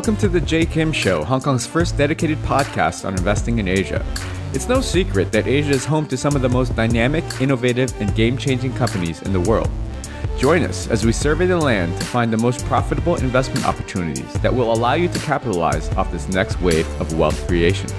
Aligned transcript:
Welcome 0.00 0.16
to 0.16 0.30
the 0.30 0.40
Jay 0.40 0.64
Kim 0.64 0.92
Show, 0.92 1.22
Hong 1.24 1.42
Kong's 1.42 1.66
first 1.66 1.98
dedicated 1.98 2.38
podcast 2.38 3.04
on 3.04 3.12
investing 3.12 3.58
in 3.58 3.68
Asia. 3.68 4.02
It's 4.54 4.66
no 4.66 4.80
secret 4.80 5.30
that 5.32 5.46
Asia 5.46 5.72
is 5.72 5.84
home 5.84 6.06
to 6.06 6.16
some 6.16 6.34
of 6.34 6.40
the 6.40 6.48
most 6.48 6.74
dynamic, 6.74 7.22
innovative, 7.38 7.92
and 8.00 8.14
game 8.14 8.38
changing 8.38 8.72
companies 8.72 9.20
in 9.20 9.34
the 9.34 9.40
world. 9.40 9.68
Join 10.38 10.62
us 10.62 10.88
as 10.88 11.04
we 11.04 11.12
survey 11.12 11.44
the 11.44 11.58
land 11.58 11.94
to 12.00 12.06
find 12.06 12.32
the 12.32 12.38
most 12.38 12.64
profitable 12.64 13.16
investment 13.16 13.66
opportunities 13.66 14.32
that 14.40 14.54
will 14.54 14.72
allow 14.72 14.94
you 14.94 15.06
to 15.06 15.18
capitalize 15.18 15.90
off 15.96 16.10
this 16.10 16.30
next 16.30 16.58
wave 16.62 16.88
of 16.98 17.18
wealth 17.18 17.46
creation. 17.46 17.90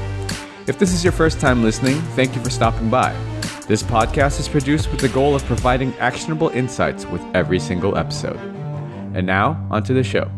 If 0.65 0.79
this 0.79 0.93
is 0.93 1.03
your 1.03 1.13
first 1.13 1.39
time 1.39 1.61
listening, 1.61 2.01
thank 2.15 2.35
you 2.35 2.43
for 2.43 2.49
stopping 2.49 2.89
by. 2.89 3.13
This 3.67 3.83
podcast 3.83 4.39
is 4.39 4.49
produced 4.49 4.89
with 4.89 5.01
the 5.01 5.09
goal 5.09 5.35
of 5.35 5.45
providing 5.45 5.93
actionable 5.99 6.49
insights 6.49 7.05
with 7.05 7.21
every 7.35 7.59
single 7.59 7.95
episode. 7.95 8.39
And 9.13 9.27
now, 9.27 9.67
onto 9.69 9.93
the 9.93 10.03
show. 10.03 10.31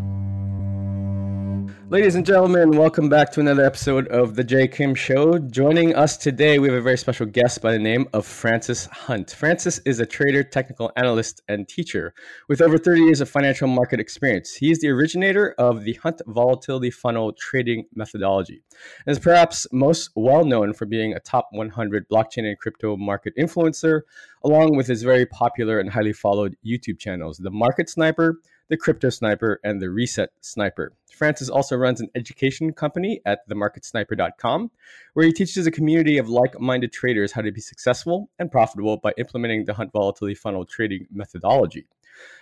Ladies 1.94 2.16
and 2.16 2.26
gentlemen, 2.26 2.72
welcome 2.72 3.08
back 3.08 3.32
to 3.34 3.40
another 3.40 3.64
episode 3.64 4.08
of 4.08 4.34
The 4.34 4.44
Jay 4.44 4.68
Kim 4.68 4.96
Show. 4.96 5.38
Joining 5.38 5.94
us 5.94 6.18
today, 6.18 6.58
we 6.58 6.68
have 6.68 6.76
a 6.80 6.82
very 6.82 6.98
special 6.98 7.28
guest 7.28 7.62
by 7.62 7.72
the 7.72 7.78
name 7.78 8.08
of 8.14 8.26
Francis 8.26 8.88
Hunt. 8.88 9.30
Francis 9.30 9.78
is 9.86 10.00
a 10.00 10.06
trader, 10.08 10.44
technical 10.44 10.92
analyst, 10.96 11.44
and 11.48 11.70
teacher 11.70 12.16
with 12.50 12.62
over 12.62 12.80
30 12.80 13.02
years 13.04 13.22
of 13.22 13.30
financial 13.30 13.68
market 13.68 14.00
experience. 14.00 14.56
He 14.56 14.72
is 14.72 14.80
the 14.80 14.90
originator 14.90 15.54
of 15.60 15.84
the 15.84 15.94
Hunt 15.94 16.20
Volatility 16.26 16.90
Funnel 16.90 17.32
trading 17.34 17.86
methodology 17.94 18.64
and 19.05 19.16
is 19.16 19.20
perhaps 19.20 19.68
most 19.72 20.10
well 20.16 20.46
known 20.46 20.74
for 20.74 20.88
being 20.88 21.14
a 21.14 21.20
top 21.20 21.50
100 21.52 22.10
blockchain 22.10 22.48
and 22.48 22.57
crypto 22.57 22.98
market 22.98 23.35
influencer, 23.38 24.02
along 24.44 24.76
with 24.76 24.88
his 24.88 25.04
very 25.04 25.28
popular 25.28 25.80
and 25.80 25.91
highly 25.91 26.13
followed 26.13 26.57
YouTube 26.66 26.98
channels, 26.98 27.38
The 27.38 27.52
Market 27.52 27.88
Sniper, 27.88 28.40
The 28.70 28.78
Crypto 28.78 29.10
Sniper, 29.10 29.60
and 29.64 29.82
The 29.82 29.90
Reset 29.90 30.30
Sniper. 30.42 30.94
Francis 31.12 31.50
also 31.50 31.76
runs 31.76 32.02
an 32.02 32.10
education 32.16 32.74
company 32.74 33.22
at 33.26 33.48
themarketsniper.com, 33.50 34.72
where 35.14 35.26
he 35.26 35.34
teaches 35.34 35.68
a 35.68 35.72
community 35.72 36.18
of 36.18 36.30
like 36.30 36.60
minded 36.60 36.91
traders 36.91 37.32
how 37.32 37.41
to 37.41 37.52
be 37.52 37.62
successful 37.62 38.30
and 38.40 38.52
profitable 38.52 38.98
by 38.98 39.14
implementing 39.18 39.66
the 39.66 39.74
Hunt 39.74 39.91
Volatility 39.91 40.36
Funnel 40.36 40.66
trading 40.66 41.08
methodology. 41.12 41.88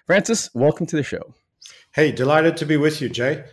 Francis, 0.05 0.49
welcome 0.53 0.85
to 0.85 0.95
the 0.95 1.03
show. 1.03 1.33
Hey, 1.93 2.11
delighted 2.11 2.57
to 2.57 2.65
be 2.65 2.77
with 2.77 3.01
you, 3.01 3.09
Jay. 3.09 3.43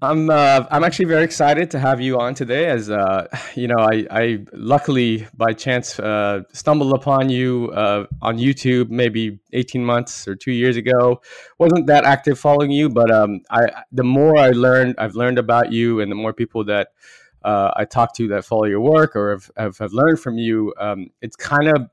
I'm 0.00 0.30
uh, 0.30 0.64
I'm 0.70 0.84
actually 0.84 1.06
very 1.06 1.24
excited 1.24 1.72
to 1.72 1.78
have 1.80 2.00
you 2.00 2.20
on 2.20 2.34
today. 2.34 2.66
As 2.66 2.88
uh, 2.88 3.26
you 3.56 3.66
know, 3.66 3.78
I, 3.78 4.06
I 4.10 4.44
luckily 4.52 5.26
by 5.34 5.52
chance 5.52 5.98
uh, 5.98 6.42
stumbled 6.52 6.92
upon 6.92 7.30
you 7.30 7.72
uh, 7.74 8.06
on 8.22 8.38
YouTube 8.38 8.90
maybe 8.90 9.40
18 9.52 9.84
months 9.84 10.28
or 10.28 10.36
two 10.36 10.52
years 10.52 10.76
ago. 10.76 11.20
wasn't 11.58 11.86
that 11.88 12.04
active 12.04 12.38
following 12.38 12.70
you, 12.70 12.88
but 12.88 13.10
um, 13.10 13.40
I 13.50 13.66
the 13.90 14.04
more 14.04 14.38
I 14.38 14.50
learned, 14.50 14.94
I've 14.98 15.16
learned 15.16 15.38
about 15.38 15.72
you, 15.72 16.00
and 16.00 16.12
the 16.12 16.16
more 16.16 16.32
people 16.32 16.64
that 16.66 16.88
uh, 17.42 17.72
I 17.74 17.84
talk 17.84 18.14
to 18.16 18.28
that 18.28 18.44
follow 18.44 18.64
your 18.66 18.80
work 18.80 19.16
or 19.16 19.30
have, 19.30 19.50
have, 19.56 19.78
have 19.78 19.92
learned 19.92 20.20
from 20.20 20.38
you, 20.38 20.74
um, 20.78 21.10
it's 21.22 21.34
kind 21.34 21.68
of 21.68 21.90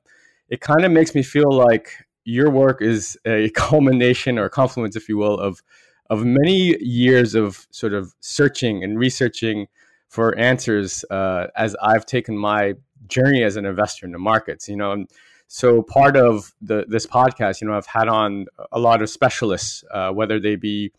it 0.50 0.62
kind 0.62 0.86
of 0.86 0.92
makes 0.92 1.16
me 1.16 1.24
feel 1.24 1.52
like 1.52 1.90
your 2.24 2.52
work 2.52 2.84
is 2.84 3.18
a 3.26 3.50
culmination 3.56 4.38
or 4.38 4.48
confluence, 4.48 4.96
if 4.96 5.10
you 5.10 5.18
will, 5.18 5.40
of 5.40 5.64
of 6.10 6.24
many 6.24 6.78
years 6.84 7.36
of 7.36 7.68
sort 7.72 7.94
of 7.94 8.14
searching 8.20 8.84
and 8.84 9.00
researching 9.00 9.68
for 10.08 10.38
answers 10.38 11.04
uh, 11.10 11.48
as 11.56 11.76
I've 11.82 12.06
taken 12.06 12.38
my 12.38 12.76
journey 13.08 13.44
as 13.44 13.56
an 13.56 13.66
investor 13.66 14.06
in 14.06 14.12
the 14.12 14.20
markets. 14.20 14.70
You 14.70 14.78
know, 14.78 14.92
and 14.92 15.10
so 15.48 15.82
part 15.82 16.18
of 16.18 16.54
the 16.62 16.86
this 16.88 17.06
podcast, 17.06 17.62
you 17.62 17.68
know, 17.68 17.76
I've 17.76 17.86
had 17.88 18.08
on 18.08 18.46
a 18.72 18.80
lot 18.80 19.02
of 19.02 19.10
specialists, 19.10 19.84
uh, 19.92 20.12
whether 20.12 20.40
they 20.40 20.56
be 20.56 20.92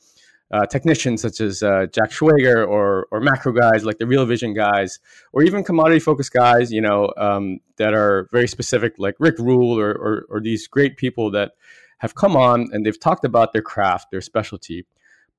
uh, 0.52 0.64
technicians 0.66 1.22
such 1.22 1.40
as 1.40 1.62
uh, 1.62 1.86
Jack 1.92 2.10
Schwager 2.10 2.66
or 2.66 3.06
or 3.10 3.20
macro 3.20 3.52
guys 3.52 3.84
like 3.84 3.98
the 3.98 4.06
Real 4.06 4.26
Vision 4.26 4.54
guys, 4.54 5.00
or 5.32 5.42
even 5.42 5.64
commodity 5.64 6.00
focused 6.00 6.32
guys, 6.32 6.72
you 6.72 6.80
know, 6.80 7.12
um, 7.16 7.58
that 7.76 7.94
are 7.94 8.28
very 8.32 8.48
specific, 8.48 8.94
like 8.98 9.16
Rick 9.18 9.38
Rule 9.38 9.78
or, 9.78 9.90
or, 9.90 10.26
or 10.28 10.40
these 10.40 10.66
great 10.68 10.96
people 10.96 11.30
that 11.32 11.52
have 11.98 12.14
come 12.14 12.36
on 12.36 12.68
and 12.72 12.84
they've 12.84 13.00
talked 13.00 13.24
about 13.24 13.52
their 13.52 13.62
craft, 13.62 14.10
their 14.10 14.20
specialty. 14.20 14.86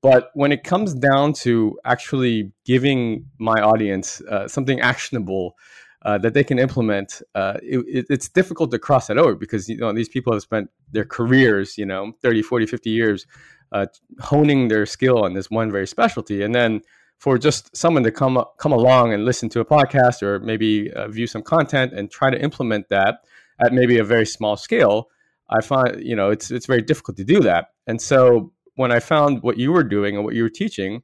But 0.00 0.30
when 0.34 0.52
it 0.52 0.62
comes 0.62 0.94
down 0.94 1.32
to 1.44 1.78
actually 1.84 2.52
giving 2.64 3.26
my 3.38 3.60
audience 3.60 4.20
uh, 4.30 4.46
something 4.46 4.80
actionable 4.80 5.56
uh, 6.02 6.18
that 6.18 6.34
they 6.34 6.44
can 6.44 6.58
implement, 6.58 7.20
uh, 7.34 7.54
it, 7.62 8.06
it's 8.08 8.28
difficult 8.28 8.70
to 8.70 8.78
cross 8.78 9.08
that 9.08 9.18
over 9.18 9.34
because 9.34 9.68
you 9.68 9.76
know 9.76 9.92
these 9.92 10.08
people 10.08 10.32
have 10.32 10.42
spent 10.42 10.70
their 10.92 11.04
careers, 11.04 11.76
you 11.76 11.84
know, 11.84 12.12
30, 12.22 12.42
40, 12.42 12.66
50 12.66 12.90
years 12.90 13.26
uh, 13.72 13.86
honing 14.20 14.68
their 14.68 14.86
skill 14.86 15.24
on 15.24 15.34
this 15.34 15.50
one 15.50 15.70
very 15.70 15.86
specialty. 15.86 16.42
And 16.42 16.54
then 16.54 16.82
for 17.18 17.36
just 17.36 17.76
someone 17.76 18.04
to 18.04 18.12
come 18.12 18.42
come 18.58 18.72
along 18.72 19.12
and 19.12 19.24
listen 19.24 19.48
to 19.50 19.60
a 19.60 19.64
podcast 19.64 20.22
or 20.22 20.38
maybe 20.38 20.92
uh, 20.92 21.08
view 21.08 21.26
some 21.26 21.42
content 21.42 21.92
and 21.92 22.10
try 22.10 22.30
to 22.30 22.40
implement 22.40 22.88
that 22.90 23.24
at 23.60 23.72
maybe 23.72 23.98
a 23.98 24.04
very 24.04 24.24
small 24.24 24.56
scale, 24.56 25.08
I 25.50 25.62
find 25.62 26.00
you 26.00 26.14
know 26.14 26.30
it's 26.30 26.50
it's 26.50 26.66
very 26.66 26.82
difficult 26.82 27.16
to 27.16 27.24
do 27.24 27.40
that. 27.40 27.70
And 27.86 28.00
so 28.00 28.52
when 28.78 28.92
I 28.92 29.00
found 29.00 29.42
what 29.42 29.58
you 29.58 29.72
were 29.72 29.82
doing 29.82 30.14
and 30.14 30.24
what 30.24 30.34
you 30.36 30.44
were 30.44 30.48
teaching, 30.62 31.02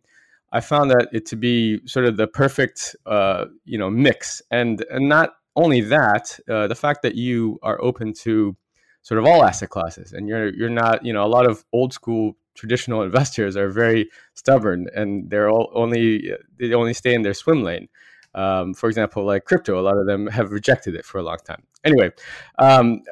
I 0.52 0.60
found 0.60 0.92
that 0.92 1.08
it 1.12 1.26
to 1.26 1.36
be 1.36 1.80
sort 1.86 2.06
of 2.06 2.16
the 2.16 2.28
perfect, 2.28 2.94
uh, 3.04 3.46
you 3.64 3.76
know, 3.76 3.90
mix. 3.90 4.40
And 4.52 4.84
and 4.90 5.08
not 5.08 5.30
only 5.56 5.80
that, 5.80 6.38
uh, 6.48 6.68
the 6.68 6.76
fact 6.76 7.02
that 7.02 7.16
you 7.16 7.58
are 7.62 7.82
open 7.82 8.12
to 8.24 8.56
sort 9.02 9.18
of 9.18 9.26
all 9.26 9.44
asset 9.44 9.70
classes, 9.70 10.12
and 10.12 10.28
you're 10.28 10.54
you're 10.54 10.76
not, 10.84 11.04
you 11.04 11.12
know, 11.12 11.24
a 11.24 11.32
lot 11.36 11.46
of 11.46 11.64
old 11.72 11.92
school 11.92 12.36
traditional 12.54 13.02
investors 13.08 13.56
are 13.56 13.68
very 13.68 14.08
stubborn, 14.34 14.86
and 14.94 15.28
they're 15.28 15.50
all 15.50 15.72
only 15.74 16.30
they 16.60 16.72
only 16.74 16.94
stay 16.94 17.12
in 17.12 17.22
their 17.22 17.34
swim 17.34 17.64
lane. 17.64 17.88
Um, 18.36 18.72
for 18.74 18.88
example, 18.88 19.24
like 19.24 19.46
crypto, 19.46 19.80
a 19.80 19.82
lot 19.88 19.96
of 19.98 20.06
them 20.06 20.28
have 20.28 20.52
rejected 20.52 20.94
it 20.94 21.04
for 21.04 21.18
a 21.18 21.24
long 21.24 21.38
time. 21.44 21.64
Anyway, 21.84 22.10
um, 22.58 23.02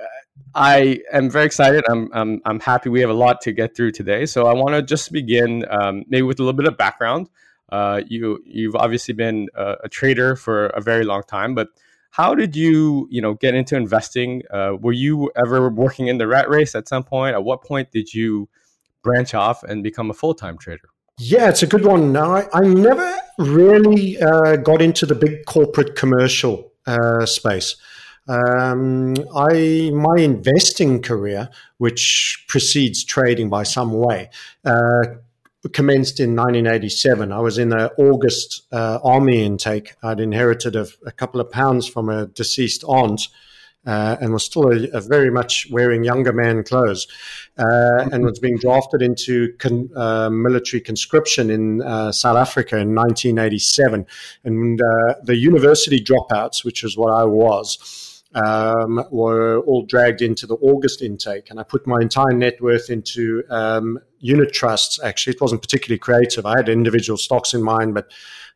I 0.54 1.00
am 1.12 1.30
very 1.30 1.46
excited. 1.46 1.84
I'm, 1.88 2.10
I'm, 2.12 2.42
I'm 2.44 2.60
happy 2.60 2.88
we 2.88 3.00
have 3.00 3.10
a 3.10 3.14
lot 3.14 3.40
to 3.42 3.52
get 3.52 3.76
through 3.76 3.92
today. 3.92 4.26
So 4.26 4.46
I 4.46 4.54
want 4.54 4.74
to 4.74 4.82
just 4.82 5.12
begin 5.12 5.64
um, 5.70 6.04
maybe 6.08 6.22
with 6.22 6.38
a 6.40 6.42
little 6.42 6.56
bit 6.56 6.66
of 6.66 6.76
background. 6.76 7.28
Uh, 7.70 8.02
you 8.06 8.38
you've 8.44 8.76
obviously 8.76 9.14
been 9.14 9.48
a, 9.54 9.76
a, 9.84 9.88
trader 9.88 10.36
for 10.36 10.66
a 10.66 10.80
very 10.82 11.04
long 11.04 11.22
time, 11.22 11.54
but 11.54 11.68
how 12.10 12.34
did 12.34 12.54
you 12.54 13.08
you 13.10 13.22
know 13.22 13.32
get 13.32 13.54
into 13.54 13.74
investing? 13.76 14.42
Uh, 14.50 14.76
were 14.78 14.92
you 14.92 15.30
ever 15.42 15.70
working 15.70 16.08
in 16.08 16.18
the 16.18 16.26
rat 16.26 16.50
race 16.50 16.74
at 16.74 16.86
some 16.86 17.02
point? 17.02 17.34
At 17.34 17.44
what 17.44 17.62
point 17.64 17.90
did 17.90 18.12
you 18.12 18.46
branch 19.02 19.32
off 19.32 19.62
and 19.62 19.82
become 19.82 20.10
a 20.10 20.12
full 20.12 20.34
time 20.34 20.58
trader? 20.58 20.90
Yeah, 21.18 21.48
it's 21.48 21.62
a 21.62 21.66
good 21.66 21.86
one. 21.86 22.14
I, 22.14 22.46
I 22.52 22.60
never 22.60 23.16
really 23.38 24.20
uh, 24.20 24.56
got 24.56 24.82
into 24.82 25.06
the 25.06 25.14
big 25.14 25.46
corporate 25.46 25.96
commercial 25.96 26.72
uh, 26.86 27.24
space. 27.24 27.76
Um, 28.28 29.14
I 29.34 29.90
my 29.92 30.18
investing 30.18 31.02
career, 31.02 31.48
which 31.78 32.44
precedes 32.48 33.04
trading 33.04 33.50
by 33.50 33.64
some 33.64 33.92
way, 33.92 34.30
uh, 34.64 35.02
commenced 35.72 36.20
in 36.20 36.36
1987. 36.36 37.32
I 37.32 37.40
was 37.40 37.58
in 37.58 37.70
the 37.70 37.92
August 37.98 38.62
uh, 38.72 39.00
army 39.02 39.44
intake. 39.44 39.94
I'd 40.02 40.20
inherited 40.20 40.76
a, 40.76 40.86
a, 41.06 41.12
couple 41.12 41.40
of 41.40 41.50
pounds 41.50 41.88
from 41.88 42.08
a 42.08 42.26
deceased 42.26 42.84
aunt. 42.84 43.28
Uh, 43.84 44.16
and 44.20 44.32
was 44.32 44.44
still 44.44 44.70
a, 44.70 44.86
a, 44.96 45.00
very 45.00 45.28
much 45.28 45.66
wearing 45.72 46.04
younger 46.04 46.32
man 46.32 46.62
clothes, 46.62 47.08
uh, 47.58 48.08
and 48.12 48.22
was 48.22 48.38
being 48.38 48.56
drafted 48.56 49.02
into 49.02 49.52
con, 49.58 49.90
uh, 49.96 50.30
military 50.30 50.80
conscription 50.80 51.50
in 51.50 51.82
uh, 51.82 52.12
South 52.12 52.36
Africa 52.36 52.76
in 52.76 52.94
1987. 52.94 54.06
And 54.44 54.78
the 55.24 55.34
university 55.34 56.00
dropouts, 56.00 56.64
which 56.64 56.84
is 56.84 56.96
what 56.96 57.12
I 57.12 57.24
was, 57.24 58.01
um, 58.34 59.04
were 59.10 59.60
all 59.60 59.84
dragged 59.84 60.22
into 60.22 60.46
the 60.46 60.56
August 60.56 61.02
intake. 61.02 61.50
And 61.50 61.60
I 61.60 61.62
put 61.62 61.86
my 61.86 62.00
entire 62.00 62.32
net 62.32 62.60
worth 62.60 62.90
into 62.90 63.42
um, 63.50 63.98
unit 64.18 64.52
trusts. 64.52 65.02
Actually, 65.02 65.34
it 65.34 65.40
wasn't 65.40 65.62
particularly 65.62 65.98
creative. 65.98 66.46
I 66.46 66.56
had 66.56 66.68
individual 66.68 67.16
stocks 67.16 67.54
in 67.54 67.62
mind, 67.62 67.94
but 67.94 68.10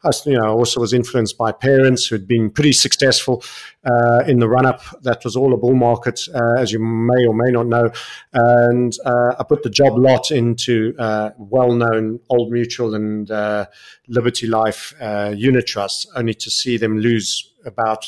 I 0.05 0.11
you 0.25 0.39
know, 0.39 0.53
also 0.53 0.81
was 0.81 0.93
influenced 0.93 1.37
by 1.37 1.53
parents 1.53 2.07
who 2.07 2.15
had 2.15 2.29
been 2.29 2.51
pretty 2.51 2.73
successful 2.73 3.43
uh, 3.85 4.23
in 4.27 4.39
the 4.39 4.49
run 4.49 4.67
up. 4.67 4.83
That 5.03 5.25
was 5.25 5.37
all 5.37 5.53
a 5.55 5.57
bull 5.57 5.75
market, 5.75 6.21
uh, 6.35 6.55
as 6.59 6.71
you 6.71 6.79
may 6.79 7.27
or 7.27 7.35
may 7.35 7.51
not 7.51 7.67
know. 7.67 7.91
And 8.33 8.97
uh, 9.05 9.35
I 9.39 9.45
put 9.45 9.63
the 9.63 9.71
job 9.71 9.99
lot 9.99 10.31
into 10.31 10.95
uh, 10.99 11.31
well 11.39 11.73
known 11.73 12.21
Old 12.29 12.53
Mutual 12.53 12.95
and 12.95 13.31
uh, 13.31 13.67
Liberty 14.09 14.47
Life 14.47 14.95
uh, 15.01 15.35
unit 15.37 15.67
trusts, 15.67 16.07
only 16.15 16.35
to 16.35 16.51
see 16.51 16.77
them 16.77 16.99
lose 16.99 17.53
about 17.65 18.05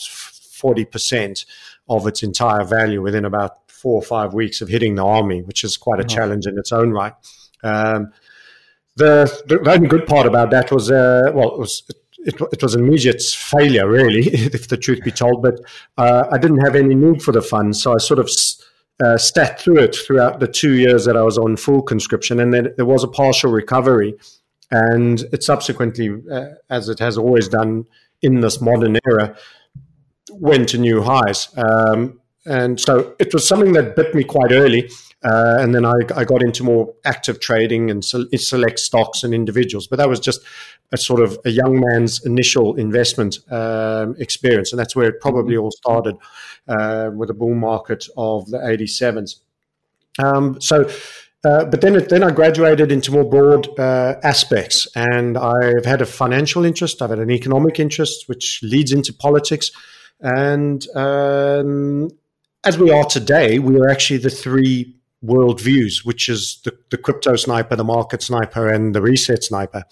40% 0.61 1.45
of 1.89 2.07
its 2.07 2.23
entire 2.23 2.65
value 2.65 3.03
within 3.03 3.25
about 3.25 3.71
four 3.71 3.95
or 3.95 4.03
five 4.03 4.35
weeks 4.35 4.61
of 4.61 4.69
hitting 4.69 4.97
the 4.97 5.05
army, 5.05 5.43
which 5.43 5.65
is 5.65 5.77
quite 5.77 6.01
a 6.01 6.05
challenge 6.05 6.47
in 6.47 6.59
its 6.59 6.73
own 6.73 6.91
right. 6.91 7.15
Um, 7.63 8.13
the, 8.97 9.31
the 9.47 9.71
only 9.71 9.87
good 9.87 10.07
part 10.07 10.27
about 10.27 10.51
that 10.51 10.73
was, 10.73 10.91
uh, 10.91 11.31
well, 11.35 11.55
it 11.55 11.59
was 11.59 11.83
it, 12.21 12.35
it, 12.53 12.63
was 12.63 12.75
an 12.75 12.85
immediate 12.85 13.23
failure, 13.23 13.89
really, 13.89 14.27
if 14.33 14.67
the 14.69 14.77
truth 14.77 15.03
be 15.05 15.13
told. 15.13 15.41
But 15.41 15.61
uh, 15.97 16.25
I 16.33 16.39
didn't 16.39 16.65
have 16.65 16.75
any 16.75 16.97
need 16.97 17.23
for 17.23 17.31
the 17.31 17.41
funds, 17.41 17.81
so 17.81 17.95
I 17.95 17.99
sort 17.99 18.19
of 18.19 18.29
uh, 19.05 19.17
stat 19.17 19.61
through 19.61 19.79
it 19.79 19.95
throughout 19.95 20.41
the 20.41 20.49
two 20.49 20.73
years 20.73 21.05
that 21.05 21.17
I 21.17 21.23
was 21.23 21.39
on 21.39 21.57
full 21.57 21.81
conscription, 21.81 22.41
and 22.41 22.53
then 22.53 22.75
there 22.77 22.87
was 22.87 23.05
a 23.05 23.09
partial 23.09 23.53
recovery 23.53 24.15
and 24.71 25.21
it 25.33 25.43
subsequently, 25.43 26.11
uh, 26.31 26.47
as 26.69 26.89
it 26.89 26.99
has 26.99 27.17
always 27.17 27.49
done 27.49 27.87
in 28.21 28.41
this 28.41 28.61
modern 28.61 28.99
era, 29.07 29.37
went 30.33 30.69
to 30.71 30.79
new 30.79 31.03
highs. 31.03 31.49
Um, 31.57 32.21
and 32.47 32.81
so 32.81 33.15
it 33.19 33.33
was 33.35 33.47
something 33.47 33.73
that 33.73 33.97
bit 33.97 34.15
me 34.15 34.25
quite 34.25 34.53
early. 34.53 34.91
Uh, 35.25 35.57
and 35.59 35.75
then 35.75 35.85
I, 35.85 35.95
I, 36.15 36.25
got 36.25 36.45
into 36.45 36.63
more 36.63 36.95
active 37.05 37.41
trading 37.41 37.91
and 37.91 38.05
select 38.05 38.79
stocks 38.79 39.25
and 39.25 39.35
individuals. 39.35 39.89
But 39.89 39.97
that 39.97 40.09
was 40.09 40.21
just 40.21 40.41
a 40.93 40.97
sort 40.97 41.21
of 41.21 41.37
a 41.45 41.51
young 41.51 41.83
man's 41.89 42.25
initial 42.25 42.77
investment 42.77 43.39
um, 43.51 44.15
experience. 44.21 44.73
And 44.73 44.79
that's 44.79 44.95
where 44.95 45.09
it 45.09 45.21
probably 45.21 45.57
all 45.57 45.73
started 45.73 46.17
uh, 46.69 47.11
with 47.13 47.29
the 47.29 47.35
bull 47.35 47.57
market 47.57 48.07
of 48.17 48.49
the 48.51 48.59
87s. 48.59 49.41
Um, 50.19 50.61
so, 50.61 50.89
uh, 51.45 51.65
but 51.65 51.81
then, 51.81 51.97
it, 51.97 52.09
then 52.09 52.23
I 52.23 52.31
graduated 52.31 52.91
into 52.91 53.13
more 53.13 53.25
broad 53.25 53.69
uh, 53.79 54.17
aspects, 54.23 54.89
and 54.97 55.39
I've 55.39 55.85
had 55.85 56.03
a 56.03 56.07
financial 56.07 56.65
interest, 56.65 57.01
I've 57.01 57.11
had 57.11 57.21
an 57.21 57.31
economic 57.31 57.79
interest, 57.79 58.29
which 58.29 58.61
leads 58.63 58.93
into 58.93 59.13
politics, 59.13 59.71
and 60.21 60.87
um, 60.97 62.11
as 62.65 62.79
we 62.79 62.91
are 62.91 63.05
today, 63.05 63.59
we 63.59 63.79
are 63.79 63.89
actually 63.89 64.19
the 64.19 64.31
three 64.31 64.95
worldviews, 65.25 66.05
which 66.05 66.29
is 66.29 66.61
the, 66.65 66.77
the 66.91 66.99
crypto 66.99 67.37
sniper, 67.37 67.77
the 67.77 67.85
market 67.85 68.23
sniper, 68.23 68.69
and 68.69 68.95
the 68.95 69.03
reset 69.03 69.45
sniper. 69.45 69.85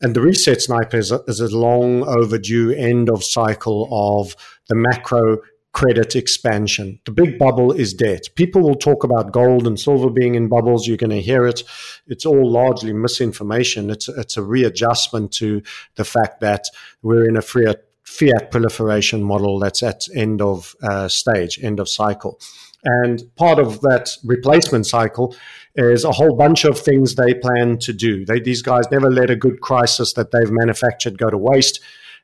And 0.00 0.16
the 0.16 0.22
reset 0.22 0.62
sniper 0.62 0.96
is 0.96 1.12
a, 1.12 1.20
is 1.26 1.40
a 1.40 1.56
long 1.56 2.04
overdue 2.04 2.72
end 2.72 3.10
of 3.10 3.22
cycle 3.22 3.88
of 3.92 4.34
the 4.68 4.74
macro 4.74 5.38
credit 5.72 6.16
expansion. 6.16 6.98
The 7.04 7.12
big 7.12 7.38
bubble 7.38 7.70
is 7.70 7.94
debt. 7.94 8.22
People 8.34 8.62
will 8.62 8.74
talk 8.74 9.04
about 9.04 9.32
gold 9.32 9.66
and 9.66 9.78
silver 9.78 10.10
being 10.10 10.34
in 10.34 10.48
bubbles. 10.48 10.86
You're 10.86 10.96
going 10.96 11.10
to 11.10 11.20
hear 11.20 11.46
it. 11.46 11.62
It's 12.06 12.26
all 12.26 12.50
largely 12.50 12.92
misinformation. 12.92 13.90
It's, 13.90 14.08
it's 14.08 14.36
a 14.36 14.42
readjustment 14.42 15.32
to 15.34 15.62
the 15.94 16.04
fact 16.04 16.40
that 16.40 16.64
we're 17.02 17.28
in 17.28 17.36
a 17.36 17.42
fiat, 17.42 17.84
fiat 18.10 18.50
proliferation 18.50 19.22
model 19.22 19.60
that's 19.60 19.82
at 19.82 20.02
end 20.14 20.42
of 20.42 20.74
uh, 20.82 21.06
stage, 21.06 21.60
end 21.62 21.78
of 21.78 21.88
cycle. 21.88 22.40
And 22.82 23.22
part 23.36 23.58
of 23.58 23.80
that 23.82 24.10
replacement 24.24 24.86
cycle 24.86 25.36
is 25.76 26.04
a 26.04 26.10
whole 26.10 26.34
bunch 26.36 26.64
of 26.64 26.78
things 26.78 27.14
they 27.14 27.34
plan 27.34 27.78
to 27.78 27.92
do. 27.92 28.24
They, 28.24 28.40
these 28.40 28.62
guys 28.62 28.90
never 28.90 29.10
let 29.10 29.30
a 29.30 29.36
good 29.36 29.60
crisis 29.60 30.14
that 30.14 30.32
they've 30.32 30.50
manufactured 30.50 31.18
go 31.18 31.30
to 31.30 31.38
waste. 31.38 31.80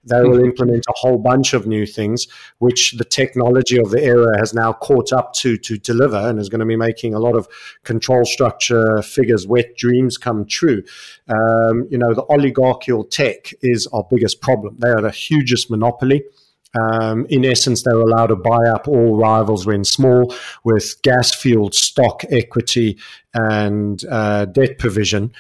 They 0.07 0.23
will 0.23 0.45
implement 0.45 0.85
a 0.89 0.95
whole 0.97 1.19
bunch 1.19 1.53
of 1.53 1.67
new 1.67 1.85
things, 1.87 2.27
which 2.59 2.93
the 2.93 3.05
technology 3.05 3.79
of 3.79 3.91
the 3.91 4.03
era 4.03 4.39
has 4.39 4.55
now 4.55 4.73
caught 4.73 5.13
up 5.13 5.33
to 5.35 5.57
to 5.59 5.79
deliver, 5.79 6.17
and 6.17 6.39
is 6.39 6.49
going 6.49 6.61
to 6.61 6.67
be 6.67 6.77
making 6.77 7.15
a 7.15 7.19
lot 7.19 7.37
of 7.37 7.49
control 7.85 8.25
structure 8.25 9.03
figures, 9.03 9.47
wet 9.47 9.77
dreams 9.77 10.17
come 10.17 10.47
true. 10.47 10.83
Um, 11.29 11.87
you 11.91 11.99
know, 11.99 12.15
the 12.15 12.25
oligarchical 12.31 13.05
tech 13.05 13.53
is 13.63 13.87
our 13.89 14.07
biggest 14.09 14.41
problem. 14.41 14.77
They 14.79 14.89
are 14.89 15.03
the 15.03 15.11
hugest 15.11 15.71
monopoly. 15.71 16.23
Um, 16.75 17.27
in 17.31 17.45
essence, 17.45 17.83
they 17.83 17.93
were 17.93 18.03
allowed 18.03 18.27
to 18.29 18.37
buy 18.37 18.69
up 18.69 18.89
all 18.89 19.17
rivals 19.17 19.67
when 19.67 19.85
small 19.85 20.35
with 20.65 21.01
gas 21.03 21.35
fueled 21.35 21.75
stock 21.75 22.23
equity 22.31 22.99
and 23.35 24.03
uh, 24.11 24.47
debt 24.47 24.79
provision 24.79 25.33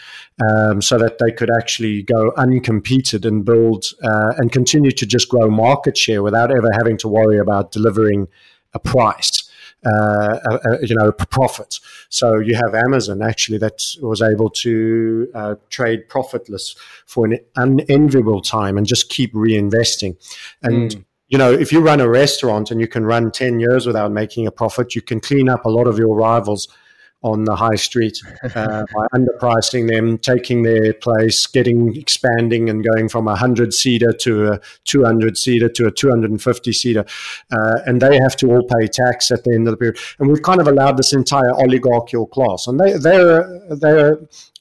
um, 0.47 0.81
so 0.81 0.99
that 0.99 1.19
they 1.19 1.33
could 1.33 1.51
actually 1.51 2.03
go 2.03 2.31
uncompeted 2.33 3.25
and 3.27 3.45
build 3.45 3.87
uh, 4.03 4.35
and 4.37 4.53
continue 4.53 4.91
to 4.91 5.07
just 5.07 5.29
grow 5.29 5.49
market 5.49 5.97
share 5.97 6.23
without 6.23 6.51
ever 6.51 6.71
having 6.75 6.97
to 6.99 7.09
worry 7.09 7.39
about 7.39 7.73
delivering 7.73 8.29
a 8.75 8.79
price. 8.79 9.43
Uh, 9.85 10.41
uh, 10.51 10.79
you 10.83 10.97
know, 10.97 11.13
profit. 11.13 11.79
So 12.09 12.41
you 12.41 12.57
have 12.57 12.75
Amazon 12.75 13.23
actually 13.23 13.59
that 13.59 13.81
was 14.01 14.21
able 14.21 14.51
to 14.51 15.31
uh, 15.33 15.55
trade 15.71 16.09
profitless 16.09 16.75
for 17.05 17.27
an 17.27 17.39
unenviable 17.55 18.41
time 18.41 18.79
and 18.79 18.87
just 18.87 19.11
keep 19.11 19.33
reinvesting. 19.33 20.17
And 20.63 20.91
mm 20.91 21.05
you 21.29 21.39
know, 21.39 21.53
if 21.53 21.73
you 21.73 21.81
run 21.81 22.01
a 22.01 22.09
restaurant 22.09 22.71
and 22.71 22.81
you 22.81 22.89
can 22.89 23.05
run 23.05 23.31
10 23.31 23.61
years 23.61 23.87
without 23.87 24.13
making 24.13 24.47
a 24.47 24.51
profit, 24.51 24.95
you 24.95 25.03
can 25.03 25.21
clean 25.21 25.49
up 25.49 25.65
a 25.65 25.69
lot 25.69 25.87
of 25.87 25.99
your 25.99 26.15
rivals 26.15 26.69
on 27.23 27.45
the 27.45 27.57
high 27.57 27.75
street 27.75 28.17
uh, 28.55 28.85
by 28.95 29.07
underpricing 29.15 29.89
them, 29.89 30.19
taking 30.19 30.63
their 30.63 30.93
place, 30.93 31.47
getting 31.47 31.97
expanding 31.97 32.71
and 32.71 32.85
going 32.85 33.09
from 33.09 33.27
a 33.27 33.33
100 33.33 33.75
seater 33.75 34.13
to 34.13 34.53
a 34.53 34.61
200 34.85 35.37
seater 35.37 35.69
to 35.69 35.87
a 35.87 35.91
250 35.91 36.73
seater. 36.73 37.05
Uh, 37.51 37.79
and 37.87 38.01
they 38.01 38.19
have 38.19 38.37
to 38.37 38.51
all 38.53 38.63
pay 38.63 38.87
tax 38.87 39.31
at 39.31 39.43
the 39.45 39.53
end 39.53 39.67
of 39.67 39.73
the 39.73 39.77
period. 39.77 39.99
And 40.19 40.29
we've 40.29 40.43
kind 40.43 40.61
of 40.61 40.69
allowed 40.69 40.97
this 40.97 41.13
entire 41.13 41.53
oligarchical 41.55 42.27
class. 42.27 42.67
And 42.67 42.79
they, 42.79 42.97
they're, 42.97 43.61
they're, 43.71 44.19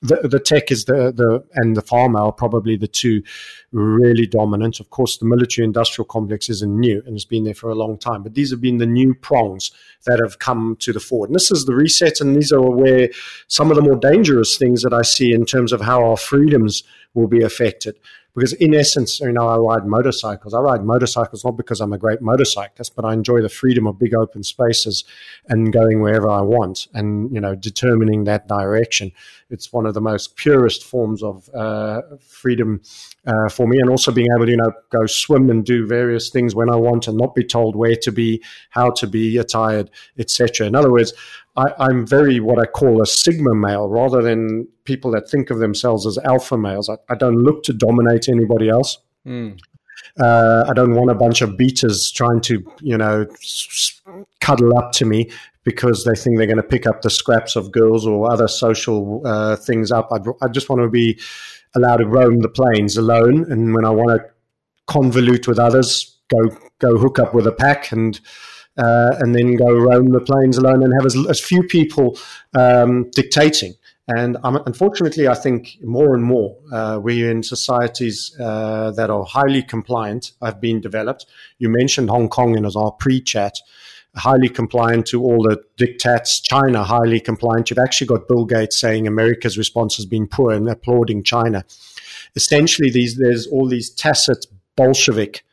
the, 0.07 0.28
the 0.28 0.40
tech 0.40 0.72
is 0.72 0.86
the, 0.86 1.12
the 1.12 1.44
and 1.56 1.75
the 1.75 1.81
pharma 1.81 2.19
are 2.19 2.31
probably 2.31 2.75
the 2.78 2.88
two 2.88 3.24
really 3.72 4.25
dominant. 4.25 4.80
Of 4.80 4.90
course, 4.90 5.18
the 5.18 5.25
military 5.25 5.66
industrial 5.66 6.06
complex 6.06 6.50
isn't 6.50 6.80
new 6.80 7.02
and 7.06 7.16
has 7.16 7.25
been 7.25 7.44
there 7.44 7.54
for 7.54 7.69
a 7.69 7.75
long 7.75 7.98
time, 7.98 8.24
but 8.24 8.34
these 8.34 8.52
have 8.52 8.62
been 8.62 8.78
the 8.78 8.86
new 8.86 9.13
prongs 9.13 9.72
that 10.06 10.19
have 10.19 10.40
come 10.40 10.78
to 10.80 10.94
the 10.94 11.00
fore. 11.00 11.25
And 11.25 11.36
this 11.36 11.52
is 11.52 11.66
the 11.66 11.75
reset, 11.75 12.22
and 12.22 12.36
these 12.36 12.52
are 12.52 12.62
where 12.62 13.10
some 13.48 13.69
of 13.72 13.75
the 13.75 13.81
more 13.81 13.98
dangerous 13.98 14.57
things 14.57 14.81
that 14.84 14.94
I 14.94 15.02
see 15.02 15.34
in 15.34 15.46
terms 15.46 15.74
of 15.74 15.81
how 15.81 16.04
our 16.04 16.18
freedoms 16.18 16.84
will 17.13 17.28
be 17.28 17.42
affected. 17.42 17.98
Because 18.35 18.53
in 18.53 18.75
essence, 18.75 19.19
you 19.21 19.31
know, 19.31 19.47
I 19.47 19.55
ride 19.55 19.87
motorcycles. 19.87 20.53
I 20.53 20.59
ride 20.59 20.83
motorcycles 20.83 21.45
not 21.45 21.55
because 21.55 21.79
I'm 21.79 21.93
a 21.93 21.97
great 21.97 22.21
motorcyclist, 22.21 22.95
but 22.95 23.05
I 23.05 23.13
enjoy 23.13 23.41
the 23.41 23.49
freedom 23.49 23.87
of 23.87 23.97
big 23.97 24.13
open 24.13 24.43
spaces 24.43 25.05
and 25.47 25.71
going 25.71 26.01
wherever 26.01 26.29
I 26.29 26.41
want 26.41 26.87
and, 26.93 27.33
you 27.33 27.39
know, 27.39 27.55
determining 27.55 28.25
that 28.25 28.47
direction. 28.47 29.11
It's 29.49 29.71
one 29.71 29.85
of 29.85 29.93
the 29.93 30.01
most 30.01 30.35
purest 30.35 30.83
forms 30.83 31.23
of 31.23 31.49
uh, 31.55 32.01
freedom 32.19 32.81
uh, 33.25 33.47
for 33.47 33.67
me. 33.67 33.79
And 33.79 33.89
also 33.89 34.11
being 34.11 34.27
able 34.35 34.45
to, 34.45 34.51
you 34.51 34.57
know, 34.57 34.73
go 34.89 35.05
swim 35.05 35.49
and 35.49 35.63
do 35.63 35.87
various 35.87 36.29
things 36.29 36.53
when 36.53 36.69
I 36.69 36.75
want 36.75 37.07
and 37.07 37.17
not 37.17 37.35
be 37.35 37.43
told 37.43 37.75
where 37.75 37.95
to 37.95 38.11
be, 38.11 38.43
how 38.69 38.91
to 38.91 39.07
be 39.07 39.37
attired, 39.37 39.89
etc. 40.17 40.67
In 40.67 40.75
other 40.75 40.91
words, 40.91 41.13
I, 41.56 41.90
am 41.90 42.06
very 42.06 42.40
what 42.40 42.60
I 42.60 42.66
call 42.66 43.02
a 43.02 43.06
sigma 43.06 43.56
male 43.56 43.88
rather 43.88 44.22
than 44.22 44.68
people 44.84 45.12
that 45.12 45.30
think 45.30 45.50
of 45.50 45.60
themselves 45.60 46.06
as 46.06 46.18
alpha 46.19 46.57
males. 46.57 46.90
I, 46.90 46.98
I 47.10 47.16
don't 47.16 47.38
look 47.38 47.63
to 47.63 47.74
dominate 47.74 48.28
anybody 48.28 48.69
else. 48.69 48.98
Mm. 49.25 49.60
Uh, 50.19 50.66
I 50.68 50.74
don't 50.74 50.94
want 50.94 51.12
a 51.12 51.16
bunch 51.16 51.42
of 51.42 51.52
betas 51.52 52.14
trying 52.14 52.42
to, 52.42 52.64
you 52.81 52.97
know, 52.97 53.26
cuddle 54.42 54.78
up 54.78 54.92
to 54.94 55.06
me 55.06 55.30
because 55.64 56.04
they 56.04 56.14
think 56.14 56.38
they're 56.38 56.47
going 56.47 56.57
to 56.57 56.64
pick 56.64 56.85
up 56.85 57.02
the 57.02 57.09
scraps 57.09 57.56
of 57.56 57.71
girls 57.71 58.06
or 58.06 58.31
other 58.31 58.47
social 58.47 59.21
uh, 59.26 59.56
things 59.56 59.92
up. 59.92 60.09
I'd, 60.12 60.26
I 60.42 60.47
just 60.47 60.69
want 60.69 60.81
to 60.81 60.90
be 60.90 61.19
allowed 61.76 61.97
to 61.97 62.06
roam 62.06 62.40
the 62.40 62.50
plains 62.50 62.95
alone, 62.97 63.52
and 63.52 63.74
when 63.74 63.83
I 63.83 63.90
want 63.90 64.21
to 64.21 64.94
convolute 64.94 65.47
with 65.47 65.59
others, 65.59 66.18
go 66.30 66.56
go 66.80 66.97
hook 66.97 67.19
up 67.19 67.33
with 67.33 67.47
a 67.47 67.52
pack 67.52 67.92
and 67.92 68.19
uh, 68.77 69.15
and 69.19 69.33
then 69.33 69.55
go 69.55 69.71
roam 69.71 70.11
the 70.11 70.19
plains 70.19 70.57
alone 70.57 70.83
and 70.83 70.94
have 70.99 71.05
as, 71.05 71.17
as 71.29 71.39
few 71.39 71.63
people 71.63 72.17
um, 72.53 73.09
dictating. 73.11 73.73
And 74.07 74.37
um, 74.44 74.61
unfortunately, 74.67 75.27
I 75.27 75.33
think 75.33 75.77
more 75.81 76.13
and 76.13 76.23
more 76.23 76.57
uh, 76.71 76.99
we're 77.01 77.31
in 77.31 77.41
societies 77.41 78.35
uh, 78.39 78.91
that 78.91 79.09
are 79.09 79.23
highly 79.23 79.63
compliant, 79.63 80.33
have 80.44 80.61
been 80.61 80.79
developed. 80.79 81.25
You 81.57 81.69
mentioned 81.69 82.09
Hong 82.09 82.29
Kong 82.29 82.55
in 82.55 82.65
our 82.65 82.91
pre 82.91 83.19
chat, 83.19 83.57
highly 84.15 84.49
compliant 84.49 85.07
to 85.07 85.23
all 85.23 85.41
the 85.41 85.63
dictats. 85.77 86.41
China, 86.44 86.83
highly 86.83 87.19
compliant. 87.19 87.69
You've 87.69 87.79
actually 87.79 88.07
got 88.07 88.27
Bill 88.27 88.45
Gates 88.45 88.79
saying 88.79 89.07
America's 89.07 89.57
response 89.57 89.95
has 89.95 90.05
been 90.05 90.27
poor 90.27 90.51
and 90.51 90.69
applauding 90.69 91.23
China. 91.23 91.65
Essentially, 92.35 92.91
these, 92.91 93.17
there's 93.17 93.47
all 93.47 93.67
these 93.67 93.89
tacit 93.89 94.45
Bolshevik 94.75 95.44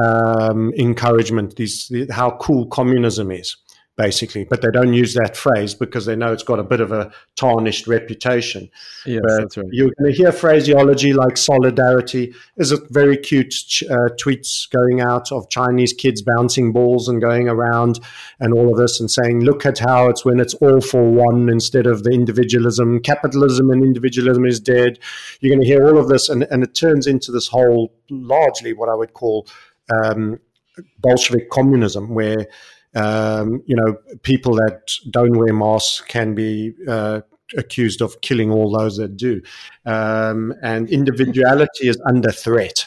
um, 0.00 0.72
encouragement, 0.74 1.56
these, 1.56 1.92
how 2.10 2.32
cool 2.40 2.66
communism 2.66 3.30
is, 3.30 3.56
basically. 3.96 4.44
But 4.44 4.62
they 4.62 4.70
don't 4.70 4.94
use 4.94 5.12
that 5.14 5.36
phrase 5.36 5.74
because 5.74 6.06
they 6.06 6.16
know 6.16 6.32
it's 6.32 6.42
got 6.42 6.58
a 6.58 6.64
bit 6.64 6.80
of 6.80 6.92
a 6.92 7.12
tarnished 7.36 7.86
reputation. 7.86 8.70
Yes, 9.04 9.20
but 9.22 9.36
that's 9.36 9.56
right. 9.58 9.66
You're 9.70 9.90
going 9.98 10.12
to 10.12 10.16
hear 10.16 10.32
phraseology 10.32 11.12
like 11.12 11.36
solidarity. 11.36 12.34
Is 12.56 12.72
it 12.72 12.80
very 12.90 13.18
cute 13.18 13.54
uh, 13.90 14.08
tweets 14.18 14.70
going 14.70 15.02
out 15.02 15.30
of 15.30 15.50
Chinese 15.50 15.92
kids 15.92 16.22
bouncing 16.22 16.72
balls 16.72 17.06
and 17.06 17.20
going 17.20 17.48
around 17.48 18.00
and 18.40 18.54
all 18.54 18.70
of 18.70 18.78
this 18.78 18.98
and 18.98 19.10
saying, 19.10 19.40
look 19.40 19.66
at 19.66 19.78
how 19.78 20.08
it's 20.08 20.24
when 20.24 20.40
it's 20.40 20.54
all 20.54 20.80
for 20.80 21.10
one 21.10 21.50
instead 21.50 21.86
of 21.86 22.02
the 22.02 22.12
individualism. 22.12 22.98
Capitalism 23.00 23.70
and 23.70 23.84
individualism 23.84 24.46
is 24.46 24.58
dead. 24.58 24.98
You're 25.40 25.54
going 25.54 25.60
to 25.60 25.66
hear 25.66 25.86
all 25.86 25.98
of 25.98 26.08
this, 26.08 26.30
and, 26.30 26.44
and 26.44 26.62
it 26.62 26.74
turns 26.74 27.06
into 27.06 27.30
this 27.30 27.48
whole 27.48 27.92
largely 28.08 28.72
what 28.72 28.88
I 28.88 28.94
would 28.94 29.12
call 29.12 29.46
um, 29.90 30.38
Bolshevik 30.98 31.50
communism, 31.50 32.14
where 32.14 32.46
um, 32.94 33.62
you 33.66 33.76
know 33.76 33.96
people 34.22 34.54
that 34.56 34.90
don't 35.10 35.36
wear 35.36 35.52
masks 35.52 36.02
can 36.06 36.34
be 36.34 36.74
uh, 36.88 37.20
accused 37.56 38.00
of 38.02 38.20
killing 38.20 38.50
all 38.50 38.70
those 38.70 38.96
that 38.96 39.16
do, 39.16 39.40
um, 39.86 40.54
and 40.62 40.90
individuality 40.90 41.88
is 41.88 42.00
under 42.06 42.30
threat 42.32 42.86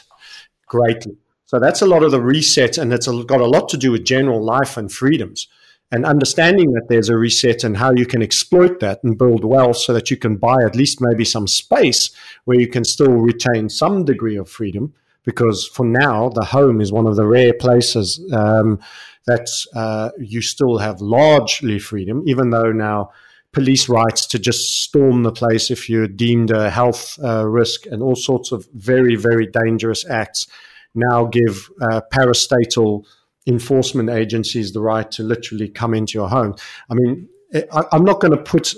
greatly. 0.66 1.16
So 1.44 1.60
that's 1.60 1.80
a 1.82 1.86
lot 1.86 2.02
of 2.02 2.10
the 2.10 2.20
reset, 2.20 2.76
and 2.76 2.92
it's 2.92 3.06
got 3.06 3.40
a 3.40 3.46
lot 3.46 3.68
to 3.68 3.76
do 3.76 3.92
with 3.92 4.04
general 4.04 4.42
life 4.42 4.76
and 4.76 4.90
freedoms. 4.90 5.48
and 5.92 6.04
understanding 6.04 6.72
that 6.72 6.86
there's 6.88 7.08
a 7.08 7.16
reset 7.16 7.62
and 7.62 7.76
how 7.76 7.92
you 7.92 8.06
can 8.06 8.20
exploit 8.20 8.80
that 8.80 9.02
and 9.04 9.16
build 9.16 9.44
wealth 9.44 9.76
so 9.76 9.92
that 9.92 10.10
you 10.10 10.16
can 10.16 10.36
buy 10.36 10.56
at 10.64 10.74
least 10.74 11.00
maybe 11.00 11.24
some 11.24 11.46
space 11.46 12.10
where 12.44 12.58
you 12.58 12.66
can 12.66 12.84
still 12.84 13.12
retain 13.12 13.68
some 13.68 14.04
degree 14.04 14.36
of 14.36 14.48
freedom. 14.48 14.92
Because 15.26 15.66
for 15.66 15.84
now, 15.84 16.30
the 16.30 16.44
home 16.44 16.80
is 16.80 16.90
one 16.90 17.06
of 17.06 17.16
the 17.16 17.26
rare 17.26 17.52
places 17.52 18.18
um, 18.32 18.78
that 19.26 19.50
uh, 19.74 20.10
you 20.18 20.40
still 20.40 20.78
have 20.78 21.02
largely 21.02 21.78
freedom, 21.78 22.22
even 22.26 22.50
though 22.50 22.72
now 22.72 23.10
police 23.52 23.88
rights 23.88 24.26
to 24.26 24.38
just 24.38 24.82
storm 24.82 25.22
the 25.22 25.32
place 25.32 25.70
if 25.70 25.88
you're 25.90 26.08
deemed 26.08 26.50
a 26.50 26.70
health 26.70 27.18
uh, 27.22 27.46
risk 27.46 27.86
and 27.86 28.02
all 28.02 28.14
sorts 28.14 28.52
of 28.52 28.66
very, 28.74 29.16
very 29.16 29.46
dangerous 29.46 30.08
acts 30.08 30.46
now 30.94 31.24
give 31.24 31.70
uh, 31.80 32.00
parastatal 32.12 33.04
enforcement 33.46 34.10
agencies 34.10 34.72
the 34.72 34.80
right 34.80 35.10
to 35.12 35.22
literally 35.22 35.68
come 35.68 35.94
into 35.94 36.18
your 36.18 36.28
home. 36.28 36.54
I 36.90 36.94
mean, 36.94 37.28
I, 37.72 37.84
am 37.92 38.04
not 38.04 38.20
going 38.20 38.32
to 38.32 38.42
put. 38.42 38.74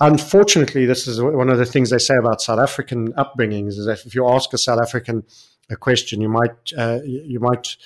Unfortunately, 0.00 0.86
this 0.86 1.06
is 1.06 1.20
one 1.20 1.50
of 1.50 1.58
the 1.58 1.66
things 1.66 1.90
they 1.90 1.98
say 1.98 2.14
about 2.16 2.40
South 2.40 2.60
African 2.60 3.12
upbringings 3.14 3.78
is 3.78 3.86
that 3.86 4.04
if 4.06 4.14
you 4.14 4.28
ask 4.28 4.52
a 4.52 4.58
South 4.58 4.80
African 4.80 5.24
a 5.72 5.76
question, 5.76 6.20
you 6.20 6.28
might 6.28 6.72
uh, 6.76 7.00
you 7.04 7.40
might 7.40 7.76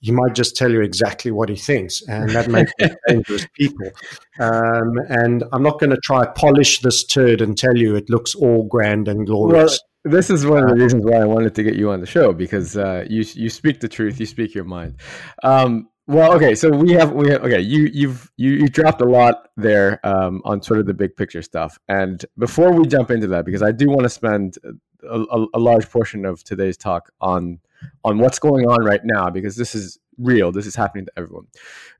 he 0.00 0.12
might 0.12 0.34
just 0.34 0.56
tell 0.56 0.70
you 0.70 0.82
exactly 0.82 1.30
what 1.30 1.48
he 1.48 1.56
thinks, 1.56 2.02
and 2.08 2.30
that 2.30 2.48
makes 2.48 2.72
dangerous 3.08 3.46
people. 3.54 3.90
Um, 4.38 4.98
and 5.08 5.44
I'm 5.52 5.62
not 5.62 5.80
going 5.80 5.90
to 5.90 5.96
try 5.96 6.26
polish 6.26 6.80
this 6.80 7.04
turd 7.04 7.40
and 7.40 7.56
tell 7.56 7.76
you 7.76 7.96
it 7.96 8.10
looks 8.10 8.34
all 8.34 8.64
grand 8.64 9.08
and 9.08 9.26
glorious. 9.26 9.80
Well, 10.04 10.12
this 10.12 10.30
is 10.30 10.46
one 10.46 10.62
of 10.62 10.68
the 10.68 10.74
uh, 10.74 10.84
reasons 10.84 11.04
why 11.04 11.16
I 11.16 11.24
wanted 11.24 11.54
to 11.56 11.62
get 11.62 11.74
you 11.74 11.90
on 11.90 12.00
the 12.00 12.06
show 12.06 12.32
because 12.32 12.76
uh, 12.76 13.04
you 13.08 13.24
you 13.34 13.48
speak 13.48 13.80
the 13.80 13.88
truth, 13.88 14.20
you 14.20 14.26
speak 14.26 14.54
your 14.54 14.64
mind. 14.64 14.96
Um, 15.42 15.88
well, 16.08 16.34
okay, 16.34 16.54
so 16.54 16.70
we 16.70 16.92
have 16.92 17.12
we 17.12 17.30
have, 17.30 17.42
okay. 17.42 17.60
You 17.60 17.90
you've 17.92 18.30
you 18.36 18.52
you 18.52 18.68
dropped 18.68 19.00
a 19.00 19.04
lot 19.04 19.48
there 19.56 19.98
um, 20.06 20.40
on 20.44 20.62
sort 20.62 20.78
of 20.78 20.86
the 20.86 20.94
big 20.94 21.16
picture 21.16 21.42
stuff, 21.42 21.80
and 21.88 22.24
before 22.38 22.72
we 22.72 22.86
jump 22.86 23.10
into 23.10 23.26
that, 23.28 23.44
because 23.44 23.62
I 23.62 23.72
do 23.72 23.88
want 23.88 24.02
to 24.02 24.08
spend 24.08 24.56
a, 25.02 25.46
a, 25.54 25.58
large 25.58 25.90
portion 25.90 26.24
of 26.24 26.42
today's 26.44 26.76
talk 26.76 27.10
on 27.20 27.58
on 28.04 28.18
what's 28.18 28.38
going 28.38 28.66
on 28.66 28.84
right 28.84 29.02
now 29.04 29.30
because 29.30 29.56
this 29.56 29.74
is 29.74 29.98
real. 30.18 30.52
This 30.52 30.66
is 30.66 30.74
happening 30.74 31.06
to 31.06 31.12
everyone. 31.16 31.46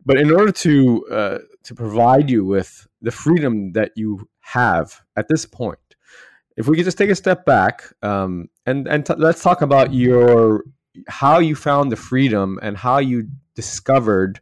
But 0.05 0.19
in 0.19 0.31
order 0.31 0.53
to 0.53 1.07
uh, 1.09 1.39
to 1.65 1.75
provide 1.75 2.31
you 2.31 2.45
with 2.45 2.87
the 3.03 3.11
freedom 3.11 3.73
that 3.73 3.93
you 3.97 4.29
have 4.41 5.03
at 5.17 5.29
this 5.29 5.47
point, 5.47 5.79
if 6.57 6.67
we 6.69 6.77
could 6.77 6.85
just 6.85 6.99
take 6.99 7.11
a 7.11 7.15
step 7.15 7.45
back 7.45 7.85
um, 8.03 8.49
and 8.65 8.87
and 8.89 9.05
t- 9.05 9.15
let's 9.17 9.43
talk 9.43 9.63
about 9.63 9.93
your 9.93 10.65
how 11.09 11.39
you 11.39 11.55
found 11.55 11.93
the 11.93 11.97
freedom 11.97 12.59
and 12.63 12.77
how 12.77 12.99
you 12.99 13.29
discovered 13.55 14.41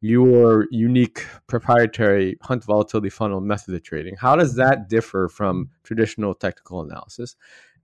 your 0.00 0.66
unique 0.70 1.26
proprietary 1.46 2.36
hunt 2.42 2.62
volatility 2.64 3.10
funnel 3.10 3.40
method 3.40 3.74
of 3.74 3.82
trading. 3.82 4.14
How 4.16 4.36
does 4.36 4.54
that 4.56 4.88
differ 4.88 5.28
from 5.28 5.70
traditional 5.82 6.34
technical 6.34 6.80
analysis? 6.80 7.34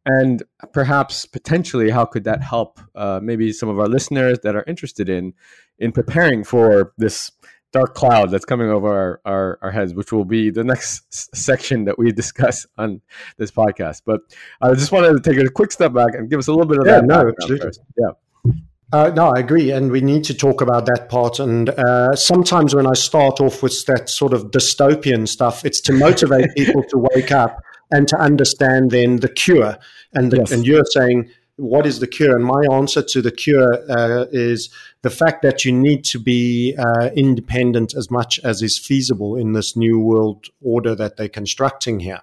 And 0.05 0.43
perhaps 0.73 1.27
potentially 1.27 1.91
how 1.91 2.05
could 2.05 2.25
that 2.25 2.43
help 2.43 2.81
uh, 2.95 3.21
maybe 3.23 3.53
some 3.53 3.69
of 3.69 3.79
our 3.79 3.89
listeners 3.89 4.39
that 4.43 4.57
are 4.57 4.65
interested 4.67 5.09
in 5.09 5.33
in 5.79 5.93
preparing 5.93 6.45
for 6.45 6.93
this 6.99 7.31
dark 7.73 7.95
cloud 7.95 8.31
that's 8.31 8.45
coming 8.45 8.69
over 8.69 8.89
our, 8.89 9.21
our, 9.25 9.59
our 9.63 9.71
heads 9.71 9.95
which 9.95 10.13
will 10.13 10.25
be 10.25 10.51
the 10.51 10.65
next 10.65 11.05
s- 11.13 11.31
section 11.33 11.85
that 11.85 11.99
we 11.99 12.13
discuss 12.23 12.67
on 12.77 13.01
this 13.39 13.51
podcast 13.51 14.03
but 14.05 14.21
i 14.61 14.73
just 14.75 14.93
wanted 14.93 15.13
to 15.13 15.21
take 15.21 15.43
a 15.43 15.49
quick 15.51 15.73
step 15.73 15.93
back 15.93 16.15
and 16.15 16.29
give 16.29 16.39
us 16.39 16.49
a 16.49 16.53
little 16.53 16.67
bit 16.67 16.79
of 16.79 16.87
yeah, 16.87 17.01
that 17.01 17.07
no, 17.07 17.29
absolutely. 17.29 17.67
First. 17.67 17.81
yeah 17.97 18.11
uh, 18.93 19.11
no, 19.17 19.29
I 19.35 19.41
agree, 19.41 19.71
and 19.71 19.91
we 19.91 20.03
need 20.03 20.23
to 20.25 20.35
talk 20.35 20.61
about 20.61 20.85
that 20.85 21.09
part. 21.09 21.41
And 21.41 21.71
uh, 21.71 22.15
sometimes 22.15 22.75
when 22.75 22.87
I 22.87 22.93
start 22.93 23.41
off 23.41 23.63
with 23.63 23.87
that 23.87 24.11
sort 24.11 24.35
of 24.35 24.51
dystopian 24.51 25.27
stuff, 25.27 25.65
it's 25.65 25.81
to 25.83 25.95
motivate 25.95 26.51
people 26.57 26.83
to 26.83 27.07
wake 27.15 27.33
up 27.33 27.63
and 27.93 28.09
to 28.09 28.19
understand 28.19 28.91
then 28.91 29.17
the 29.17 29.29
cure. 29.29 29.79
And 30.13 30.33
the, 30.33 30.39
yes. 30.39 30.51
and 30.51 30.67
you're 30.67 30.85
saying 30.85 31.31
what 31.57 31.87
is 31.87 32.01
the 32.01 32.07
cure? 32.07 32.35
And 32.35 32.45
my 32.45 32.65
answer 32.73 33.03
to 33.03 33.23
the 33.23 33.31
cure 33.31 33.75
uh, 33.91 34.27
is 34.33 34.71
the 35.03 35.11
fact 35.11 35.43
that 35.43 35.65
you 35.65 35.73
need 35.73 36.05
to 36.05 36.19
be 36.19 36.75
uh, 36.77 37.11
independent 37.15 37.95
as 37.95 38.11
much 38.11 38.41
as 38.41 38.63
is 38.63 38.79
feasible 38.79 39.37
in 39.37 39.53
this 39.53 39.77
new 39.77 39.99
world 39.99 40.47
order 40.63 40.95
that 40.95 41.17
they're 41.17 41.29
constructing 41.29 42.01
here. 42.01 42.21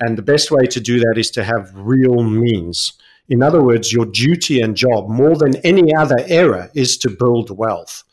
And 0.00 0.18
the 0.18 0.22
best 0.22 0.50
way 0.50 0.66
to 0.66 0.80
do 0.80 0.98
that 1.00 1.14
is 1.16 1.30
to 1.32 1.44
have 1.44 1.70
real 1.74 2.22
means. 2.22 2.92
In 3.28 3.42
other 3.42 3.62
words, 3.62 3.92
your 3.92 4.06
duty 4.06 4.60
and 4.60 4.76
job, 4.76 5.08
more 5.08 5.36
than 5.36 5.56
any 5.64 5.94
other 5.94 6.18
era, 6.26 6.70
is 6.74 6.98
to 6.98 7.10
build 7.10 7.56
wealth. 7.56 8.04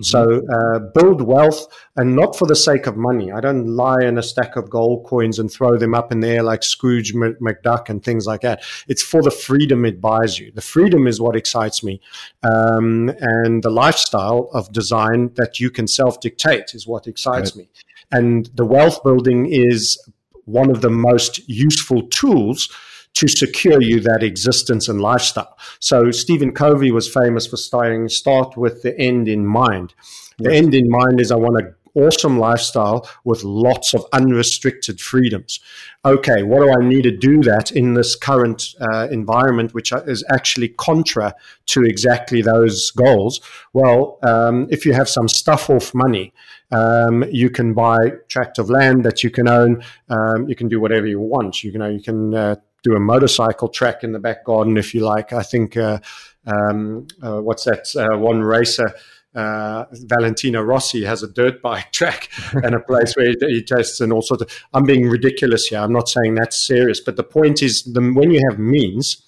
So 0.00 0.42
uh, 0.46 0.78
build 0.94 1.22
wealth 1.22 1.66
and 1.96 2.14
not 2.14 2.36
for 2.36 2.46
the 2.46 2.54
sake 2.54 2.86
of 2.86 2.96
money. 2.96 3.32
I 3.32 3.40
don't 3.40 3.66
lie 3.66 4.02
in 4.02 4.16
a 4.16 4.22
stack 4.22 4.54
of 4.54 4.70
gold 4.70 5.06
coins 5.06 5.38
and 5.38 5.50
throw 5.50 5.76
them 5.76 5.94
up 5.94 6.12
in 6.12 6.20
the 6.20 6.28
air 6.28 6.42
like 6.42 6.62
Scrooge 6.62 7.14
McDuck 7.14 7.88
and 7.88 8.02
things 8.02 8.26
like 8.26 8.42
that. 8.42 8.62
It's 8.86 9.02
for 9.02 9.22
the 9.22 9.30
freedom 9.30 9.84
it 9.84 10.00
buys 10.00 10.38
you. 10.38 10.52
The 10.52 10.60
freedom 10.60 11.06
is 11.08 11.20
what 11.20 11.34
excites 11.34 11.82
me. 11.82 12.00
Um, 12.44 13.12
and 13.20 13.62
the 13.62 13.70
lifestyle 13.70 14.50
of 14.54 14.72
design 14.72 15.32
that 15.34 15.58
you 15.58 15.70
can 15.70 15.88
self 15.88 16.20
dictate 16.20 16.74
is 16.74 16.86
what 16.86 17.06
excites 17.08 17.56
right. 17.56 17.64
me. 17.64 17.70
And 18.12 18.46
the 18.54 18.64
wealth 18.64 19.02
building 19.02 19.46
is 19.52 19.98
one 20.44 20.70
of 20.70 20.80
the 20.80 20.90
most 20.90 21.46
useful 21.48 22.08
tools 22.08 22.70
to 23.18 23.26
secure 23.26 23.82
you 23.82 23.98
that 23.98 24.22
existence 24.22 24.88
and 24.88 25.00
lifestyle. 25.00 25.58
So 25.80 26.12
Stephen 26.12 26.52
Covey 26.52 26.92
was 26.92 27.12
famous 27.12 27.48
for 27.48 27.56
starting 27.56 28.08
start 28.08 28.56
with 28.56 28.82
the 28.82 28.96
end 28.96 29.26
in 29.26 29.44
mind. 29.44 29.92
The 30.38 30.54
end 30.54 30.72
in 30.72 30.88
mind 30.88 31.20
is 31.20 31.32
I 31.32 31.36
want 31.36 31.58
an 31.58 31.74
awesome 31.94 32.38
lifestyle 32.38 33.10
with 33.24 33.42
lots 33.42 33.92
of 33.92 34.06
unrestricted 34.12 35.00
freedoms. 35.00 35.58
Okay, 36.04 36.44
what 36.44 36.60
do 36.60 36.70
I 36.70 36.88
need 36.88 37.02
to 37.02 37.16
do 37.16 37.42
that 37.42 37.72
in 37.72 37.94
this 37.94 38.14
current 38.14 38.76
uh, 38.80 39.08
environment, 39.10 39.74
which 39.74 39.90
is 39.92 40.24
actually 40.30 40.68
contra 40.68 41.34
to 41.66 41.82
exactly 41.82 42.40
those 42.40 42.92
goals? 42.92 43.40
Well, 43.72 44.20
um, 44.22 44.68
if 44.70 44.86
you 44.86 44.92
have 44.92 45.08
some 45.08 45.28
stuff 45.28 45.68
off 45.70 45.92
money, 45.92 46.32
um, 46.70 47.24
you 47.32 47.50
can 47.50 47.74
buy 47.74 48.12
tract 48.28 48.60
of 48.60 48.70
land 48.70 49.04
that 49.04 49.24
you 49.24 49.30
can 49.30 49.48
own. 49.48 49.82
Um, 50.08 50.48
you 50.48 50.54
can 50.54 50.68
do 50.68 50.78
whatever 50.78 51.06
you 51.08 51.18
want. 51.18 51.64
You, 51.64 51.72
know, 51.72 51.88
you 51.88 52.00
can 52.00 52.32
uh, 52.34 52.56
do 52.88 52.96
a 52.96 53.00
motorcycle 53.00 53.68
track 53.68 54.02
in 54.02 54.12
the 54.12 54.18
back 54.18 54.44
garden 54.44 54.76
if 54.76 54.94
you 54.94 55.04
like. 55.04 55.32
I 55.32 55.42
think 55.42 55.76
uh, 55.76 55.98
um, 56.46 57.06
uh, 57.22 57.40
what's 57.40 57.64
that 57.64 57.86
uh, 57.96 58.18
one 58.18 58.42
racer? 58.42 58.92
Uh, 59.34 59.84
Valentino 59.92 60.62
Rossi 60.62 61.04
has 61.04 61.22
a 61.22 61.28
dirt 61.28 61.60
bike 61.62 61.92
track 61.92 62.28
and 62.52 62.74
a 62.74 62.80
place 62.80 63.14
where 63.14 63.28
he, 63.28 63.36
he, 63.40 63.62
tests 63.62 64.00
and 64.00 64.12
all 64.12 64.22
sorts 64.22 64.42
of. 64.42 64.50
I'm 64.72 64.84
being 64.84 65.08
ridiculous 65.08 65.66
here. 65.66 65.80
I'm 65.80 65.92
not 65.92 66.08
saying 66.08 66.34
that's 66.34 66.66
serious, 66.66 67.00
but 67.00 67.16
the 67.16 67.24
point 67.24 67.62
is, 67.62 67.82
the, 67.82 68.00
when 68.00 68.30
you 68.30 68.40
have 68.50 68.58
means, 68.58 69.22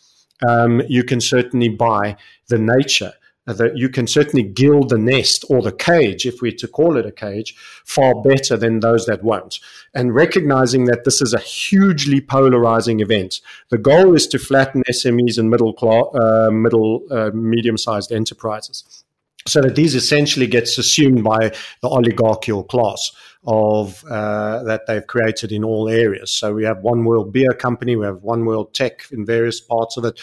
um, 0.48 0.82
you 0.88 1.04
can 1.04 1.20
certainly 1.20 1.68
buy 1.68 2.16
the 2.48 2.58
nature 2.58 3.12
that 3.54 3.76
you 3.76 3.88
can 3.88 4.07
certainly 4.07 4.42
gild 4.42 4.88
the 4.88 4.99
nest 4.99 5.45
or 5.49 5.62
the 5.62 5.73
cage, 5.73 6.26
if 6.26 6.40
we're 6.40 6.52
to 6.52 6.69
call 6.69 6.97
it 6.97 7.07
a 7.07 7.12
cage, 7.12 7.54
far 7.85 8.21
better 8.23 8.57
than 8.57 8.80
those 8.80 9.07
that 9.07 9.23
won't. 9.23 9.59
And 9.95 10.14
recognizing 10.14 10.85
that 10.87 11.04
this 11.04 11.21
is 11.21 11.33
a 11.33 11.38
hugely 11.38 12.21
polarizing 12.21 13.00
event. 13.00 13.40
The 13.71 13.78
goal 13.78 14.14
is 14.14 14.26
to 14.28 14.38
flatten 14.38 14.83
SMEs 14.90 15.38
and 15.38 15.50
middle 15.50 15.75
uh, 16.14 16.50
middle, 16.50 17.02
uh, 17.11 17.30
medium-sized 17.33 18.12
enterprises 18.12 19.04
so 19.47 19.62
that 19.62 19.75
these 19.75 19.95
essentially 19.95 20.47
gets 20.47 20.76
assumed 20.78 21.25
by 21.25 21.50
the 21.80 21.88
oligarchical 21.88 22.64
class 22.64 23.11
of 23.47 24.04
uh, 24.04 24.62
that 24.64 24.87
they've 24.87 25.06
created 25.06 25.50
in 25.50 25.64
all 25.64 25.88
areas. 25.88 26.30
So 26.30 26.52
we 26.52 26.64
have 26.64 26.82
One 26.82 27.04
World 27.04 27.32
Beer 27.32 27.52
Company, 27.52 27.97
we 27.97 28.04
have 28.04 28.23
One 28.23 28.44
World 28.44 28.75
Tech 28.75 29.06
in 29.11 29.25
various 29.25 29.61
parts 29.61 29.97
of 29.97 30.04
it, 30.04 30.20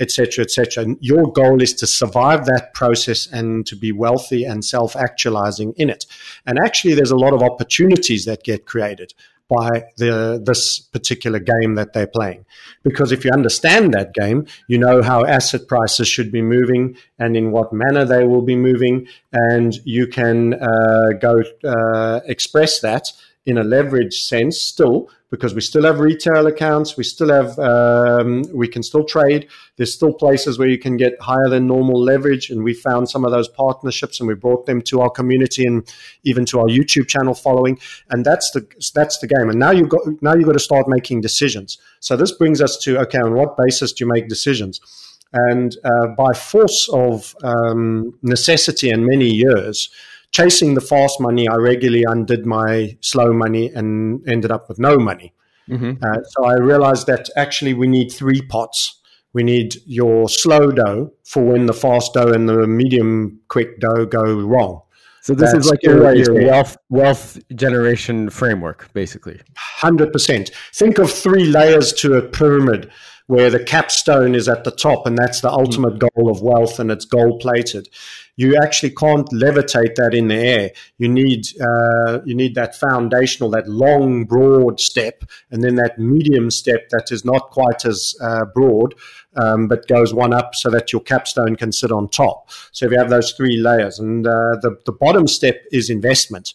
etc., 0.00 0.42
etc. 0.44 0.82
And 0.82 0.98
your 1.00 1.30
goal 1.32 1.62
is 1.62 1.74
to 1.74 1.86
survive 1.86 2.44
that 2.46 2.74
process 2.74 3.28
and 3.28 3.64
to 3.66 3.76
be 3.76 3.92
wealthy 3.92 4.44
and 4.44 4.64
self-actualizing 4.64 5.74
in 5.76 5.90
it. 5.90 6.06
And 6.44 6.58
actually, 6.58 6.94
there's 6.94 7.12
a 7.12 7.16
lot 7.16 7.32
of 7.32 7.42
opportunities 7.42 8.24
that 8.24 8.42
get 8.42 8.66
created 8.66 9.14
by 9.48 9.84
the 9.96 10.42
this 10.44 10.78
particular 10.78 11.38
game 11.38 11.74
that 11.76 11.92
they're 11.92 12.06
playing. 12.06 12.44
Because 12.82 13.12
if 13.12 13.24
you 13.24 13.30
understand 13.32 13.94
that 13.94 14.14
game, 14.14 14.46
you 14.68 14.78
know 14.78 15.02
how 15.02 15.24
asset 15.24 15.68
prices 15.68 16.08
should 16.08 16.32
be 16.32 16.42
moving 16.42 16.96
and 17.18 17.36
in 17.36 17.52
what 17.52 17.72
manner 17.72 18.04
they 18.04 18.24
will 18.24 18.42
be 18.42 18.56
moving, 18.56 19.06
and 19.32 19.74
you 19.84 20.06
can 20.06 20.54
uh, 20.54 21.10
go 21.20 21.42
uh, 21.64 22.20
express 22.26 22.80
that 22.80 23.12
in 23.46 23.58
a 23.58 23.64
leverage 23.64 24.20
sense 24.20 24.60
still 24.60 25.08
because 25.30 25.54
we 25.54 25.60
still 25.60 25.84
have 25.84 25.98
retail 25.98 26.46
accounts, 26.46 26.96
we 26.96 27.02
still 27.02 27.30
have, 27.30 27.58
um, 27.58 28.44
we 28.54 28.68
can 28.68 28.82
still 28.82 29.04
trade. 29.04 29.48
There's 29.76 29.92
still 29.92 30.12
places 30.12 30.58
where 30.58 30.68
you 30.68 30.78
can 30.78 30.96
get 30.96 31.20
higher 31.20 31.48
than 31.48 31.66
normal 31.66 32.00
leverage, 32.00 32.48
and 32.48 32.62
we 32.62 32.74
found 32.74 33.08
some 33.08 33.24
of 33.24 33.32
those 33.32 33.48
partnerships, 33.48 34.20
and 34.20 34.28
we 34.28 34.34
brought 34.34 34.66
them 34.66 34.80
to 34.82 35.00
our 35.00 35.10
community 35.10 35.66
and 35.66 35.92
even 36.24 36.44
to 36.46 36.60
our 36.60 36.66
YouTube 36.66 37.08
channel 37.08 37.34
following. 37.34 37.78
And 38.10 38.24
that's 38.24 38.50
the 38.52 38.66
that's 38.94 39.18
the 39.18 39.26
game. 39.26 39.50
And 39.50 39.58
now 39.58 39.72
you've 39.72 39.88
got 39.88 40.02
now 40.22 40.34
you've 40.34 40.46
got 40.46 40.52
to 40.52 40.60
start 40.60 40.86
making 40.88 41.22
decisions. 41.22 41.78
So 42.00 42.16
this 42.16 42.32
brings 42.32 42.62
us 42.62 42.78
to 42.78 43.00
okay, 43.00 43.18
on 43.18 43.34
what 43.34 43.56
basis 43.56 43.92
do 43.92 44.04
you 44.04 44.10
make 44.10 44.28
decisions? 44.28 44.80
And 45.32 45.76
uh, 45.84 46.06
by 46.16 46.32
force 46.34 46.88
of 46.92 47.34
um, 47.42 48.16
necessity 48.22 48.90
and 48.90 49.04
many 49.04 49.28
years, 49.28 49.90
chasing 50.36 50.74
the 50.74 50.82
fast 50.82 51.18
money, 51.18 51.48
I 51.48 51.54
regularly 51.54 52.04
undid 52.06 52.44
my 52.44 52.94
slow 53.00 53.32
money 53.32 53.70
and 53.74 54.22
ended 54.28 54.50
up 54.50 54.68
with 54.68 54.78
no 54.78 54.98
money. 54.98 55.32
Mm-hmm. 55.66 56.04
Uh, 56.04 56.22
so 56.24 56.44
I 56.44 56.56
realized 56.56 57.06
that 57.06 57.30
actually 57.36 57.72
we 57.72 57.86
need 57.86 58.10
three 58.10 58.42
pots. 58.42 59.00
We 59.32 59.42
need 59.42 59.76
your 59.86 60.28
slow 60.28 60.70
dough 60.70 61.12
for 61.24 61.42
when 61.42 61.64
the 61.64 61.72
fast 61.72 62.12
dough 62.12 62.32
and 62.34 62.46
the 62.46 62.66
medium 62.66 63.40
quick 63.48 63.80
dough 63.80 64.04
go 64.04 64.22
wrong. 64.42 64.82
So 65.22 65.32
this 65.34 65.52
That's 65.52 65.64
is 65.64 65.70
like 65.70 65.82
your, 65.82 66.14
your 66.14 66.34
wealth 66.44 66.76
wealth 66.90 67.38
generation 67.54 68.28
framework, 68.28 68.92
basically. 68.92 69.40
Hundred 69.56 70.12
percent. 70.12 70.50
Think 70.74 70.98
of 70.98 71.10
three 71.10 71.46
layers 71.46 71.94
to 71.94 72.14
a 72.14 72.22
pyramid 72.22 72.90
where 73.26 73.50
the 73.50 73.62
capstone 73.62 74.34
is 74.34 74.48
at 74.48 74.64
the 74.64 74.70
top, 74.70 75.06
and 75.06 75.18
that's 75.18 75.40
the 75.40 75.50
ultimate 75.50 75.98
goal 75.98 76.30
of 76.30 76.42
wealth, 76.42 76.78
and 76.78 76.90
it's 76.90 77.04
gold 77.04 77.40
plated. 77.40 77.88
You 78.36 78.56
actually 78.62 78.90
can't 78.90 79.28
levitate 79.30 79.96
that 79.96 80.14
in 80.14 80.28
the 80.28 80.36
air. 80.36 80.70
You 80.98 81.08
need 81.08 81.46
uh, 81.60 82.20
you 82.24 82.34
need 82.34 82.54
that 82.54 82.76
foundational, 82.76 83.50
that 83.50 83.68
long, 83.68 84.24
broad 84.24 84.78
step, 84.78 85.24
and 85.50 85.64
then 85.64 85.74
that 85.76 85.98
medium 85.98 86.50
step 86.50 86.88
that 86.90 87.08
is 87.10 87.24
not 87.24 87.50
quite 87.50 87.84
as 87.84 88.14
uh, 88.22 88.44
broad, 88.54 88.94
um, 89.36 89.66
but 89.66 89.88
goes 89.88 90.14
one 90.14 90.32
up 90.32 90.54
so 90.54 90.70
that 90.70 90.92
your 90.92 91.02
capstone 91.02 91.56
can 91.56 91.72
sit 91.72 91.90
on 91.90 92.08
top. 92.08 92.50
So 92.72 92.86
if 92.86 92.92
you 92.92 92.98
have 92.98 93.10
those 93.10 93.32
three 93.32 93.56
layers, 93.56 93.98
and 93.98 94.26
uh, 94.26 94.56
the 94.62 94.76
the 94.84 94.92
bottom 94.92 95.26
step 95.26 95.64
is 95.72 95.90
investment 95.90 96.54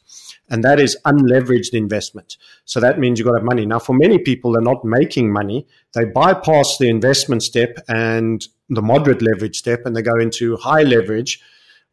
and 0.52 0.64
that 0.64 0.80
is 0.80 0.98
unleveraged 1.06 1.74
investment. 1.74 2.38
So 2.66 2.80
that 2.80 3.00
means 3.00 3.18
you've 3.18 3.26
got 3.26 3.32
to 3.32 3.38
have 3.40 3.46
money. 3.46 3.66
Now, 3.66 3.80
for 3.80 3.94
many 3.94 4.20
people, 4.20 4.52
they're 4.52 4.62
not 4.62 4.86
making 4.86 5.32
money. 5.32 5.66
They 5.94 6.06
bypass 6.06 6.78
the 6.78 6.90
investment 6.90 7.42
step 7.42 7.80
and 7.88 8.46
the 8.70 8.82
moderate 8.82 9.22
leverage 9.22 9.58
step, 9.58 9.86
and 9.86 9.96
they 9.96 10.02
go 10.02 10.18
into 10.20 10.58
high 10.58 10.84
leverage, 10.84 11.42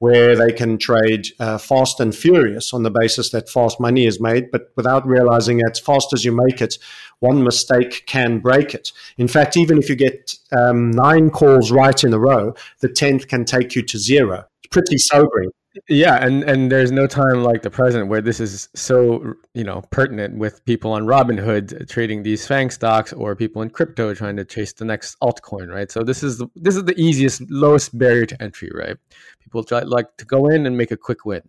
where 0.00 0.37
they 0.37 0.53
can 0.53 0.79
trade 0.79 1.27
uh, 1.41 1.59
fast 1.59 2.00
and 2.00 2.15
furious 2.15 2.73
on 2.73 2.83
the 2.83 2.91
basis 2.91 3.31
that 3.31 3.49
fast 3.49 3.81
money 3.81 4.07
is 4.07 4.21
made, 4.21 4.50
but 4.50 4.73
without 4.77 5.07
realizing 5.07 5.59
that 5.59 5.73
as 5.73 5.81
fast 5.81 6.12
as 6.12 6.25
you 6.25 6.33
make 6.33 6.61
it, 6.61 6.79
one 7.21 7.43
mistake 7.43 8.05
can 8.07 8.38
break 8.38 8.75
it. 8.75 8.93
In 9.17 9.27
fact, 9.27 9.57
even 9.57 9.79
if 9.79 9.88
you 9.88 9.97
get 9.97 10.35
um, 10.53 10.93
nine 10.93 11.31
calls 11.31 11.73
right 11.73 12.05
in 12.05 12.12
a 12.12 12.19
row, 12.19 12.55
the 12.81 12.88
tenth 12.88 13.27
can 13.27 13.45
take 13.45 13.75
you 13.75 13.83
to 13.83 13.99
zero. 13.99 14.45
Pretty 14.71 14.99
sobering. 14.99 15.51
Yeah, 15.89 16.25
and 16.25 16.43
and 16.45 16.73
there's 16.73 16.91
no 16.91 17.07
time 17.07 17.45
like 17.45 17.63
the 17.63 17.71
present 17.71 18.09
where 18.09 18.21
this 18.21 18.41
is 18.41 18.69
so 18.75 19.35
you 19.55 19.65
know 19.65 19.83
pertinent 19.91 20.39
with 20.39 20.65
people 20.65 20.93
on 20.93 21.05
Robinhood 21.05 21.89
trading 21.89 22.23
these 22.23 22.47
Fang 22.47 22.71
stocks 22.71 23.13
or 23.13 23.37
people 23.37 23.63
in 23.63 23.71
crypto 23.71 24.15
trying 24.15 24.37
to 24.37 24.45
chase 24.45 24.73
the 24.73 24.85
next 24.85 25.17
altcoin, 25.21 25.69
right? 25.69 25.91
So 25.91 26.03
this 26.03 26.23
is 26.23 26.39
the, 26.39 26.49
this 26.57 26.75
is 26.75 26.85
the 26.85 26.99
easiest, 26.99 27.43
lowest 27.51 27.97
barrier 27.97 28.27
to 28.27 28.43
entry, 28.43 28.71
right? 28.75 28.97
People 29.41 29.63
try 29.63 29.81
like 29.81 30.17
to 30.17 30.25
go 30.25 30.49
in 30.49 30.67
and 30.67 30.77
make 30.77 30.91
a 30.91 30.97
quick 30.97 31.25
win. 31.25 31.43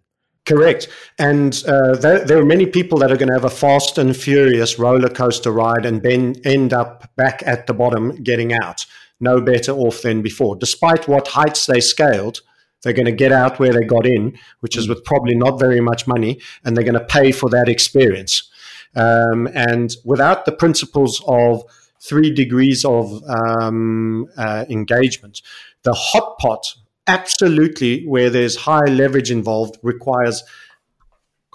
Correct, 0.45 0.87
and 1.17 1.63
uh, 1.67 1.95
there, 1.95 2.25
there, 2.25 2.39
are 2.39 2.45
many 2.45 2.65
people 2.65 2.97
that 2.99 3.11
are 3.11 3.17
going 3.17 3.27
to 3.27 3.35
have 3.35 3.45
a 3.45 3.49
fast 3.49 3.97
and 3.97 4.15
furious 4.15 4.79
roller 4.79 5.09
coaster 5.09 5.51
ride 5.51 5.85
and 5.85 6.01
then 6.01 6.35
end 6.43 6.73
up 6.73 7.09
back 7.15 7.43
at 7.45 7.67
the 7.67 7.73
bottom, 7.73 8.15
getting 8.23 8.53
out 8.53 8.85
no 9.19 9.41
better 9.41 9.73
off 9.73 10.01
than 10.01 10.21
before, 10.21 10.55
despite 10.55 11.07
what 11.07 11.27
heights 11.27 11.65
they 11.65 11.79
scaled 11.79 12.41
they're 12.81 12.93
going 12.93 13.05
to 13.05 13.11
get 13.11 13.31
out 13.31 13.59
where 13.59 13.73
they 13.73 13.83
got 13.83 14.05
in, 14.05 14.37
which 14.61 14.77
is 14.77 14.85
mm. 14.85 14.89
with 14.89 15.03
probably 15.03 15.35
not 15.35 15.59
very 15.59 15.81
much 15.81 16.07
money, 16.07 16.39
and 16.63 16.75
they're 16.75 16.83
going 16.83 16.93
to 16.93 17.05
pay 17.05 17.31
for 17.31 17.49
that 17.49 17.67
experience. 17.67 18.49
Um, 18.95 19.47
and 19.53 19.95
without 20.03 20.45
the 20.45 20.51
principles 20.51 21.21
of 21.27 21.63
three 22.01 22.33
degrees 22.33 22.85
of 22.85 23.21
um, 23.27 24.27
uh, 24.37 24.65
engagement, 24.69 25.41
the 25.83 25.93
hot 25.93 26.37
pot, 26.39 26.75
absolutely, 27.07 28.05
where 28.05 28.29
there's 28.29 28.55
high 28.55 28.85
leverage 28.85 29.31
involved, 29.31 29.77
requires 29.83 30.43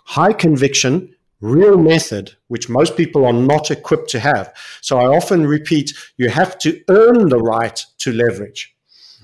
high 0.04 0.32
conviction, 0.32 1.14
real 1.40 1.78
method, 1.78 2.34
which 2.48 2.68
most 2.68 2.96
people 2.96 3.24
are 3.24 3.32
not 3.32 3.70
equipped 3.70 4.10
to 4.10 4.20
have. 4.20 4.54
So 4.80 4.98
I 4.98 5.06
often 5.06 5.46
repeat 5.46 5.92
you 6.16 6.28
have 6.28 6.58
to 6.58 6.80
earn 6.88 7.28
the 7.28 7.38
right 7.38 7.82
to 7.98 8.12
leverage. 8.12 8.73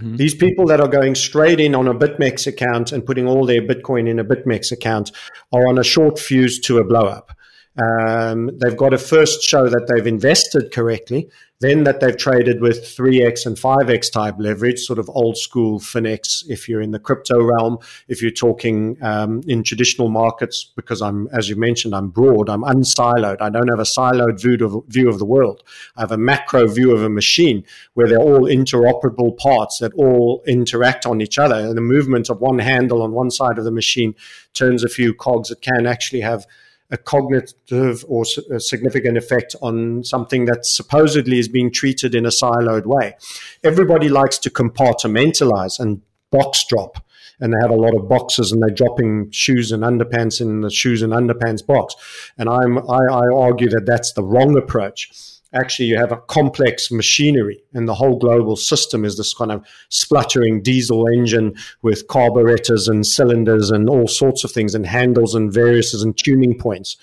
Mm-hmm. 0.00 0.16
These 0.16 0.34
people 0.34 0.66
that 0.66 0.80
are 0.80 0.88
going 0.88 1.14
straight 1.14 1.60
in 1.60 1.74
on 1.74 1.86
a 1.86 1.94
BitMEX 1.94 2.46
account 2.46 2.90
and 2.90 3.04
putting 3.04 3.26
all 3.26 3.44
their 3.44 3.60
Bitcoin 3.60 4.08
in 4.08 4.18
a 4.18 4.24
BitMEX 4.24 4.72
account 4.72 5.12
are 5.52 5.68
on 5.68 5.78
a 5.78 5.84
short 5.84 6.18
fuse 6.18 6.58
to 6.60 6.78
a 6.78 6.84
blow 6.84 7.06
up. 7.06 7.32
Um, 7.76 8.50
they've 8.58 8.76
got 8.76 8.90
to 8.90 8.98
first 8.98 9.42
show 9.42 9.68
that 9.68 9.86
they've 9.86 10.06
invested 10.06 10.72
correctly, 10.72 11.30
then 11.60 11.84
that 11.84 12.00
they've 12.00 12.16
traded 12.16 12.60
with 12.60 12.82
3x 12.82 13.46
and 13.46 13.56
5x 13.56 14.10
type 14.10 14.34
leverage, 14.38 14.80
sort 14.80 14.98
of 14.98 15.08
old 15.10 15.36
school 15.36 15.78
Finex 15.78 16.42
if 16.48 16.68
you're 16.68 16.80
in 16.80 16.90
the 16.90 16.98
crypto 16.98 17.40
realm. 17.40 17.78
If 18.08 18.22
you're 18.22 18.32
talking 18.32 18.96
um, 19.02 19.42
in 19.46 19.62
traditional 19.62 20.08
markets, 20.08 20.64
because 20.74 21.00
I'm, 21.00 21.28
as 21.28 21.48
you 21.48 21.56
mentioned, 21.56 21.94
I'm 21.94 22.08
broad, 22.08 22.48
I'm 22.48 22.62
unsiloed. 22.62 23.40
I 23.40 23.50
don't 23.50 23.68
have 23.68 23.78
a 23.78 23.82
siloed 23.82 24.40
view 24.40 24.66
of, 24.66 24.84
view 24.88 25.08
of 25.08 25.18
the 25.18 25.24
world. 25.24 25.62
I 25.96 26.00
have 26.00 26.12
a 26.12 26.18
macro 26.18 26.66
view 26.66 26.92
of 26.92 27.04
a 27.04 27.10
machine 27.10 27.64
where 27.94 28.08
they're 28.08 28.18
all 28.18 28.48
interoperable 28.48 29.36
parts 29.36 29.78
that 29.78 29.92
all 29.94 30.42
interact 30.46 31.06
on 31.06 31.20
each 31.20 31.38
other. 31.38 31.54
And 31.54 31.76
the 31.76 31.82
movement 31.82 32.30
of 32.30 32.40
one 32.40 32.58
handle 32.58 33.02
on 33.02 33.12
one 33.12 33.30
side 33.30 33.58
of 33.58 33.64
the 33.64 33.70
machine 33.70 34.16
turns 34.54 34.82
a 34.82 34.88
few 34.88 35.14
cogs. 35.14 35.50
that 35.50 35.62
can 35.62 35.86
actually 35.86 36.22
have 36.22 36.46
a 36.90 36.96
cognitive 36.96 38.04
or 38.08 38.24
a 38.50 38.60
significant 38.60 39.16
effect 39.16 39.54
on 39.62 40.02
something 40.04 40.46
that 40.46 40.66
supposedly 40.66 41.38
is 41.38 41.48
being 41.48 41.70
treated 41.70 42.14
in 42.14 42.26
a 42.26 42.30
siloed 42.30 42.86
way. 42.86 43.16
Everybody 43.62 44.08
likes 44.08 44.38
to 44.38 44.50
compartmentalize 44.50 45.78
and 45.78 46.02
box 46.30 46.64
drop. 46.68 47.04
And 47.42 47.54
they 47.54 47.58
have 47.62 47.70
a 47.70 47.74
lot 47.74 47.94
of 47.94 48.06
boxes, 48.06 48.52
and 48.52 48.62
they're 48.62 48.68
dropping 48.68 49.30
shoes 49.30 49.72
and 49.72 49.82
underpants 49.82 50.42
in 50.42 50.60
the 50.60 50.70
shoes 50.70 51.00
and 51.00 51.10
underpants 51.10 51.64
box. 51.64 51.94
And 52.36 52.50
I'm, 52.50 52.76
I, 52.78 52.98
I 53.10 53.32
argue 53.34 53.70
that 53.70 53.86
that's 53.86 54.12
the 54.12 54.22
wrong 54.22 54.58
approach 54.58 55.39
actually 55.52 55.86
you 55.86 55.96
have 55.96 56.12
a 56.12 56.16
complex 56.16 56.90
machinery 56.90 57.62
and 57.74 57.88
the 57.88 57.94
whole 57.94 58.18
global 58.18 58.56
system 58.56 59.04
is 59.04 59.16
this 59.16 59.34
kind 59.34 59.50
of 59.50 59.64
spluttering 59.88 60.62
diesel 60.62 61.06
engine 61.08 61.54
with 61.82 62.06
carburetors 62.08 62.88
and 62.88 63.06
cylinders 63.06 63.70
and 63.70 63.88
all 63.88 64.06
sorts 64.06 64.44
of 64.44 64.52
things 64.52 64.74
and 64.74 64.86
handles 64.86 65.34
and 65.34 65.52
variouses 65.52 66.02
and 66.02 66.16
tuning 66.16 66.58
points. 66.58 66.96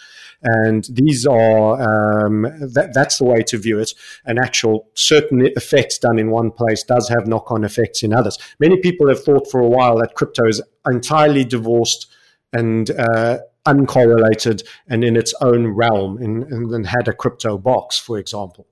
And 0.44 0.88
these 0.92 1.26
are 1.26 2.26
um, 2.26 2.44
that, 2.44 2.92
that's 2.94 3.18
the 3.18 3.26
way 3.26 3.42
to 3.44 3.58
view 3.58 3.80
it. 3.80 3.94
An 4.26 4.38
actual 4.38 4.88
certain 4.94 5.42
effects 5.42 5.98
done 5.98 6.20
in 6.20 6.30
one 6.30 6.52
place 6.52 6.84
does 6.84 7.10
have 7.10 7.28
knock-on 7.28 7.64
effects 7.64 8.04
in 8.04 8.14
others. 8.14 8.38
Many 8.60 8.78
people 8.80 9.10
have 9.10 9.24
thought 9.24 9.50
for 9.50 9.60
a 9.60 9.68
while 9.68 9.98
that 9.98 10.14
crypto 10.14 10.48
is 10.48 10.62
entirely 10.86 11.44
divorced 11.44 12.08
and 12.54 12.92
uh, 12.92 13.40
uncorrelated 13.68 14.64
and 14.88 15.04
in 15.04 15.16
its 15.16 15.34
own 15.42 15.68
realm 15.68 16.18
and, 16.18 16.44
and 16.74 16.88
had 16.88 17.08
a 17.08 17.14
crypto 17.14 17.58
box, 17.58 18.00
for 18.00 18.18
example. 18.18 18.68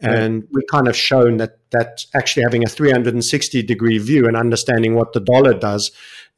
And 0.00 0.46
we've 0.52 0.66
kind 0.70 0.86
of 0.86 0.96
shown 0.96 1.38
that 1.38 1.58
that 1.70 2.06
actually 2.14 2.44
having 2.44 2.64
a 2.64 2.68
360 2.68 3.62
degree 3.62 3.98
view 3.98 4.26
and 4.26 4.36
understanding 4.36 4.94
what 4.94 5.12
the 5.12 5.20
dollar 5.20 5.54
does 5.54 5.90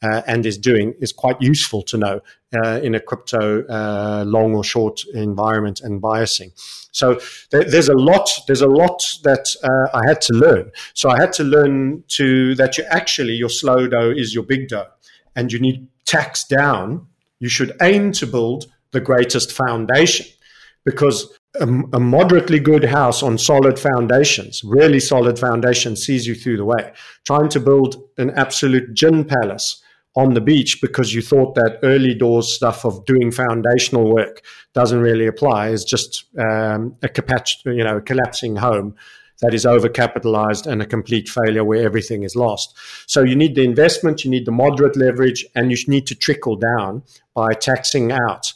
uh, 0.02 0.22
and 0.26 0.46
is 0.46 0.56
doing 0.56 0.94
is 1.00 1.12
quite 1.12 1.36
useful 1.40 1.82
to 1.82 1.98
know 1.98 2.20
uh, 2.64 2.80
in 2.82 2.94
a 2.94 3.00
crypto 3.00 3.64
uh, 3.66 4.24
long 4.26 4.54
or 4.54 4.64
short 4.64 5.04
environment 5.12 5.80
and 5.82 6.00
biasing. 6.00 6.52
So 6.92 7.20
there's 7.50 7.88
a 7.88 7.94
lot. 7.94 8.28
There's 8.46 8.62
a 8.62 8.66
lot 8.68 9.02
that 9.24 9.54
uh, 9.62 9.96
I 9.96 10.08
had 10.08 10.20
to 10.22 10.32
learn. 10.32 10.72
So 10.94 11.10
I 11.10 11.20
had 11.20 11.32
to 11.34 11.44
learn 11.44 12.04
to 12.08 12.54
that 12.56 12.78
you 12.78 12.84
actually 12.90 13.34
your 13.34 13.50
slow 13.50 13.86
dough 13.86 14.10
is 14.10 14.34
your 14.34 14.44
big 14.44 14.68
dough, 14.68 14.88
and 15.36 15.52
you 15.52 15.60
need 15.60 15.86
tax 16.06 16.44
down 16.44 17.06
you 17.40 17.48
should 17.48 17.72
aim 17.82 18.12
to 18.12 18.26
build 18.26 18.66
the 18.92 19.00
greatest 19.00 19.52
foundation 19.52 20.26
because 20.84 21.36
a, 21.56 21.64
a, 21.64 22.00
moderately 22.00 22.60
good 22.60 22.84
house 22.84 23.22
on 23.22 23.36
solid 23.36 23.78
foundations, 23.78 24.62
really 24.62 25.00
solid 25.00 25.38
foundations, 25.38 26.04
sees 26.04 26.26
you 26.26 26.34
through 26.34 26.56
the 26.56 26.64
way. 26.64 26.92
Trying 27.26 27.48
to 27.50 27.60
build 27.60 28.02
an 28.18 28.30
absolute 28.30 28.94
gin 28.94 29.24
palace 29.24 29.82
on 30.16 30.34
the 30.34 30.40
beach 30.40 30.80
because 30.80 31.14
you 31.14 31.22
thought 31.22 31.54
that 31.54 31.78
early 31.82 32.14
doors 32.14 32.52
stuff 32.52 32.84
of 32.84 33.04
doing 33.04 33.30
foundational 33.30 34.12
work 34.12 34.42
doesn't 34.74 35.00
really 35.00 35.26
apply 35.26 35.68
is 35.68 35.84
just 35.84 36.24
um, 36.38 36.96
a 37.02 37.10
you 37.66 37.84
know, 37.84 38.00
collapsing 38.00 38.56
home 38.56 38.94
that 39.40 39.54
is 39.54 39.64
overcapitalized 39.64 40.66
and 40.66 40.82
a 40.82 40.86
complete 40.86 41.28
failure 41.28 41.64
where 41.64 41.84
everything 41.84 42.22
is 42.22 42.36
lost. 42.36 42.76
So 43.06 43.22
you 43.22 43.36
need 43.36 43.54
the 43.54 43.64
investment, 43.64 44.24
you 44.24 44.30
need 44.30 44.46
the 44.46 44.52
moderate 44.52 44.96
leverage, 44.96 45.44
and 45.54 45.70
you 45.70 45.76
need 45.86 46.06
to 46.08 46.14
trickle 46.14 46.56
down 46.56 47.02
by 47.34 47.52
taxing 47.52 48.12
out. 48.12 48.52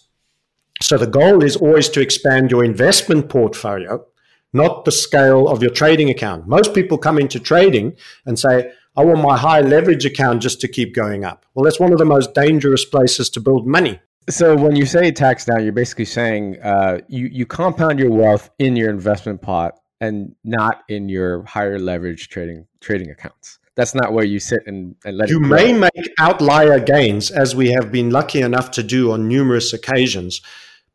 So 0.82 0.98
the 0.98 1.06
goal 1.06 1.42
is 1.42 1.56
always 1.56 1.88
to 1.90 2.00
expand 2.00 2.50
your 2.50 2.64
investment 2.64 3.28
portfolio, 3.28 4.04
not 4.52 4.84
the 4.84 4.92
scale 4.92 5.48
of 5.48 5.62
your 5.62 5.70
trading 5.70 6.10
account. 6.10 6.46
Most 6.46 6.74
people 6.74 6.98
come 6.98 7.18
into 7.18 7.40
trading 7.40 7.96
and 8.26 8.38
say, 8.38 8.72
I 8.96 9.04
want 9.04 9.22
my 9.22 9.36
high 9.36 9.60
leverage 9.60 10.04
account 10.04 10.42
just 10.42 10.60
to 10.60 10.68
keep 10.68 10.94
going 10.94 11.24
up. 11.24 11.46
Well, 11.54 11.64
that's 11.64 11.80
one 11.80 11.92
of 11.92 11.98
the 11.98 12.04
most 12.04 12.34
dangerous 12.34 12.84
places 12.84 13.28
to 13.30 13.40
build 13.40 13.66
money. 13.66 14.00
So 14.28 14.56
when 14.56 14.76
you 14.76 14.86
say 14.86 15.10
tax 15.10 15.44
down, 15.44 15.64
you're 15.64 15.72
basically 15.72 16.06
saying 16.06 16.58
uh, 16.62 17.00
you 17.08 17.26
you 17.26 17.44
compound 17.44 17.98
your 17.98 18.10
wealth 18.10 18.50
in 18.58 18.74
your 18.74 18.88
investment 18.88 19.42
pot 19.42 19.78
and 20.00 20.34
not 20.44 20.82
in 20.88 21.08
your 21.08 21.44
higher 21.44 21.78
leverage 21.78 22.28
trading 22.28 22.66
trading 22.80 23.10
accounts. 23.10 23.58
that's 23.76 23.94
not 23.94 24.12
where 24.12 24.24
you 24.24 24.38
sit 24.38 24.62
and, 24.66 24.94
and 25.04 25.16
let 25.16 25.28
you. 25.28 25.40
May 25.40 25.72
make 25.72 26.08
outlier 26.18 26.78
gains, 26.78 27.30
as 27.30 27.56
we 27.56 27.70
have 27.72 27.90
been 27.90 28.10
lucky 28.10 28.40
enough 28.40 28.70
to 28.72 28.82
do 28.82 29.12
on 29.12 29.28
numerous 29.28 29.72
occasions, 29.72 30.40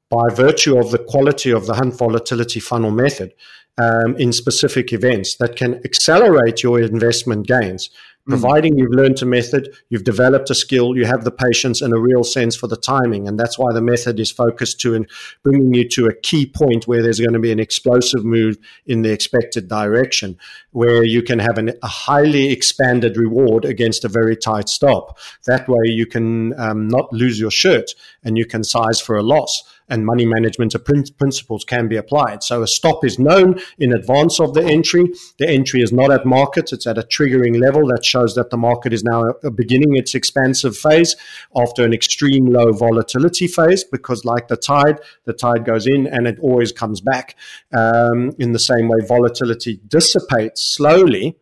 by 0.09 0.33
virtue 0.33 0.77
of 0.77 0.91
the 0.91 0.97
quality 0.97 1.51
of 1.51 1.65
the 1.65 1.75
hunt 1.75 1.97
volatility 1.97 2.59
funnel 2.59 2.91
method 2.91 3.33
um, 3.77 4.15
in 4.17 4.33
specific 4.33 4.91
events 4.91 5.35
that 5.37 5.55
can 5.55 5.75
accelerate 5.85 6.63
your 6.63 6.79
investment 6.81 7.47
gains. 7.47 7.89
Mm. 8.27 8.31
Providing 8.31 8.77
you've 8.77 8.91
learned 8.91 9.21
a 9.21 9.25
method, 9.25 9.75
you've 9.89 10.03
developed 10.03 10.49
a 10.49 10.55
skill, 10.55 10.95
you 10.95 11.05
have 11.05 11.23
the 11.23 11.31
patience 11.31 11.81
and 11.81 11.93
a 11.93 11.99
real 11.99 12.23
sense 12.23 12.55
for 12.55 12.67
the 12.67 12.77
timing. 12.77 13.27
And 13.27 13.39
that's 13.39 13.57
why 13.57 13.73
the 13.73 13.81
method 13.81 14.19
is 14.19 14.31
focused 14.31 14.79
to 14.81 14.93
in 14.93 15.07
bringing 15.43 15.73
you 15.73 15.87
to 15.89 16.07
a 16.07 16.13
key 16.13 16.45
point 16.45 16.87
where 16.87 17.01
there's 17.01 17.19
going 17.19 17.33
to 17.33 17.39
be 17.39 17.51
an 17.51 17.59
explosive 17.59 18.25
move 18.25 18.57
in 18.85 19.01
the 19.01 19.11
expected 19.11 19.67
direction, 19.67 20.37
where 20.71 21.03
you 21.03 21.23
can 21.23 21.39
have 21.39 21.57
an, 21.57 21.73
a 21.81 21.87
highly 21.87 22.51
expanded 22.51 23.17
reward 23.17 23.65
against 23.65 24.05
a 24.05 24.09
very 24.09 24.35
tight 24.35 24.69
stop. 24.69 25.17
That 25.45 25.67
way 25.67 25.83
you 25.85 26.05
can 26.05 26.59
um, 26.59 26.87
not 26.87 27.11
lose 27.13 27.39
your 27.39 27.51
shirt 27.51 27.95
and 28.23 28.37
you 28.37 28.45
can 28.45 28.63
size 28.63 28.99
for 28.99 29.17
a 29.17 29.23
loss 29.23 29.63
and 29.89 30.05
money 30.05 30.25
management 30.25 30.75
principles 30.85 31.63
can 31.63 31.87
be 31.87 31.97
applied. 31.97 32.43
So 32.43 32.63
a 32.63 32.67
stop 32.67 33.03
is 33.03 33.19
known 33.19 33.59
in 33.77 33.93
advance 33.93 34.39
of 34.39 34.53
the 34.53 34.63
entry. 34.63 35.11
The 35.37 35.49
entry 35.49 35.81
is 35.81 35.91
not 35.91 36.11
at 36.11 36.25
market, 36.25 36.71
it's 36.71 36.87
at 36.87 36.97
a 36.97 37.03
triggering 37.03 37.59
level 37.59 37.87
that 37.87 38.05
shows 38.05 38.35
that 38.35 38.49
the 38.49 38.57
market 38.57 38.93
is 38.93 39.03
now 39.03 39.33
beginning 39.55 39.95
its 39.95 40.15
expansive 40.15 40.77
phase 40.77 41.15
after 41.55 41.83
an 41.83 41.93
extreme 41.93 42.45
low 42.45 42.71
volatility 42.71 43.47
phase, 43.47 43.83
because 43.83 44.25
like 44.25 44.47
the 44.47 44.57
tide, 44.57 44.99
the 45.25 45.33
tide 45.33 45.65
goes 45.65 45.87
in 45.87 46.07
and 46.07 46.27
it 46.27 46.39
always 46.39 46.71
comes 46.71 47.01
back. 47.01 47.35
Um, 47.73 48.31
in 48.39 48.51
the 48.51 48.59
same 48.59 48.87
way, 48.87 48.99
volatility 49.07 49.79
dissipates 49.87 50.61
slowly 50.61 51.37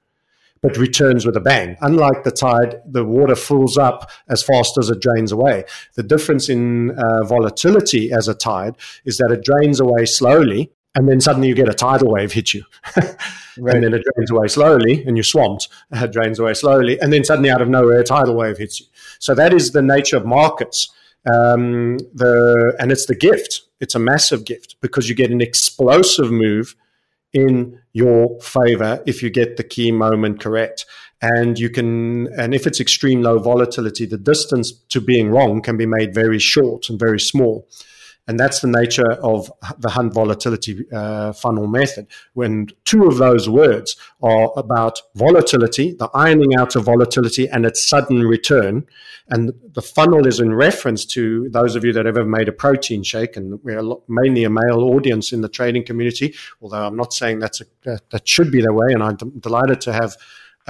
but 0.62 0.78
returns 0.78 1.26
with 1.26 1.36
a 1.36 1.42
bang. 1.42 1.78
Unlike 1.82 2.24
the 2.24 2.32
tide, 2.32 2.82
the 2.86 3.04
water 3.04 3.36
fills 3.36 3.78
up 3.78 4.10
as 4.28 4.44
fast 4.44 4.78
as 4.78 4.90
it 4.90 5.02
drains 5.02 5.32
away. 5.32 5.64
The 5.96 6.04
difference 6.04 6.50
in 6.50 6.92
uh, 6.92 7.24
volatility 7.24 8.12
as 8.12 8.28
a 8.28 8.34
tide 8.34 8.76
is 9.06 9.18
that 9.18 9.32
it 9.32 9.44
drains 9.44 9.80
away 9.80 10.06
slowly, 10.06 10.72
and 10.96 11.08
then 11.08 11.22
suddenly 11.22 11.48
you 11.48 11.56
get 11.56 11.70
a 11.70 11.74
tidal 11.74 12.12
wave 12.12 12.32
hit 12.32 12.54
you. 12.54 12.64
right. 12.96 13.76
And 13.76 13.84
then 13.84 13.94
it 13.94 14.04
drains 14.16 14.32
away 14.32 14.48
slowly, 14.48 15.04
and 15.06 15.16
you're 15.16 15.24
swamped. 15.24 15.68
It 15.92 16.12
drains 16.12 16.40
away 16.40 16.54
slowly, 16.54 17.00
and 17.00 17.14
then 17.14 17.24
suddenly 17.24 17.50
out 17.50 17.62
of 17.62 17.70
nowhere, 17.70 18.00
a 18.00 18.04
tidal 18.04 18.36
wave 18.36 18.58
hits 18.58 18.80
you. 18.80 18.88
So 19.20 19.36
that 19.36 19.54
is 19.54 19.72
the 19.72 19.82
nature 19.82 20.18
of 20.18 20.26
markets. 20.26 20.90
Um, 21.26 21.98
the 22.14 22.76
and 22.80 22.92
it's 22.92 23.06
the 23.06 23.16
gift. 23.16 23.64
It's 23.80 23.96
a 23.96 24.00
massive 24.00 24.46
gift 24.46 24.76
because 24.82 25.10
you 25.10 25.16
get 25.16 25.30
an 25.30 25.42
explosive 25.42 26.32
move 26.32 26.76
in 27.34 27.80
your 27.94 28.40
favor 28.42 29.04
if 29.06 29.22
you 29.22 29.30
get 29.30 29.58
the 29.58 29.64
key 29.64 29.92
moment 29.92 30.40
correct. 30.40 30.86
And 31.22 31.58
you 31.58 31.70
can, 31.70 32.28
and 32.38 32.54
if 32.54 32.68
it's 32.68 32.80
extreme 32.80 33.24
low 33.24 33.40
volatility, 33.40 34.06
the 34.06 34.20
distance 34.20 34.72
to 34.90 35.02
being 35.02 35.30
wrong 35.30 35.62
can 35.62 35.76
be 35.76 35.88
made 35.88 36.14
very 36.14 36.40
short 36.40 36.90
and 36.90 37.00
very 37.00 37.20
small. 37.20 37.68
And 38.28 38.38
that's 38.38 38.60
the 38.60 38.68
nature 38.68 39.10
of 39.24 39.52
the 39.78 39.90
Hunt 39.90 40.14
volatility 40.14 40.86
uh, 40.94 41.32
funnel 41.32 41.68
method. 41.68 42.08
When 42.34 42.68
two 42.84 43.08
of 43.08 43.18
those 43.18 43.48
words 43.48 43.96
are 44.22 44.52
about 44.58 45.02
volatility, 45.16 45.94
the 45.94 46.10
ironing 46.14 46.56
out 46.56 46.76
of 46.76 46.84
volatility 46.84 47.48
and 47.48 47.66
its 47.66 47.88
sudden 47.88 48.22
return. 48.28 48.86
And 49.30 49.54
the 49.74 49.82
funnel 49.82 50.28
is 50.28 50.40
in 50.40 50.54
reference 50.54 51.06
to 51.06 51.48
those 51.50 51.76
of 51.76 51.86
you 51.86 51.94
that 51.94 52.06
have 52.06 52.18
ever 52.18 52.28
made 52.28 52.50
a 52.50 52.54
protein 52.54 53.04
shake. 53.04 53.38
And 53.38 53.64
we're 53.64 53.82
mainly 54.10 54.44
a 54.44 54.50
male 54.50 54.82
audience 54.82 55.32
in 55.32 55.42
the 55.42 55.50
trading 55.50 55.86
community, 55.86 56.36
although 56.62 56.86
I'm 56.86 56.98
not 56.98 57.14
saying 57.14 57.40
that's 57.40 57.62
a, 57.62 57.66
that, 57.84 58.10
that 58.10 58.28
should 58.28 58.52
be 58.52 58.62
the 58.62 58.74
way. 58.74 58.88
And 58.90 59.02
I'm 59.04 59.16
delighted 59.40 59.80
to 59.82 59.94
have 59.94 60.18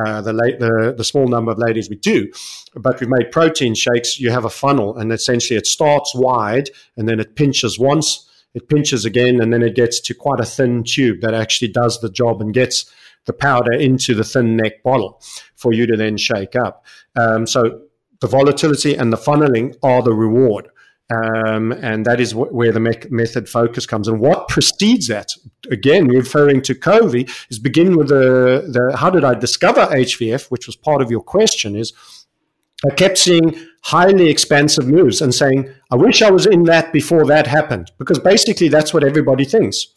uh, 0.06 0.22
the, 0.22 0.34
late, 0.34 0.60
the, 0.60 0.94
the 0.96 1.04
small 1.04 1.28
number 1.28 1.52
of 1.52 1.58
ladies 1.58 1.90
we 1.90 1.96
do. 1.96 2.32
But 2.76 3.00
we've 3.00 3.10
made 3.10 3.32
protein 3.32 3.76
shakes. 3.76 4.20
You 4.20 4.32
have 4.32 4.46
a 4.46 4.50
funnel, 4.50 4.98
and 4.98 5.12
essentially 5.12 5.58
it 5.58 5.68
starts 5.68 6.14
wide, 6.14 6.70
and 6.96 7.08
then 7.08 7.20
it 7.20 7.36
pinches 7.36 7.80
once, 7.80 8.30
it 8.54 8.70
pinches 8.70 9.06
again, 9.06 9.42
and 9.42 9.52
then 9.52 9.64
it 9.64 9.76
gets 9.76 10.00
to 10.02 10.14
quite 10.14 10.40
a 10.40 10.46
thin 10.46 10.84
tube 10.84 11.22
that 11.22 11.34
actually 11.34 11.70
does 11.70 12.00
the 12.00 12.10
job 12.10 12.42
and 12.42 12.54
gets 12.54 12.92
the 13.26 13.34
powder 13.34 13.74
into 13.74 14.16
the 14.16 14.24
thin 14.24 14.56
neck 14.56 14.82
bottle 14.84 15.22
for 15.56 15.74
you 15.74 15.86
to 15.86 15.98
then 15.98 16.18
shake 16.18 16.56
up. 16.56 16.86
Um, 17.16 17.46
so 17.46 17.82
the 18.20 18.28
volatility 18.28 18.96
and 18.96 19.12
the 19.12 19.18
funneling 19.18 19.76
are 19.84 20.02
the 20.02 20.14
reward. 20.14 20.70
Um, 21.10 21.72
and 21.72 22.06
that 22.06 22.20
is 22.20 22.34
wh- 22.34 22.54
where 22.54 22.72
the 22.72 22.82
me- 22.82 23.00
method 23.10 23.48
focus 23.48 23.86
comes. 23.86 24.08
And 24.08 24.20
what 24.20 24.50
precedes 24.50 25.08
that, 25.08 25.32
again, 25.72 26.08
referring 26.08 26.62
to 26.64 26.76
Covey, 26.76 27.28
is 27.50 27.60
begin 27.60 27.96
with 27.98 28.10
the, 28.10 28.68
the 28.70 28.98
how 28.98 29.10
did 29.10 29.24
I 29.24 29.34
discover 29.34 29.86
HVF, 29.86 30.52
which 30.52 30.68
was 30.68 30.76
part 30.76 31.02
of 31.02 31.10
your 31.10 31.22
question, 31.22 31.76
is 31.76 31.94
I 32.86 32.94
kept 32.94 33.18
seeing 33.18 33.58
highly 33.84 34.30
expansive 34.30 34.88
moves 34.88 35.22
and 35.22 35.34
saying, 35.34 35.70
I 35.92 35.96
wish 35.96 36.22
I 36.22 36.30
was 36.30 36.46
in 36.46 36.64
that 36.64 36.92
before 36.92 37.26
that 37.28 37.48
happened, 37.48 37.92
because 37.98 38.20
basically 38.20 38.68
that's 38.68 38.94
what 38.94 39.04
everybody 39.04 39.46
thinks. 39.46 39.88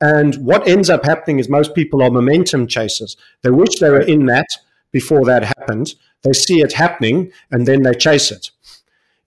And 0.00 0.34
what 0.44 0.66
ends 0.66 0.90
up 0.90 1.04
happening 1.04 1.38
is 1.38 1.48
most 1.48 1.74
people 1.74 2.02
are 2.02 2.10
momentum 2.10 2.66
chasers. 2.66 3.16
They 3.42 3.50
wish 3.50 3.78
they 3.78 3.90
were 3.90 4.00
in 4.00 4.26
that 4.26 4.48
before 4.90 5.24
that 5.26 5.44
happened. 5.44 5.94
They 6.22 6.32
see 6.32 6.60
it 6.60 6.72
happening 6.72 7.30
and 7.52 7.66
then 7.66 7.82
they 7.82 7.94
chase 7.94 8.32
it. 8.32 8.50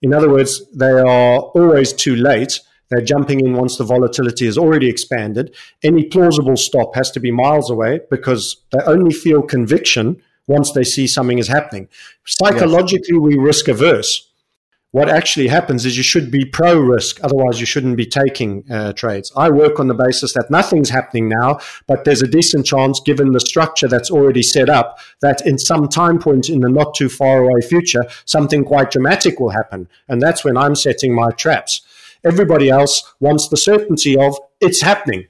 In 0.02 0.14
other 0.14 0.30
words, 0.30 0.66
they 0.70 0.90
are 0.90 1.06
always 1.06 1.92
too 1.92 2.16
late. 2.16 2.60
They're 2.88 3.04
jumping 3.04 3.40
in 3.40 3.54
once 3.54 3.76
the 3.76 3.84
volatility 3.84 4.46
has 4.46 4.58
already 4.58 4.88
expanded. 4.88 5.54
Any 5.82 6.04
plausible 6.04 6.56
stop 6.56 6.94
has 6.94 7.10
to 7.12 7.20
be 7.20 7.30
miles 7.30 7.70
away 7.70 8.00
because 8.10 8.56
they 8.72 8.82
only 8.84 9.12
feel 9.12 9.42
conviction 9.42 10.20
once 10.46 10.72
they 10.72 10.82
see 10.82 11.06
something 11.06 11.38
is 11.38 11.48
happening. 11.48 11.88
Psychologically, 12.26 13.14
yes. 13.14 13.20
we 13.20 13.36
risk 13.36 13.68
averse 13.68 14.29
what 14.92 15.08
actually 15.08 15.46
happens 15.46 15.86
is 15.86 15.96
you 15.96 16.02
should 16.02 16.30
be 16.30 16.44
pro 16.44 16.78
risk, 16.78 17.22
otherwise, 17.22 17.60
you 17.60 17.66
shouldn't 17.66 17.96
be 17.96 18.06
taking 18.06 18.64
uh, 18.70 18.92
trades. 18.92 19.32
I 19.36 19.48
work 19.48 19.78
on 19.78 19.86
the 19.86 19.94
basis 19.94 20.32
that 20.32 20.50
nothing's 20.50 20.90
happening 20.90 21.28
now, 21.28 21.60
but 21.86 22.04
there's 22.04 22.22
a 22.22 22.26
decent 22.28 22.66
chance, 22.66 22.98
given 22.98 23.30
the 23.30 23.40
structure 23.40 23.86
that's 23.86 24.10
already 24.10 24.42
set 24.42 24.68
up, 24.68 24.98
that 25.20 25.46
in 25.46 25.58
some 25.58 25.88
time 25.88 26.18
point 26.18 26.48
in 26.48 26.60
the 26.60 26.68
not 26.68 26.94
too 26.94 27.08
far 27.08 27.44
away 27.44 27.60
future, 27.60 28.04
something 28.24 28.64
quite 28.64 28.90
dramatic 28.90 29.38
will 29.38 29.50
happen. 29.50 29.88
And 30.08 30.20
that's 30.20 30.44
when 30.44 30.56
I'm 30.56 30.74
setting 30.74 31.14
my 31.14 31.30
traps. 31.30 31.82
Everybody 32.24 32.68
else 32.68 33.14
wants 33.20 33.48
the 33.48 33.56
certainty 33.56 34.18
of 34.18 34.36
it's 34.60 34.82
happening. 34.82 35.26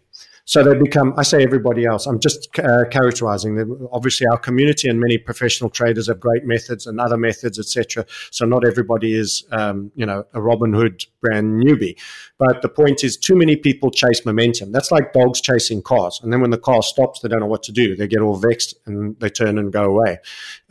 So 0.51 0.65
they 0.65 0.77
become, 0.77 1.15
I 1.17 1.23
say 1.23 1.45
everybody 1.45 1.87
else, 1.87 2.07
I'm 2.07 2.19
just 2.19 2.49
uh, 2.59 2.85
characterizing 2.91 3.55
them. 3.55 3.87
Obviously, 3.93 4.27
our 4.27 4.37
community 4.37 4.89
and 4.89 4.99
many 4.99 5.17
professional 5.17 5.71
traders 5.71 6.09
have 6.09 6.19
great 6.19 6.45
methods 6.45 6.89
and 6.89 7.01
other 7.01 7.17
methods, 7.17 7.57
etc. 7.57 8.05
So 8.33 8.47
not 8.47 8.67
everybody 8.67 9.15
is, 9.15 9.45
um, 9.53 9.93
you 9.95 10.05
know, 10.05 10.25
a 10.35 10.41
Robinhood 10.41 11.07
brand 11.21 11.63
newbie. 11.63 11.97
But 12.37 12.63
the 12.63 12.69
point 12.69 13.05
is, 13.05 13.17
too 13.17 13.37
many 13.37 13.55
people 13.55 13.93
chase 13.93 14.27
momentum. 14.27 14.73
That's 14.73 14.91
like 14.91 15.13
dogs 15.13 15.41
chasing 15.41 15.83
cars. 15.83 16.19
And 16.21 16.33
then 16.33 16.41
when 16.41 16.51
the 16.51 16.59
car 16.59 16.83
stops, 16.83 17.21
they 17.21 17.29
don't 17.29 17.39
know 17.39 17.47
what 17.47 17.63
to 17.63 17.73
do. 17.73 17.95
They 17.95 18.09
get 18.09 18.21
all 18.21 18.35
vexed 18.35 18.75
and 18.87 19.17
they 19.21 19.29
turn 19.29 19.57
and 19.57 19.73
go 19.73 19.85
away. 19.85 20.19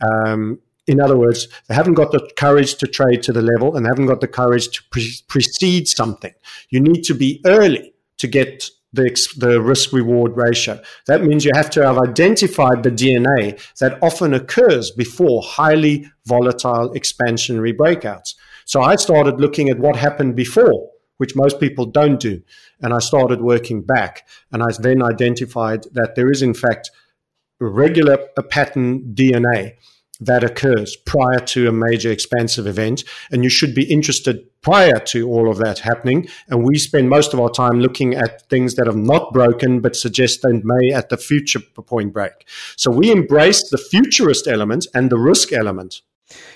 Um, 0.02 0.58
in 0.86 1.00
other 1.00 1.16
words, 1.16 1.48
they 1.68 1.74
haven't 1.74 1.94
got 1.94 2.12
the 2.12 2.30
courage 2.36 2.74
to 2.74 2.86
trade 2.86 3.22
to 3.22 3.32
the 3.32 3.40
level 3.40 3.74
and 3.74 3.86
haven't 3.86 4.08
got 4.08 4.20
the 4.20 4.28
courage 4.28 4.68
to 4.72 4.82
pre- 4.90 5.20
precede 5.26 5.88
something. 5.88 6.34
You 6.68 6.80
need 6.80 7.02
to 7.04 7.14
be 7.14 7.40
early 7.46 7.94
to 8.18 8.26
get 8.26 8.68
the, 8.92 9.28
the 9.36 9.60
risk 9.60 9.92
reward 9.92 10.36
ratio. 10.36 10.80
That 11.06 11.22
means 11.22 11.44
you 11.44 11.52
have 11.54 11.70
to 11.70 11.84
have 11.84 11.98
identified 11.98 12.82
the 12.82 12.90
DNA 12.90 13.60
that 13.78 13.98
often 14.02 14.34
occurs 14.34 14.90
before 14.90 15.42
highly 15.42 16.10
volatile 16.26 16.92
expansionary 16.94 17.74
breakouts. 17.76 18.34
So 18.64 18.80
I 18.82 18.96
started 18.96 19.40
looking 19.40 19.68
at 19.68 19.78
what 19.78 19.96
happened 19.96 20.36
before, 20.36 20.90
which 21.18 21.36
most 21.36 21.60
people 21.60 21.86
don't 21.86 22.20
do. 22.20 22.42
And 22.80 22.92
I 22.92 22.98
started 22.98 23.40
working 23.40 23.82
back. 23.82 24.26
And 24.52 24.62
I 24.62 24.68
then 24.78 25.02
identified 25.02 25.84
that 25.92 26.14
there 26.16 26.30
is, 26.30 26.42
in 26.42 26.54
fact, 26.54 26.90
regular 27.60 28.18
pattern 28.48 29.14
DNA 29.14 29.74
that 30.20 30.44
occurs 30.44 30.96
prior 30.96 31.40
to 31.40 31.68
a 31.68 31.72
major 31.72 32.10
expansive 32.10 32.66
event. 32.66 33.04
And 33.30 33.42
you 33.42 33.50
should 33.50 33.74
be 33.74 33.84
interested 33.84 34.46
prior 34.62 34.98
to 34.98 35.28
all 35.28 35.50
of 35.50 35.58
that 35.58 35.78
happening. 35.78 36.28
And 36.48 36.64
we 36.64 36.78
spend 36.78 37.08
most 37.08 37.32
of 37.32 37.40
our 37.40 37.50
time 37.50 37.80
looking 37.80 38.14
at 38.14 38.48
things 38.48 38.74
that 38.74 38.86
have 38.86 38.96
not 38.96 39.32
broken, 39.32 39.80
but 39.80 39.96
suggest 39.96 40.42
they 40.42 40.52
may 40.52 40.92
at 40.92 41.08
the 41.08 41.16
future 41.16 41.60
point 41.60 42.12
break. 42.12 42.46
So 42.76 42.90
we 42.90 43.10
embrace 43.10 43.70
the 43.70 43.78
futurist 43.78 44.46
element 44.46 44.86
and 44.94 45.10
the 45.10 45.18
risk 45.18 45.52
element. 45.52 46.02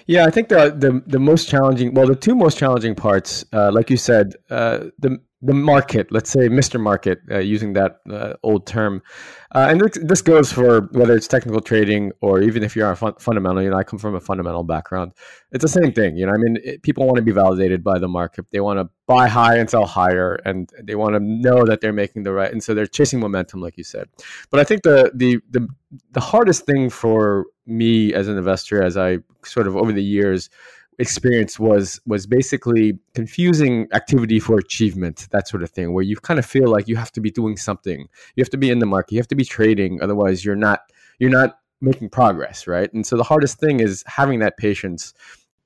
Yeah, 0.06 0.24
I 0.24 0.30
think 0.30 0.50
the 0.50 0.70
the, 0.70 1.02
the 1.06 1.18
most 1.18 1.48
challenging, 1.48 1.94
well, 1.94 2.06
the 2.06 2.14
two 2.14 2.34
most 2.34 2.58
challenging 2.58 2.94
parts, 2.94 3.44
uh, 3.52 3.72
like 3.72 3.90
you 3.90 3.96
said, 3.96 4.34
uh, 4.50 4.84
the 4.98 5.18
the 5.44 5.52
market, 5.52 6.10
let's 6.10 6.30
say 6.30 6.48
Mr. 6.48 6.80
Market, 6.80 7.20
uh, 7.30 7.38
using 7.38 7.74
that 7.74 8.00
uh, 8.10 8.32
old 8.42 8.66
term. 8.66 9.02
Uh, 9.54 9.68
and 9.70 9.80
this, 9.80 10.22
goes 10.22 10.50
for 10.50 10.88
whether 10.92 11.14
it's 11.14 11.28
technical 11.28 11.60
trading 11.60 12.12
or 12.22 12.40
even 12.40 12.62
if 12.62 12.74
you're 12.74 12.90
a 12.90 12.96
fun, 12.96 13.12
fundamental. 13.18 13.62
You 13.62 13.70
know, 13.70 13.76
I 13.76 13.84
come 13.84 13.98
from 13.98 14.14
a 14.14 14.20
fundamental 14.20 14.64
background. 14.64 15.12
It's 15.52 15.62
the 15.62 15.68
same 15.68 15.92
thing. 15.92 16.16
You 16.16 16.26
know, 16.26 16.32
I 16.32 16.38
mean, 16.38 16.58
it, 16.64 16.82
people 16.82 17.04
want 17.04 17.16
to 17.16 17.22
be 17.22 17.30
validated 17.30 17.84
by 17.84 17.98
the 17.98 18.08
market. 18.08 18.46
They 18.52 18.60
want 18.60 18.78
to 18.78 18.88
buy 19.06 19.28
high 19.28 19.58
and 19.58 19.68
sell 19.68 19.84
higher, 19.84 20.36
and 20.46 20.70
they 20.82 20.94
want 20.94 21.14
to 21.14 21.20
know 21.20 21.66
that 21.66 21.82
they're 21.82 21.92
making 21.92 22.22
the 22.22 22.32
right. 22.32 22.50
And 22.50 22.62
so 22.62 22.72
they're 22.72 22.86
chasing 22.86 23.20
momentum, 23.20 23.60
like 23.60 23.76
you 23.76 23.84
said. 23.84 24.08
But 24.50 24.60
I 24.60 24.64
think 24.64 24.82
the 24.82 25.12
the 25.14 25.40
the 25.50 25.68
the 26.12 26.20
hardest 26.20 26.64
thing 26.64 26.88
for 26.88 27.46
me 27.66 28.14
as 28.14 28.28
an 28.28 28.38
investor, 28.38 28.82
as 28.82 28.96
I 28.96 29.18
sort 29.44 29.66
of 29.66 29.76
over 29.76 29.92
the 29.92 30.02
years 30.02 30.48
experience 30.98 31.58
was 31.58 32.00
was 32.06 32.26
basically 32.26 32.98
confusing 33.14 33.88
activity 33.92 34.38
for 34.38 34.58
achievement 34.58 35.28
that 35.30 35.48
sort 35.48 35.62
of 35.62 35.70
thing 35.70 35.92
where 35.92 36.04
you 36.04 36.16
kind 36.16 36.38
of 36.38 36.46
feel 36.46 36.68
like 36.68 36.88
you 36.88 36.96
have 36.96 37.12
to 37.12 37.20
be 37.20 37.30
doing 37.30 37.56
something 37.56 38.08
you 38.36 38.42
have 38.42 38.50
to 38.50 38.56
be 38.56 38.70
in 38.70 38.78
the 38.78 38.86
market 38.86 39.12
you 39.12 39.18
have 39.18 39.28
to 39.28 39.34
be 39.34 39.44
trading 39.44 40.00
otherwise 40.02 40.44
you're 40.44 40.56
not 40.56 40.80
you're 41.18 41.30
not 41.30 41.58
making 41.80 42.08
progress 42.08 42.66
right 42.66 42.92
and 42.92 43.06
so 43.06 43.16
the 43.16 43.24
hardest 43.24 43.58
thing 43.58 43.80
is 43.80 44.04
having 44.06 44.38
that 44.38 44.56
patience 44.56 45.12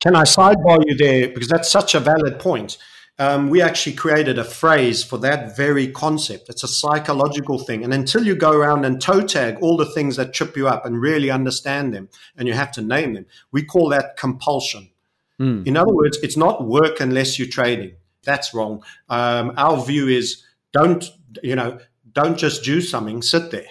can 0.01 0.17
i 0.17 0.23
sidebar 0.23 0.83
you 0.87 0.97
there 0.97 1.29
because 1.29 1.49
that's 1.49 1.71
such 1.71 1.95
a 1.95 2.01
valid 2.01 2.39
point 2.39 2.79
um, 3.21 3.49
we 3.49 3.61
actually 3.61 3.97
created 3.97 4.39
a 4.39 4.45
phrase 4.45 5.03
for 5.03 5.19
that 5.19 5.57
very 5.57 5.89
concept. 5.89 6.49
It's 6.49 6.63
a 6.63 6.69
psychological 6.69 7.59
thing. 7.59 7.83
And 7.83 7.93
until 7.93 8.25
you 8.25 8.37
go 8.37 8.53
around 8.53 8.85
and 8.85 9.01
toe 9.01 9.23
tag 9.23 9.59
all 9.61 9.77
the 9.77 9.85
things 9.85 10.15
that 10.17 10.33
trip 10.33 10.57
you 10.57 10.69
up 10.69 10.87
and 10.87 11.01
really 11.01 11.29
understand 11.29 11.93
them, 11.93 12.09
and 12.37 12.47
you 12.47 12.55
have 12.55 12.71
to 12.73 12.81
name 12.81 13.15
them, 13.15 13.27
we 13.51 13.65
call 13.65 13.89
that 13.89 14.17
compulsion. 14.17 14.91
Mm. 15.41 15.67
In 15.67 15.77
other 15.77 15.93
words, 15.93 16.19
it's 16.23 16.37
not 16.37 16.67
work 16.67 17.01
unless 17.01 17.39
you're 17.39 17.49
trading. 17.49 17.93
That's 18.25 18.53
wrong. 18.53 18.83
Um, 19.09 19.53
our 19.57 19.83
view 19.85 20.09
is 20.09 20.45
don't, 20.73 21.05
you 21.43 21.57
know, 21.57 21.79
don't 22.13 22.37
just 22.37 22.65
do 22.65 22.81
something, 22.81 23.23
sit 23.23 23.51
there. 23.51 23.69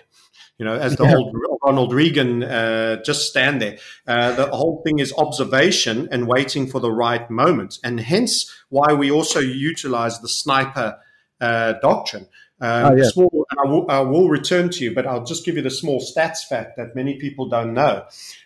You 0.58 0.66
know, 0.66 0.74
as 0.74 0.96
the 0.96 1.04
yeah. 1.04 1.16
old 1.16 1.36
Ronald 1.64 1.94
Reagan, 1.94 2.44
uh, 2.44 3.04
just 3.04 3.30
stand 3.30 3.62
there. 3.62 3.78
Uh, 4.08 4.32
the 4.34 4.48
whole 4.48 4.82
thing 4.84 4.98
is 4.98 5.14
observation 5.16 6.08
and 6.12 6.28
waiting 6.28 6.66
for 6.66 6.80
the 6.80 6.92
right 6.92 7.30
moment. 7.30 7.78
And 7.84 8.00
hence 8.00 8.52
why 8.70 8.94
we 8.94 9.12
also 9.12 9.40
utilize 9.40 10.20
the 10.20 10.30
sniper 10.30 10.98
uh, 11.40 11.74
doctrine. 11.74 12.28
Um, 12.60 12.86
oh, 12.86 12.96
yeah. 12.96 13.04
small, 13.04 13.46
I 13.56 13.68
will, 13.68 13.86
I 13.88 14.00
will, 14.00 14.30
return 14.30 14.70
to 14.72 14.84
you, 14.84 14.96
but 14.96 15.06
I'll 15.06 15.24
just 15.24 15.46
give 15.46 15.58
you 15.58 15.62
the 15.62 15.70
small 15.70 16.02
stats 16.02 16.40
fact 16.40 16.76
that 16.78 16.96
many 16.96 17.20
people 17.20 17.48
don't 17.50 17.76
know. 17.76 18.06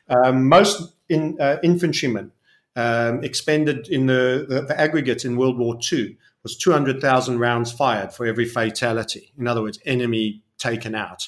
Um, 0.10 0.50
most 0.50 0.94
in, 1.08 1.38
uh, 1.40 1.60
infantrymen 1.64 2.34
um, 2.76 3.24
expended 3.24 3.88
in 3.90 4.06
the, 4.06 4.46
the, 4.48 4.62
the, 4.62 4.80
aggregate 4.80 5.26
in 5.26 5.36
World 5.36 5.58
War 5.58 5.78
II 5.92 6.18
was 6.44 6.58
200,000 6.58 7.40
rounds 7.40 7.72
fired 7.72 8.14
for 8.14 8.26
every 8.26 8.46
fatality. 8.46 9.34
In 9.38 9.48
other 9.48 9.62
words, 9.62 9.80
enemy 9.86 10.42
taken 10.58 10.96
out. 10.96 11.28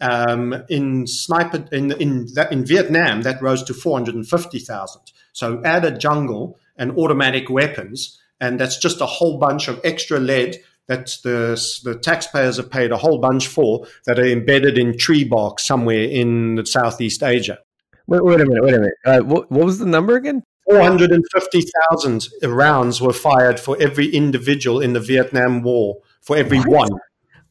Um, 0.00 0.64
in 0.68 1.06
sniper 1.06 1.64
in 1.70 1.92
in, 1.92 2.26
that, 2.34 2.50
in 2.50 2.66
Vietnam, 2.66 3.22
that 3.22 3.40
rose 3.40 3.62
to 3.64 3.74
450,000. 3.74 5.00
So 5.32 5.62
add 5.64 5.84
a 5.84 5.96
jungle 5.96 6.58
and 6.76 6.90
automatic 6.98 7.48
weapons, 7.48 8.20
and 8.40 8.58
that's 8.58 8.76
just 8.76 9.00
a 9.00 9.06
whole 9.06 9.38
bunch 9.38 9.68
of 9.68 9.80
extra 9.84 10.18
lead 10.18 10.58
that 10.88 11.16
the, 11.22 11.58
the 11.84 11.98
taxpayers 11.98 12.56
have 12.56 12.70
paid 12.70 12.90
a 12.90 12.96
whole 12.96 13.18
bunch 13.18 13.46
for 13.46 13.86
that 14.06 14.18
are 14.18 14.26
embedded 14.26 14.76
in 14.76 14.98
tree 14.98 15.24
bark 15.24 15.58
somewhere 15.58 16.02
in 16.02 16.64
Southeast 16.66 17.22
Asia. 17.22 17.58
Wait, 18.06 18.22
wait 18.22 18.40
a 18.40 18.44
minute, 18.44 18.62
wait 18.62 18.74
a 18.74 18.78
minute. 18.78 18.94
Uh, 19.06 19.20
what, 19.20 19.50
what 19.50 19.64
was 19.64 19.78
the 19.78 19.86
number 19.86 20.16
again? 20.16 20.42
450,000 20.68 22.28
rounds 22.42 23.00
were 23.00 23.12
fired 23.12 23.60
for 23.60 23.76
every 23.80 24.06
individual 24.06 24.80
in 24.80 24.92
the 24.92 25.00
Vietnam 25.00 25.62
War, 25.62 25.98
for 26.22 26.36
every 26.36 26.58
what? 26.58 26.90
one. 26.90 27.00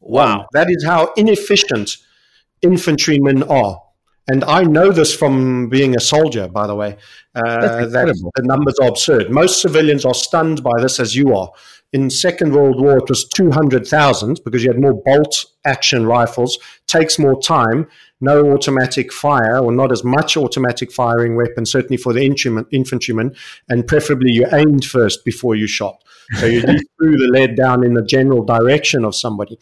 Wow. 0.00 0.46
That 0.52 0.68
is 0.68 0.84
how 0.84 1.12
inefficient 1.16 1.96
infantrymen 2.62 3.42
are. 3.44 3.80
And 4.26 4.42
I 4.44 4.62
know 4.62 4.90
this 4.90 5.14
from 5.14 5.68
being 5.68 5.94
a 5.94 6.00
soldier, 6.00 6.48
by 6.48 6.66
the 6.66 6.74
way, 6.74 6.96
uh, 7.34 7.86
that 7.86 8.30
the 8.36 8.42
numbers 8.42 8.78
are 8.80 8.88
absurd. 8.88 9.30
Most 9.30 9.60
civilians 9.60 10.04
are 10.04 10.14
stunned 10.14 10.62
by 10.62 10.80
this, 10.80 10.98
as 10.98 11.14
you 11.14 11.34
are. 11.36 11.50
In 11.92 12.10
Second 12.10 12.54
World 12.54 12.80
War, 12.80 12.98
it 12.98 13.08
was 13.08 13.28
200,000 13.28 14.40
because 14.44 14.64
you 14.64 14.70
had 14.70 14.80
more 14.80 14.94
bolt 14.94 15.44
action 15.64 16.06
rifles, 16.06 16.58
takes 16.86 17.18
more 17.18 17.40
time, 17.40 17.86
no 18.24 18.52
automatic 18.52 19.12
fire 19.12 19.58
or 19.58 19.70
not 19.70 19.92
as 19.92 20.02
much 20.02 20.36
automatic 20.36 20.90
firing 20.90 21.36
weapon, 21.36 21.66
certainly 21.66 21.96
for 21.96 22.12
the 22.12 22.24
infantryman, 22.70 23.34
and 23.68 23.86
preferably 23.86 24.32
you 24.32 24.46
aimed 24.52 24.84
first 24.84 25.24
before 25.24 25.54
you 25.54 25.66
shot. 25.66 26.02
So 26.40 26.46
you 26.46 26.60
threw 26.98 27.16
the 27.16 27.28
lead 27.30 27.56
down 27.56 27.84
in 27.84 27.94
the 27.94 28.02
general 28.02 28.44
direction 28.44 29.04
of 29.04 29.14
somebody. 29.14 29.58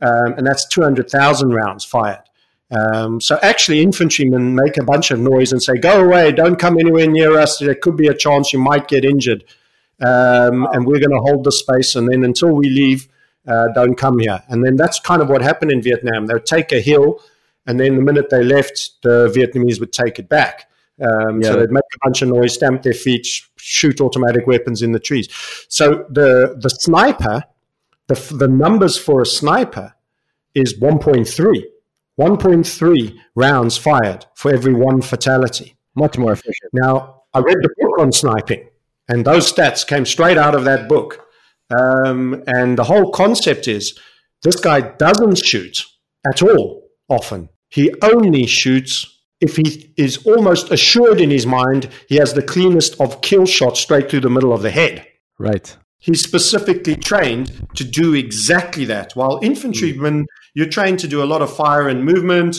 Um, 0.00 0.34
and 0.36 0.46
that's 0.46 0.66
200,000 0.68 1.50
rounds 1.50 1.84
fired. 1.84 2.24
Um, 2.70 3.20
so 3.20 3.38
actually, 3.42 3.82
infantrymen 3.82 4.54
make 4.54 4.76
a 4.78 4.84
bunch 4.84 5.10
of 5.10 5.18
noise 5.18 5.50
and 5.52 5.62
say, 5.62 5.74
"Go 5.74 6.04
away! 6.04 6.30
Don't 6.30 6.56
come 6.56 6.78
anywhere 6.78 7.08
near 7.08 7.36
us. 7.36 7.58
There 7.58 7.74
could 7.74 7.96
be 7.96 8.06
a 8.06 8.14
chance 8.14 8.52
you 8.52 8.60
might 8.60 8.86
get 8.86 9.04
injured, 9.04 9.44
um, 10.00 10.68
and 10.72 10.86
we're 10.86 11.00
going 11.00 11.10
to 11.10 11.24
hold 11.26 11.44
the 11.44 11.50
space. 11.50 11.96
And 11.96 12.08
then 12.08 12.22
until 12.22 12.54
we 12.54 12.68
leave, 12.68 13.08
uh, 13.46 13.68
don't 13.74 13.96
come 13.96 14.20
here." 14.20 14.42
And 14.48 14.64
then 14.64 14.76
that's 14.76 15.00
kind 15.00 15.20
of 15.20 15.28
what 15.28 15.42
happened 15.42 15.72
in 15.72 15.82
Vietnam. 15.82 16.26
They 16.26 16.34
would 16.34 16.46
take 16.46 16.70
a 16.70 16.80
hill, 16.80 17.20
and 17.70 17.78
then 17.78 17.94
the 17.94 18.02
minute 18.02 18.30
they 18.30 18.42
left, 18.42 19.00
the 19.02 19.32
Vietnamese 19.34 19.78
would 19.78 19.92
take 19.92 20.18
it 20.18 20.28
back. 20.28 20.68
Um, 21.00 21.40
yeah. 21.40 21.48
So 21.48 21.60
they'd 21.60 21.70
make 21.70 21.84
a 21.94 22.04
bunch 22.04 22.20
of 22.22 22.28
noise, 22.28 22.54
stamp 22.54 22.82
their 22.82 22.92
feet, 22.92 23.26
shoot 23.56 24.00
automatic 24.00 24.46
weapons 24.46 24.82
in 24.82 24.92
the 24.92 24.98
trees. 24.98 25.28
So 25.68 26.06
the 26.10 26.56
the 26.60 26.68
sniper, 26.68 27.44
the 28.08 28.16
the 28.36 28.48
numbers 28.48 28.98
for 28.98 29.22
a 29.22 29.26
sniper 29.26 29.94
is 30.54 30.78
1.3 30.80 31.62
1.3 32.20 33.18
rounds 33.34 33.78
fired 33.78 34.26
for 34.34 34.52
every 34.52 34.74
one 34.74 35.00
fatality. 35.00 35.76
Much 35.94 36.18
more 36.18 36.32
efficient. 36.32 36.70
Now, 36.72 37.22
I 37.32 37.38
read 37.38 37.56
the 37.62 37.70
book 37.78 37.98
on 37.98 38.12
sniping, 38.12 38.68
and 39.08 39.24
those 39.24 39.50
stats 39.50 39.86
came 39.86 40.04
straight 40.04 40.36
out 40.36 40.54
of 40.54 40.64
that 40.64 40.88
book. 40.88 41.26
Um, 41.70 42.42
and 42.46 42.76
the 42.76 42.84
whole 42.84 43.10
concept 43.10 43.68
is 43.68 43.98
this 44.42 44.56
guy 44.56 44.80
doesn't 44.80 45.38
shoot 45.38 45.84
at 46.26 46.42
all 46.42 46.90
often. 47.08 47.48
He 47.70 47.92
only 48.02 48.46
shoots 48.46 49.18
if 49.40 49.56
he 49.56 49.92
is 49.96 50.18
almost 50.26 50.70
assured 50.70 51.20
in 51.20 51.30
his 51.30 51.46
mind 51.46 51.88
he 52.08 52.16
has 52.16 52.34
the 52.34 52.42
cleanest 52.42 53.00
of 53.00 53.22
kill 53.22 53.46
shots 53.46 53.80
straight 53.80 54.10
through 54.10 54.20
the 54.20 54.30
middle 54.30 54.52
of 54.52 54.62
the 54.62 54.70
head. 54.70 55.06
Right. 55.38 55.76
He's 55.98 56.22
specifically 56.22 56.96
trained 56.96 57.68
to 57.76 57.84
do 57.84 58.14
exactly 58.14 58.84
that. 58.86 59.14
While 59.14 59.40
infantrymen, 59.42 60.26
you're 60.54 60.68
trained 60.68 60.98
to 61.00 61.08
do 61.08 61.22
a 61.22 61.24
lot 61.24 61.42
of 61.42 61.54
fire 61.54 61.88
and 61.88 62.04
movement, 62.04 62.56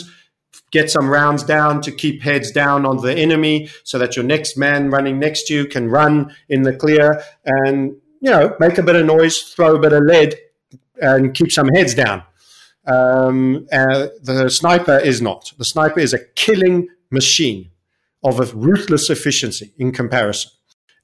get 0.70 0.90
some 0.90 1.08
rounds 1.08 1.42
down 1.42 1.80
to 1.82 1.92
keep 1.92 2.22
heads 2.22 2.50
down 2.50 2.86
on 2.86 2.98
the 2.98 3.14
enemy 3.14 3.68
so 3.84 3.98
that 3.98 4.16
your 4.16 4.24
next 4.24 4.56
man 4.56 4.90
running 4.90 5.18
next 5.18 5.48
to 5.48 5.54
you 5.54 5.66
can 5.66 5.88
run 5.88 6.34
in 6.48 6.62
the 6.62 6.72
clear 6.72 7.22
and, 7.44 7.96
you 8.20 8.30
know, 8.30 8.56
make 8.60 8.78
a 8.78 8.82
bit 8.82 8.96
of 8.96 9.06
noise, 9.06 9.42
throw 9.42 9.74
a 9.76 9.80
bit 9.80 9.92
of 9.92 10.02
lead, 10.04 10.36
and 11.00 11.34
keep 11.34 11.50
some 11.50 11.68
heads 11.74 11.94
down. 11.94 12.22
Um, 12.86 13.66
uh, 13.72 14.08
the 14.22 14.48
sniper 14.50 14.98
is 14.98 15.22
not. 15.22 15.52
The 15.58 15.64
sniper 15.64 16.00
is 16.00 16.12
a 16.12 16.24
killing 16.34 16.88
machine 17.10 17.70
of 18.24 18.40
a 18.40 18.46
ruthless 18.56 19.10
efficiency 19.10 19.72
in 19.78 19.92
comparison 19.92 20.50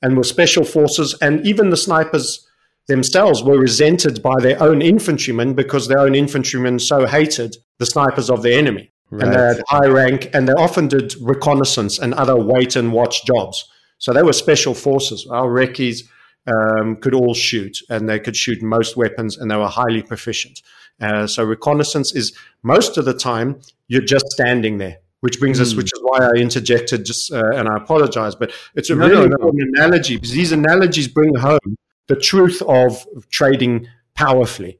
and 0.02 0.16
were 0.16 0.24
special 0.24 0.64
forces, 0.64 1.16
and 1.20 1.44
even 1.46 1.70
the 1.70 1.76
snipers 1.76 2.46
themselves 2.86 3.42
were 3.42 3.58
resented 3.58 4.22
by 4.22 4.34
their 4.40 4.60
own 4.62 4.80
infantrymen 4.80 5.54
because 5.54 5.88
their 5.88 5.98
own 5.98 6.14
infantrymen 6.14 6.78
so 6.78 7.06
hated 7.06 7.56
the 7.78 7.86
snipers 7.86 8.30
of 8.30 8.42
the 8.42 8.54
enemy. 8.54 8.90
Right. 9.10 9.24
And 9.24 9.34
they 9.34 9.38
had 9.38 9.62
high 9.68 9.86
rank, 9.86 10.30
and 10.34 10.48
they 10.48 10.52
often 10.52 10.88
did 10.88 11.14
reconnaissance 11.20 11.98
and 11.98 12.14
other 12.14 12.36
wait 12.36 12.76
and 12.76 12.92
watch 12.92 13.24
jobs. 13.24 13.68
So 13.98 14.12
they 14.12 14.22
were 14.22 14.32
special 14.32 14.74
forces. 14.74 15.26
Our 15.30 15.48
recce's 15.48 16.08
um, 16.46 16.96
could 16.96 17.14
all 17.14 17.34
shoot, 17.34 17.78
and 17.90 18.08
they 18.08 18.18
could 18.18 18.36
shoot 18.36 18.62
most 18.62 18.96
weapons, 18.96 19.36
and 19.36 19.50
they 19.50 19.56
were 19.56 19.68
highly 19.68 20.02
proficient. 20.02 20.60
Uh, 21.00 21.26
so 21.26 21.44
reconnaissance 21.44 22.14
is 22.14 22.32
most 22.62 22.98
of 22.98 23.04
the 23.04 23.14
time 23.14 23.60
you're 23.86 24.02
just 24.02 24.26
standing 24.30 24.78
there 24.78 24.98
which 25.20 25.40
brings 25.40 25.58
mm. 25.58 25.62
us, 25.62 25.72
hmm. 25.72 25.78
which 25.78 25.92
is 25.92 26.00
why 26.02 26.18
I 26.18 26.32
interjected, 26.36 27.04
just 27.04 27.32
uh, 27.32 27.50
and 27.54 27.68
I 27.68 27.76
apologize, 27.76 28.34
but 28.34 28.52
it's 28.74 28.90
a 28.90 28.94
no, 28.94 29.08
really 29.08 29.28
no, 29.28 29.34
important 29.34 29.64
no. 29.72 29.84
analogy 29.84 30.16
because 30.16 30.30
these 30.30 30.52
analogies 30.52 31.08
bring 31.08 31.34
home 31.34 31.76
the 32.06 32.16
truth 32.16 32.62
of 32.62 33.06
trading 33.30 33.88
powerfully. 34.14 34.78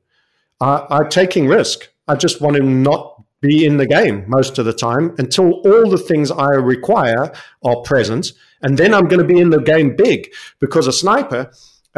Uh, 0.60 0.86
I'm 0.90 1.08
taking 1.08 1.46
risk. 1.46 1.88
I 2.06 2.16
just 2.16 2.40
want 2.40 2.56
to 2.56 2.62
not 2.62 3.22
be 3.40 3.64
in 3.64 3.76
the 3.76 3.86
game 3.86 4.24
most 4.26 4.58
of 4.58 4.64
the 4.64 4.72
time 4.72 5.14
until 5.18 5.52
all 5.60 5.88
the 5.88 5.98
things 5.98 6.30
I 6.30 6.50
require 6.50 7.32
are 7.64 7.76
present, 7.82 8.32
and 8.62 8.76
then 8.76 8.94
I'm 8.94 9.06
going 9.06 9.20
to 9.20 9.34
be 9.34 9.40
in 9.40 9.50
the 9.50 9.60
game 9.60 9.96
big 9.96 10.32
because 10.60 10.86
a 10.86 10.92
sniper. 10.92 11.50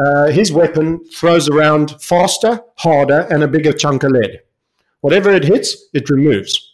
Uh, 0.05 0.27
his 0.27 0.51
weapon 0.51 1.03
throws 1.05 1.49
around 1.49 2.01
faster, 2.01 2.61
harder, 2.77 3.27
and 3.29 3.43
a 3.43 3.47
bigger 3.47 3.73
chunk 3.73 4.03
of 4.03 4.11
lead. 4.11 4.39
Whatever 5.01 5.31
it 5.31 5.43
hits, 5.43 5.75
it 5.93 6.09
removes. 6.09 6.71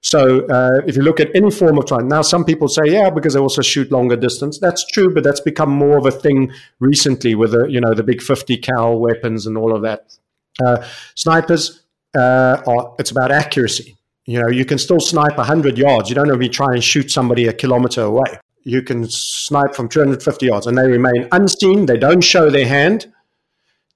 So 0.00 0.46
uh, 0.46 0.80
if 0.86 0.96
you 0.96 1.02
look 1.02 1.18
at 1.18 1.28
any 1.34 1.50
form 1.50 1.76
of 1.78 1.86
trying, 1.86 2.08
now 2.08 2.22
some 2.22 2.44
people 2.44 2.68
say, 2.68 2.82
yeah, 2.86 3.10
because 3.10 3.34
they 3.34 3.40
also 3.40 3.62
shoot 3.62 3.90
longer 3.90 4.16
distance. 4.16 4.58
That's 4.58 4.86
true, 4.86 5.12
but 5.12 5.24
that's 5.24 5.40
become 5.40 5.70
more 5.70 5.98
of 5.98 6.06
a 6.06 6.12
thing 6.12 6.52
recently 6.78 7.34
with 7.34 7.50
the 7.50 7.66
you 7.66 7.80
know 7.80 7.94
the 7.94 8.04
big 8.04 8.22
50 8.22 8.56
cal 8.58 8.98
weapons 8.98 9.46
and 9.46 9.58
all 9.58 9.74
of 9.74 9.82
that. 9.82 10.16
Uh, 10.64 10.86
snipers 11.14 11.82
uh, 12.16 12.62
are 12.66 12.94
it's 12.98 13.10
about 13.10 13.32
accuracy. 13.32 13.96
You 14.26 14.42
know, 14.42 14.48
you 14.48 14.64
can 14.64 14.78
still 14.78 15.00
snipe 15.00 15.36
100 15.38 15.78
yards. 15.78 16.10
You 16.10 16.14
don't 16.14 16.28
have 16.28 16.38
to 16.38 16.48
try 16.48 16.74
and 16.74 16.84
shoot 16.84 17.10
somebody 17.10 17.46
a 17.46 17.52
kilometer 17.52 18.02
away. 18.02 18.38
You 18.64 18.82
can 18.82 19.08
snipe 19.08 19.74
from 19.74 19.88
250 19.88 20.46
yards, 20.46 20.66
and 20.66 20.76
they 20.76 20.88
remain 20.88 21.28
unseen. 21.32 21.86
They 21.86 21.96
don't 21.96 22.22
show 22.22 22.50
their 22.50 22.66
hand. 22.66 23.12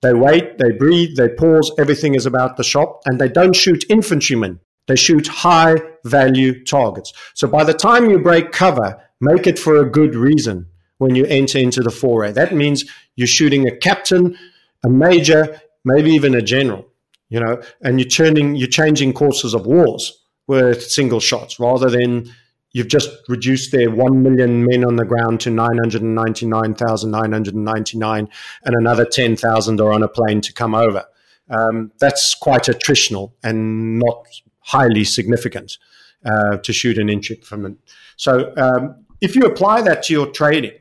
They 0.00 0.14
wait, 0.14 0.58
they 0.58 0.72
breathe, 0.72 1.16
they 1.16 1.28
pause. 1.28 1.70
Everything 1.78 2.14
is 2.14 2.26
about 2.26 2.56
the 2.56 2.64
shot, 2.64 3.02
and 3.04 3.20
they 3.20 3.28
don't 3.28 3.54
shoot 3.54 3.84
infantrymen. 3.88 4.60
They 4.88 4.96
shoot 4.96 5.28
high 5.28 5.76
value 6.04 6.64
targets. 6.64 7.12
So 7.34 7.46
by 7.46 7.64
the 7.64 7.74
time 7.74 8.10
you 8.10 8.18
break 8.18 8.50
cover, 8.50 9.00
make 9.20 9.46
it 9.46 9.58
for 9.58 9.76
a 9.76 9.88
good 9.88 10.14
reason 10.16 10.66
when 10.98 11.14
you 11.14 11.24
enter 11.26 11.58
into 11.58 11.82
the 11.82 11.90
foray. 11.90 12.32
That 12.32 12.54
means 12.54 12.84
you're 13.14 13.28
shooting 13.28 13.68
a 13.68 13.76
captain, 13.76 14.36
a 14.84 14.88
major, 14.88 15.60
maybe 15.84 16.10
even 16.10 16.34
a 16.34 16.42
general, 16.42 16.86
you 17.28 17.38
know, 17.38 17.62
and 17.80 18.00
you're 18.00 18.08
turning, 18.08 18.56
you're 18.56 18.68
changing 18.68 19.12
courses 19.12 19.54
of 19.54 19.66
wars 19.66 20.24
with 20.48 20.82
single 20.82 21.20
shots 21.20 21.60
rather 21.60 21.88
than 21.88 22.32
you've 22.72 22.88
just 22.88 23.10
reduced 23.28 23.70
their 23.72 23.90
1 23.90 24.22
million 24.22 24.64
men 24.64 24.84
on 24.84 24.96
the 24.96 25.04
ground 25.04 25.40
to 25.40 25.50
999,999 25.50 28.28
and 28.64 28.74
another 28.74 29.04
10,000 29.04 29.80
are 29.80 29.92
on 29.92 30.02
a 30.02 30.08
plane 30.08 30.40
to 30.40 30.52
come 30.52 30.74
over. 30.74 31.04
Um, 31.50 31.92
that's 31.98 32.34
quite 32.34 32.64
attritional 32.64 33.32
and 33.42 33.98
not 33.98 34.26
highly 34.60 35.04
significant 35.04 35.76
uh, 36.24 36.56
to 36.58 36.72
shoot 36.72 36.98
an 36.98 37.08
infantryman. 37.08 37.78
So 38.16 38.52
um, 38.56 39.04
if 39.20 39.36
you 39.36 39.42
apply 39.42 39.82
that 39.82 40.04
to 40.04 40.12
your 40.12 40.26
trading, 40.26 40.78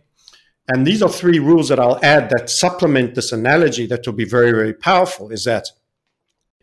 and 0.68 0.88
these 0.88 1.02
are 1.02 1.10
three 1.10 1.40
rules 1.40 1.70
that 1.70 1.80
I'll 1.80 2.00
add 2.04 2.30
that 2.30 2.50
supplement 2.50 3.16
this 3.16 3.32
analogy 3.32 3.88
that 3.88 4.06
will 4.06 4.14
be 4.14 4.26
very, 4.26 4.52
very 4.52 4.74
powerful, 4.74 5.32
is 5.32 5.46
that 5.46 5.68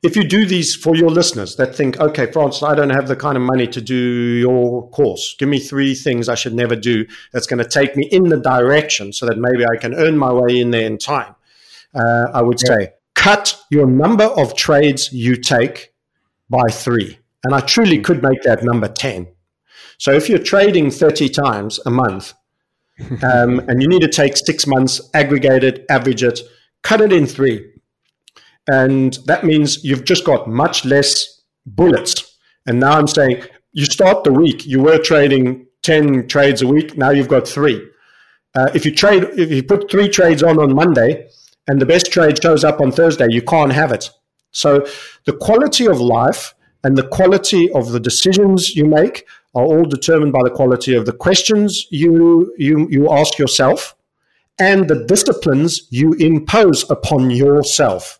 if 0.02 0.16
you 0.16 0.24
do 0.24 0.46
these 0.46 0.74
for 0.74 0.94
your 0.94 1.10
listeners 1.10 1.56
that 1.56 1.74
think, 1.74 1.98
okay, 1.98 2.30
Francis, 2.30 2.62
I 2.62 2.74
don't 2.74 2.90
have 2.90 3.08
the 3.08 3.16
kind 3.16 3.36
of 3.36 3.42
money 3.42 3.66
to 3.66 3.80
do 3.80 3.94
your 3.94 4.88
course. 4.90 5.34
Give 5.38 5.48
me 5.48 5.58
three 5.58 5.94
things 5.94 6.28
I 6.28 6.34
should 6.34 6.54
never 6.54 6.76
do 6.76 7.06
that's 7.32 7.46
going 7.46 7.62
to 7.62 7.68
take 7.68 7.96
me 7.96 8.08
in 8.10 8.24
the 8.24 8.36
direction 8.36 9.12
so 9.12 9.26
that 9.26 9.38
maybe 9.38 9.64
I 9.66 9.76
can 9.76 9.94
earn 9.94 10.16
my 10.16 10.32
way 10.32 10.60
in 10.60 10.70
there 10.70 10.86
in 10.86 10.98
time. 10.98 11.34
Uh, 11.94 12.26
I 12.32 12.42
would 12.42 12.60
yeah. 12.62 12.76
say 12.76 12.92
cut 13.14 13.60
your 13.70 13.86
number 13.86 14.24
of 14.24 14.54
trades 14.54 15.12
you 15.12 15.36
take 15.36 15.92
by 16.48 16.64
three. 16.70 17.18
And 17.44 17.54
I 17.54 17.60
truly 17.60 17.96
hmm. 17.96 18.02
could 18.02 18.22
make 18.22 18.42
that 18.42 18.62
number 18.62 18.88
10. 18.88 19.28
So 19.98 20.12
if 20.12 20.28
you're 20.28 20.38
trading 20.38 20.90
30 20.90 21.28
times 21.28 21.80
a 21.84 21.90
month 21.90 22.34
um, 23.22 23.60
and 23.68 23.82
you 23.82 23.88
need 23.88 24.02
to 24.02 24.08
take 24.08 24.36
six 24.36 24.66
months, 24.66 25.00
aggregate 25.14 25.64
it, 25.64 25.86
average 25.88 26.22
it, 26.22 26.40
cut 26.82 27.00
it 27.00 27.12
in 27.12 27.26
three. 27.26 27.72
And 28.68 29.18
that 29.26 29.44
means 29.44 29.82
you've 29.84 30.04
just 30.04 30.24
got 30.24 30.48
much 30.48 30.84
less 30.84 31.42
bullets. 31.66 32.38
And 32.66 32.80
now 32.80 32.92
I'm 32.92 33.08
saying 33.08 33.42
you 33.72 33.84
start 33.84 34.24
the 34.24 34.32
week, 34.32 34.66
you 34.66 34.82
were 34.82 34.98
trading 34.98 35.66
10 35.82 36.28
trades 36.28 36.62
a 36.62 36.66
week, 36.66 36.96
now 36.96 37.10
you've 37.10 37.28
got 37.28 37.48
three. 37.48 37.82
Uh, 38.54 38.70
if 38.74 38.84
you 38.84 38.94
trade, 38.94 39.24
if 39.36 39.50
you 39.50 39.62
put 39.62 39.90
three 39.90 40.08
trades 40.08 40.42
on 40.42 40.58
on 40.58 40.74
Monday 40.74 41.28
and 41.66 41.80
the 41.80 41.86
best 41.86 42.12
trade 42.12 42.42
shows 42.42 42.64
up 42.64 42.80
on 42.80 42.92
Thursday, 42.92 43.26
you 43.30 43.42
can't 43.42 43.72
have 43.72 43.92
it 43.92 44.10
so 44.50 44.86
the 45.24 45.36
quality 45.36 45.86
of 45.86 46.00
life 46.00 46.54
and 46.84 46.96
the 46.96 47.06
quality 47.06 47.70
of 47.72 47.92
the 47.92 48.00
decisions 48.00 48.74
you 48.74 48.84
make 48.86 49.26
are 49.54 49.64
all 49.64 49.84
determined 49.84 50.32
by 50.32 50.40
the 50.42 50.50
quality 50.50 50.94
of 50.94 51.06
the 51.06 51.12
questions 51.12 51.86
you 51.90 52.54
you, 52.58 52.86
you 52.90 53.12
ask 53.12 53.38
yourself 53.38 53.94
and 54.58 54.88
the 54.88 55.04
disciplines 55.04 55.86
you 55.90 56.12
impose 56.14 56.88
upon 56.90 57.30
yourself. 57.30 58.17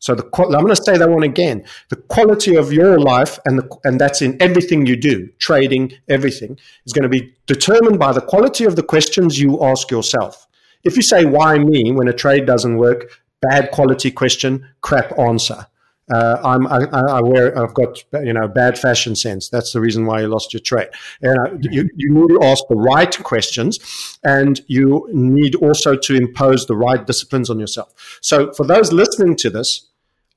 So 0.00 0.14
the 0.14 0.24
I'm 0.34 0.50
going 0.50 0.68
to 0.68 0.76
say 0.76 0.96
that 0.96 1.08
one 1.08 1.22
again. 1.22 1.64
The 1.90 1.96
quality 1.96 2.56
of 2.56 2.72
your 2.72 2.98
life 2.98 3.38
and 3.44 3.58
the, 3.58 3.76
and 3.84 4.00
that's 4.00 4.22
in 4.22 4.40
everything 4.40 4.86
you 4.86 4.96
do, 4.96 5.28
trading, 5.38 5.92
everything 6.08 6.58
is 6.86 6.92
going 6.92 7.02
to 7.02 7.08
be 7.08 7.34
determined 7.46 7.98
by 7.98 8.12
the 8.12 8.22
quality 8.22 8.64
of 8.64 8.76
the 8.76 8.82
questions 8.82 9.38
you 9.38 9.62
ask 9.62 9.90
yourself. 9.90 10.46
If 10.84 10.96
you 10.96 11.02
say 11.02 11.26
why 11.26 11.58
me 11.58 11.92
when 11.92 12.08
a 12.08 12.14
trade 12.14 12.46
doesn't 12.46 12.78
work, 12.78 13.20
bad 13.42 13.70
quality 13.72 14.10
question, 14.10 14.66
crap 14.80 15.16
answer. 15.18 15.66
Uh, 16.12 16.40
I'm, 16.42 16.66
I, 16.66 16.86
I, 16.92 17.20
wear, 17.22 17.56
I've 17.56 17.74
got, 17.74 18.02
you 18.24 18.32
know, 18.32 18.48
bad 18.48 18.76
fashion 18.76 19.14
sense. 19.14 19.48
That's 19.48 19.72
the 19.72 19.80
reason 19.80 20.06
why 20.06 20.22
you 20.22 20.26
lost 20.26 20.52
your 20.52 20.60
trade. 20.60 20.88
Uh, 21.24 21.54
you, 21.60 21.88
you 21.94 22.12
need 22.12 22.28
to 22.28 22.40
ask 22.42 22.64
the 22.68 22.74
right 22.74 23.16
questions 23.22 24.18
and 24.24 24.60
you 24.66 25.08
need 25.12 25.54
also 25.56 25.94
to 25.94 26.14
impose 26.16 26.66
the 26.66 26.76
right 26.76 27.06
disciplines 27.06 27.48
on 27.48 27.60
yourself. 27.60 28.18
So 28.22 28.52
for 28.54 28.66
those 28.66 28.92
listening 28.92 29.36
to 29.36 29.50
this, 29.50 29.89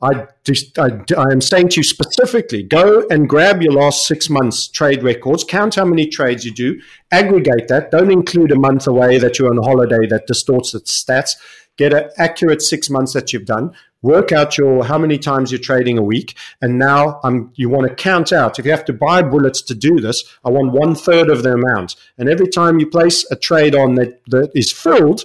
I, 0.03 0.27
just, 0.43 0.77
I, 0.77 0.99
I 1.17 1.31
am 1.31 1.39
saying 1.39 1.69
to 1.69 1.79
you 1.79 1.83
specifically, 1.83 2.61
go 2.61 3.05
and 3.09 3.29
grab 3.29 3.61
your 3.61 3.71
last 3.71 4.05
six 4.05 4.29
months 4.29 4.67
trade 4.67 5.01
records, 5.01 5.45
count 5.45 5.75
how 5.75 5.85
many 5.85 6.07
trades 6.07 6.43
you 6.43 6.53
do, 6.53 6.81
aggregate 7.11 7.69
that. 7.69 7.89
Don't 7.89 8.11
include 8.11 8.51
a 8.51 8.59
month 8.59 8.85
away 8.85 9.17
that 9.17 9.39
you're 9.39 9.49
on 9.49 9.63
holiday 9.63 10.05
that 10.09 10.27
distorts 10.27 10.73
the 10.73 10.79
stats. 10.81 11.37
Get 11.77 11.93
an 11.93 12.09
accurate 12.17 12.61
six 12.61 12.89
months 12.89 13.13
that 13.13 13.31
you've 13.31 13.45
done. 13.45 13.71
Work 14.01 14.33
out 14.33 14.57
your 14.57 14.83
how 14.83 14.97
many 14.97 15.17
times 15.17 15.51
you're 15.51 15.61
trading 15.61 15.97
a 15.97 16.03
week. 16.03 16.35
And 16.61 16.77
now 16.77 17.21
um, 17.23 17.53
you 17.55 17.69
want 17.69 17.87
to 17.87 17.95
count 17.95 18.33
out. 18.33 18.59
If 18.59 18.65
you 18.65 18.71
have 18.71 18.85
to 18.85 18.93
buy 18.93 19.23
bullets 19.23 19.61
to 19.63 19.73
do 19.73 19.99
this 19.99 20.23
i 20.43 20.49
want 20.49 20.73
one 20.73 20.95
third 20.95 21.29
of 21.29 21.43
the 21.43 21.53
amount. 21.53 21.95
And 22.17 22.27
every 22.27 22.47
time 22.47 22.79
you 22.79 22.87
place 22.87 23.25
a 23.31 23.37
trade 23.37 23.73
on 23.73 23.95
that, 23.95 24.21
that 24.27 24.51
is 24.53 24.71
filled 24.71 25.23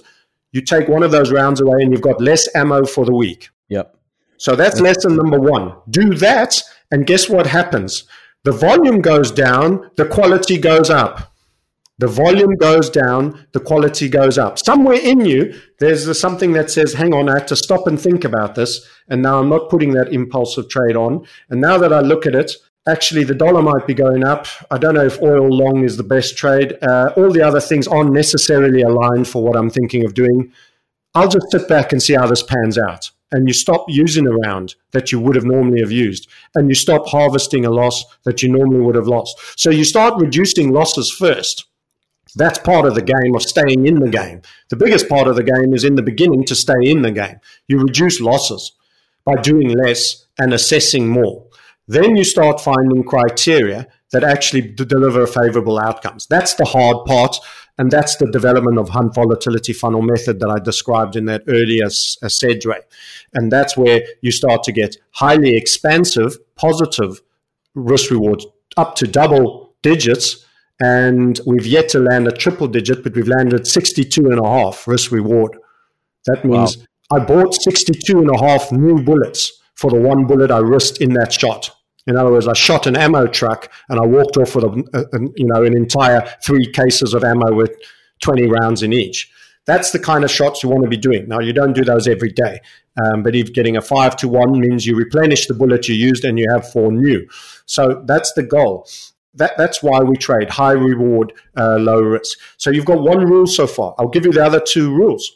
you 0.51 0.61
take 0.61 0.87
one 0.87 1.03
of 1.03 1.11
those 1.11 1.31
rounds 1.31 1.61
away 1.61 1.81
and 1.81 1.91
you've 1.91 2.01
got 2.01 2.19
less 2.19 2.47
ammo 2.55 2.83
for 2.83 3.05
the 3.05 3.13
week. 3.13 3.49
Yep 3.67 3.98
so 4.39 4.55
that's 4.55 4.81
lesson 4.81 5.15
number 5.15 5.39
one 5.39 5.73
do 5.89 6.15
that 6.15 6.61
and 6.91 7.05
guess 7.05 7.29
what 7.29 7.45
happens 7.45 8.05
the 8.43 8.51
volume 8.51 8.99
goes 8.99 9.31
down 9.31 9.91
the 9.97 10.05
quality 10.05 10.57
goes 10.57 10.89
up 10.89 11.29
the 11.99 12.07
volume 12.07 12.55
goes 12.55 12.89
down, 12.89 13.45
the 13.51 13.59
quality 13.59 14.07
goes 14.07 14.37
up. 14.37 14.57
Somewhere 14.57 14.97
in 14.97 15.25
you, 15.25 15.53
there's 15.79 16.17
something 16.17 16.53
that 16.53 16.71
says, 16.71 16.93
hang 16.93 17.13
on, 17.13 17.27
I 17.27 17.39
have 17.39 17.45
to 17.47 17.57
stop 17.57 17.87
and 17.87 17.99
think 17.99 18.23
about 18.23 18.55
this. 18.55 18.87
And 19.09 19.21
now 19.21 19.39
I'm 19.39 19.49
not 19.49 19.69
putting 19.69 19.91
that 19.93 20.13
impulsive 20.13 20.69
trade 20.69 20.95
on. 20.95 21.27
And 21.49 21.59
now 21.59 21.77
that 21.77 21.91
I 21.91 21.99
look 21.99 22.25
at 22.25 22.35
it, 22.35 22.53
actually 22.87 23.25
the 23.25 23.35
dollar 23.35 23.61
might 23.61 23.85
be 23.85 23.93
going 23.93 24.23
up. 24.23 24.47
I 24.71 24.77
don't 24.77 24.95
know 24.95 25.05
if 25.05 25.21
oil 25.21 25.49
long 25.49 25.83
is 25.83 25.97
the 25.97 26.03
best 26.03 26.37
trade. 26.37 26.77
Uh, 26.81 27.11
all 27.17 27.33
the 27.33 27.41
other 27.41 27.59
things 27.59 27.85
aren't 27.85 28.13
necessarily 28.13 28.81
aligned 28.81 29.27
for 29.27 29.43
what 29.43 29.57
I'm 29.57 29.69
thinking 29.69 30.05
of 30.05 30.13
doing. 30.13 30.53
I'll 31.13 31.27
just 31.27 31.51
sit 31.51 31.67
back 31.67 31.91
and 31.91 32.01
see 32.01 32.13
how 32.13 32.27
this 32.27 32.43
pans 32.43 32.77
out. 32.77 33.11
And 33.31 33.47
you 33.47 33.53
stop 33.53 33.85
using 33.87 34.25
a 34.25 34.33
round 34.33 34.75
that 34.91 35.11
you 35.11 35.19
would 35.19 35.35
have 35.35 35.45
normally 35.45 35.81
have 35.81 35.91
used. 35.91 36.27
And 36.55 36.67
you 36.67 36.75
stop 36.75 37.07
harvesting 37.07 37.65
a 37.65 37.69
loss 37.69 38.03
that 38.23 38.41
you 38.41 38.49
normally 38.49 38.81
would 38.81 38.95
have 38.95 39.07
lost. 39.07 39.37
So 39.59 39.69
you 39.69 39.83
start 39.83 40.19
reducing 40.19 40.71
losses 40.71 41.11
first 41.11 41.65
that's 42.35 42.59
part 42.59 42.85
of 42.85 42.95
the 42.95 43.01
game 43.01 43.35
of 43.35 43.41
staying 43.41 43.87
in 43.87 43.99
the 43.99 44.09
game. 44.09 44.41
The 44.69 44.75
biggest 44.75 45.09
part 45.09 45.27
of 45.27 45.35
the 45.35 45.43
game 45.43 45.73
is 45.73 45.83
in 45.83 45.95
the 45.95 46.03
beginning 46.03 46.45
to 46.45 46.55
stay 46.55 46.81
in 46.83 47.01
the 47.01 47.11
game. 47.11 47.39
You 47.67 47.79
reduce 47.79 48.21
losses 48.21 48.73
by 49.25 49.41
doing 49.41 49.69
less 49.69 50.25
and 50.37 50.53
assessing 50.53 51.07
more. 51.07 51.45
Then 51.87 52.15
you 52.15 52.23
start 52.23 52.61
finding 52.61 53.03
criteria 53.03 53.87
that 54.11 54.23
actually 54.23 54.61
deliver 54.61 55.25
favorable 55.25 55.79
outcomes. 55.79 56.27
That's 56.27 56.53
the 56.53 56.65
hard 56.65 57.05
part. 57.05 57.37
And 57.79 57.89
that's 57.89 58.17
the 58.17 58.29
development 58.29 58.77
of 58.77 58.89
hunt 58.89 59.15
volatility 59.15 59.73
funnel 59.73 60.01
method 60.01 60.39
that 60.41 60.49
I 60.49 60.59
described 60.59 61.15
in 61.15 61.25
that 61.25 61.43
earlier 61.47 61.85
uh, 61.85 62.27
segue. 62.27 62.75
And 63.33 63.51
that's 63.51 63.75
where 63.77 64.01
you 64.21 64.31
start 64.31 64.63
to 64.63 64.71
get 64.71 64.97
highly 65.11 65.55
expansive, 65.55 66.37
positive 66.55 67.21
risk 67.73 68.11
rewards 68.11 68.45
up 68.77 68.95
to 68.95 69.07
double 69.07 69.73
digits 69.81 70.45
and 70.81 71.39
we've 71.45 71.65
yet 71.65 71.89
to 71.89 71.99
land 71.99 72.27
a 72.27 72.31
triple 72.31 72.67
digit, 72.67 73.03
but 73.03 73.13
we've 73.15 73.27
landed 73.27 73.67
62 73.67 74.29
and 74.29 74.39
a 74.39 74.47
half 74.47 74.87
risk 74.87 75.11
reward. 75.11 75.57
That 76.25 76.45
means 76.45 76.77
wow. 76.77 77.17
I 77.17 77.25
bought 77.25 77.53
62 77.53 78.19
and 78.19 78.29
a 78.29 78.39
half 78.39 78.71
new 78.71 79.03
bullets 79.03 79.61
for 79.75 79.89
the 79.89 79.99
one 79.99 80.25
bullet 80.25 80.51
I 80.51 80.59
risked 80.59 81.01
in 81.01 81.13
that 81.13 81.33
shot. 81.33 81.71
In 82.09 82.17
other 82.17 82.31
words, 82.31 82.47
I 82.47 82.53
shot 82.53 82.87
an 82.87 82.97
ammo 82.97 83.27
truck 83.27 83.71
and 83.87 83.99
I 83.99 84.05
walked 84.05 84.37
off 84.37 84.55
with 84.55 84.65
a, 84.65 85.09
a, 85.13 85.19
you 85.35 85.45
know 85.45 85.63
an 85.63 85.75
entire 85.75 86.21
three 86.43 86.69
cases 86.71 87.13
of 87.13 87.23
ammo 87.23 87.53
with 87.53 87.71
20 88.21 88.47
rounds 88.47 88.83
in 88.83 88.91
each. 88.91 89.31
That's 89.65 89.91
the 89.91 89.99
kind 89.99 90.23
of 90.23 90.31
shots 90.31 90.63
you 90.63 90.69
want 90.69 90.83
to 90.83 90.89
be 90.89 90.97
doing. 90.97 91.27
Now, 91.27 91.39
you 91.39 91.53
don't 91.53 91.73
do 91.73 91.85
those 91.85 92.07
every 92.07 92.31
day, 92.31 92.59
um, 93.05 93.21
but 93.21 93.35
if 93.35 93.53
getting 93.53 93.77
a 93.77 93.81
five 93.81 94.17
to 94.17 94.27
one 94.27 94.59
means 94.59 94.85
you 94.85 94.95
replenish 94.95 95.47
the 95.47 95.53
bullet 95.53 95.87
you 95.87 95.95
used 95.95 96.25
and 96.25 96.39
you 96.39 96.47
have 96.51 96.69
four 96.71 96.91
new. 96.91 97.27
So 97.65 98.03
that's 98.07 98.33
the 98.33 98.43
goal 98.43 98.87
that, 99.35 99.57
that's 99.57 99.81
why 99.83 99.99
we 99.99 100.15
trade 100.17 100.49
high 100.49 100.73
reward, 100.73 101.33
uh, 101.57 101.77
low 101.77 102.01
risk. 102.01 102.37
So 102.57 102.69
you've 102.69 102.85
got 102.85 103.01
one 103.01 103.25
rule 103.25 103.47
so 103.47 103.67
far. 103.67 103.95
I'll 103.97 104.09
give 104.09 104.25
you 104.25 104.31
the 104.31 104.45
other 104.45 104.59
two 104.59 104.93
rules. 104.93 105.31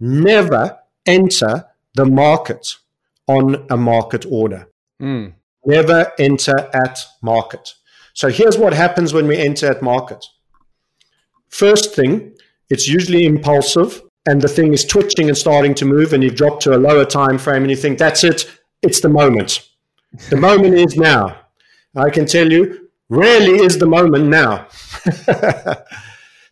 Never 0.00 0.78
enter 1.06 1.66
the 1.94 2.04
market 2.04 2.74
on 3.26 3.66
a 3.70 3.76
market 3.76 4.26
order. 4.28 4.68
Mm. 5.00 5.34
Never 5.66 6.12
enter 6.18 6.70
at 6.74 6.98
market. 7.22 7.74
So 8.12 8.28
here's 8.28 8.58
what 8.58 8.72
happens 8.72 9.12
when 9.12 9.26
we 9.26 9.36
enter 9.36 9.70
at 9.70 9.82
market. 9.82 10.24
First 11.48 11.94
thing, 11.94 12.34
it's 12.70 12.88
usually 12.88 13.26
impulsive 13.26 14.02
and 14.26 14.40
the 14.40 14.48
thing 14.48 14.72
is 14.72 14.84
twitching 14.84 15.28
and 15.28 15.36
starting 15.36 15.74
to 15.74 15.84
move 15.84 16.12
and 16.12 16.22
you've 16.22 16.36
dropped 16.36 16.62
to 16.62 16.74
a 16.74 16.78
lower 16.78 17.04
time 17.04 17.38
frame 17.38 17.62
and 17.62 17.70
you 17.70 17.76
think 17.76 17.98
that's 17.98 18.24
it, 18.24 18.50
it's 18.82 19.00
the 19.00 19.08
moment. 19.08 19.68
The 20.30 20.36
moment 20.36 20.74
is 20.74 20.96
now. 20.96 21.36
I 21.96 22.10
can 22.10 22.26
tell 22.26 22.50
you, 22.50 22.88
rarely 23.08 23.64
is 23.64 23.78
the 23.78 23.86
moment 23.86 24.26
now. 24.26 24.68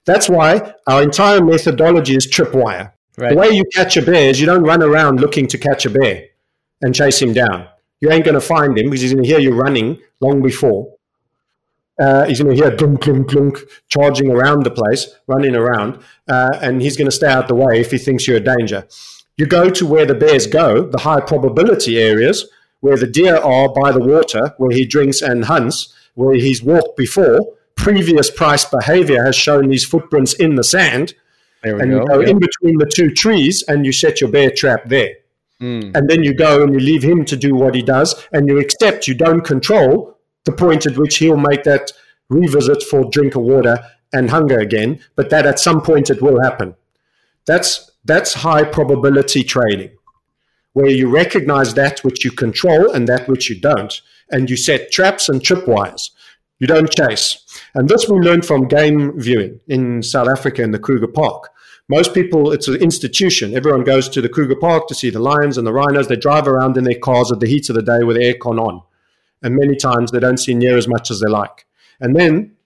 that's 0.04 0.28
why 0.28 0.74
our 0.86 1.02
entire 1.02 1.42
methodology 1.42 2.16
is 2.16 2.26
tripwire. 2.26 2.92
Right. 3.16 3.30
The 3.30 3.36
way 3.36 3.50
you 3.50 3.64
catch 3.74 3.96
a 3.96 4.02
bear 4.02 4.30
is 4.30 4.40
you 4.40 4.46
don't 4.46 4.62
run 4.62 4.82
around 4.82 5.20
looking 5.20 5.46
to 5.48 5.58
catch 5.58 5.86
a 5.86 5.90
bear 5.90 6.24
and 6.80 6.94
chase 6.94 7.20
him 7.20 7.32
down. 7.32 7.68
You 8.02 8.10
ain't 8.10 8.24
going 8.24 8.34
to 8.34 8.40
find 8.40 8.76
him 8.76 8.86
because 8.86 9.00
he's 9.00 9.12
going 9.12 9.22
to 9.22 9.28
hear 9.28 9.38
you 9.38 9.54
running 9.54 10.00
long 10.20 10.42
before. 10.42 10.92
Uh, 12.00 12.24
he's 12.24 12.40
going 12.40 12.54
to 12.54 12.60
hear 12.60 12.76
clunk, 12.76 13.00
clunk, 13.00 13.30
clunk, 13.30 13.58
charging 13.88 14.28
around 14.28 14.64
the 14.64 14.72
place, 14.72 15.14
running 15.28 15.54
around, 15.54 16.02
uh, 16.26 16.58
and 16.60 16.82
he's 16.82 16.96
going 16.96 17.06
to 17.06 17.12
stay 17.12 17.28
out 17.28 17.46
the 17.46 17.54
way 17.54 17.78
if 17.80 17.92
he 17.92 17.98
thinks 17.98 18.26
you're 18.26 18.38
a 18.38 18.40
danger. 18.40 18.88
You 19.36 19.46
go 19.46 19.70
to 19.70 19.86
where 19.86 20.04
the 20.04 20.16
bears 20.16 20.48
go, 20.48 20.84
the 20.84 20.98
high 20.98 21.20
probability 21.20 21.98
areas, 21.98 22.50
where 22.80 22.96
the 22.96 23.06
deer 23.06 23.36
are 23.36 23.68
by 23.68 23.92
the 23.92 24.00
water, 24.00 24.52
where 24.58 24.72
he 24.72 24.84
drinks 24.84 25.22
and 25.22 25.44
hunts, 25.44 25.94
where 26.14 26.34
he's 26.34 26.60
walked 26.60 26.96
before. 26.96 27.54
Previous 27.76 28.30
price 28.30 28.64
behavior 28.64 29.22
has 29.22 29.36
shown 29.36 29.68
these 29.68 29.84
footprints 29.84 30.32
in 30.34 30.56
the 30.56 30.64
sand. 30.64 31.14
and 31.62 31.92
go. 31.92 32.00
you 32.00 32.06
go 32.06 32.20
in 32.20 32.40
between 32.40 32.78
the 32.78 32.90
two 32.92 33.12
trees 33.12 33.62
and 33.68 33.86
you 33.86 33.92
set 33.92 34.20
your 34.20 34.30
bear 34.30 34.50
trap 34.50 34.88
there. 34.88 35.14
Mm. 35.62 35.96
And 35.96 36.10
then 36.10 36.24
you 36.24 36.34
go 36.34 36.62
and 36.62 36.74
you 36.74 36.80
leave 36.80 37.04
him 37.04 37.24
to 37.26 37.36
do 37.36 37.54
what 37.54 37.74
he 37.74 37.82
does, 37.82 38.26
and 38.32 38.48
you 38.48 38.58
accept 38.58 39.06
you 39.06 39.14
don't 39.14 39.42
control 39.42 40.18
the 40.44 40.52
point 40.52 40.86
at 40.86 40.98
which 40.98 41.18
he'll 41.18 41.36
make 41.36 41.62
that 41.62 41.92
revisit 42.28 42.82
for 42.82 43.08
drink 43.10 43.36
of 43.36 43.42
water 43.42 43.78
and 44.12 44.30
hunger 44.30 44.58
again, 44.58 45.00
but 45.14 45.30
that 45.30 45.46
at 45.46 45.60
some 45.60 45.80
point 45.80 46.10
it 46.10 46.20
will 46.20 46.42
happen. 46.42 46.74
That's 47.46 47.90
that's 48.04 48.34
high 48.34 48.64
probability 48.64 49.44
trading, 49.44 49.90
where 50.72 50.90
you 50.90 51.08
recognize 51.08 51.74
that 51.74 52.00
which 52.00 52.24
you 52.24 52.32
control 52.32 52.90
and 52.90 53.06
that 53.06 53.28
which 53.28 53.48
you 53.48 53.60
don't, 53.60 54.00
and 54.30 54.50
you 54.50 54.56
set 54.56 54.90
traps 54.90 55.28
and 55.28 55.40
tripwires. 55.40 56.10
You 56.58 56.66
don't 56.66 56.90
chase. 56.90 57.44
And 57.74 57.88
this 57.88 58.08
we 58.08 58.18
learned 58.18 58.46
from 58.46 58.68
game 58.68 59.18
viewing 59.20 59.60
in 59.68 60.02
South 60.02 60.28
Africa 60.28 60.62
in 60.62 60.72
the 60.72 60.78
Kruger 60.78 61.08
Park. 61.08 61.50
Most 61.88 62.14
people, 62.14 62.52
it's 62.52 62.68
an 62.68 62.76
institution. 62.76 63.54
Everyone 63.54 63.84
goes 63.84 64.08
to 64.10 64.20
the 64.20 64.28
Kruger 64.28 64.56
Park 64.56 64.86
to 64.88 64.94
see 64.94 65.10
the 65.10 65.18
lions 65.18 65.58
and 65.58 65.66
the 65.66 65.72
rhinos. 65.72 66.08
They 66.08 66.16
drive 66.16 66.46
around 66.46 66.76
in 66.76 66.84
their 66.84 66.98
cars 66.98 67.30
at 67.32 67.40
the 67.40 67.48
heat 67.48 67.68
of 67.68 67.74
the 67.74 67.82
day 67.82 68.04
with 68.04 68.16
aircon 68.16 68.58
on 68.58 68.82
and 69.42 69.56
many 69.56 69.76
times 69.76 70.10
they 70.10 70.20
don't 70.20 70.38
see 70.38 70.54
near 70.54 70.76
as 70.76 70.88
much 70.88 71.10
as 71.10 71.20
they 71.20 71.28
like. 71.28 71.66
And 72.00 72.16
then 72.16 72.56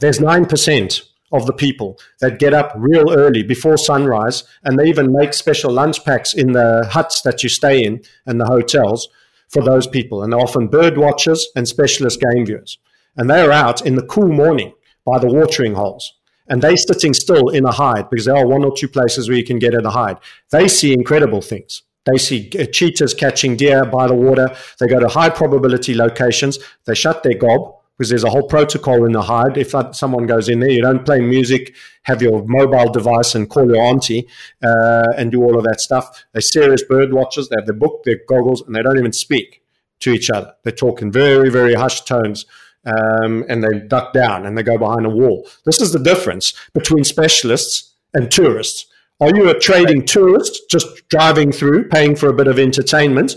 there's 0.00 0.18
9% 0.18 1.02
of 1.32 1.46
the 1.46 1.52
people 1.52 1.98
that 2.20 2.38
get 2.38 2.54
up 2.54 2.72
real 2.76 3.12
early 3.12 3.42
before 3.42 3.76
sunrise, 3.76 4.44
and 4.62 4.78
they 4.78 4.88
even 4.88 5.12
make 5.12 5.34
special 5.34 5.72
lunch 5.72 6.04
packs 6.04 6.34
in 6.34 6.52
the 6.52 6.88
huts 6.92 7.22
that 7.22 7.42
you 7.42 7.48
stay 7.48 7.82
in 7.82 8.02
and 8.26 8.40
the 8.40 8.46
hotels 8.46 9.08
for 9.48 9.62
those 9.62 9.86
people. 9.86 10.22
And 10.22 10.32
they're 10.32 10.40
often 10.40 10.68
bird 10.68 10.98
watchers 10.98 11.48
and 11.56 11.66
specialist 11.66 12.20
game 12.20 12.46
viewers. 12.46 12.78
And 13.16 13.28
they're 13.28 13.52
out 13.52 13.84
in 13.84 13.96
the 13.96 14.06
cool 14.06 14.28
morning 14.28 14.74
by 15.04 15.18
the 15.18 15.32
watering 15.32 15.74
holes. 15.74 16.14
And 16.48 16.62
they're 16.62 16.76
sitting 16.76 17.14
still 17.14 17.48
in 17.48 17.64
a 17.64 17.72
hide 17.72 18.08
because 18.10 18.26
there 18.26 18.36
are 18.36 18.46
one 18.46 18.64
or 18.64 18.72
two 18.76 18.88
places 18.88 19.28
where 19.28 19.38
you 19.38 19.44
can 19.44 19.58
get 19.58 19.74
in 19.74 19.84
a 19.84 19.90
hide. 19.90 20.18
They 20.50 20.68
see 20.68 20.92
incredible 20.92 21.42
things. 21.42 21.82
They 22.04 22.18
see 22.18 22.48
cheetahs 22.48 23.14
catching 23.14 23.56
deer 23.56 23.84
by 23.84 24.06
the 24.06 24.14
water. 24.14 24.54
They 24.78 24.86
go 24.86 25.00
to 25.00 25.08
high 25.08 25.30
probability 25.30 25.94
locations. 25.94 26.58
They 26.84 26.94
shut 26.94 27.24
their 27.24 27.36
gob 27.36 27.74
because 27.96 28.10
there's 28.10 28.24
a 28.24 28.30
whole 28.30 28.46
protocol 28.46 29.04
in 29.04 29.12
the 29.12 29.22
hide. 29.22 29.56
If 29.56 29.74
someone 29.92 30.26
goes 30.26 30.48
in 30.48 30.60
there, 30.60 30.70
you 30.70 30.82
don't 30.82 31.04
play 31.04 31.20
music, 31.20 31.74
have 32.02 32.22
your 32.22 32.44
mobile 32.46 32.92
device 32.92 33.34
and 33.34 33.48
call 33.48 33.66
your 33.66 33.82
auntie 33.82 34.28
uh, 34.62 35.06
and 35.16 35.32
do 35.32 35.42
all 35.42 35.58
of 35.58 35.64
that 35.64 35.80
stuff. 35.80 36.24
They're 36.32 36.42
serious 36.42 36.84
bird 36.84 37.12
watchers. 37.12 37.48
They 37.48 37.56
have 37.58 37.66
their 37.66 37.74
book, 37.74 38.02
their 38.04 38.20
goggles, 38.28 38.62
and 38.62 38.74
they 38.74 38.82
don't 38.82 38.98
even 38.98 39.12
speak 39.12 39.62
to 40.00 40.12
each 40.12 40.30
other. 40.30 40.54
They 40.62 40.72
talk 40.72 41.02
in 41.02 41.10
very, 41.10 41.50
very 41.50 41.74
hushed 41.74 42.06
tones. 42.06 42.44
Um, 42.86 43.44
and 43.48 43.64
they 43.64 43.80
duck 43.80 44.12
down 44.12 44.46
and 44.46 44.56
they 44.56 44.62
go 44.62 44.78
behind 44.78 45.06
a 45.06 45.10
wall. 45.10 45.48
This 45.64 45.80
is 45.80 45.92
the 45.92 45.98
difference 45.98 46.54
between 46.72 47.02
specialists 47.02 47.94
and 48.14 48.30
tourists. 48.30 48.86
Are 49.20 49.34
you 49.34 49.48
a 49.48 49.58
trading 49.58 50.04
tourist 50.04 50.70
just 50.70 50.86
driving 51.08 51.50
through, 51.50 51.88
paying 51.88 52.14
for 52.14 52.28
a 52.28 52.34
bit 52.34 52.46
of 52.46 52.58
entertainment? 52.58 53.36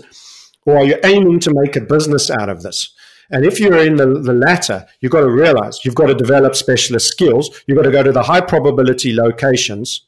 Or 0.66 0.78
are 0.78 0.84
you 0.84 0.98
aiming 1.04 1.40
to 1.40 1.52
make 1.54 1.74
a 1.74 1.80
business 1.80 2.30
out 2.30 2.48
of 2.48 2.62
this? 2.62 2.94
And 3.30 3.44
if 3.44 3.60
you're 3.60 3.78
in 3.78 3.96
the, 3.96 4.06
the 4.06 4.32
latter, 4.32 4.86
you've 5.00 5.12
got 5.12 5.20
to 5.20 5.30
realize 5.30 5.84
you've 5.84 5.94
got 5.94 6.06
to 6.06 6.14
develop 6.14 6.54
specialist 6.54 7.08
skills. 7.08 7.62
You've 7.66 7.76
got 7.76 7.84
to 7.84 7.90
go 7.90 8.02
to 8.02 8.12
the 8.12 8.24
high 8.24 8.40
probability 8.40 9.14
locations 9.14 10.06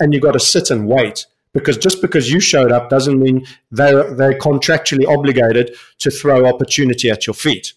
and 0.00 0.12
you've 0.12 0.22
got 0.22 0.32
to 0.32 0.40
sit 0.40 0.70
and 0.70 0.88
wait 0.88 1.26
because 1.52 1.78
just 1.78 2.02
because 2.02 2.30
you 2.30 2.40
showed 2.40 2.72
up 2.72 2.90
doesn't 2.90 3.18
mean 3.18 3.46
they're, 3.70 4.12
they're 4.14 4.38
contractually 4.38 5.06
obligated 5.06 5.74
to 6.00 6.10
throw 6.10 6.46
opportunity 6.46 7.10
at 7.10 7.26
your 7.26 7.34
feet. 7.34 7.72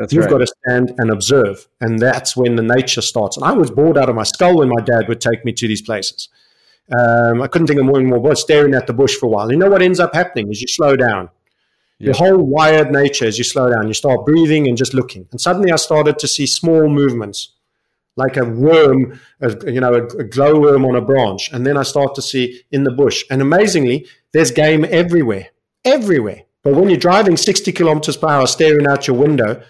That's 0.00 0.14
You've 0.14 0.24
right. 0.24 0.30
got 0.30 0.38
to 0.38 0.46
stand 0.46 0.94
and 0.96 1.10
observe. 1.10 1.68
And 1.82 1.98
that's 1.98 2.34
when 2.34 2.56
the 2.56 2.62
nature 2.62 3.02
starts. 3.02 3.36
And 3.36 3.44
I 3.44 3.52
was 3.52 3.70
bored 3.70 3.98
out 3.98 4.08
of 4.08 4.14
my 4.14 4.22
skull 4.22 4.56
when 4.56 4.70
my 4.70 4.82
dad 4.82 5.08
would 5.08 5.20
take 5.20 5.44
me 5.44 5.52
to 5.52 5.68
these 5.68 5.82
places. 5.82 6.30
Um, 6.90 7.42
I 7.42 7.48
couldn't 7.48 7.66
think 7.66 7.78
of 7.78 7.84
more 7.84 7.98
and 7.98 8.08
more, 8.08 8.18
but 8.18 8.38
staring 8.38 8.74
at 8.74 8.86
the 8.86 8.94
bush 8.94 9.14
for 9.14 9.26
a 9.26 9.28
while. 9.28 9.52
You 9.52 9.58
know 9.58 9.68
what 9.68 9.82
ends 9.82 10.00
up 10.00 10.14
happening 10.14 10.50
is 10.50 10.62
you 10.62 10.68
slow 10.68 10.96
down. 10.96 11.28
Your 11.98 12.14
whole 12.14 12.38
wired 12.38 12.90
nature 12.90 13.26
as 13.26 13.36
you 13.36 13.44
slow 13.44 13.68
down, 13.68 13.86
you 13.86 13.92
start 13.92 14.24
breathing 14.24 14.66
and 14.66 14.74
just 14.74 14.94
looking. 14.94 15.28
And 15.32 15.38
suddenly 15.38 15.70
I 15.70 15.76
started 15.76 16.18
to 16.20 16.26
see 16.26 16.46
small 16.46 16.88
movements, 16.88 17.52
like 18.16 18.38
a 18.38 18.44
worm, 18.46 19.20
a, 19.42 19.70
you 19.70 19.80
know, 19.80 19.92
a, 19.92 20.04
a 20.04 20.24
glowworm 20.24 20.86
on 20.86 20.96
a 20.96 21.02
branch. 21.02 21.52
And 21.52 21.66
then 21.66 21.76
I 21.76 21.82
start 21.82 22.14
to 22.14 22.22
see 22.22 22.62
in 22.70 22.84
the 22.84 22.90
bush. 22.90 23.22
And 23.30 23.42
amazingly, 23.42 24.06
there's 24.32 24.50
game 24.50 24.86
everywhere, 24.88 25.48
everywhere. 25.84 26.44
But 26.62 26.72
when 26.72 26.88
you're 26.88 26.98
driving 26.98 27.36
60 27.36 27.70
kilometers 27.72 28.16
per 28.16 28.28
hour, 28.28 28.46
staring 28.46 28.86
out 28.86 29.06
your 29.06 29.18
window, 29.18 29.62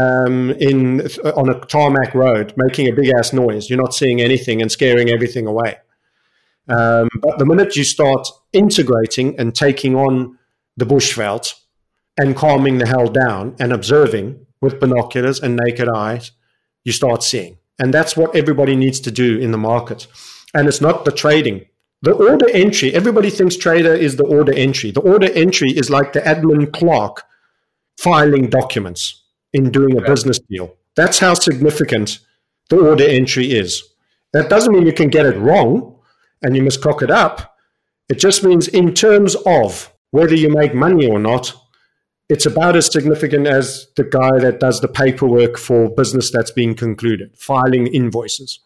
um, 0.00 0.50
in 0.52 1.02
on 1.36 1.48
a 1.48 1.60
tarmac 1.66 2.14
road, 2.14 2.54
making 2.56 2.88
a 2.88 2.92
big 2.92 3.10
ass 3.16 3.32
noise. 3.32 3.68
You're 3.70 3.80
not 3.80 3.94
seeing 3.94 4.20
anything 4.20 4.60
and 4.60 4.70
scaring 4.70 5.10
everything 5.10 5.46
away. 5.46 5.78
Um, 6.68 7.08
but 7.20 7.38
the 7.38 7.46
minute 7.46 7.76
you 7.76 7.84
start 7.84 8.26
integrating 8.52 9.38
and 9.38 9.54
taking 9.54 9.94
on 9.94 10.38
the 10.76 10.86
bushveld 10.86 11.54
and 12.18 12.34
calming 12.34 12.78
the 12.78 12.86
hell 12.86 13.06
down 13.06 13.54
and 13.58 13.72
observing 13.72 14.46
with 14.60 14.80
binoculars 14.80 15.40
and 15.40 15.56
naked 15.56 15.88
eyes, 15.88 16.32
you 16.84 16.92
start 16.92 17.22
seeing. 17.22 17.58
And 17.78 17.92
that's 17.92 18.16
what 18.16 18.34
everybody 18.34 18.76
needs 18.76 19.00
to 19.00 19.10
do 19.10 19.38
in 19.38 19.50
the 19.50 19.58
market. 19.58 20.06
And 20.54 20.68
it's 20.68 20.80
not 20.80 21.04
the 21.04 21.12
trading. 21.12 21.66
The 22.02 22.12
order 22.12 22.48
entry, 22.50 22.94
everybody 22.94 23.30
thinks 23.30 23.56
trader 23.56 23.94
is 23.94 24.16
the 24.16 24.24
order 24.24 24.52
entry. 24.52 24.90
The 24.90 25.00
order 25.00 25.30
entry 25.32 25.70
is 25.70 25.90
like 25.90 26.12
the 26.12 26.20
admin 26.20 26.72
clerk 26.72 27.24
filing 27.98 28.48
documents 28.48 29.23
in 29.54 29.70
doing 29.70 29.96
a 29.96 30.02
business 30.02 30.38
deal. 30.38 30.74
That's 30.96 31.18
how 31.18 31.32
significant 31.34 32.18
the 32.68 32.76
order 32.76 33.04
entry 33.08 33.52
is. 33.52 33.82
That 34.34 34.50
doesn't 34.50 34.72
mean 34.72 34.84
you 34.84 34.92
can 34.92 35.08
get 35.08 35.24
it 35.24 35.38
wrong 35.38 35.98
and 36.42 36.54
you 36.54 36.62
must 36.62 36.82
cock 36.82 37.02
it 37.02 37.10
up. 37.10 37.56
It 38.08 38.18
just 38.18 38.44
means, 38.44 38.68
in 38.68 38.92
terms 38.92 39.34
of 39.46 39.92
whether 40.10 40.34
you 40.34 40.50
make 40.50 40.74
money 40.74 41.06
or 41.06 41.18
not, 41.18 41.54
it's 42.28 42.46
about 42.46 42.76
as 42.76 42.86
significant 42.86 43.46
as 43.46 43.86
the 43.96 44.04
guy 44.04 44.38
that 44.40 44.60
does 44.60 44.80
the 44.80 44.88
paperwork 44.88 45.56
for 45.56 45.88
business 45.88 46.30
that's 46.30 46.50
being 46.50 46.74
concluded, 46.74 47.36
filing 47.36 47.86
invoices. 47.86 48.60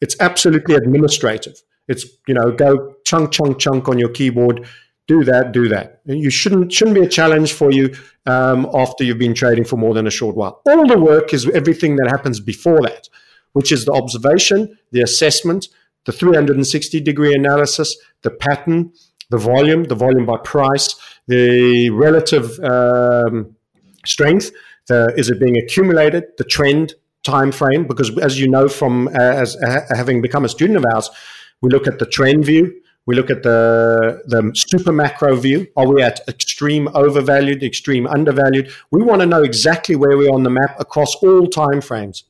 It's 0.00 0.16
absolutely 0.20 0.76
administrative. 0.76 1.60
It's, 1.88 2.06
you 2.26 2.34
know, 2.34 2.52
go 2.52 2.94
chunk, 3.04 3.32
chunk, 3.32 3.58
chunk 3.58 3.88
on 3.88 3.98
your 3.98 4.10
keyboard, 4.10 4.66
do 5.10 5.24
that, 5.24 5.50
do 5.50 5.66
that. 5.68 6.00
You 6.06 6.30
shouldn't 6.30 6.72
shouldn't 6.72 6.94
be 7.00 7.04
a 7.04 7.08
challenge 7.08 7.52
for 7.52 7.72
you 7.72 7.86
um, 8.26 8.58
after 8.72 9.02
you've 9.02 9.18
been 9.26 9.34
trading 9.34 9.64
for 9.64 9.76
more 9.76 9.92
than 9.92 10.06
a 10.06 10.10
short 10.20 10.36
while. 10.36 10.62
All 10.70 10.86
the 10.86 10.98
work 10.98 11.34
is 11.34 11.48
everything 11.50 11.96
that 11.96 12.08
happens 12.08 12.38
before 12.38 12.80
that, 12.82 13.08
which 13.52 13.72
is 13.72 13.84
the 13.86 13.92
observation, 13.92 14.78
the 14.92 15.02
assessment, 15.02 15.66
the 16.06 16.12
360 16.12 17.00
degree 17.00 17.34
analysis, 17.34 17.96
the 18.22 18.30
pattern, 18.30 18.92
the 19.30 19.36
volume, 19.38 19.82
the 19.92 19.96
volume 19.96 20.26
by 20.26 20.36
price, 20.44 20.94
the 21.26 21.90
relative 21.90 22.46
um, 22.60 23.56
strength, 24.06 24.52
the, 24.86 25.12
is 25.16 25.28
it 25.28 25.40
being 25.40 25.58
accumulated, 25.58 26.24
the 26.38 26.44
trend 26.44 26.94
time 27.24 27.50
frame, 27.50 27.84
because 27.86 28.16
as 28.18 28.38
you 28.40 28.48
know 28.48 28.68
from 28.68 29.08
uh, 29.08 29.42
as 29.44 29.56
uh, 29.56 29.80
having 29.90 30.22
become 30.22 30.44
a 30.44 30.48
student 30.48 30.76
of 30.76 30.84
ours, 30.94 31.10
we 31.62 31.68
look 31.68 31.88
at 31.88 31.98
the 31.98 32.06
trend 32.06 32.44
view, 32.44 32.80
we 33.10 33.16
look 33.16 33.28
at 33.28 33.42
the, 33.42 34.22
the 34.26 34.52
super 34.54 34.92
macro 34.92 35.34
view. 35.34 35.66
Are 35.76 35.92
we 35.92 36.00
at 36.00 36.20
extreme 36.28 36.86
overvalued, 36.94 37.60
extreme 37.60 38.06
undervalued? 38.06 38.70
We 38.92 39.02
want 39.02 39.20
to 39.20 39.26
know 39.26 39.42
exactly 39.42 39.96
where 39.96 40.16
we 40.16 40.28
are 40.28 40.34
on 40.34 40.44
the 40.44 40.50
map 40.50 40.78
across 40.78 41.16
all 41.16 41.48
time 41.48 41.80
frames 41.80 42.22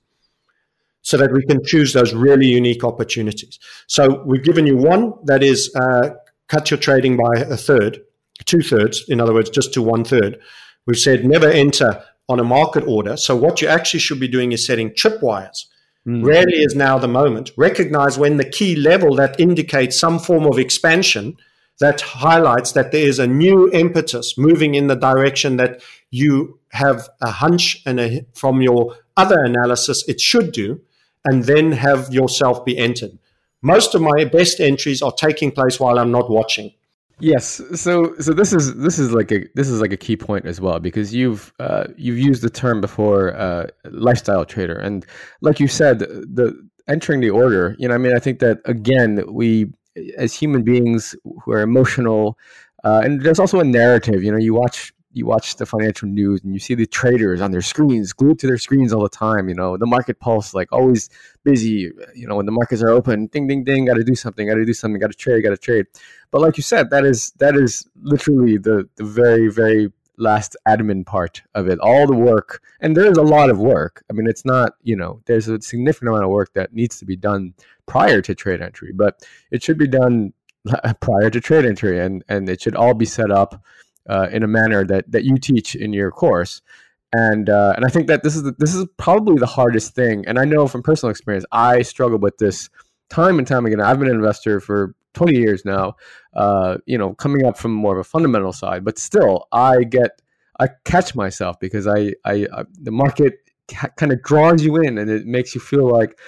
so 1.02 1.18
that 1.18 1.34
we 1.34 1.42
can 1.44 1.62
choose 1.62 1.92
those 1.92 2.14
really 2.14 2.46
unique 2.46 2.82
opportunities. 2.82 3.58
So 3.88 4.22
we've 4.24 4.42
given 4.42 4.66
you 4.66 4.78
one 4.78 5.12
that 5.24 5.42
is 5.42 5.70
uh, 5.76 6.12
cut 6.48 6.70
your 6.70 6.80
trading 6.80 7.18
by 7.18 7.40
a 7.42 7.58
third, 7.58 8.00
two 8.46 8.62
thirds, 8.62 9.04
in 9.06 9.20
other 9.20 9.34
words, 9.34 9.50
just 9.50 9.74
to 9.74 9.82
one 9.82 10.02
third. 10.02 10.40
We've 10.86 10.96
said 10.96 11.26
never 11.26 11.50
enter 11.50 12.02
on 12.30 12.40
a 12.40 12.44
market 12.44 12.84
order. 12.84 13.18
So 13.18 13.36
what 13.36 13.60
you 13.60 13.68
actually 13.68 14.00
should 14.00 14.18
be 14.18 14.28
doing 14.28 14.52
is 14.52 14.66
setting 14.66 14.88
tripwires. 14.92 15.66
Mm. 16.06 16.24
Rarely 16.24 16.62
is 16.62 16.74
now 16.74 16.98
the 16.98 17.08
moment. 17.08 17.50
Recognize 17.56 18.18
when 18.18 18.36
the 18.36 18.48
key 18.48 18.74
level 18.74 19.14
that 19.16 19.38
indicates 19.38 19.98
some 19.98 20.18
form 20.18 20.46
of 20.46 20.58
expansion 20.58 21.36
that 21.78 22.00
highlights 22.00 22.72
that 22.72 22.92
there 22.92 23.06
is 23.06 23.18
a 23.18 23.26
new 23.26 23.70
impetus 23.72 24.36
moving 24.36 24.74
in 24.74 24.86
the 24.86 24.94
direction 24.94 25.56
that 25.56 25.82
you 26.10 26.58
have 26.72 27.08
a 27.20 27.30
hunch 27.30 27.82
and 27.86 27.98
a, 27.98 28.26
from 28.34 28.60
your 28.60 28.96
other 29.16 29.42
analysis 29.42 30.06
it 30.08 30.20
should 30.20 30.52
do, 30.52 30.80
and 31.24 31.44
then 31.44 31.72
have 31.72 32.12
yourself 32.12 32.64
be 32.64 32.76
entered. 32.78 33.18
Most 33.62 33.94
of 33.94 34.00
my 34.00 34.24
best 34.24 34.60
entries 34.60 35.02
are 35.02 35.12
taking 35.12 35.50
place 35.50 35.78
while 35.78 35.98
I'm 35.98 36.10
not 36.10 36.30
watching. 36.30 36.72
Yes, 37.22 37.60
so 37.74 38.14
so 38.18 38.32
this 38.32 38.54
is 38.54 38.74
this 38.76 38.98
is 38.98 39.12
like 39.12 39.30
a 39.30 39.44
this 39.54 39.68
is 39.68 39.82
like 39.82 39.92
a 39.92 39.96
key 39.96 40.16
point 40.16 40.46
as 40.46 40.58
well 40.58 40.80
because 40.80 41.14
you've 41.14 41.52
uh, 41.60 41.84
you've 41.96 42.18
used 42.18 42.42
the 42.42 42.48
term 42.48 42.80
before 42.80 43.36
uh, 43.36 43.66
lifestyle 43.84 44.46
trader. 44.46 44.78
And 44.78 45.04
like 45.42 45.60
you 45.60 45.68
said 45.68 45.98
the 45.98 46.58
entering 46.88 47.20
the 47.20 47.30
order 47.30 47.76
you 47.78 47.86
know 47.86 47.94
I 47.94 47.98
mean 47.98 48.16
I 48.16 48.18
think 48.18 48.38
that 48.40 48.60
again 48.64 49.22
we 49.28 49.66
as 50.16 50.34
human 50.34 50.62
beings 50.62 51.14
who 51.44 51.52
are 51.52 51.60
emotional 51.60 52.38
uh, 52.84 53.02
and 53.04 53.22
there's 53.22 53.38
also 53.38 53.60
a 53.60 53.64
narrative 53.64 54.24
you 54.24 54.32
know 54.32 54.38
you 54.38 54.54
watch 54.54 54.92
you 55.12 55.26
watch 55.26 55.56
the 55.56 55.66
financial 55.66 56.08
news 56.08 56.40
and 56.44 56.52
you 56.52 56.58
see 56.58 56.74
the 56.74 56.86
traders 56.86 57.40
on 57.40 57.50
their 57.50 57.60
screens 57.60 58.12
glued 58.12 58.38
to 58.38 58.46
their 58.46 58.58
screens 58.58 58.92
all 58.92 59.02
the 59.02 59.08
time 59.08 59.48
you 59.48 59.54
know 59.54 59.76
the 59.76 59.86
market 59.86 60.20
pulse 60.20 60.54
like 60.54 60.72
always 60.72 61.10
busy 61.44 61.90
you 62.14 62.26
know 62.26 62.36
when 62.36 62.46
the 62.46 62.52
markets 62.52 62.82
are 62.82 62.90
open 62.90 63.26
ding 63.26 63.46
ding 63.48 63.64
ding 63.64 63.84
got 63.84 63.94
to 63.94 64.04
do 64.04 64.14
something 64.14 64.46
got 64.46 64.54
to 64.54 64.64
do 64.64 64.74
something 64.74 65.00
got 65.00 65.10
to 65.10 65.16
trade 65.16 65.42
got 65.42 65.50
to 65.50 65.56
trade. 65.56 65.86
But 66.30 66.40
like 66.40 66.56
you 66.56 66.62
said 66.62 66.90
that 66.90 67.04
is 67.04 67.32
that 67.38 67.56
is 67.56 67.86
literally 68.02 68.58
the 68.58 68.88
the 68.96 69.04
very 69.04 69.48
very 69.50 69.92
last 70.16 70.54
admin 70.68 71.06
part 71.06 71.42
of 71.54 71.66
it 71.66 71.78
all 71.80 72.06
the 72.06 72.14
work. 72.14 72.62
And 72.80 72.94
there 72.94 73.10
is 73.10 73.16
a 73.16 73.22
lot 73.22 73.48
of 73.48 73.58
work. 73.58 74.04
I 74.10 74.12
mean 74.12 74.26
it's 74.26 74.44
not 74.44 74.72
you 74.82 74.96
know 74.96 75.20
there's 75.26 75.48
a 75.48 75.60
significant 75.60 76.10
amount 76.10 76.24
of 76.24 76.30
work 76.30 76.52
that 76.54 76.72
needs 76.72 76.98
to 76.98 77.04
be 77.04 77.16
done 77.16 77.54
prior 77.86 78.22
to 78.22 78.34
trade 78.34 78.62
entry 78.62 78.92
but 78.92 79.26
it 79.50 79.62
should 79.62 79.76
be 79.76 79.88
done 79.88 80.32
prior 81.00 81.30
to 81.30 81.40
trade 81.40 81.64
entry 81.64 81.98
and 81.98 82.22
and 82.28 82.48
it 82.48 82.60
should 82.60 82.76
all 82.76 82.94
be 82.94 83.06
set 83.06 83.30
up 83.30 83.62
uh, 84.08 84.28
in 84.30 84.42
a 84.42 84.48
manner 84.48 84.84
that 84.84 85.10
that 85.10 85.24
you 85.24 85.38
teach 85.38 85.74
in 85.74 85.92
your 85.92 86.10
course. 86.10 86.62
And 87.12 87.50
uh, 87.50 87.72
and 87.76 87.84
I 87.84 87.88
think 87.88 88.06
that 88.06 88.22
this 88.22 88.36
is 88.36 88.44
the, 88.44 88.54
this 88.58 88.74
is 88.74 88.86
probably 88.96 89.36
the 89.38 89.46
hardest 89.46 89.94
thing. 89.94 90.24
And 90.26 90.38
I 90.38 90.44
know 90.44 90.68
from 90.68 90.82
personal 90.82 91.10
experience, 91.10 91.44
I 91.50 91.82
struggle 91.82 92.18
with 92.18 92.38
this 92.38 92.70
time 93.08 93.38
and 93.38 93.46
time 93.46 93.66
again. 93.66 93.80
I've 93.80 93.98
been 93.98 94.08
an 94.08 94.14
investor 94.14 94.60
for 94.60 94.94
20 95.14 95.36
years 95.36 95.64
now. 95.64 95.96
Uh, 96.34 96.78
you 96.86 96.96
know, 96.96 97.14
coming 97.14 97.44
up 97.44 97.58
from 97.58 97.72
more 97.72 97.94
of 97.94 97.98
a 97.98 98.04
fundamental 98.04 98.52
side, 98.52 98.84
but 98.84 98.98
still, 98.98 99.48
I 99.50 99.82
get 99.82 100.22
I 100.60 100.68
catch 100.84 101.14
myself 101.14 101.58
because 101.58 101.86
I 101.86 102.14
I, 102.24 102.46
I 102.52 102.64
the 102.80 102.92
market 102.92 103.34
kind 103.96 104.12
of 104.12 104.22
draws 104.22 104.62
you 104.62 104.76
in, 104.76 104.98
and 104.98 105.10
it 105.10 105.26
makes 105.26 105.54
you 105.54 105.60
feel 105.60 105.90
like 105.90 106.18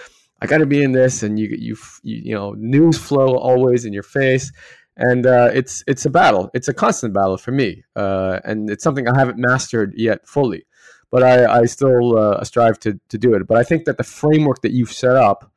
I 0.41 0.47
got 0.47 0.59
to 0.59 0.67
be 0.67 0.83
in 0.83 0.91
this, 0.91 1.23
and 1.23 1.39
you, 1.39 1.49
you 1.57 1.77
you 2.03 2.23
you 2.25 2.35
know 2.35 2.53
news 2.53 2.99
flow 2.99 3.37
always 3.37 3.85
in 3.85 3.93
your 3.93 4.03
face, 4.03 4.51
and 4.97 5.27
uh, 5.27 5.51
it's 5.53 5.83
it's 5.87 6.05
a 6.05 6.11
battle. 6.11 6.51
It's 6.55 6.69
a 6.69 6.75
constant 6.75 7.15
battle 7.15 7.39
for 7.39 7.53
me, 7.53 7.85
uh, 7.97 8.41
and 8.45 8.71
it's 8.71 8.85
something 8.85 9.09
I 9.09 9.19
haven't 9.19 9.39
mastered 9.39 9.95
yet 9.97 10.27
fully. 10.27 10.67
But 11.11 11.23
I, 11.23 11.61
I 11.61 11.65
still 11.67 12.19
uh, 12.19 12.45
strive 12.45 12.79
to 12.81 12.99
to 13.09 13.19
do 13.19 13.35
it. 13.35 13.47
But 13.47 13.57
I 13.57 13.65
think 13.65 13.85
that 13.85 13.97
the 13.97 14.05
framework 14.05 14.63
that 14.63 14.73
you've 14.73 14.93
set 14.93 15.17
up 15.17 15.51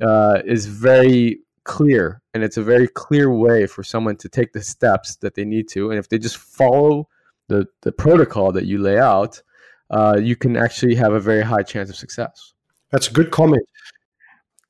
uh, 0.00 0.40
is 0.44 0.66
very 0.66 1.40
clear, 1.64 2.20
and 2.34 2.42
it's 2.42 2.56
a 2.56 2.62
very 2.62 2.88
clear 2.88 3.32
way 3.32 3.66
for 3.66 3.82
someone 3.82 4.16
to 4.16 4.28
take 4.28 4.52
the 4.52 4.62
steps 4.62 5.16
that 5.16 5.34
they 5.34 5.44
need 5.44 5.68
to. 5.68 5.90
And 5.90 5.98
if 5.98 6.08
they 6.08 6.18
just 6.18 6.36
follow 6.36 7.08
the 7.48 7.66
the 7.82 7.92
protocol 7.92 8.52
that 8.52 8.66
you 8.66 8.78
lay 8.78 8.98
out, 8.98 9.40
uh, 9.90 10.18
you 10.20 10.36
can 10.36 10.56
actually 10.56 10.96
have 10.96 11.12
a 11.12 11.20
very 11.20 11.42
high 11.42 11.62
chance 11.62 11.90
of 11.90 11.96
success. 11.96 12.54
That's 12.90 13.08
a 13.08 13.12
good 13.12 13.30
comment. 13.30 13.68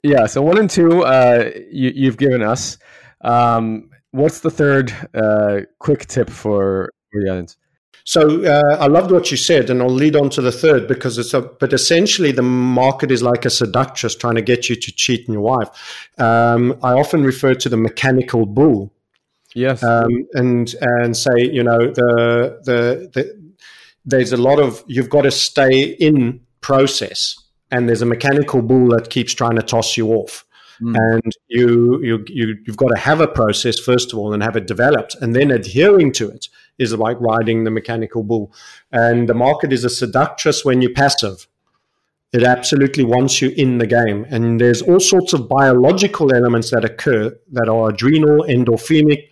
Yeah. 0.03 0.27
So 0.27 0.43
one 0.43 0.59
and 0.59 0.69
two, 0.69 1.05
uh, 1.05 1.51
you, 1.71 2.07
have 2.07 2.17
given 2.17 2.43
us. 2.43 2.79
Um, 3.21 3.90
what's 4.13 4.41
the 4.41 4.51
third 4.51 4.93
uh, 5.15 5.61
quick 5.79 6.07
tip 6.07 6.31
for 6.31 6.91
the 7.13 7.31
audience? 7.31 7.57
So 8.05 8.45
uh, 8.45 8.77
I 8.81 8.87
loved 8.87 9.11
what 9.11 9.31
you 9.31 9.37
said, 9.37 9.71
and 9.71 9.83
I'll 9.83 9.89
lead 9.89 10.17
on 10.17 10.31
to 10.31 10.41
the 10.41 10.53
third 10.53 10.89
because 10.89 11.19
it's 11.19 11.35
a. 11.35 11.43
But 11.43 11.73
essentially, 11.73 12.33
the 12.33 12.43
market 12.43 13.11
is 13.11 13.23
like 13.23 13.45
a 13.45 13.51
seductress 13.51 14.15
trying 14.15 14.37
to 14.37 14.43
get 14.43 14.69
you 14.69 14.77
to 14.77 14.93
cheat 14.93 15.29
on 15.29 15.35
your 15.35 15.43
wife. 15.43 16.09
Um, 16.19 16.79
I 16.83 16.93
often 16.93 17.25
refer 17.25 17.55
to 17.55 17.69
the 17.69 17.77
mechanical 17.77 18.47
bull. 18.47 18.93
Yes. 19.55 19.83
Um, 19.83 20.27
and 20.33 20.75
and 20.81 21.17
say 21.17 21.39
you 21.39 21.63
know 21.63 21.79
the, 21.79 22.61
the 22.65 23.11
the 23.13 23.53
there's 24.05 24.33
a 24.33 24.37
lot 24.37 24.59
of 24.59 24.83
you've 24.87 25.11
got 25.11 25.23
to 25.23 25.31
stay 25.31 25.83
in 25.83 26.41
process, 26.63 27.37
and 27.71 27.89
there's 27.89 28.03
a 28.03 28.07
mechanical 28.07 28.63
bull 28.63 28.89
that 28.97 29.11
keeps 29.11 29.35
trying 29.35 29.57
to 29.57 29.63
toss 29.63 29.97
you 29.97 30.09
off. 30.09 30.45
Mm. 30.83 30.97
And 30.97 31.33
you, 31.49 32.01
you, 32.03 32.25
you, 32.29 32.57
you've 32.65 32.77
got 32.77 32.89
to 32.89 32.99
have 32.99 33.21
a 33.21 33.29
process, 33.29 33.79
first 33.79 34.13
of 34.13 34.19
all, 34.19 34.33
and 34.33 34.43
have 34.43 34.57
it 34.57 34.67
developed. 34.67 35.15
And 35.21 35.35
then 35.35 35.51
adhering 35.51 36.13
to 36.13 36.29
it 36.31 36.49
is 36.79 36.93
like 36.95 37.21
riding 37.21 37.65
the 37.65 37.71
mechanical 37.71 38.23
bull. 38.23 38.53
And 38.93 39.29
the 39.29 39.35
market 39.35 39.73
is 39.73 39.85
a 39.85 39.91
seductress 39.91 40.65
when 40.65 40.83
you're 40.83 40.95
passive. 40.95 41.47
It 42.33 42.45
absolutely 42.45 43.05
wants 43.05 43.43
you 43.43 43.51
in 43.51 43.79
the 43.79 43.87
game. 43.87 44.25
And 44.31 44.61
there's 44.61 44.83
all 44.83 45.01
sorts 45.01 45.33
of 45.33 45.49
biological 45.49 46.33
elements 46.35 46.71
that 46.71 46.85
occur 46.85 47.37
that 47.53 47.69
are 47.69 47.91
adrenal, 47.91 48.45
endorphinic, 48.45 49.30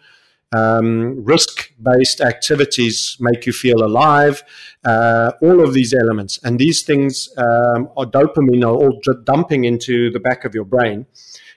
um, 0.52 1.24
risk 1.24 1.72
based 1.82 2.20
activities 2.20 3.16
make 3.20 3.46
you 3.46 3.52
feel 3.52 3.84
alive, 3.84 4.42
uh, 4.84 5.32
all 5.42 5.62
of 5.62 5.74
these 5.74 5.92
elements. 5.94 6.38
And 6.42 6.58
these 6.58 6.82
things 6.82 7.28
um, 7.36 7.88
are 7.96 8.06
dopamine 8.06 8.64
are 8.64 8.74
all 8.74 9.00
dumping 9.24 9.64
into 9.64 10.10
the 10.10 10.20
back 10.20 10.44
of 10.44 10.54
your 10.54 10.64
brain 10.64 11.06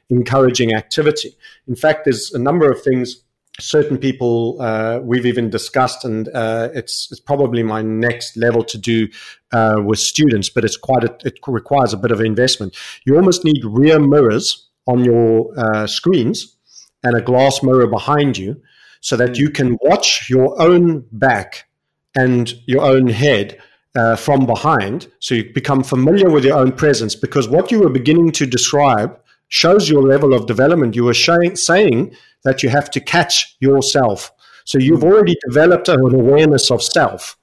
encouraging 0.09 0.73
activity. 0.73 1.35
In 1.67 1.75
fact, 1.75 2.03
there's 2.03 2.33
a 2.33 2.39
number 2.39 2.69
of 2.69 2.83
things 2.83 3.23
certain 3.59 3.97
people 3.97 4.61
uh, 4.61 4.99
we've 5.01 5.25
even 5.25 5.49
discussed, 5.49 6.03
and 6.05 6.27
uh, 6.29 6.69
it's, 6.73 7.09
it's 7.11 7.19
probably 7.19 7.63
my 7.63 7.81
next 7.81 8.37
level 8.37 8.63
to 8.63 8.77
do 8.77 9.07
uh, 9.51 9.75
with 9.83 9.99
students, 9.99 10.49
but 10.49 10.63
it's 10.63 10.77
quite 10.77 11.03
a, 11.03 11.15
it 11.25 11.39
requires 11.47 11.93
a 11.93 11.97
bit 11.97 12.11
of 12.11 12.21
investment. 12.21 12.75
You 13.05 13.15
almost 13.15 13.43
need 13.43 13.63
rear 13.63 13.99
mirrors 13.99 14.69
on 14.87 15.03
your 15.03 15.57
uh, 15.57 15.87
screens 15.87 16.55
and 17.03 17.15
a 17.15 17.21
glass 17.21 17.61
mirror 17.63 17.87
behind 17.87 18.37
you, 18.37 18.61
so 19.01 19.17
that 19.17 19.37
you 19.37 19.49
can 19.49 19.77
watch 19.81 20.29
your 20.29 20.59
own 20.61 21.05
back 21.11 21.67
and 22.15 22.53
your 22.65 22.83
own 22.83 23.07
head. 23.07 23.59
Uh, 23.93 24.15
from 24.15 24.45
behind, 24.45 25.11
so 25.19 25.35
you 25.35 25.51
become 25.53 25.83
familiar 25.83 26.29
with 26.29 26.45
your 26.45 26.57
own 26.57 26.71
presence. 26.71 27.13
Because 27.13 27.49
what 27.49 27.71
you 27.71 27.81
were 27.81 27.89
beginning 27.89 28.31
to 28.31 28.45
describe 28.45 29.19
shows 29.49 29.89
your 29.89 30.01
level 30.01 30.33
of 30.33 30.45
development. 30.45 30.95
You 30.95 31.03
were 31.03 31.13
showing, 31.13 31.57
saying 31.57 32.15
that 32.45 32.63
you 32.63 32.69
have 32.69 32.89
to 32.91 33.01
catch 33.01 33.57
yourself. 33.59 34.31
So 34.63 34.77
you've 34.77 35.03
already 35.03 35.35
developed 35.45 35.89
an 35.89 35.99
awareness 35.99 36.71
of 36.71 36.81
self 36.81 37.37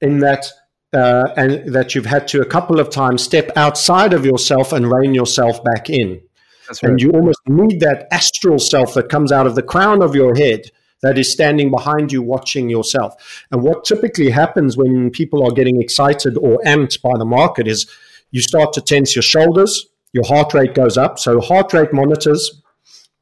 in 0.00 0.18
that, 0.18 0.46
uh, 0.92 1.28
and 1.36 1.72
that 1.72 1.94
you've 1.94 2.06
had 2.06 2.26
to 2.28 2.40
a 2.40 2.46
couple 2.46 2.80
of 2.80 2.90
times 2.90 3.22
step 3.22 3.52
outside 3.54 4.12
of 4.12 4.26
yourself 4.26 4.72
and 4.72 4.90
rein 4.90 5.14
yourself 5.14 5.62
back 5.62 5.88
in. 5.88 6.20
Right. 6.68 6.82
And 6.82 7.00
you 7.00 7.10
almost 7.10 7.40
need 7.46 7.80
that 7.80 8.06
astral 8.10 8.58
self 8.58 8.94
that 8.94 9.08
comes 9.08 9.32
out 9.32 9.46
of 9.46 9.54
the 9.54 9.62
crown 9.62 10.02
of 10.02 10.14
your 10.14 10.34
head 10.34 10.70
that 11.02 11.18
is 11.18 11.30
standing 11.30 11.70
behind 11.70 12.10
you 12.10 12.22
watching 12.22 12.70
yourself. 12.70 13.44
And 13.50 13.62
what 13.62 13.84
typically 13.84 14.30
happens 14.30 14.76
when 14.76 15.10
people 15.10 15.44
are 15.44 15.52
getting 15.52 15.80
excited 15.80 16.38
or 16.38 16.58
amped 16.64 17.02
by 17.02 17.12
the 17.18 17.26
market 17.26 17.68
is 17.68 17.86
you 18.30 18.40
start 18.40 18.72
to 18.72 18.80
tense 18.80 19.14
your 19.14 19.22
shoulders, 19.22 19.86
your 20.12 20.24
heart 20.24 20.54
rate 20.54 20.74
goes 20.74 20.96
up. 20.96 21.18
So, 21.18 21.40
heart 21.40 21.74
rate 21.74 21.92
monitors, 21.92 22.62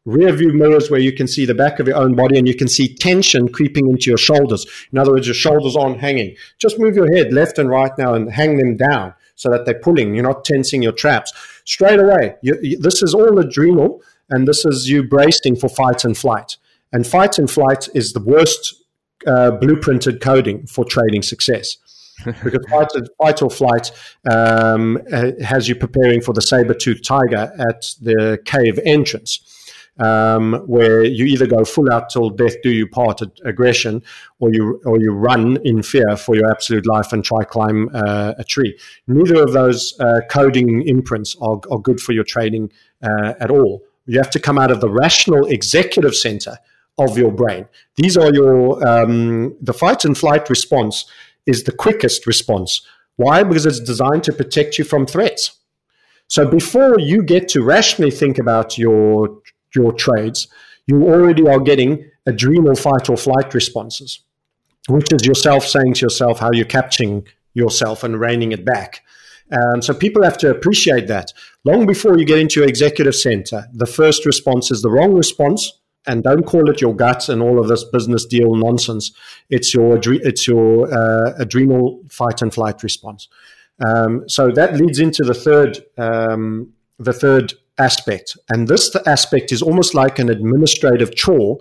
rear 0.05 0.33
view 0.33 0.53
mirrors 0.53 0.91
where 0.91 1.01
you 1.01 1.13
can 1.13 1.27
see 1.27 1.45
the 1.45 1.55
back 1.55 1.81
of 1.81 1.89
your 1.89 1.97
own 1.97 2.15
body 2.15 2.39
and 2.39 2.47
you 2.47 2.55
can 2.55 2.69
see 2.69 2.95
tension 2.95 3.49
creeping 3.49 3.89
into 3.89 4.11
your 4.11 4.19
shoulders. 4.19 4.65
In 4.93 4.99
other 4.99 5.13
words, 5.13 5.27
your 5.27 5.35
shoulders 5.35 5.77
aren't 5.77 6.01
hanging. 6.01 6.37
Just 6.59 6.79
move 6.79 6.95
your 6.95 7.13
head 7.15 7.33
left 7.33 7.59
and 7.59 7.69
right 7.69 7.93
now 7.99 8.15
and 8.15 8.33
hang 8.33 8.59
them 8.59 8.77
down 8.77 9.15
so 9.35 9.51
that 9.51 9.65
they're 9.65 9.81
pulling. 9.81 10.15
You're 10.15 10.25
not 10.25 10.45
tensing 10.45 10.83
your 10.83 10.93
traps. 10.93 11.33
Straight 11.65 12.01
away, 12.01 12.37
you, 12.43 12.59
you, 12.63 12.79
this 12.79 13.03
is 13.03 13.15
all 13.15 13.39
adrenal 13.39 14.03
and 14.31 14.49
this 14.49 14.65
is 14.65 14.89
you 14.89 15.03
bracing 15.03 15.57
for 15.57 15.69
fight 15.69 16.05
and 16.05 16.17
flight. 16.17 16.57
And 16.93 17.07
fight 17.07 17.39
and 17.39 17.51
flight 17.51 17.89
is 17.95 18.13
the 18.13 18.21
worst 18.21 18.75
uh, 19.27 19.53
blueprinted 19.53 20.21
coding 20.21 20.67
for 20.67 20.85
trading 20.85 21.23
success 21.23 21.77
because 22.25 22.65
fight, 22.69 22.89
fight 23.19 23.43
or 23.43 23.51
flight 23.51 23.91
um, 24.31 25.01
has 25.43 25.69
you 25.69 25.75
preparing 25.75 26.21
for 26.21 26.33
the 26.33 26.43
saber-toothed 26.43 27.05
tiger 27.05 27.53
at 27.59 27.95
the 28.01 28.39
cave 28.45 28.79
entrance. 28.85 29.52
Um, 29.99 30.55
where 30.67 31.05
you 31.05 31.27
either 31.27 31.47
go 31.47 31.67
full 31.67 31.93
out 31.93 32.09
till 32.09 32.31
death 32.31 32.57
do 32.63 32.71
you 32.71 32.89
part 32.89 33.21
aggression, 33.45 34.03
or 34.41 34.51
you 34.51 34.81
or 34.87 34.99
you 34.99 35.13
run 35.13 35.59
in 35.65 35.83
fear 35.83 36.17
for 36.17 36.35
your 36.35 36.51
absolute 36.51 36.87
life 36.87 37.13
and 37.13 37.23
try 37.23 37.45
climb 37.45 37.91
uh, 37.95 38.33
a 38.39 38.43
tree. 38.43 38.79
Neither 39.07 39.43
of 39.43 39.53
those 39.53 39.95
uh, 40.01 40.23
coding 40.31 40.89
imprints 40.89 41.37
are, 41.43 41.61
are 41.71 41.79
good 41.79 42.01
for 42.01 42.13
your 42.13 42.25
trading 42.25 42.73
uh, 43.03 43.35
at 43.39 43.51
all. 43.51 43.83
You 44.07 44.19
have 44.19 44.31
to 44.31 44.41
come 44.41 44.59
out 44.59 44.71
of 44.71 44.81
the 44.81 44.91
rational 44.91 45.47
executive 45.47 46.15
center 46.15 46.57
of 46.99 47.19
your 47.19 47.31
brain. 47.31 47.69
These 47.97 48.17
are 48.17 48.33
your 48.33 48.87
um, 48.87 49.57
the 49.61 49.75
fight 49.75 50.07
and 50.07 50.17
flight 50.17 50.49
response 50.49 51.05
is 51.47 51.65
the 51.65 51.73
quickest 51.73 52.27
response. 52.27 52.81
Why? 53.17 53.43
Because 53.43 53.67
it's 53.67 53.81
designed 53.81 54.25
to 54.25 54.33
protect 54.33 54.79
you 54.79 54.85
from 54.85 55.07
threats. 55.07 55.59
So 56.29 56.49
before 56.49 56.99
you 56.99 57.23
get 57.23 57.49
to 57.49 57.63
rationally 57.63 58.11
think 58.11 58.39
about 58.39 58.79
your 58.79 59.42
your 59.75 59.93
trades, 59.93 60.49
you 60.87 61.05
already 61.05 61.47
are 61.47 61.61
getting 61.61 62.11
adrenal 62.27 62.75
fight 62.75 63.09
or 63.09 63.17
flight 63.17 63.55
responses, 63.55 64.21
which 64.89 65.13
is 65.13 65.27
yourself 65.27 65.67
saying 65.67 65.95
to 65.95 66.01
yourself 66.01 66.39
how 66.39 66.51
you're 66.53 66.65
capturing 66.65 67.27
yourself 67.55 68.05
and 68.05 68.21
reining 68.21 68.53
it 68.53 68.65
back. 68.65 69.03
Um, 69.51 69.83
so 69.83 69.93
people 69.93 70.23
have 70.23 70.39
to 70.39 70.51
appreciate 70.51 71.09
that. 71.09 71.33
Long 71.65 71.87
before 71.87 72.19
you 72.19 72.25
get 72.25 72.39
into 72.39 72.61
your 72.61 72.69
executive 72.69 73.15
center, 73.15 73.69
the 73.73 73.87
first 73.87 74.25
response 74.25 74.71
is 74.71 74.81
the 74.83 74.91
wrong 74.91 75.13
response, 75.15 75.81
and 76.07 76.23
don't 76.23 76.45
call 76.45 76.69
it 76.71 76.81
your 76.81 76.97
gut 76.97 77.29
and 77.29 77.43
all 77.43 77.61
of 77.61 77.69
this 77.69 77.85
business 77.85 78.25
deal 78.25 78.55
nonsense. 78.57 79.13
It's 79.51 79.75
your 79.75 80.01
it's 80.03 80.49
your 80.49 80.93
uh, 80.93 81.35
adrenal 81.39 82.03
fight 82.09 82.43
and 82.43 82.53
flight 82.53 82.83
response. 82.83 83.29
Um, 83.85 84.29
so 84.29 84.51
that 84.51 84.75
leads 84.75 84.99
into 84.99 85.23
the 85.23 85.35
third 85.35 85.85
um, 85.99 86.73
the 86.99 87.13
third 87.13 87.55
aspect, 87.79 88.37
and 88.49 88.69
this 88.69 88.95
aspect 89.07 89.53
is 89.53 89.63
almost 89.63 89.95
like 89.95 90.19
an 90.19 90.29
administrative 90.29 91.15
chore 91.15 91.59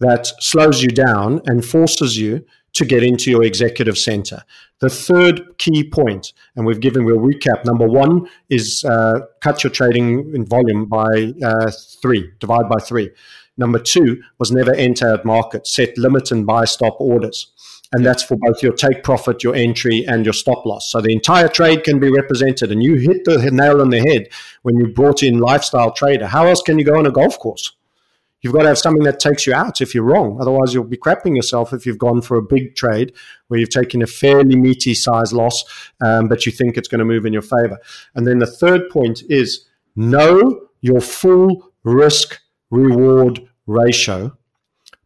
that 0.00 0.26
slows 0.40 0.82
you 0.82 0.88
down 0.88 1.40
and 1.46 1.64
forces 1.64 2.18
you 2.18 2.44
to 2.74 2.84
get 2.84 3.02
into 3.02 3.30
your 3.30 3.44
executive 3.44 3.96
center. 3.96 4.42
The 4.80 4.90
third 4.90 5.56
key 5.58 5.88
point, 5.88 6.32
and 6.56 6.66
we've 6.66 6.80
given, 6.80 7.04
we'll 7.04 7.18
recap. 7.18 7.64
Number 7.64 7.86
one 7.86 8.28
is 8.50 8.84
uh, 8.84 9.20
cut 9.40 9.62
your 9.62 9.70
trading 9.70 10.34
in 10.34 10.44
volume 10.44 10.86
by 10.86 11.32
uh, 11.42 11.70
three, 12.02 12.30
divide 12.40 12.68
by 12.68 12.78
three. 12.82 13.10
Number 13.56 13.78
two 13.78 14.20
was 14.38 14.50
never 14.50 14.74
enter 14.74 15.14
at 15.14 15.24
market, 15.24 15.66
set 15.66 15.96
limit 15.96 16.32
and 16.32 16.44
buy 16.44 16.64
stop 16.64 16.96
orders. 16.98 17.52
And 17.92 18.04
that's 18.04 18.24
for 18.24 18.36
both 18.36 18.62
your 18.62 18.72
take 18.72 19.04
profit, 19.04 19.44
your 19.44 19.54
entry, 19.54 20.04
and 20.06 20.24
your 20.24 20.32
stop 20.32 20.66
loss. 20.66 20.90
So 20.90 21.00
the 21.00 21.12
entire 21.12 21.48
trade 21.48 21.84
can 21.84 22.00
be 22.00 22.10
represented. 22.10 22.72
And 22.72 22.82
you 22.82 22.96
hit 22.96 23.24
the 23.24 23.50
nail 23.52 23.80
on 23.80 23.90
the 23.90 24.00
head 24.00 24.28
when 24.62 24.76
you 24.76 24.88
brought 24.88 25.22
in 25.22 25.38
lifestyle 25.38 25.92
trader. 25.92 26.26
How 26.26 26.46
else 26.46 26.60
can 26.62 26.78
you 26.78 26.84
go 26.84 26.98
on 26.98 27.06
a 27.06 27.12
golf 27.12 27.38
course? 27.38 27.72
You've 28.44 28.52
got 28.52 28.62
to 28.62 28.68
have 28.68 28.78
something 28.78 29.04
that 29.04 29.20
takes 29.20 29.46
you 29.46 29.54
out 29.54 29.80
if 29.80 29.94
you're 29.94 30.04
wrong. 30.04 30.38
Otherwise, 30.38 30.74
you'll 30.74 30.84
be 30.84 30.98
crapping 30.98 31.34
yourself 31.34 31.72
if 31.72 31.86
you've 31.86 31.96
gone 31.96 32.20
for 32.20 32.36
a 32.36 32.42
big 32.42 32.76
trade 32.76 33.14
where 33.48 33.58
you've 33.58 33.70
taken 33.70 34.02
a 34.02 34.06
fairly 34.06 34.54
meaty 34.54 34.92
size 34.92 35.32
loss, 35.32 35.64
um, 36.04 36.28
but 36.28 36.44
you 36.44 36.52
think 36.52 36.76
it's 36.76 36.86
going 36.86 36.98
to 36.98 37.06
move 37.06 37.24
in 37.24 37.32
your 37.32 37.40
favor. 37.40 37.78
And 38.14 38.26
then 38.26 38.40
the 38.40 38.46
third 38.46 38.90
point 38.90 39.22
is 39.30 39.66
know 39.96 40.68
your 40.82 41.00
full 41.00 41.72
risk 41.84 42.38
reward 42.70 43.48
ratio 43.66 44.36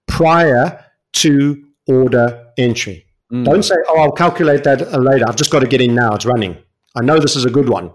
prior 0.08 0.84
to 1.12 1.67
order 1.88 2.46
entry. 2.56 3.06
Mm. 3.32 3.44
Don't 3.44 3.62
say, 3.62 3.74
oh, 3.88 3.98
I'll 4.00 4.12
calculate 4.12 4.64
that 4.64 4.92
later. 5.00 5.24
I've 5.26 5.36
just 5.36 5.50
got 5.50 5.60
to 5.60 5.66
get 5.66 5.80
in 5.80 5.94
now. 5.94 6.14
It's 6.14 6.24
running. 6.26 6.56
I 6.96 7.02
know 7.02 7.18
this 7.18 7.36
is 7.36 7.44
a 7.44 7.50
good 7.50 7.68
one. 7.68 7.90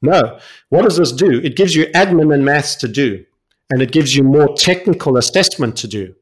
No. 0.00 0.38
What 0.68 0.82
does 0.82 0.96
this 0.96 1.12
do? 1.12 1.40
It 1.40 1.56
gives 1.56 1.74
you 1.74 1.86
admin 1.86 2.32
and 2.32 2.44
maths 2.44 2.74
to 2.76 2.88
do, 2.88 3.24
and 3.70 3.82
it 3.82 3.92
gives 3.92 4.16
you 4.16 4.22
more 4.22 4.54
technical 4.54 5.16
assessment 5.16 5.76
to 5.78 5.88
do. 5.88 6.14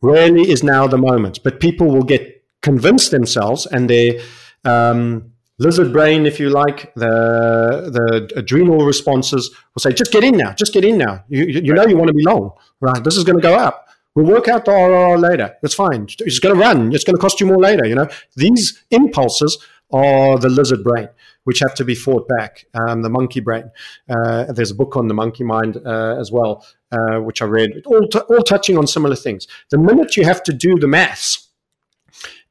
Rarely 0.00 0.50
is 0.50 0.62
now 0.62 0.86
the 0.86 0.98
moment, 0.98 1.40
but 1.44 1.60
people 1.60 1.88
will 1.88 2.02
get 2.02 2.44
convinced 2.60 3.10
themselves 3.10 3.66
and 3.66 3.88
their 3.90 4.20
um, 4.64 5.32
lizard 5.58 5.92
brain, 5.92 6.26
if 6.26 6.40
you 6.40 6.50
like, 6.50 6.92
the 6.94 7.90
the 7.92 8.38
adrenal 8.38 8.84
responses 8.84 9.54
will 9.74 9.80
say, 9.80 9.92
just 9.92 10.12
get 10.12 10.24
in 10.24 10.36
now, 10.36 10.52
just 10.54 10.72
get 10.72 10.84
in 10.84 10.98
now. 10.98 11.24
You, 11.28 11.44
you 11.44 11.72
know 11.72 11.86
you 11.86 11.96
want 11.96 12.08
to 12.08 12.14
be 12.14 12.24
long, 12.24 12.52
right? 12.80 13.02
This 13.02 13.16
is 13.16 13.24
going 13.24 13.38
to 13.38 13.42
go 13.42 13.54
up. 13.54 13.88
We'll 14.14 14.26
work 14.26 14.48
out 14.48 14.66
the 14.66 14.72
RR 14.72 15.18
later. 15.18 15.56
It's 15.62 15.74
fine. 15.74 16.06
It's 16.20 16.38
going 16.38 16.54
to 16.54 16.60
run. 16.60 16.92
It's 16.92 17.04
going 17.04 17.16
to 17.16 17.20
cost 17.20 17.40
you 17.40 17.46
more 17.46 17.58
later. 17.58 17.86
You 17.86 17.94
know, 17.94 18.08
these 18.36 18.84
impulses 18.90 19.58
are 19.90 20.38
the 20.38 20.48
lizard 20.48 20.84
brain, 20.84 21.08
which 21.44 21.60
have 21.60 21.74
to 21.76 21.84
be 21.84 21.94
fought 21.94 22.28
back. 22.28 22.66
Um, 22.74 23.02
the 23.02 23.08
monkey 23.08 23.40
brain. 23.40 23.70
Uh, 24.08 24.52
there's 24.52 24.70
a 24.70 24.74
book 24.74 24.96
on 24.96 25.08
the 25.08 25.14
monkey 25.14 25.44
mind 25.44 25.78
uh, 25.86 26.16
as 26.18 26.30
well, 26.30 26.66
uh, 26.90 27.20
which 27.20 27.40
I 27.40 27.46
read, 27.46 27.82
all, 27.86 28.06
t- 28.06 28.18
all 28.18 28.42
touching 28.42 28.76
on 28.76 28.86
similar 28.86 29.16
things. 29.16 29.46
The 29.70 29.78
minute 29.78 30.16
you 30.16 30.24
have 30.24 30.42
to 30.44 30.52
do 30.52 30.78
the 30.78 30.88
maths, 30.88 31.48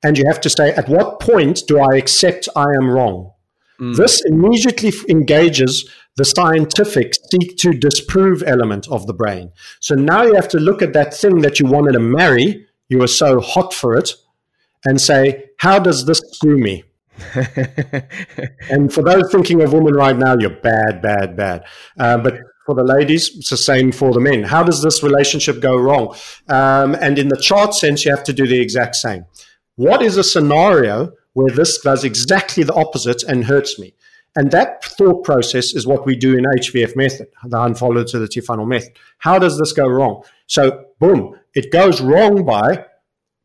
and 0.04 0.18
you 0.18 0.26
have 0.28 0.42
to 0.42 0.50
say, 0.50 0.72
at 0.72 0.90
what 0.90 1.20
point 1.20 1.62
do 1.68 1.80
I 1.80 1.96
accept 1.96 2.50
I 2.56 2.66
am 2.82 2.90
wrong? 2.90 3.32
Mm. 3.80 3.96
This 3.96 4.22
immediately 4.26 4.92
engages 5.10 5.90
the 6.18 6.26
scientific 6.26 7.14
seek 7.32 7.58
to 7.58 7.72
disprove 7.72 8.44
element 8.46 8.88
of 8.90 9.08
the 9.08 9.14
brain. 9.14 9.52
So 9.80 9.96
now 9.96 10.24
you 10.24 10.36
have 10.36 10.50
to 10.50 10.60
look 10.60 10.82
at 10.82 10.94
that 10.94 11.14
thing 11.14 11.42
that 11.42 11.60
you 11.60 11.66
wanted 11.66 11.94
to 11.94 12.00
marry, 12.00 12.68
you 12.90 13.00
were 13.00 13.08
so 13.08 13.40
hot 13.40 13.74
for 13.74 13.96
it, 13.96 14.14
and 14.86 15.00
say, 15.00 15.46
how 15.58 15.80
does 15.80 16.06
this 16.06 16.22
screw 16.34 16.58
me? 16.58 16.84
and 18.70 18.92
for 18.92 19.04
those 19.04 19.32
thinking 19.32 19.62
of 19.62 19.74
women 19.74 19.94
right 19.94 20.18
now, 20.18 20.36
you're 20.38 20.50
bad, 20.50 21.02
bad, 21.02 21.38
bad. 21.38 21.64
Uh, 22.00 22.18
but 22.18 22.40
for 22.66 22.76
the 22.76 22.84
ladies, 22.84 23.36
it's 23.38 23.50
the 23.50 23.58
same 23.58 23.92
for 23.92 24.12
the 24.12 24.20
men. 24.20 24.44
How 24.44 24.64
does 24.64 24.82
this 24.82 25.04
relationship 25.04 25.62
go 25.62 25.78
wrong? 25.78 26.16
Um, 26.50 26.96
and 26.96 27.18
in 27.18 27.30
the 27.30 27.38
chart 27.38 27.74
sense, 27.74 28.06
you 28.06 28.12
have 28.12 28.24
to 28.26 28.34
do 28.34 28.48
the 28.48 28.60
exact 28.60 28.96
same. 28.96 29.26
What 29.76 30.02
is 30.02 30.18
a 30.18 30.24
scenario 30.24 31.12
where 31.34 31.54
this 31.54 31.80
does 31.80 32.04
exactly 32.04 32.64
the 32.64 32.74
opposite 32.74 33.24
and 33.24 33.46
hurts 33.46 33.80
me? 33.80 33.94
And 34.36 34.52
that 34.52 34.84
thought 34.84 35.24
process 35.26 35.74
is 35.74 35.86
what 35.86 36.06
we 36.06 36.16
do 36.16 36.38
in 36.38 36.46
HVF 36.46 36.96
method, 36.96 37.28
the 37.44 37.76
volatility 37.78 38.40
funnel 38.40 38.66
method. 38.66 38.94
How 39.18 39.38
does 39.38 39.58
this 39.58 39.74
go 39.74 39.88
wrong? 39.88 40.24
So, 40.48 40.86
boom, 41.00 41.38
it 41.54 41.72
goes 41.72 42.00
wrong 42.00 42.46
by 42.46 42.86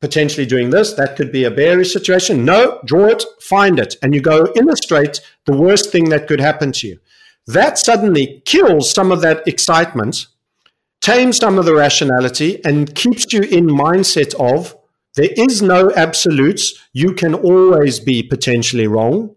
potentially 0.01 0.47
doing 0.47 0.71
this. 0.71 0.93
That 0.93 1.17
could 1.17 1.33
be 1.33 1.45
a 1.45 1.51
bearish 1.51 1.93
situation. 1.93 2.45
No, 2.45 2.81
draw 2.85 3.07
it, 3.07 3.25
find 3.41 3.79
it, 3.79 3.97
and 4.03 4.15
you 4.15 4.21
go 4.21 4.53
illustrate 4.55 5.21
the 5.47 5.57
worst 5.57 5.91
thing 5.91 6.09
that 6.11 6.29
could 6.29 6.41
happen 6.41 6.73
to 6.73 6.89
you. 6.89 7.01
That 7.47 7.79
suddenly 7.79 8.43
kills 8.45 8.91
some 8.91 9.13
of 9.13 9.21
that 9.23 9.47
excitement, 9.47 10.27
tames 11.01 11.39
some 11.39 11.59
of 11.59 11.65
the 11.65 11.75
rationality, 11.75 12.65
and 12.65 12.95
keeps 12.95 13.33
you 13.33 13.43
in 13.43 13.67
mindset 13.67 14.35
of 14.35 14.77
there 15.15 15.31
is 15.37 15.63
no 15.63 15.93
absolutes. 15.97 16.75
You 16.93 17.13
can 17.15 17.35
always 17.35 18.01
be 18.01 18.23
potentially 18.23 18.87
wrong 18.87 19.36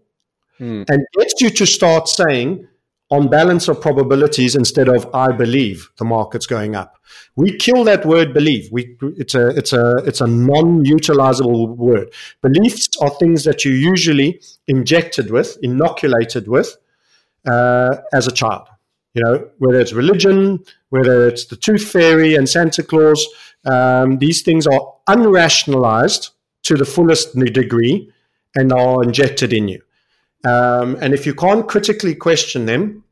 mm. 0.60 0.84
and 0.88 1.06
gets 1.18 1.40
you 1.40 1.50
to 1.50 1.66
start 1.66 2.08
saying, 2.08 2.66
on 3.10 3.28
balance 3.28 3.66
of 3.68 3.80
probabilities 3.80 4.54
instead 4.54 4.88
of 4.88 5.08
I 5.12 5.32
believe 5.32 5.90
the 5.98 6.04
market's 6.04 6.46
going 6.46 6.76
up. 6.76 6.96
We 7.34 7.56
kill 7.56 7.82
that 7.84 8.06
word 8.06 8.32
believe. 8.32 8.68
We, 8.70 8.96
it's 9.02 9.34
a 9.34 9.48
it's 9.48 9.72
a 9.72 9.96
it's 10.06 10.20
a 10.20 10.26
non-utilizable 10.26 11.76
word. 11.76 12.12
Beliefs 12.40 12.88
are 13.00 13.10
things 13.10 13.44
that 13.44 13.64
you 13.64 13.72
usually 13.72 14.40
injected 14.68 15.30
with, 15.30 15.58
inoculated 15.62 16.46
with, 16.46 16.76
uh, 17.50 17.96
as 18.12 18.28
a 18.28 18.32
child. 18.32 18.68
You 19.14 19.24
know, 19.24 19.50
whether 19.58 19.80
it's 19.80 19.92
religion, 19.92 20.60
whether 20.90 21.26
it's 21.26 21.46
the 21.46 21.56
tooth 21.56 21.90
fairy 21.90 22.36
and 22.36 22.48
Santa 22.48 22.84
Claus, 22.84 23.26
um, 23.64 24.18
these 24.18 24.42
things 24.42 24.68
are 24.68 24.94
unrationalized 25.08 26.30
to 26.62 26.76
the 26.76 26.84
fullest 26.84 27.34
degree 27.34 28.12
and 28.54 28.72
are 28.72 29.02
injected 29.02 29.52
in 29.52 29.66
you. 29.66 29.82
Um, 30.44 30.96
and 31.00 31.12
if 31.12 31.26
you 31.26 31.34
can't 31.34 31.68
critically 31.68 32.14
question 32.14 32.66
them, 32.66 33.04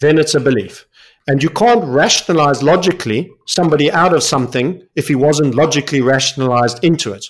then 0.00 0.18
it's 0.18 0.34
a 0.34 0.40
belief. 0.40 0.86
And 1.26 1.42
you 1.42 1.50
can't 1.50 1.84
rationalize 1.84 2.62
logically 2.62 3.32
somebody 3.46 3.90
out 3.90 4.12
of 4.12 4.22
something 4.22 4.86
if 4.94 5.08
he 5.08 5.14
wasn't 5.14 5.54
logically 5.54 6.02
rationalized 6.02 6.84
into 6.84 7.12
it, 7.12 7.26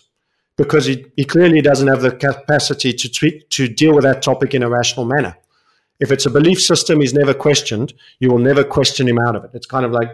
because 0.56 0.84
he, 0.86 1.06
he 1.16 1.24
clearly 1.24 1.60
doesn't 1.60 1.88
have 1.88 2.02
the 2.02 2.10
capacity 2.10 2.92
to, 2.92 3.08
tweak, 3.08 3.48
to 3.50 3.68
deal 3.68 3.94
with 3.94 4.04
that 4.04 4.22
topic 4.22 4.52
in 4.54 4.62
a 4.62 4.68
rational 4.68 5.06
manner. 5.06 5.36
If 6.00 6.10
it's 6.10 6.26
a 6.26 6.30
belief 6.30 6.60
system 6.60 7.00
he's 7.00 7.14
never 7.14 7.32
questioned, 7.32 7.94
you 8.18 8.30
will 8.30 8.38
never 8.38 8.64
question 8.64 9.08
him 9.08 9.18
out 9.18 9.36
of 9.36 9.44
it. 9.44 9.52
It's 9.54 9.66
kind 9.66 9.86
of 9.86 9.92
like 9.92 10.10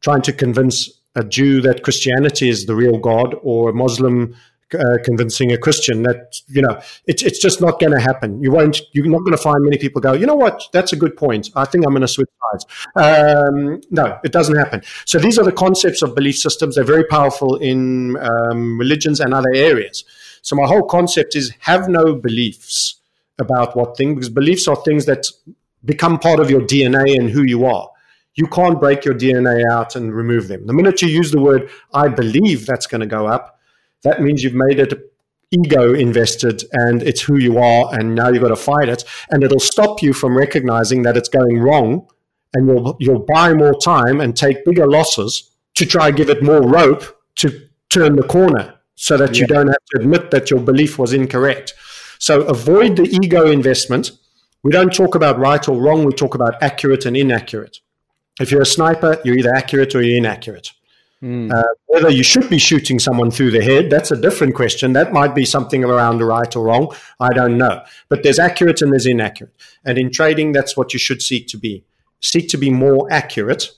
trying 0.00 0.22
to 0.22 0.32
convince 0.32 0.88
a 1.14 1.22
Jew 1.22 1.60
that 1.60 1.82
Christianity 1.84 2.48
is 2.48 2.64
the 2.64 2.74
real 2.74 2.98
God 2.98 3.36
or 3.42 3.68
a 3.68 3.74
Muslim 3.74 4.34
uh, 4.74 4.98
convincing 5.04 5.52
a 5.52 5.58
Christian 5.58 6.02
that 6.02 6.40
you 6.48 6.62
know 6.62 6.80
it's 7.06 7.22
it's 7.22 7.38
just 7.38 7.60
not 7.60 7.80
going 7.80 7.92
to 7.92 8.00
happen. 8.00 8.42
You 8.42 8.50
won't. 8.50 8.80
You're 8.92 9.06
not 9.06 9.20
going 9.20 9.36
to 9.36 9.42
find 9.42 9.62
many 9.62 9.78
people 9.78 10.00
go. 10.00 10.12
You 10.12 10.26
know 10.26 10.34
what? 10.34 10.62
That's 10.72 10.92
a 10.92 10.96
good 10.96 11.16
point. 11.16 11.50
I 11.56 11.64
think 11.64 11.84
I'm 11.84 11.92
going 11.92 12.02
to 12.02 12.08
switch 12.08 12.28
sides. 12.52 12.66
Um, 12.96 13.80
no, 13.90 14.18
it 14.24 14.32
doesn't 14.32 14.56
happen. 14.56 14.82
So 15.04 15.18
these 15.18 15.38
are 15.38 15.44
the 15.44 15.52
concepts 15.52 16.02
of 16.02 16.14
belief 16.14 16.36
systems. 16.36 16.74
They're 16.74 16.84
very 16.84 17.04
powerful 17.04 17.56
in 17.56 18.16
um, 18.18 18.78
religions 18.78 19.20
and 19.20 19.32
other 19.34 19.52
areas. 19.54 20.04
So 20.42 20.56
my 20.56 20.66
whole 20.66 20.82
concept 20.82 21.36
is 21.36 21.54
have 21.60 21.88
no 21.88 22.14
beliefs 22.14 22.96
about 23.38 23.76
what 23.76 23.96
thing 23.96 24.14
because 24.14 24.28
beliefs 24.28 24.68
are 24.68 24.76
things 24.76 25.06
that 25.06 25.26
become 25.84 26.18
part 26.18 26.40
of 26.40 26.50
your 26.50 26.60
DNA 26.60 27.18
and 27.18 27.30
who 27.30 27.42
you 27.42 27.64
are. 27.64 27.90
You 28.34 28.46
can't 28.48 28.80
break 28.80 29.04
your 29.04 29.14
DNA 29.14 29.64
out 29.70 29.94
and 29.94 30.12
remove 30.12 30.48
them. 30.48 30.66
The 30.66 30.72
minute 30.72 31.00
you 31.02 31.08
use 31.08 31.30
the 31.30 31.40
word 31.40 31.70
"I 31.92 32.08
believe," 32.08 32.66
that's 32.66 32.86
going 32.86 33.00
to 33.00 33.06
go 33.06 33.26
up 33.26 33.53
that 34.04 34.22
means 34.22 34.42
you've 34.42 34.54
made 34.54 34.78
it 34.78 35.10
ego 35.50 35.92
invested 35.94 36.62
and 36.72 37.02
it's 37.02 37.20
who 37.20 37.38
you 37.38 37.58
are 37.58 37.94
and 37.94 38.14
now 38.14 38.28
you've 38.28 38.42
got 38.42 38.48
to 38.48 38.56
fight 38.56 38.88
it 38.88 39.04
and 39.30 39.42
it'll 39.42 39.60
stop 39.60 40.02
you 40.02 40.12
from 40.12 40.36
recognizing 40.36 41.02
that 41.02 41.16
it's 41.16 41.28
going 41.28 41.58
wrong 41.58 42.06
and 42.54 42.68
you'll 42.68 42.96
you'll 42.98 43.26
buy 43.26 43.52
more 43.52 43.74
time 43.80 44.20
and 44.20 44.36
take 44.36 44.64
bigger 44.64 44.86
losses 44.86 45.50
to 45.74 45.84
try 45.84 46.08
and 46.08 46.16
give 46.16 46.30
it 46.30 46.42
more 46.42 46.62
rope 46.62 47.04
to 47.36 47.68
turn 47.90 48.16
the 48.16 48.22
corner 48.22 48.74
so 48.94 49.16
that 49.16 49.34
yeah. 49.34 49.40
you 49.42 49.46
don't 49.46 49.68
have 49.68 49.84
to 49.92 50.00
admit 50.00 50.30
that 50.30 50.50
your 50.50 50.60
belief 50.60 50.98
was 50.98 51.12
incorrect. 51.12 51.74
So 52.18 52.42
avoid 52.42 52.96
the 52.96 53.04
ego 53.04 53.50
investment. 53.50 54.12
We 54.62 54.70
don't 54.70 54.94
talk 54.94 55.14
about 55.14 55.38
right 55.38 55.66
or 55.68 55.80
wrong, 55.80 56.04
we 56.04 56.12
talk 56.12 56.34
about 56.34 56.62
accurate 56.62 57.04
and 57.04 57.16
inaccurate. 57.16 57.78
If 58.40 58.50
you're 58.50 58.62
a 58.62 58.66
sniper, 58.66 59.20
you're 59.24 59.36
either 59.36 59.54
accurate 59.54 59.94
or 59.94 60.02
you're 60.02 60.16
inaccurate. 60.16 60.70
Mm. 61.24 61.50
Uh, 61.50 61.64
whether 61.86 62.10
you 62.10 62.22
should 62.22 62.50
be 62.50 62.58
shooting 62.58 62.98
someone 62.98 63.30
through 63.30 63.50
the 63.50 63.64
head, 63.64 63.88
that's 63.88 64.10
a 64.10 64.20
different 64.20 64.54
question. 64.54 64.92
That 64.92 65.14
might 65.14 65.34
be 65.34 65.46
something 65.46 65.82
around 65.82 66.18
the 66.18 66.26
right 66.26 66.54
or 66.54 66.66
wrong. 66.66 66.94
I 67.18 67.32
don't 67.32 67.56
know. 67.56 67.82
But 68.10 68.22
there's 68.22 68.38
accurate 68.38 68.82
and 68.82 68.92
there's 68.92 69.06
inaccurate. 69.06 69.54
And 69.86 69.96
in 69.96 70.12
trading, 70.12 70.52
that's 70.52 70.76
what 70.76 70.92
you 70.92 70.98
should 70.98 71.22
seek 71.22 71.46
to 71.48 71.56
be. 71.56 71.82
Seek 72.20 72.50
to 72.50 72.58
be 72.58 72.68
more 72.68 73.10
accurate 73.10 73.70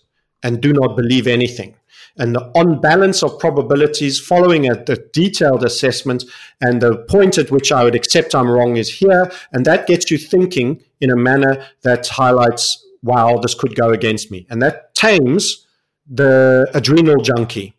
and 0.42 0.60
do 0.60 0.72
not 0.72 0.96
believe 0.96 1.28
anything. 1.28 1.76
And 2.18 2.34
the 2.34 2.40
on 2.58 2.80
balance 2.80 3.22
of 3.22 3.38
probabilities 3.38 4.18
following 4.18 4.68
a, 4.68 4.72
a 4.72 4.96
detailed 5.12 5.62
assessment 5.62 6.24
and 6.60 6.82
the 6.82 6.96
point 6.96 7.38
at 7.38 7.52
which 7.52 7.70
I 7.70 7.84
would 7.84 7.94
accept 7.94 8.34
I'm 8.34 8.50
wrong 8.50 8.76
is 8.76 8.98
here. 8.98 9.30
And 9.52 9.64
that 9.66 9.86
gets 9.86 10.10
you 10.10 10.18
thinking 10.18 10.82
in 11.00 11.10
a 11.10 11.16
manner 11.16 11.64
that 11.82 12.08
highlights, 12.08 12.84
wow, 13.02 13.38
this 13.38 13.54
could 13.54 13.76
go 13.76 13.90
against 13.90 14.32
me. 14.32 14.46
And 14.50 14.60
that 14.62 14.94
tames 14.94 15.65
the 16.08 16.70
adrenal 16.74 17.22
junkie 17.22 17.74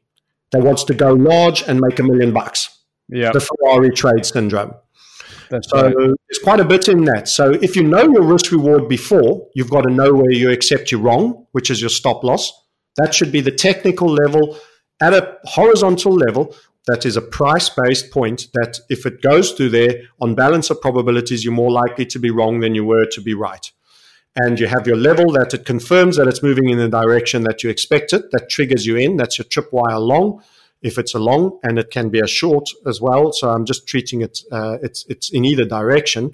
that 0.52 0.62
wants 0.62 0.84
to 0.86 0.94
go 0.94 1.14
large 1.14 1.64
and 1.64 1.80
make 1.80 2.00
a 2.00 2.04
million 2.04 2.34
bucks. 2.34 2.80
Yeah. 3.10 3.32
The 3.32 3.40
Ferrari 3.40 3.92
trade 3.92 4.26
syndrome. 4.26 4.74
That's 5.50 5.70
so 5.70 5.84
right. 5.84 5.96
there's 5.96 6.40
quite 6.44 6.60
a 6.60 6.66
bit 6.66 6.90
in 6.90 7.06
that. 7.06 7.30
So 7.30 7.52
if 7.52 7.76
you 7.76 7.84
know 7.84 8.02
your 8.02 8.24
risk 8.24 8.52
reward 8.52 8.90
before, 8.90 9.48
you've 9.56 9.70
got 9.70 9.82
to 9.82 9.90
know 9.90 10.14
where 10.14 10.32
you 10.32 10.52
accept 10.52 10.92
you're 10.92 11.00
wrong, 11.00 11.48
which 11.54 11.70
is 11.70 11.80
your 11.80 11.90
stop 11.90 12.24
loss. 12.24 12.52
That 12.98 13.14
should 13.14 13.32
be 13.32 13.42
the 13.42 13.52
technical 13.52 14.08
level 14.08 14.58
at 15.02 15.14
a 15.14 15.38
horizontal 15.46 16.14
level. 16.14 16.56
That 16.88 17.06
is 17.06 17.16
a 17.18 17.22
price 17.22 17.70
based 17.70 18.12
point 18.12 18.48
that 18.54 18.80
if 18.90 19.06
it 19.06 19.22
goes 19.22 19.52
through 19.52 19.70
there 19.70 20.02
on 20.22 20.36
balance 20.36 20.70
of 20.70 20.82
probabilities, 20.82 21.44
you're 21.44 21.54
more 21.54 21.72
likely 21.72 22.06
to 22.08 22.20
be 22.20 22.30
wrong 22.30 22.60
than 22.60 22.76
you 22.76 22.86
were 22.86 23.06
to 23.06 23.22
be 23.22 23.34
right 23.34 23.72
and 24.38 24.60
you 24.60 24.68
have 24.68 24.86
your 24.86 24.96
level 24.96 25.32
that 25.34 25.54
it 25.54 25.66
confirms 25.66 26.18
that 26.18 26.28
it's 26.28 26.44
moving 26.44 26.70
in 26.70 26.78
the 26.78 26.88
direction 26.88 27.44
that 27.44 27.64
you 27.64 27.70
expect 27.70 28.14
it, 28.14 28.32
that 28.32 28.50
triggers 28.50 28.86
you 28.86 28.96
in. 28.96 29.18
That's 29.18 29.38
your 29.38 29.46
tripwire 29.46 30.00
long, 30.00 30.44
if 30.82 30.98
it's 30.98 31.14
a 31.14 31.20
long, 31.20 31.60
and 31.64 31.80
it 31.80 31.92
can 31.92 32.10
be 32.10 32.20
a 32.20 32.28
short 32.28 32.70
as 32.86 33.02
well. 33.02 33.32
So 33.34 33.50
I'm 33.50 33.66
just 33.66 33.88
treating 33.88 34.22
it, 34.22 34.40
uh, 34.52 34.78
it's, 34.82 35.06
it's 35.10 35.32
in 35.32 35.44
either 35.44 35.66
direction. 35.66 36.32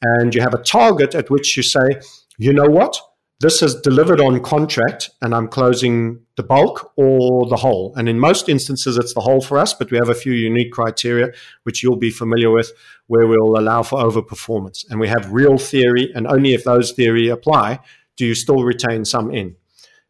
And 0.00 0.34
you 0.34 0.40
have 0.40 0.54
a 0.54 0.62
target 0.62 1.14
at 1.14 1.30
which 1.30 1.56
you 1.56 1.62
say, 1.62 2.00
you 2.38 2.52
know 2.52 2.68
what? 2.68 3.00
this 3.42 3.60
is 3.60 3.74
delivered 3.74 4.20
on 4.20 4.40
contract 4.40 5.10
and 5.20 5.34
I'm 5.34 5.48
closing 5.48 6.20
the 6.36 6.44
bulk 6.44 6.92
or 6.94 7.44
the 7.48 7.56
whole. 7.56 7.92
And 7.96 8.08
in 8.08 8.18
most 8.20 8.48
instances, 8.48 8.96
it's 8.96 9.14
the 9.14 9.20
whole 9.20 9.40
for 9.40 9.58
us, 9.58 9.74
but 9.74 9.90
we 9.90 9.98
have 9.98 10.08
a 10.08 10.14
few 10.14 10.32
unique 10.32 10.70
criteria, 10.70 11.32
which 11.64 11.82
you'll 11.82 11.96
be 11.96 12.10
familiar 12.10 12.52
with, 12.52 12.70
where 13.12 13.26
we'll 13.26 13.58
allow 13.58 13.82
for 13.82 13.98
overperformance. 13.98 14.88
And 14.88 14.98
we 14.98 15.06
have 15.08 15.30
real 15.30 15.58
theory, 15.58 16.10
and 16.14 16.26
only 16.26 16.54
if 16.54 16.64
those 16.64 16.92
theory 16.92 17.28
apply 17.28 17.78
do 18.16 18.24
you 18.24 18.34
still 18.34 18.62
retain 18.64 19.04
some 19.04 19.30
in. 19.30 19.54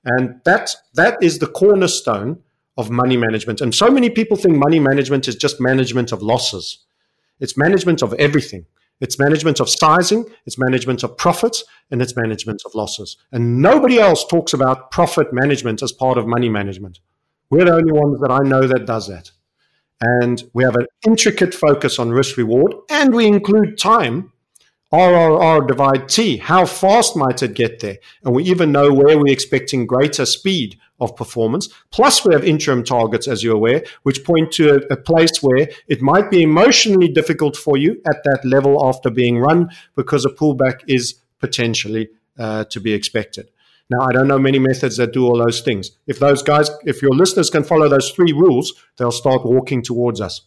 And 0.04 0.40
that, 0.44 0.70
that 0.94 1.20
is 1.20 1.40
the 1.40 1.48
cornerstone 1.48 2.38
of 2.76 2.90
money 2.90 3.16
management. 3.16 3.60
And 3.60 3.74
so 3.74 3.90
many 3.90 4.08
people 4.08 4.36
think 4.36 4.56
money 4.56 4.78
management 4.78 5.26
is 5.26 5.34
just 5.34 5.60
management 5.60 6.12
of 6.12 6.22
losses. 6.22 6.78
It's 7.40 7.56
management 7.56 8.02
of 8.02 8.14
everything. 8.14 8.66
It's 9.00 9.18
management 9.18 9.58
of 9.58 9.68
sizing, 9.68 10.24
it's 10.46 10.56
management 10.56 11.02
of 11.02 11.16
profits, 11.16 11.64
and 11.90 12.00
it's 12.00 12.14
management 12.14 12.62
of 12.64 12.72
losses. 12.72 13.16
And 13.32 13.60
nobody 13.60 13.98
else 13.98 14.24
talks 14.24 14.52
about 14.52 14.92
profit 14.92 15.32
management 15.32 15.82
as 15.82 15.90
part 15.90 16.18
of 16.18 16.28
money 16.28 16.48
management. 16.48 17.00
We're 17.50 17.64
the 17.64 17.74
only 17.74 17.92
ones 17.92 18.20
that 18.20 18.30
I 18.30 18.48
know 18.48 18.64
that 18.68 18.86
does 18.86 19.08
that. 19.08 19.32
And 20.04 20.42
we 20.52 20.64
have 20.64 20.74
an 20.74 20.86
intricate 21.06 21.54
focus 21.54 22.00
on 22.00 22.10
risk 22.10 22.36
reward, 22.36 22.74
and 22.90 23.14
we 23.14 23.26
include 23.26 23.78
time 23.78 24.32
RRR 24.92 25.68
divide 25.68 26.08
T. 26.08 26.38
How 26.38 26.66
fast 26.66 27.16
might 27.16 27.40
it 27.42 27.54
get 27.54 27.78
there? 27.78 27.98
And 28.24 28.34
we 28.34 28.42
even 28.44 28.72
know 28.72 28.92
where 28.92 29.16
we're 29.16 29.32
expecting 29.32 29.86
greater 29.86 30.26
speed 30.26 30.76
of 31.00 31.14
performance. 31.14 31.68
Plus, 31.92 32.24
we 32.24 32.34
have 32.34 32.44
interim 32.44 32.82
targets, 32.82 33.28
as 33.28 33.44
you're 33.44 33.54
aware, 33.54 33.84
which 34.02 34.24
point 34.24 34.50
to 34.52 34.74
a, 34.74 34.94
a, 34.94 34.96
place 34.96 35.40
where 35.40 35.68
it 35.86 36.02
might 36.02 36.30
be 36.30 36.42
emotionally 36.42 37.08
difficult 37.08 37.56
for 37.56 37.76
you 37.76 38.02
at 38.06 38.22
that 38.24 38.44
level 38.44 38.84
after 38.84 39.08
being 39.08 39.38
run 39.38 39.70
because 39.94 40.24
a 40.24 40.30
pullback 40.30 40.80
is 40.88 41.14
potentially 41.38 42.08
uh, 42.38 42.64
to 42.64 42.80
be 42.80 42.92
expected. 42.92 43.50
Now, 43.92 44.06
I 44.08 44.12
don't 44.12 44.28
know 44.28 44.38
many 44.38 44.58
methods 44.58 44.96
that 44.96 45.12
do 45.12 45.26
all 45.26 45.38
those 45.38 45.60
things. 45.60 45.90
If 46.06 46.18
those 46.18 46.42
guys, 46.42 46.70
if 46.84 47.02
your 47.02 47.12
listeners 47.12 47.50
can 47.50 47.64
follow 47.64 47.88
those 47.88 48.10
three 48.10 48.32
rules, 48.32 48.72
they'll 48.96 49.12
start 49.12 49.44
walking 49.44 49.82
towards 49.82 50.20
us. 50.20 50.40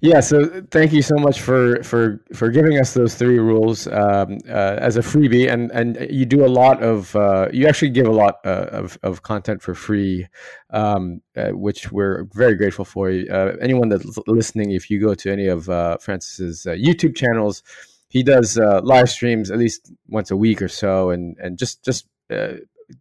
Yeah, 0.00 0.20
so 0.20 0.64
thank 0.70 0.92
you 0.92 1.02
so 1.02 1.16
much 1.16 1.40
for 1.40 1.82
for 1.84 2.24
for 2.34 2.48
giving 2.50 2.78
us 2.78 2.94
those 2.94 3.14
three 3.14 3.38
rules 3.38 3.86
um, 3.86 4.38
uh, 4.48 4.76
as 4.78 4.96
a 4.96 5.00
freebie, 5.00 5.48
and 5.52 5.70
and 5.70 6.08
you 6.10 6.26
do 6.26 6.44
a 6.44 6.48
lot 6.48 6.82
of 6.82 7.14
uh, 7.14 7.48
you 7.52 7.68
actually 7.68 7.90
give 7.90 8.06
a 8.06 8.12
lot 8.12 8.38
uh, 8.44 8.66
of 8.72 8.98
of 9.02 9.22
content 9.22 9.62
for 9.62 9.74
free, 9.74 10.26
um, 10.70 11.20
uh, 11.36 11.50
which 11.50 11.92
we're 11.92 12.24
very 12.34 12.56
grateful 12.56 12.84
for. 12.84 13.10
Uh, 13.10 13.56
anyone 13.60 13.88
that's 13.88 14.18
listening, 14.26 14.72
if 14.72 14.90
you 14.90 15.00
go 15.00 15.14
to 15.14 15.30
any 15.30 15.46
of 15.46 15.66
Francis's 16.02 16.64
YouTube 16.66 17.14
channels, 17.14 17.62
he 18.08 18.24
does 18.24 18.58
live 18.82 19.08
streams 19.08 19.50
at 19.50 19.58
least 19.58 19.92
once 20.08 20.32
a 20.32 20.36
week 20.36 20.60
or 20.60 20.68
so, 20.68 21.10
and 21.10 21.36
and 21.38 21.58
just 21.58 21.84
just 21.84 22.06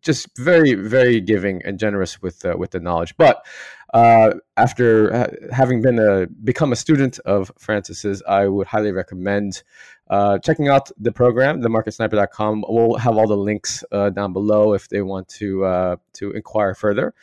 just 0.01 0.27
very 0.37 0.73
very 0.73 1.19
giving 1.21 1.61
and 1.63 1.79
generous 1.79 2.21
with 2.21 2.43
with 2.57 2.71
the 2.71 2.79
knowledge, 2.79 3.15
but 3.17 3.45
uh, 3.93 4.35
after 4.57 5.15
ha- 5.15 5.47
having 5.51 5.81
been 5.81 5.99
a 5.99 6.27
become 6.27 6.71
a 6.71 6.75
student 6.75 7.19
of 7.19 7.51
Francis's, 7.57 8.23
I 8.27 8.47
would 8.47 8.67
highly 8.67 8.91
recommend 8.91 9.63
uh, 10.09 10.37
checking 10.39 10.67
out 10.67 10.91
the 10.97 11.11
program, 11.11 11.61
themarketsniper.com. 11.61 12.65
We'll 12.67 12.95
have 12.95 13.17
all 13.17 13.27
the 13.27 13.37
links 13.37 13.83
uh, 13.91 14.09
down 14.09 14.33
below 14.33 14.73
if 14.73 14.89
they 14.89 15.01
want 15.01 15.27
to 15.39 15.65
uh, 15.65 15.95
to 16.13 16.31
inquire 16.31 16.73
further. 16.73 17.13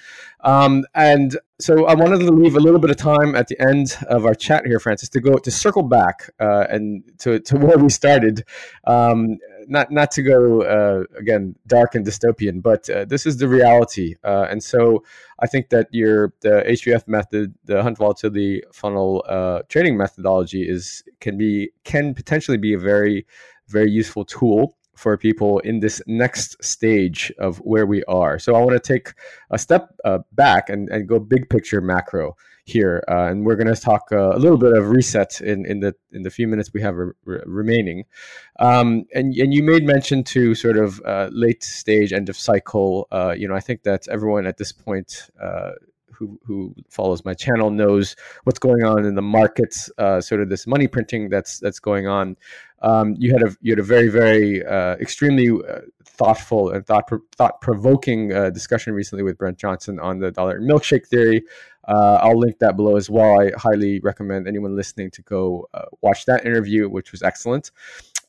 Um, 0.40 0.84
and 0.94 1.38
so 1.60 1.86
I 1.86 1.94
wanted 1.94 2.20
to 2.20 2.32
leave 2.32 2.54
a 2.54 2.60
little 2.60 2.80
bit 2.80 2.90
of 2.90 2.96
time 2.96 3.34
at 3.34 3.48
the 3.48 3.60
end 3.60 3.96
of 4.08 4.24
our 4.24 4.34
chat 4.34 4.66
here, 4.66 4.80
Francis, 4.80 5.08
to 5.10 5.20
go 5.20 5.36
to 5.36 5.50
circle 5.50 5.82
back 5.82 6.30
uh, 6.40 6.66
and 6.70 7.02
to, 7.18 7.40
to 7.40 7.56
where 7.58 7.78
we 7.78 7.90
started. 7.90 8.44
Um, 8.84 9.38
not 9.68 9.90
not 9.90 10.10
to 10.12 10.22
go 10.22 10.62
uh, 10.62 11.04
again 11.18 11.54
dark 11.66 11.94
and 11.94 12.06
dystopian, 12.06 12.62
but 12.62 12.88
uh, 12.90 13.04
this 13.04 13.26
is 13.26 13.36
the 13.36 13.48
reality. 13.48 14.14
Uh, 14.24 14.46
and 14.50 14.62
so 14.62 15.04
I 15.38 15.46
think 15.46 15.70
that 15.70 15.88
your 15.92 16.32
the 16.40 16.64
HVF 16.66 17.06
method, 17.06 17.54
the 17.64 17.82
hunt 17.82 17.98
volatility 17.98 18.62
funnel 18.72 19.24
uh, 19.28 19.60
trading 19.68 19.96
methodology, 19.96 20.68
is 20.68 21.02
can 21.20 21.36
be 21.36 21.70
can 21.84 22.14
potentially 22.14 22.58
be 22.58 22.74
a 22.74 22.78
very 22.78 23.26
very 23.68 23.90
useful 23.90 24.24
tool 24.24 24.76
for 24.96 25.16
people 25.16 25.60
in 25.60 25.78
this 25.78 26.02
next 26.08 26.62
stage 26.62 27.32
of 27.38 27.58
where 27.58 27.86
we 27.86 28.02
are. 28.04 28.36
So 28.38 28.56
I 28.56 28.58
want 28.58 28.82
to 28.82 28.94
take 28.94 29.12
a 29.50 29.58
step 29.58 29.94
uh, 30.04 30.18
back 30.32 30.68
and, 30.68 30.88
and 30.88 31.06
go 31.06 31.20
big 31.20 31.48
picture 31.48 31.80
macro 31.80 32.34
here, 32.68 33.02
uh, 33.08 33.26
and 33.26 33.44
we're 33.44 33.56
going 33.56 33.72
to 33.72 33.80
talk 33.80 34.08
uh, 34.12 34.30
a 34.36 34.38
little 34.38 34.58
bit 34.58 34.76
of 34.76 34.90
reset 34.90 35.40
in, 35.40 35.64
in 35.66 35.80
the 35.80 35.94
in 36.12 36.22
the 36.22 36.30
few 36.30 36.46
minutes 36.46 36.72
we 36.72 36.82
have 36.82 36.96
re- 36.96 37.12
re- 37.24 37.42
remaining. 37.46 38.04
Um, 38.58 39.04
and 39.14 39.34
and 39.34 39.52
you 39.54 39.62
made 39.62 39.84
mention 39.84 40.24
to 40.24 40.54
sort 40.54 40.76
of 40.76 41.00
uh, 41.04 41.28
late 41.32 41.64
stage, 41.64 42.12
end 42.12 42.28
of 42.28 42.36
cycle. 42.36 43.08
Uh, 43.10 43.34
you 43.36 43.48
know, 43.48 43.54
I 43.54 43.60
think 43.60 43.82
that 43.84 44.08
everyone 44.08 44.46
at 44.46 44.58
this 44.58 44.72
point. 44.72 45.30
Uh, 45.40 45.72
who, 46.10 46.36
who 46.44 46.74
follows 46.90 47.24
my 47.24 47.32
channel 47.32 47.70
knows 47.70 48.16
what's 48.42 48.58
going 48.58 48.82
on 48.82 49.04
in 49.04 49.14
the 49.14 49.22
markets, 49.22 49.88
uh, 49.98 50.20
sort 50.20 50.40
of 50.40 50.48
this 50.48 50.66
money 50.66 50.88
printing 50.88 51.28
that's 51.28 51.60
that's 51.60 51.78
going 51.78 52.08
on. 52.08 52.36
Um, 52.82 53.14
you 53.20 53.30
had 53.32 53.40
a 53.44 53.54
you 53.60 53.70
had 53.70 53.78
a 53.78 53.84
very 53.84 54.08
very 54.08 54.62
extremely 55.00 55.48
thoughtful 56.18 56.70
and 56.70 56.84
thought 56.84 57.08
thought 57.36 57.60
provoking 57.60 58.32
uh, 58.32 58.50
discussion 58.50 58.92
recently 58.92 59.22
with 59.22 59.38
Brent 59.38 59.56
Johnson 59.56 59.98
on 60.00 60.18
the 60.18 60.30
dollar 60.30 60.60
milkshake 60.60 61.06
theory. 61.06 61.44
Uh, 61.89 62.18
I'll 62.22 62.39
link 62.39 62.59
that 62.59 62.76
below 62.76 62.97
as 62.97 63.09
well. 63.09 63.41
I 63.41 63.51
highly 63.57 63.99
recommend 64.01 64.47
anyone 64.47 64.76
listening 64.76 65.11
to 65.12 65.22
go 65.22 65.68
uh, 65.72 65.86
watch 66.03 66.26
that 66.26 66.45
interview, 66.45 66.89
which 66.89 67.12
was 67.12 67.22
excellent. 67.22 67.70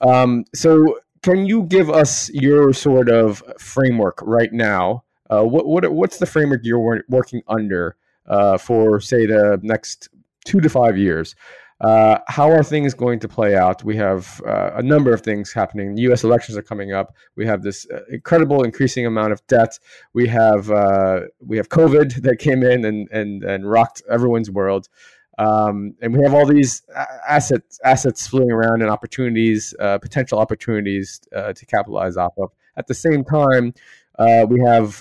Um, 0.02 0.46
so, 0.56 1.00
can 1.22 1.46
you 1.46 1.64
give 1.64 1.90
us 1.90 2.30
your 2.30 2.72
sort 2.72 3.10
of 3.10 3.44
framework 3.60 4.22
right 4.22 4.54
now? 4.54 5.04
Uh, 5.30 5.44
what, 5.44 5.68
what 5.68 5.92
what's 5.92 6.18
the 6.18 6.26
framework 6.26 6.62
you're 6.64 7.04
working 7.10 7.42
under 7.50 7.98
uh, 8.28 8.58
for, 8.58 9.02
say, 9.02 9.26
the 9.26 9.60
next 9.62 10.08
two 10.46 10.62
to 10.62 10.70
five 10.70 10.98
years? 10.98 11.36
Uh, 11.82 12.20
how 12.28 12.52
are 12.52 12.62
things 12.62 12.94
going 12.94 13.20
to 13.20 13.28
play 13.28 13.56
out? 13.56 13.84
We 13.84 13.96
have 13.96 14.42
uh, 14.46 14.72
a 14.76 14.84
number 14.84 15.14
of 15.14 15.22
things 15.22 15.54
happening. 15.54 15.96
U.S. 15.98 16.24
elections 16.26 16.58
are 16.58 16.62
coming 16.62 16.92
up. 16.92 17.16
We 17.38 17.46
have 17.46 17.64
this 17.64 17.88
uh, 17.90 18.02
incredible 18.10 18.64
increasing 18.64 19.06
amount 19.06 19.32
of 19.32 19.46
debt. 19.48 19.80
We 20.14 20.28
have 20.28 20.70
uh, 20.70 21.22
we 21.40 21.56
have 21.56 21.70
COVID 21.70 22.22
that 22.24 22.38
came 22.40 22.64
in 22.64 22.84
and 22.84 23.10
and 23.12 23.44
and 23.44 23.70
rocked 23.70 24.02
everyone's 24.10 24.52
world. 24.52 24.90
Um, 25.38 25.96
and 26.02 26.14
we 26.14 26.22
have 26.24 26.34
all 26.34 26.46
these 26.46 26.82
assets 27.26 27.80
assets 27.86 28.28
floating 28.28 28.52
around 28.52 28.82
and 28.82 28.92
opportunities, 28.92 29.74
uh, 29.80 30.00
potential 30.00 30.38
opportunities 30.38 31.22
uh, 31.34 31.54
to 31.54 31.66
capitalize 31.66 32.18
off 32.18 32.34
of. 32.38 32.52
At 32.76 32.88
the 32.88 32.94
same 32.94 33.24
time, 33.24 33.74
we 34.50 34.60
have 34.66 35.00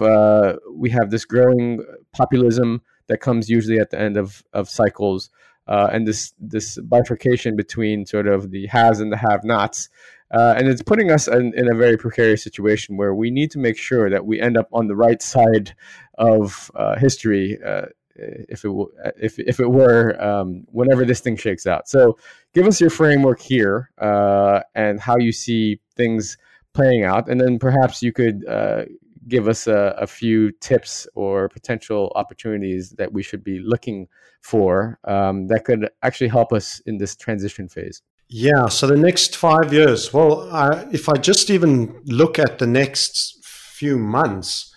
we 0.72 0.90
have 0.90 1.10
this 1.10 1.24
growing 1.24 1.84
populism 2.12 2.82
that 3.08 3.18
comes 3.18 3.48
usually 3.48 3.80
at 3.80 3.90
the 3.90 3.98
end 3.98 4.16
of 4.16 4.44
of 4.52 4.68
cycles. 4.68 5.30
Uh, 5.68 5.88
and 5.92 6.06
this 6.06 6.32
this 6.40 6.78
bifurcation 6.78 7.56
between 7.56 8.06
sort 8.06 8.26
of 8.26 8.50
the 8.50 8.66
haves 8.66 9.00
and 9.00 9.12
the 9.12 9.16
have-nots. 9.16 9.88
Uh, 10.30 10.54
and 10.58 10.68
it's 10.68 10.82
putting 10.82 11.10
us 11.10 11.26
in, 11.26 11.54
in, 11.56 11.72
a 11.72 11.74
very 11.74 11.96
precarious 11.96 12.42
situation 12.42 12.98
where 12.98 13.14
we 13.14 13.30
need 13.30 13.50
to 13.50 13.58
make 13.58 13.78
sure 13.78 14.10
that 14.10 14.26
we 14.26 14.38
end 14.38 14.58
up 14.58 14.68
on 14.74 14.86
the 14.86 14.94
right 14.94 15.22
side 15.22 15.74
of 16.18 16.70
uh, 16.74 16.98
history 16.98 17.58
uh, 17.64 17.86
if 18.18 18.64
it 18.64 18.68
w- 18.68 18.90
if 19.16 19.38
if 19.38 19.60
it 19.60 19.70
were 19.70 20.20
um, 20.22 20.64
whenever 20.70 21.04
this 21.04 21.20
thing 21.20 21.36
shakes 21.36 21.66
out. 21.66 21.88
So, 21.88 22.18
give 22.54 22.66
us 22.66 22.80
your 22.80 22.90
framework 22.90 23.40
here 23.40 23.90
uh, 23.98 24.60
and 24.74 25.00
how 25.00 25.16
you 25.16 25.32
see 25.32 25.80
things 25.96 26.36
playing 26.74 27.04
out, 27.04 27.28
and 27.28 27.40
then 27.40 27.58
perhaps 27.58 28.02
you 28.02 28.12
could 28.12 28.46
uh, 28.46 28.84
give 29.28 29.48
us 29.48 29.66
a, 29.66 29.94
a, 29.98 30.06
few 30.06 30.50
tips 30.52 31.06
or 31.14 31.48
potential 31.48 32.12
opportunities 32.14 32.90
that 32.98 33.12
we 33.12 33.22
should 33.22 33.44
be 33.44 33.58
looking 33.58 34.08
for 34.40 34.98
um, 35.04 35.46
that 35.48 35.64
could 35.64 35.88
actually 36.02 36.28
help 36.28 36.52
us 36.52 36.80
in 36.86 36.98
this 36.98 37.14
transition 37.16 37.68
phase. 37.68 38.02
Yeah. 38.28 38.68
So 38.68 38.86
the 38.86 38.96
next 38.96 39.36
five 39.36 39.72
years. 39.72 40.12
Well, 40.12 40.50
I, 40.52 40.86
if 40.92 41.08
I 41.08 41.14
just 41.14 41.50
even 41.50 42.00
look 42.04 42.38
at 42.38 42.58
the 42.58 42.66
next 42.66 43.44
few 43.44 43.98
months 43.98 44.74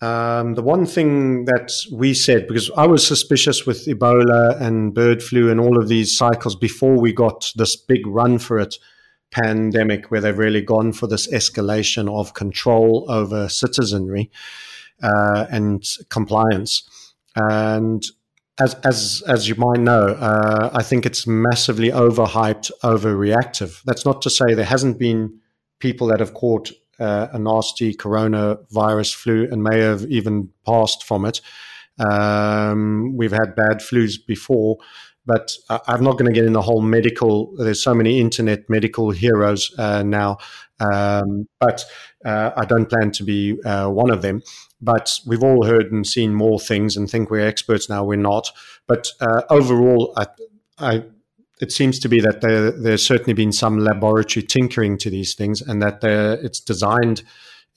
um, 0.00 0.54
the 0.54 0.62
one 0.62 0.86
thing 0.86 1.44
that 1.46 1.72
we 1.92 2.14
said, 2.14 2.46
because 2.46 2.70
I 2.76 2.86
was 2.86 3.04
suspicious 3.04 3.66
with 3.66 3.84
Ebola 3.86 4.60
and 4.60 4.94
bird 4.94 5.22
flu 5.22 5.50
and 5.50 5.58
all 5.58 5.76
of 5.76 5.88
these 5.88 6.16
cycles 6.16 6.54
before 6.54 7.00
we 7.00 7.12
got 7.12 7.50
this 7.56 7.74
big 7.74 8.06
run 8.06 8.38
for 8.38 8.60
it 8.60 8.76
pandemic, 9.30 10.10
where 10.10 10.20
they've 10.20 10.36
really 10.36 10.62
gone 10.62 10.92
for 10.92 11.06
this 11.06 11.30
escalation 11.32 12.08
of 12.08 12.34
control 12.34 13.06
over 13.08 13.48
citizenry 13.48 14.30
uh, 15.02 15.46
and 15.50 15.84
compliance. 16.08 16.88
And 17.36 18.02
as, 18.60 18.74
as, 18.84 19.22
as 19.26 19.48
you 19.48 19.54
might 19.54 19.80
know, 19.80 20.08
uh, 20.08 20.70
I 20.72 20.82
think 20.82 21.06
it's 21.06 21.26
massively 21.26 21.90
overhyped, 21.90 22.70
overreactive. 22.82 23.82
That's 23.84 24.04
not 24.04 24.22
to 24.22 24.30
say 24.30 24.54
there 24.54 24.64
hasn't 24.64 24.98
been 24.98 25.40
people 25.78 26.08
that 26.08 26.20
have 26.20 26.34
caught 26.34 26.72
uh, 26.98 27.28
a 27.32 27.38
nasty 27.38 27.94
coronavirus 27.94 29.14
flu 29.14 29.48
and 29.50 29.62
may 29.62 29.78
have 29.78 30.02
even 30.06 30.50
passed 30.66 31.04
from 31.04 31.24
it. 31.24 31.40
Um, 31.98 33.16
we've 33.16 33.32
had 33.32 33.56
bad 33.56 33.78
flus 33.78 34.14
before, 34.24 34.78
but 35.28 35.52
I'm 35.86 36.02
not 36.02 36.12
going 36.12 36.24
to 36.24 36.32
get 36.32 36.46
in 36.46 36.54
the 36.54 36.62
whole 36.62 36.80
medical. 36.80 37.54
There's 37.58 37.82
so 37.82 37.94
many 37.94 38.18
internet 38.18 38.68
medical 38.70 39.10
heroes 39.10 39.70
uh, 39.78 40.02
now, 40.02 40.38
um, 40.80 41.46
but 41.60 41.84
uh, 42.24 42.52
I 42.56 42.64
don't 42.64 42.88
plan 42.88 43.10
to 43.10 43.24
be 43.24 43.60
uh, 43.62 43.90
one 43.90 44.10
of 44.10 44.22
them. 44.22 44.42
But 44.80 45.20
we've 45.26 45.42
all 45.42 45.66
heard 45.66 45.92
and 45.92 46.06
seen 46.06 46.34
more 46.34 46.58
things 46.58 46.96
and 46.96 47.10
think 47.10 47.30
we're 47.30 47.46
experts 47.46 47.90
now. 47.90 48.04
We're 48.04 48.16
not. 48.16 48.50
But 48.86 49.08
uh, 49.20 49.42
overall, 49.50 50.14
I, 50.16 50.26
I 50.78 51.04
it 51.60 51.72
seems 51.72 51.98
to 51.98 52.08
be 52.08 52.20
that 52.20 52.40
there, 52.40 52.70
there's 52.70 53.04
certainly 53.04 53.34
been 53.34 53.52
some 53.52 53.78
laboratory 53.80 54.46
tinkering 54.46 54.96
to 54.98 55.10
these 55.10 55.34
things, 55.34 55.60
and 55.60 55.82
that 55.82 56.02
it's 56.02 56.60
designed. 56.60 57.22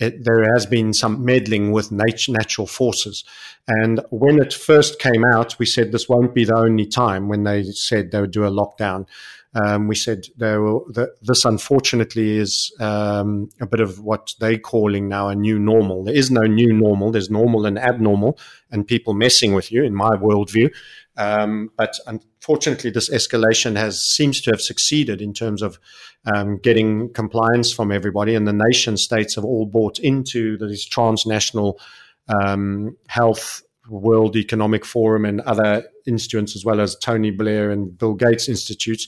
It, 0.02 0.26
there 0.26 0.44
has 0.54 0.66
been 0.66 0.94
some 0.94 1.24
meddling 1.24 1.72
with 1.72 1.92
nature, 1.92 2.32
natural 2.32 2.68
forces. 2.68 3.24
And 3.68 4.02
when 4.10 4.42
it 4.42 4.52
first 4.52 5.00
came 5.00 5.24
out, 5.24 5.60
we 5.60 5.66
said 5.66 5.92
this 5.92 6.10
won't 6.10 6.34
be 6.34 6.44
the 6.44 6.58
only 6.58 6.88
time 6.88 7.30
when 7.30 7.44
they 7.44 7.64
said 7.64 8.12
they 8.12 8.20
would 8.20 8.32
do 8.32 8.44
a 8.44 8.52
lockdown. 8.52 9.06
Um, 9.54 9.88
we 9.88 9.96
said 9.96 10.28
will, 10.40 10.86
the, 10.90 11.14
this 11.22 11.44
unfortunately 11.44 12.38
is 12.38 12.74
um, 12.80 13.50
a 13.60 13.66
bit 13.66 13.82
of 13.82 14.00
what 14.00 14.34
they're 14.40 14.58
calling 14.58 15.10
now 15.10 15.28
a 15.28 15.36
new 15.36 15.60
normal. 15.60 16.06
There 16.06 16.16
is 16.16 16.32
no 16.32 16.44
new 16.44 16.72
normal. 16.74 17.12
There's 17.12 17.30
normal 17.30 17.66
and 17.66 17.78
abnormal, 17.78 18.40
and 18.72 18.88
people 18.88 19.14
messing 19.14 19.54
with 19.54 19.72
you, 19.72 19.84
in 19.84 19.94
my 19.94 20.12
worldview. 20.12 20.74
Um, 21.18 21.72
but 21.78 21.98
unfortunately, 22.08 22.90
this 22.90 23.10
escalation 23.10 23.76
has 23.76 24.02
seems 24.02 24.42
to 24.42 24.52
have 24.52 24.62
succeeded 24.62 25.22
in 25.22 25.34
terms 25.34 25.62
of 25.62 25.80
um, 26.26 26.58
getting 26.58 27.12
compliance 27.14 27.72
from 27.72 27.92
everybody, 27.92 28.36
and 28.36 28.48
the 28.48 28.54
nation 28.54 28.98
states 28.98 29.36
have 29.36 29.46
all 29.46 29.66
bought 29.66 30.00
into 30.00 30.58
these 30.58 30.86
transnational 30.86 31.80
um, 32.28 32.96
health 33.08 33.64
World 33.90 34.36
Economic 34.36 34.86
Forum 34.86 35.26
and 35.26 35.42
other 35.42 35.84
institutes, 36.08 36.56
as 36.56 36.64
well 36.64 36.80
as 36.80 36.96
Tony 36.96 37.32
Blair 37.32 37.72
and 37.72 37.98
Bill 37.98 38.14
Gates 38.14 38.48
institutes. 38.48 39.08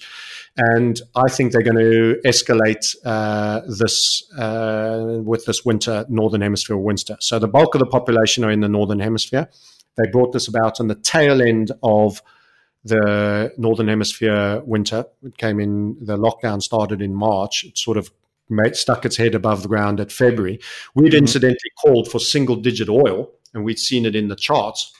And 0.57 0.99
I 1.15 1.29
think 1.29 1.51
they're 1.51 1.61
going 1.61 1.77
to 1.77 2.19
escalate 2.25 2.95
uh, 3.05 3.61
this 3.67 4.29
uh, 4.37 5.19
with 5.23 5.45
this 5.45 5.63
winter, 5.63 6.05
Northern 6.09 6.41
Hemisphere 6.41 6.77
winter. 6.77 7.17
So 7.19 7.39
the 7.39 7.47
bulk 7.47 7.75
of 7.75 7.79
the 7.79 7.87
population 7.87 8.43
are 8.43 8.51
in 8.51 8.59
the 8.59 8.69
Northern 8.69 8.99
Hemisphere. 8.99 9.49
They 9.97 10.09
brought 10.11 10.33
this 10.33 10.47
about 10.47 10.79
on 10.79 10.87
the 10.87 10.95
tail 10.95 11.41
end 11.41 11.71
of 11.83 12.21
the 12.83 13.53
Northern 13.57 13.87
Hemisphere 13.87 14.61
winter. 14.65 15.05
It 15.23 15.37
came 15.37 15.59
in, 15.59 15.97
the 16.01 16.17
lockdown 16.17 16.61
started 16.61 17.01
in 17.01 17.13
March. 17.13 17.63
It 17.63 17.77
sort 17.77 17.97
of 17.97 18.11
made, 18.49 18.75
stuck 18.75 19.05
its 19.05 19.17
head 19.17 19.35
above 19.35 19.61
the 19.61 19.69
ground 19.69 19.99
at 19.99 20.11
February. 20.11 20.59
We'd 20.95 21.13
mm-hmm. 21.13 21.19
incidentally 21.19 21.71
called 21.81 22.09
for 22.11 22.19
single 22.19 22.55
digit 22.55 22.89
oil, 22.89 23.31
and 23.53 23.63
we'd 23.63 23.79
seen 23.79 24.05
it 24.05 24.15
in 24.15 24.27
the 24.27 24.35
charts, 24.35 24.91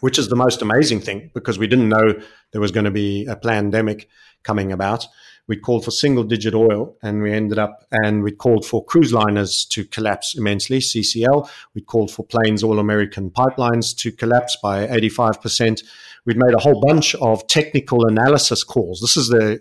which 0.00 0.18
is 0.18 0.28
the 0.28 0.36
most 0.36 0.62
amazing 0.62 1.00
thing 1.00 1.30
because 1.34 1.58
we 1.58 1.66
didn't 1.66 1.88
know 1.88 2.20
there 2.52 2.60
was 2.60 2.72
going 2.72 2.84
to 2.84 2.90
be 2.90 3.24
a 3.26 3.36
pandemic 3.36 4.08
coming 4.42 4.72
about 4.72 5.06
we 5.48 5.56
called 5.56 5.84
for 5.84 5.90
single 5.90 6.24
digit 6.24 6.54
oil 6.54 6.96
and 7.02 7.22
we 7.22 7.32
ended 7.32 7.58
up 7.58 7.84
and 7.90 8.22
we 8.22 8.32
called 8.32 8.64
for 8.64 8.84
cruise 8.84 9.12
liners 9.12 9.64
to 9.64 9.84
collapse 9.84 10.36
immensely 10.36 10.78
ccl 10.78 11.48
we 11.74 11.80
called 11.80 12.10
for 12.10 12.24
Plains, 12.24 12.62
all 12.62 12.78
american 12.78 13.30
pipelines 13.30 13.96
to 13.96 14.12
collapse 14.12 14.56
by 14.62 14.86
85% 14.86 15.82
we'd 16.24 16.36
made 16.36 16.54
a 16.54 16.60
whole 16.60 16.80
bunch 16.80 17.14
of 17.16 17.46
technical 17.48 18.06
analysis 18.06 18.64
calls. 18.64 19.00
This 19.00 19.16
is 19.16 19.28
the 19.28 19.58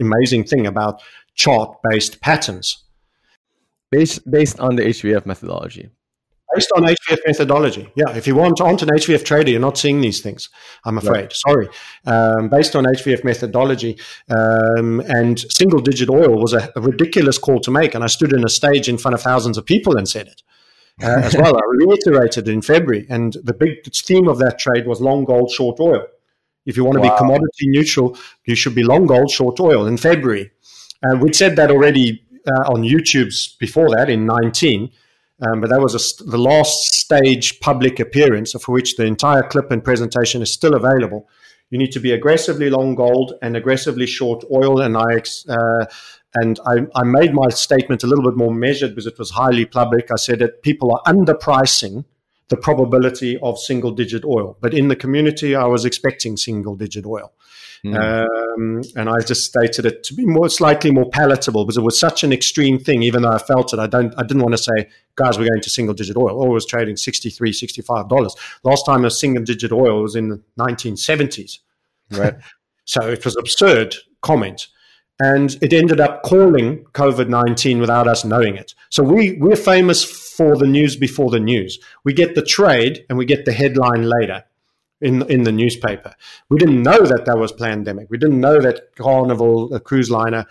amazing 0.00 0.44
thing 0.44 0.66
about 0.66 1.02
chart 1.34 1.76
based 1.88 2.20
patterns. 2.20 2.84
Based 3.90 4.28
based 4.28 4.58
on 4.58 4.76
the 4.76 4.82
hvf 4.82 5.24
methodology 5.24 5.88
based 6.52 6.70
on 6.76 6.82
HVF 6.82 7.18
methodology. 7.26 7.88
Yeah, 7.94 8.16
if 8.16 8.26
you 8.26 8.34
want 8.34 8.60
aren't 8.60 8.82
an 8.82 8.88
HVF 8.88 9.24
trader, 9.24 9.50
you're 9.50 9.60
not 9.60 9.78
seeing 9.78 10.00
these 10.00 10.20
things. 10.20 10.48
I'm 10.84 10.98
afraid. 10.98 11.22
Right. 11.22 11.32
Sorry. 11.32 11.68
Um, 12.06 12.48
based 12.48 12.76
on 12.76 12.84
HVF 12.84 13.24
methodology, 13.24 13.98
um, 14.28 15.00
and 15.00 15.38
single 15.52 15.80
digit 15.80 16.10
oil 16.10 16.40
was 16.40 16.52
a, 16.52 16.72
a, 16.76 16.80
ridiculous 16.80 17.38
call 17.38 17.60
to 17.60 17.70
make, 17.70 17.94
and 17.94 18.04
I 18.04 18.08
stood 18.08 18.32
in 18.32 18.44
a 18.44 18.48
stage 18.48 18.88
in 18.88 18.98
front 18.98 19.14
of 19.14 19.22
thousands 19.22 19.58
of 19.58 19.64
people 19.64 19.96
and 19.96 20.08
said 20.08 20.28
it. 20.28 20.42
Uh, 21.02 21.06
as 21.24 21.34
well, 21.34 21.56
I 21.56 21.60
reiterated 21.70 22.48
in 22.48 22.62
February, 22.62 23.06
and 23.08 23.36
the 23.42 23.54
big 23.54 23.84
theme 23.92 24.28
of 24.28 24.38
that 24.38 24.58
trade 24.58 24.86
was 24.86 25.00
long 25.00 25.24
gold, 25.24 25.50
short 25.50 25.80
oil. 25.80 26.06
If 26.66 26.76
you 26.76 26.84
want 26.84 26.96
to 26.96 27.00
wow. 27.00 27.14
be 27.14 27.18
commodity 27.18 27.68
neutral, 27.68 28.16
you 28.46 28.54
should 28.54 28.74
be 28.74 28.82
long 28.82 29.06
gold, 29.06 29.30
short 29.30 29.60
oil 29.60 29.86
in 29.86 29.96
February. 29.96 30.50
And 31.02 31.20
we'd 31.20 31.36
said 31.36 31.56
that 31.56 31.70
already 31.70 32.24
uh, 32.46 32.72
on 32.72 32.82
YouTube's 32.82 33.56
before 33.58 33.90
that 33.90 34.08
in 34.08 34.24
19. 34.24 34.90
Um, 35.40 35.60
but 35.60 35.70
that 35.70 35.80
was 35.80 35.94
a, 35.94 36.24
the 36.24 36.38
last 36.38 36.94
stage 36.94 37.60
public 37.60 37.98
appearance 37.98 38.52
for 38.52 38.72
which 38.72 38.96
the 38.96 39.04
entire 39.04 39.42
clip 39.42 39.70
and 39.70 39.82
presentation 39.82 40.42
is 40.42 40.52
still 40.52 40.74
available. 40.74 41.28
You 41.70 41.78
need 41.78 41.92
to 41.92 42.00
be 42.00 42.12
aggressively 42.12 42.70
long 42.70 42.94
gold 42.94 43.34
and 43.42 43.56
aggressively 43.56 44.06
short 44.06 44.44
oil. 44.52 44.80
And 44.80 44.96
I 44.96 45.22
uh, 45.48 45.86
and 46.34 46.58
I, 46.66 46.86
I, 46.96 47.04
made 47.04 47.32
my 47.32 47.48
statement 47.48 48.02
a 48.02 48.06
little 48.06 48.24
bit 48.24 48.36
more 48.36 48.52
measured 48.52 48.90
because 48.90 49.06
it 49.06 49.18
was 49.18 49.30
highly 49.30 49.64
public. 49.64 50.10
I 50.10 50.16
said 50.16 50.40
that 50.40 50.62
people 50.62 50.92
are 50.92 51.12
underpricing 51.12 52.04
the 52.48 52.56
probability 52.56 53.38
of 53.40 53.58
single 53.58 53.92
digit 53.92 54.24
oil, 54.24 54.58
but 54.60 54.74
in 54.74 54.88
the 54.88 54.96
community, 54.96 55.54
I 55.54 55.64
was 55.64 55.84
expecting 55.84 56.36
single 56.36 56.74
digit 56.76 57.06
oil. 57.06 57.32
Mm. 57.84 57.96
Um, 57.96 58.82
and 58.96 59.10
I 59.10 59.20
just 59.20 59.44
stated 59.44 59.84
it 59.84 60.04
to 60.04 60.14
be 60.14 60.24
more 60.24 60.48
slightly 60.48 60.90
more 60.90 61.08
palatable 61.10 61.66
because 61.66 61.76
it 61.76 61.82
was 61.82 61.98
such 61.98 62.24
an 62.24 62.32
extreme 62.32 62.78
thing. 62.78 63.02
Even 63.02 63.22
though 63.22 63.32
I 63.32 63.38
felt 63.38 63.74
it, 63.74 63.78
I 63.78 63.86
don't. 63.86 64.14
I 64.16 64.22
didn't 64.22 64.42
want 64.42 64.56
to 64.56 64.62
say, 64.62 64.88
guys, 65.16 65.38
we're 65.38 65.48
going 65.48 65.60
to 65.60 65.70
single 65.70 65.94
digit 65.94 66.16
oil. 66.16 66.40
Oil 66.40 66.50
was 66.50 66.64
trading 66.64 66.96
63 66.96 67.52
$65. 67.52 68.30
Last 68.62 68.86
time 68.86 69.04
a 69.04 69.10
single 69.10 69.44
digit 69.44 69.70
oil 69.70 70.02
was 70.02 70.16
in 70.16 70.28
the 70.30 70.42
1970s. 70.58 71.58
Right. 72.10 72.34
so 72.86 73.02
it 73.10 73.24
was 73.24 73.36
absurd 73.36 73.96
comment. 74.22 74.68
And 75.20 75.56
it 75.62 75.72
ended 75.72 76.00
up 76.00 76.22
calling 76.22 76.84
COVID 76.94 77.28
19 77.28 77.80
without 77.80 78.08
us 78.08 78.24
knowing 78.24 78.56
it. 78.56 78.74
So 78.90 79.02
we, 79.02 79.36
we're 79.38 79.56
famous 79.56 80.02
for 80.02 80.56
the 80.56 80.66
news 80.66 80.96
before 80.96 81.30
the 81.30 81.38
news. 81.38 81.78
We 82.02 82.14
get 82.14 82.34
the 82.34 82.42
trade 82.42 83.04
and 83.08 83.18
we 83.18 83.24
get 83.24 83.44
the 83.44 83.52
headline 83.52 84.08
later 84.08 84.42
in 85.04 85.22
in 85.30 85.44
the 85.44 85.52
newspaper. 85.52 86.14
We 86.48 86.58
didn't 86.58 86.82
know 86.82 87.04
that 87.04 87.24
that 87.26 87.38
was 87.38 87.52
pandemic. 87.52 88.08
We 88.10 88.18
didn't 88.18 88.40
know 88.40 88.60
that 88.60 88.96
Carnival, 88.96 89.72
a 89.74 89.80
cruise 89.80 90.10
liner, 90.10 90.46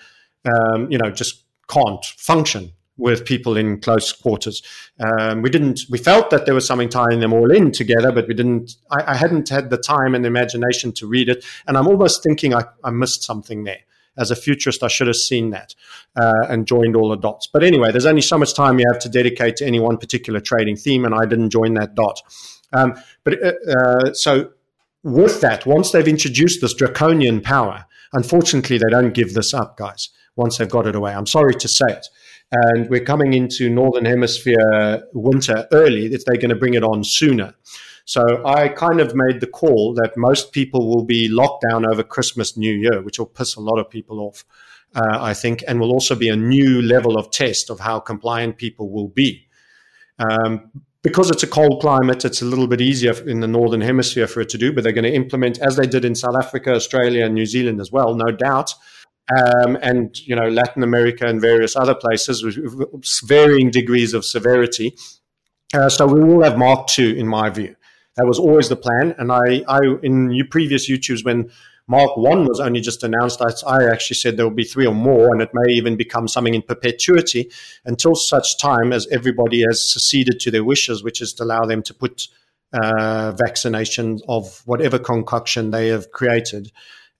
um, 0.46 0.92
you 0.92 0.98
know, 0.98 1.10
just 1.12 1.44
can't 1.68 2.06
function 2.06 2.72
with 2.98 3.26
people 3.26 3.58
in 3.58 3.82
close 3.82 4.12
quarters. 4.12 4.62
Um, 5.00 5.42
we 5.42 5.50
didn't. 5.50 5.82
We 5.90 5.98
felt 5.98 6.30
that 6.30 6.46
there 6.46 6.54
was 6.54 6.68
something 6.68 6.90
tying 6.90 7.20
them 7.20 7.34
all 7.34 7.52
in 7.52 7.72
together, 7.72 8.12
but 8.12 8.28
we 8.28 8.34
didn't. 8.34 8.76
I, 8.92 9.14
I 9.14 9.16
hadn't 9.16 9.50
had 9.50 9.70
the 9.70 9.78
time 9.78 10.16
and 10.16 10.24
the 10.24 10.28
imagination 10.28 10.92
to 10.94 11.08
read 11.08 11.30
it, 11.30 11.44
and 11.68 11.78
I'm 11.78 11.88
almost 11.88 12.24
thinking 12.24 12.54
I, 12.54 12.64
I 12.84 12.92
missed 12.92 13.24
something 13.24 13.64
there. 13.64 13.80
As 14.16 14.30
a 14.30 14.36
futurist, 14.36 14.84
I 14.84 14.90
should 14.90 15.08
have 15.08 15.16
seen 15.16 15.50
that 15.50 15.74
uh, 16.16 16.46
and 16.48 16.68
joined 16.68 16.96
all 16.96 17.10
the 17.10 17.16
dots. 17.16 17.48
But 17.48 17.64
anyway, 17.64 17.92
there's 17.92 18.06
only 18.06 18.22
so 18.22 18.38
much 18.38 18.54
time 18.54 18.78
you 18.78 18.86
have 18.92 19.02
to 19.02 19.10
dedicate 19.10 19.56
to 19.56 19.66
any 19.66 19.80
one 19.80 19.98
particular 19.98 20.40
trading 20.40 20.76
theme, 20.76 21.04
and 21.04 21.16
I 21.16 21.26
didn't 21.26 21.50
join 21.50 21.74
that 21.74 21.96
dot. 21.96 22.22
Um, 22.74 22.96
but 23.24 23.42
uh, 23.44 23.54
uh, 23.70 24.14
so 24.14 24.52
with 25.04 25.42
that, 25.42 25.66
once 25.66 25.92
they've 25.92 26.08
introduced 26.08 26.62
this 26.62 26.74
draconian 26.74 27.42
power, 27.42 27.86
unfortunately, 28.14 28.78
they 28.78 28.90
don't 28.90 29.14
give 29.14 29.34
this 29.34 29.54
up, 29.54 29.78
guys, 29.78 30.10
once 30.36 30.58
they've 30.58 30.70
got 30.70 30.88
it 30.88 30.96
away. 30.96 31.14
I'm 31.14 31.28
sorry 31.28 31.54
to 31.56 31.68
say 31.68 31.86
it. 31.88 32.08
And 32.52 32.90
we're 32.90 33.04
coming 33.04 33.34
into 33.34 33.70
Northern 33.70 34.06
Hemisphere 34.06 35.04
winter 35.14 35.68
early, 35.72 36.14
if 36.14 36.24
they're 36.26 36.38
going 36.38 36.50
to 36.50 36.56
bring 36.56 36.76
it 36.76 36.84
on 36.84 37.04
sooner. 37.04 37.56
So 38.06 38.46
I 38.46 38.68
kind 38.68 39.00
of 39.00 39.14
made 39.16 39.40
the 39.40 39.48
call 39.48 39.94
that 39.96 40.18
most 40.18 40.52
people 40.52 40.90
will 40.90 41.06
be 41.06 41.28
locked 41.30 41.66
down 41.70 41.86
over 41.86 42.04
Christmas, 42.04 42.58
New 42.58 42.74
Year, 42.74 43.02
which 43.02 43.18
will 43.18 43.26
piss 43.26 43.56
a 43.56 43.62
lot 43.62 43.80
of 43.80 43.90
people 43.90 44.20
off, 44.20 44.44
uh, 44.96 45.18
I 45.20 45.34
think, 45.34 45.64
and 45.68 45.80
will 45.80 45.92
also 45.92 46.16
be 46.16 46.30
a 46.30 46.36
new 46.36 46.82
level 46.82 47.18
of 47.18 47.32
test 47.32 47.70
of 47.70 47.80
how 47.80 48.00
compliant 48.00 48.58
people 48.58 48.90
will 48.92 49.08
be. 49.08 49.48
Um, 50.20 50.70
because 51.04 51.30
it's 51.30 51.44
a 51.44 51.48
cold 51.48 51.82
climate, 51.82 52.26
it's 52.26 52.42
a 52.42 52.46
little 52.46 52.68
bit 52.68 52.82
easier 52.82 53.14
in 53.28 53.42
the 53.42 53.48
northern 53.48 53.82
hemisphere 53.82 54.26
for 54.26 54.42
it 54.42 54.50
to 54.50 54.58
do, 54.58 54.72
but 54.72 54.84
they're 54.84 54.94
going 54.94 55.04
to 55.04 55.14
implement, 55.14 55.60
as 55.60 55.76
they 55.76 55.86
did 55.86 56.06
in 56.06 56.16
South 56.16 56.36
Africa, 56.36 56.74
Australia, 56.74 57.26
and 57.26 57.36
New 57.36 57.46
Zealand 57.46 57.82
as 57.82 57.92
well, 57.92 58.16
no 58.16 58.32
doubt. 58.32 58.74
Um, 59.38 59.78
and 59.82 60.20
you 60.28 60.36
know 60.36 60.50
Latin 60.50 60.84
America 60.84 61.26
and 61.26 61.40
various 61.40 61.78
other 61.78 61.96
places 61.96 62.44
with 62.44 62.58
varying 63.24 63.72
degrees 63.72 64.14
of 64.14 64.26
severity. 64.26 64.98
Uh, 65.74 65.88
so 65.88 66.06
we 66.06 66.22
will 66.22 66.44
have 66.44 66.58
Mark 66.58 66.88
two, 66.88 67.16
in 67.18 67.28
my 67.28 67.50
view. 67.50 67.76
That 68.18 68.28
was 68.28 68.38
always 68.38 68.68
the 68.68 68.76
plan. 68.76 69.16
And 69.18 69.32
I, 69.32 69.64
I 69.68 69.80
in 70.04 70.38
previous 70.52 70.90
YouTubes 70.90 71.24
when 71.24 71.50
Mark 71.88 72.16
1 72.16 72.46
was 72.46 72.60
only 72.60 72.80
just 72.80 73.04
announced, 73.04 73.42
I, 73.68 73.86
actually 73.92 74.16
said 74.16 74.38
there 74.38 74.48
will 74.48 74.56
be 74.56 74.64
three 74.64 74.88
or 74.88 74.96
more, 74.96 75.34
and 75.34 75.42
it 75.42 75.50
may 75.54 75.74
even 75.74 75.98
become 75.98 76.28
something 76.28 76.54
in 76.54 76.62
perpetuity 76.62 77.52
until 77.86 78.16
such 78.16 78.58
time 78.58 78.94
as 78.94 79.08
everybody 79.12 79.64
has 79.64 79.92
seceded 79.92 80.40
to 80.42 80.52
their 80.52 80.64
wishes, 80.64 81.04
which 81.04 81.22
is 81.22 81.34
to 81.34 81.44
allow 81.44 81.66
them 81.66 81.84
to 81.84 81.94
put 81.94 82.30
uh, 82.72 83.34
vaccinations 83.34 84.22
of 84.30 84.62
whatever 84.66 84.98
concoction 84.98 85.72
they 85.72 85.90
have 85.90 86.12
created 86.12 86.72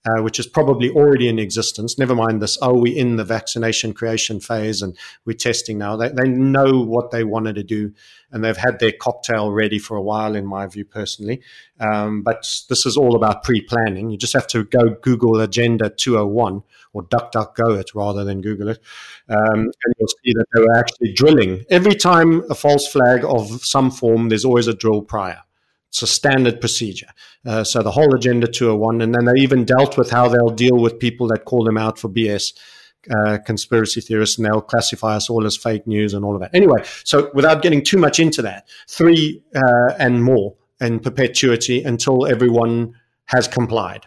uh, 0.06 0.22
which 0.22 0.38
is 0.38 0.46
probably 0.46 0.90
already 0.90 1.28
in 1.28 1.38
existence. 1.38 1.98
Never 1.98 2.14
mind 2.14 2.42
this, 2.42 2.58
oh, 2.60 2.78
we're 2.78 2.96
in 2.96 3.16
the 3.16 3.24
vaccination 3.24 3.94
creation 3.94 4.38
phase 4.38 4.82
and 4.82 4.96
we're 5.24 5.36
testing 5.36 5.78
now. 5.78 5.96
They, 5.96 6.08
they 6.08 6.28
know 6.28 6.80
what 6.80 7.10
they 7.10 7.24
wanted 7.24 7.54
to 7.56 7.62
do 7.62 7.92
and 8.30 8.44
they've 8.44 8.56
had 8.56 8.80
their 8.80 8.92
cocktail 8.92 9.52
ready 9.52 9.78
for 9.78 9.96
a 9.96 10.02
while, 10.02 10.34
in 10.34 10.44
my 10.44 10.66
view, 10.66 10.84
personally. 10.84 11.40
Um, 11.80 12.22
but 12.22 12.42
this 12.68 12.84
is 12.84 12.96
all 12.96 13.16
about 13.16 13.44
pre 13.44 13.60
planning. 13.60 14.10
You 14.10 14.18
just 14.18 14.32
have 14.32 14.46
to 14.48 14.64
go 14.64 14.90
Google 14.90 15.40
Agenda 15.40 15.88
201 15.88 16.62
or 16.92 17.04
DuckDuckGo 17.04 17.78
it 17.78 17.94
rather 17.94 18.24
than 18.24 18.42
Google 18.42 18.68
it. 18.68 18.80
Um, 19.28 19.38
and 19.54 19.94
you'll 19.98 20.08
see 20.08 20.32
that 20.34 20.46
they 20.54 20.60
were 20.60 20.74
actually 20.74 21.12
drilling. 21.12 21.64
Every 21.70 21.94
time 21.94 22.42
a 22.50 22.54
false 22.54 22.86
flag 22.88 23.24
of 23.24 23.64
some 23.64 23.90
form, 23.90 24.28
there's 24.28 24.44
always 24.44 24.66
a 24.66 24.74
drill 24.74 25.02
prior. 25.02 25.40
It's 25.94 26.02
a 26.02 26.08
standard 26.08 26.60
procedure. 26.60 27.06
Uh, 27.46 27.62
so 27.62 27.80
the 27.80 27.92
whole 27.92 28.12
Agenda 28.16 28.48
201, 28.48 29.00
and 29.00 29.14
then 29.14 29.26
they 29.26 29.40
even 29.40 29.64
dealt 29.64 29.96
with 29.96 30.10
how 30.10 30.26
they'll 30.26 30.50
deal 30.50 30.76
with 30.76 30.98
people 30.98 31.28
that 31.28 31.44
call 31.44 31.62
them 31.62 31.78
out 31.78 32.00
for 32.00 32.08
BS. 32.08 32.52
Uh, 33.10 33.36
conspiracy 33.44 34.00
theorists, 34.00 34.38
and 34.38 34.46
they'll 34.46 34.62
classify 34.62 35.14
us 35.14 35.28
all 35.28 35.44
as 35.44 35.58
fake 35.58 35.86
news 35.86 36.14
and 36.14 36.24
all 36.24 36.34
of 36.34 36.40
that. 36.40 36.50
Anyway, 36.54 36.82
so 37.04 37.30
without 37.34 37.60
getting 37.60 37.84
too 37.84 37.98
much 37.98 38.18
into 38.18 38.40
that, 38.40 38.66
three 38.88 39.42
uh, 39.54 39.92
and 39.98 40.24
more 40.24 40.56
in 40.80 40.98
perpetuity 40.98 41.84
until 41.84 42.26
everyone 42.26 42.94
has 43.26 43.46
complied. 43.46 44.06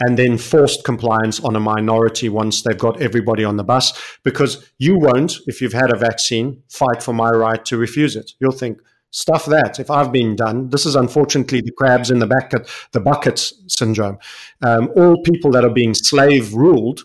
And 0.00 0.18
then 0.18 0.38
forced 0.38 0.82
compliance 0.82 1.40
on 1.40 1.56
a 1.56 1.60
minority 1.60 2.30
once 2.30 2.62
they've 2.62 2.78
got 2.78 3.02
everybody 3.02 3.44
on 3.44 3.58
the 3.58 3.64
bus, 3.64 3.92
because 4.24 4.66
you 4.78 4.98
won't, 4.98 5.34
if 5.46 5.60
you've 5.60 5.74
had 5.74 5.92
a 5.92 5.98
vaccine, 5.98 6.62
fight 6.70 7.02
for 7.02 7.12
my 7.12 7.30
right 7.30 7.62
to 7.66 7.76
refuse 7.76 8.16
it. 8.16 8.32
You'll 8.40 8.52
think, 8.52 8.80
stuff 9.16 9.46
that 9.46 9.80
if 9.80 9.90
I've 9.90 10.12
been 10.12 10.36
done. 10.36 10.68
This 10.68 10.84
is 10.84 10.94
unfortunately 10.94 11.62
the 11.62 11.72
crabs 11.72 12.10
in 12.10 12.18
the 12.18 12.26
bucket, 12.26 12.68
the 12.92 13.00
buckets 13.00 13.54
syndrome. 13.66 14.18
Um, 14.60 14.90
all 14.94 15.22
people 15.22 15.50
that 15.52 15.64
are 15.64 15.70
being 15.70 15.94
slave 15.94 16.52
ruled 16.52 17.00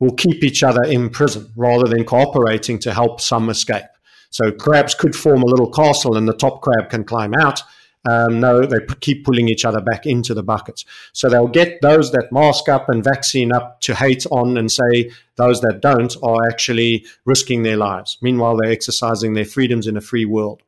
will 0.00 0.14
keep 0.14 0.42
each 0.42 0.62
other 0.62 0.82
in 0.84 1.10
prison 1.10 1.52
rather 1.54 1.86
than 1.86 2.04
cooperating 2.04 2.78
to 2.78 2.94
help 2.94 3.20
some 3.20 3.50
escape. 3.50 3.84
So 4.30 4.52
crabs 4.52 4.94
could 4.94 5.14
form 5.14 5.42
a 5.42 5.46
little 5.46 5.70
castle 5.70 6.16
and 6.16 6.26
the 6.26 6.32
top 6.32 6.62
crab 6.62 6.88
can 6.88 7.04
climb 7.04 7.34
out. 7.34 7.60
Um, 8.08 8.40
no, 8.40 8.64
they 8.64 8.80
p- 8.80 8.94
keep 9.00 9.24
pulling 9.26 9.48
each 9.48 9.66
other 9.66 9.82
back 9.82 10.06
into 10.06 10.32
the 10.32 10.42
buckets. 10.42 10.86
So 11.12 11.28
they'll 11.28 11.46
get 11.46 11.82
those 11.82 12.10
that 12.12 12.32
mask 12.32 12.70
up 12.70 12.88
and 12.88 13.04
vaccine 13.04 13.52
up 13.52 13.82
to 13.82 13.94
hate 13.94 14.24
on 14.30 14.56
and 14.56 14.72
say 14.72 15.10
those 15.36 15.60
that 15.60 15.80
don't 15.82 16.16
are 16.22 16.48
actually 16.48 17.04
risking 17.26 17.64
their 17.64 17.76
lives. 17.76 18.16
Meanwhile, 18.22 18.56
they're 18.56 18.72
exercising 18.72 19.34
their 19.34 19.44
freedoms 19.44 19.86
in 19.86 19.98
a 19.98 20.02
free 20.02 20.24
world. 20.24 20.62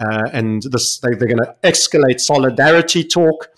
Uh, 0.00 0.28
and 0.32 0.62
this, 0.64 0.98
they, 0.98 1.10
they're 1.10 1.28
going 1.28 1.38
to 1.38 1.54
escalate 1.62 2.20
solidarity 2.20 3.04
talk 3.04 3.50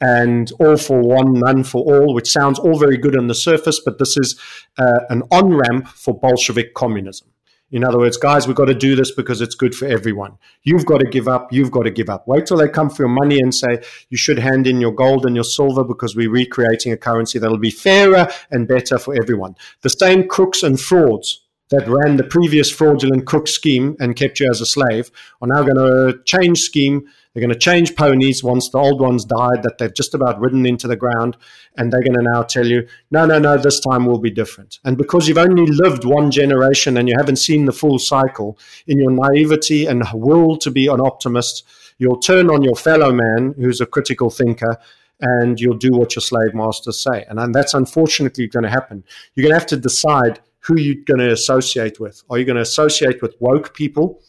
and 0.00 0.52
all 0.60 0.76
for 0.76 1.00
one, 1.00 1.32
none 1.34 1.64
for 1.64 1.82
all, 1.82 2.14
which 2.14 2.30
sounds 2.30 2.58
all 2.58 2.78
very 2.78 2.96
good 2.96 3.18
on 3.18 3.26
the 3.26 3.34
surface, 3.34 3.80
but 3.84 3.98
this 3.98 4.16
is 4.16 4.38
uh, 4.78 5.00
an 5.08 5.22
on 5.32 5.54
ramp 5.54 5.88
for 5.88 6.18
Bolshevik 6.18 6.74
communism. 6.74 7.28
In 7.70 7.84
other 7.84 7.98
words, 7.98 8.16
guys, 8.16 8.46
we've 8.46 8.56
got 8.56 8.66
to 8.66 8.74
do 8.74 8.96
this 8.96 9.10
because 9.10 9.42
it's 9.42 9.54
good 9.54 9.74
for 9.74 9.86
everyone. 9.86 10.38
You've 10.62 10.86
got 10.86 10.98
to 10.98 11.06
give 11.06 11.28
up. 11.28 11.52
You've 11.52 11.70
got 11.70 11.82
to 11.82 11.90
give 11.90 12.08
up. 12.08 12.26
Wait 12.26 12.46
till 12.46 12.56
they 12.56 12.68
come 12.68 12.88
for 12.88 13.02
your 13.02 13.10
money 13.10 13.40
and 13.40 13.54
say 13.54 13.82
you 14.08 14.16
should 14.16 14.38
hand 14.38 14.66
in 14.66 14.80
your 14.80 14.92
gold 14.92 15.26
and 15.26 15.34
your 15.34 15.44
silver 15.44 15.84
because 15.84 16.16
we're 16.16 16.30
recreating 16.30 16.92
a 16.92 16.96
currency 16.96 17.38
that'll 17.38 17.58
be 17.58 17.70
fairer 17.70 18.28
and 18.50 18.66
better 18.66 18.98
for 18.98 19.14
everyone. 19.20 19.54
The 19.82 19.90
same 19.90 20.28
crooks 20.28 20.62
and 20.62 20.80
frauds 20.80 21.44
that 21.70 21.88
ran 21.88 22.16
the 22.16 22.24
previous 22.24 22.70
fraudulent 22.70 23.26
crook 23.26 23.46
scheme 23.46 23.96
and 24.00 24.16
kept 24.16 24.40
you 24.40 24.48
as 24.50 24.60
a 24.60 24.66
slave 24.66 25.10
are 25.42 25.48
now 25.48 25.62
going 25.62 25.76
to 25.76 26.18
change 26.24 26.60
scheme. 26.60 27.06
They're 27.32 27.46
going 27.46 27.52
to 27.52 27.58
change 27.58 27.94
ponies 27.94 28.42
once 28.42 28.70
the 28.70 28.78
old 28.78 29.00
ones 29.00 29.24
died 29.24 29.62
that 29.62 29.78
they've 29.78 29.94
just 29.94 30.14
about 30.14 30.40
ridden 30.40 30.66
into 30.66 30.88
the 30.88 30.96
ground. 30.96 31.36
And 31.76 31.92
they're 31.92 32.02
going 32.02 32.16
to 32.16 32.22
now 32.22 32.42
tell 32.42 32.66
you, 32.66 32.88
no, 33.10 33.26
no, 33.26 33.38
no, 33.38 33.58
this 33.58 33.80
time 33.80 34.06
will 34.06 34.18
be 34.18 34.30
different. 34.30 34.78
And 34.84 34.96
because 34.96 35.28
you've 35.28 35.38
only 35.38 35.66
lived 35.66 36.04
one 36.04 36.30
generation 36.30 36.96
and 36.96 37.08
you 37.08 37.14
haven't 37.16 37.36
seen 37.36 37.66
the 37.66 37.72
full 37.72 37.98
cycle, 37.98 38.58
in 38.86 38.98
your 38.98 39.10
naivety 39.10 39.86
and 39.86 40.02
will 40.14 40.56
to 40.56 40.70
be 40.70 40.86
an 40.86 41.00
optimist, 41.00 41.64
you'll 41.98 42.18
turn 42.18 42.50
on 42.50 42.62
your 42.62 42.76
fellow 42.76 43.12
man 43.12 43.54
who's 43.58 43.80
a 43.80 43.86
critical 43.86 44.30
thinker 44.30 44.78
and 45.20 45.60
you'll 45.60 45.76
do 45.76 45.90
what 45.92 46.14
your 46.14 46.22
slave 46.22 46.54
masters 46.54 47.02
say. 47.02 47.24
And 47.28 47.54
that's 47.54 47.74
unfortunately 47.74 48.46
going 48.46 48.64
to 48.64 48.70
happen. 48.70 49.04
You're 49.34 49.42
going 49.42 49.54
to 49.54 49.58
have 49.58 49.68
to 49.68 49.76
decide 49.76 50.40
who 50.60 50.78
you're 50.78 51.02
going 51.06 51.20
to 51.20 51.32
associate 51.32 52.00
with. 52.00 52.22
Are 52.30 52.38
you 52.38 52.44
going 52.44 52.56
to 52.56 52.62
associate 52.62 53.22
with 53.22 53.34
woke 53.40 53.74
people, 53.74 54.20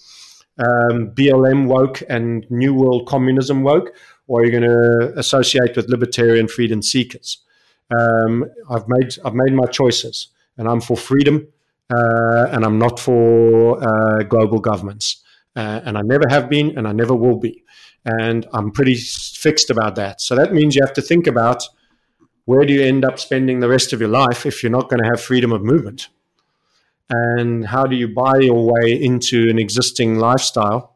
um, 0.60 1.12
BLM 1.12 1.68
woke 1.68 2.02
and 2.10 2.46
New 2.50 2.74
World 2.74 3.08
Communism 3.08 3.64
woke, 3.64 3.94
or 4.28 4.42
are 4.42 4.46
you 4.46 4.52
going 4.52 4.64
to 4.64 5.14
associate 5.18 5.76
with 5.76 5.90
libertarian 5.90 6.48
freedom 6.48 6.82
seekers? 6.82 7.40
Um, 7.98 8.46
I've 8.70 8.88
made 8.88 9.18
I've 9.26 9.34
made 9.34 9.54
my 9.54 9.66
choices, 9.66 10.28
and 10.58 10.68
I'm 10.68 10.80
for 10.80 10.96
freedom, 10.96 11.48
uh, 11.94 12.48
and 12.52 12.64
I'm 12.64 12.78
not 12.78 13.00
for 13.00 13.84
uh, 13.84 14.24
global 14.24 14.60
governments, 14.60 15.24
uh, 15.56 15.82
and 15.84 15.98
I 15.98 16.02
never 16.04 16.30
have 16.30 16.50
been, 16.50 16.78
and 16.78 16.88
I 16.88 16.92
never 16.92 17.16
will 17.16 17.40
be, 17.40 17.64
and 18.06 18.46
I'm 18.54 18.72
pretty 18.72 18.96
fixed 18.96 19.72
about 19.72 19.96
that. 19.96 20.22
So 20.22 20.36
that 20.36 20.54
means 20.54 20.76
you 20.76 20.84
have 20.86 20.94
to 20.94 21.02
think 21.02 21.26
about 21.26 21.64
where 22.46 22.64
do 22.66 22.74
you 22.74 22.84
end 22.84 23.06
up 23.06 23.20
spending 23.20 23.60
the 23.60 23.70
rest 23.70 23.92
of 23.92 24.00
your 24.00 24.10
life 24.10 24.46
if 24.46 24.62
you're 24.62 24.72
not 24.72 24.90
going 24.90 25.02
to 25.02 25.10
have 25.10 25.20
freedom 25.20 25.52
of 25.52 25.64
movement 25.64 26.10
and 27.10 27.66
how 27.66 27.86
do 27.86 27.96
you 27.96 28.08
buy 28.08 28.38
your 28.40 28.72
way 28.72 28.94
into 28.94 29.50
an 29.50 29.58
existing 29.58 30.20
lifestyle 30.20 30.96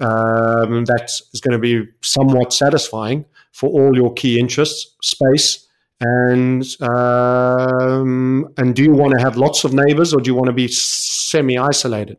um, 0.00 0.84
that 0.84 1.10
is 1.32 1.40
going 1.40 1.52
to 1.52 1.58
be 1.58 1.88
somewhat 2.02 2.52
satisfying 2.52 3.24
for 3.52 3.68
all 3.70 3.96
your 3.96 4.12
key 4.12 4.38
interests, 4.38 4.96
space, 5.02 5.66
and 6.00 6.64
um, 6.80 8.48
and 8.56 8.76
do 8.76 8.84
you 8.84 8.92
want 8.92 9.14
to 9.14 9.20
have 9.20 9.36
lots 9.36 9.64
of 9.64 9.72
neighbors 9.72 10.14
or 10.14 10.20
do 10.20 10.30
you 10.30 10.34
want 10.34 10.46
to 10.46 10.52
be 10.52 10.68
semi-isolated? 10.68 12.18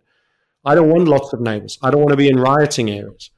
I 0.66 0.76
don't 0.76 0.90
want 0.90 1.08
lots 1.08 1.32
of 1.32 1.40
neighbors. 1.40 1.80
I 1.82 1.90
don't 1.90 2.02
want 2.02 2.12
to 2.12 2.18
be 2.18 2.28
in 2.28 2.38
rioting 2.38 2.90
areas. 2.90 3.32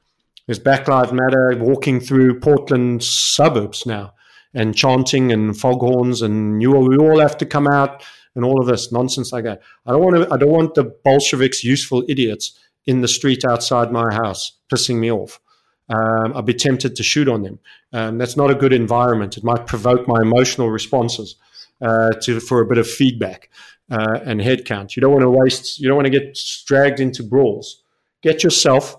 There's 0.46 0.58
Black 0.58 0.88
Lives 0.88 1.12
Matter 1.12 1.56
walking 1.60 2.00
through 2.00 2.40
Portland 2.40 3.04
suburbs 3.04 3.86
now 3.86 4.14
and 4.52 4.76
chanting 4.76 5.30
and 5.30 5.56
foghorns 5.56 6.20
and 6.22 6.60
you 6.60 6.74
all, 6.74 6.88
we 6.88 6.96
all 6.96 7.20
have 7.20 7.38
to 7.38 7.46
come 7.46 7.68
out 7.68 8.02
and 8.34 8.44
all 8.44 8.60
of 8.60 8.66
this 8.66 8.92
nonsense 8.92 9.32
like 9.32 9.44
that. 9.44 9.62
I 9.86 9.92
don't 9.92 10.02
want 10.02 10.16
to. 10.16 10.32
I 10.32 10.36
don't 10.36 10.50
want 10.50 10.74
the 10.74 10.84
Bolsheviks, 10.84 11.62
useful 11.64 12.04
idiots, 12.08 12.58
in 12.86 13.00
the 13.00 13.08
street 13.08 13.44
outside 13.44 13.92
my 13.92 14.12
house 14.12 14.52
pissing 14.72 14.96
me 14.96 15.10
off. 15.10 15.40
Um, 15.88 16.32
I'd 16.34 16.46
be 16.46 16.54
tempted 16.54 16.96
to 16.96 17.02
shoot 17.02 17.28
on 17.28 17.42
them. 17.42 17.58
Um, 17.92 18.18
that's 18.18 18.36
not 18.36 18.50
a 18.50 18.54
good 18.54 18.72
environment. 18.72 19.36
It 19.36 19.44
might 19.44 19.66
provoke 19.66 20.08
my 20.08 20.20
emotional 20.22 20.70
responses 20.70 21.36
uh, 21.80 22.10
to 22.22 22.40
for 22.40 22.60
a 22.60 22.66
bit 22.66 22.78
of 22.78 22.88
feedback 22.88 23.50
uh, 23.90 24.20
and 24.24 24.40
head 24.40 24.64
count. 24.64 24.96
You 24.96 25.00
don't 25.00 25.12
want 25.12 25.22
to 25.22 25.30
waste. 25.30 25.80
You 25.80 25.88
don't 25.88 25.96
want 25.96 26.06
to 26.06 26.18
get 26.18 26.38
dragged 26.66 27.00
into 27.00 27.22
brawls. 27.22 27.82
Get 28.22 28.42
yourself, 28.44 28.96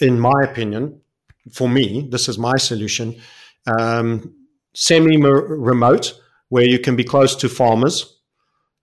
in 0.00 0.18
my 0.18 0.42
opinion, 0.42 1.00
for 1.52 1.68
me, 1.68 2.08
this 2.10 2.28
is 2.28 2.38
my 2.38 2.56
solution. 2.56 3.20
Um, 3.66 4.34
semi-remote, 4.74 6.20
where 6.48 6.64
you 6.64 6.78
can 6.78 6.96
be 6.96 7.04
close 7.04 7.36
to 7.36 7.48
farmers 7.48 8.17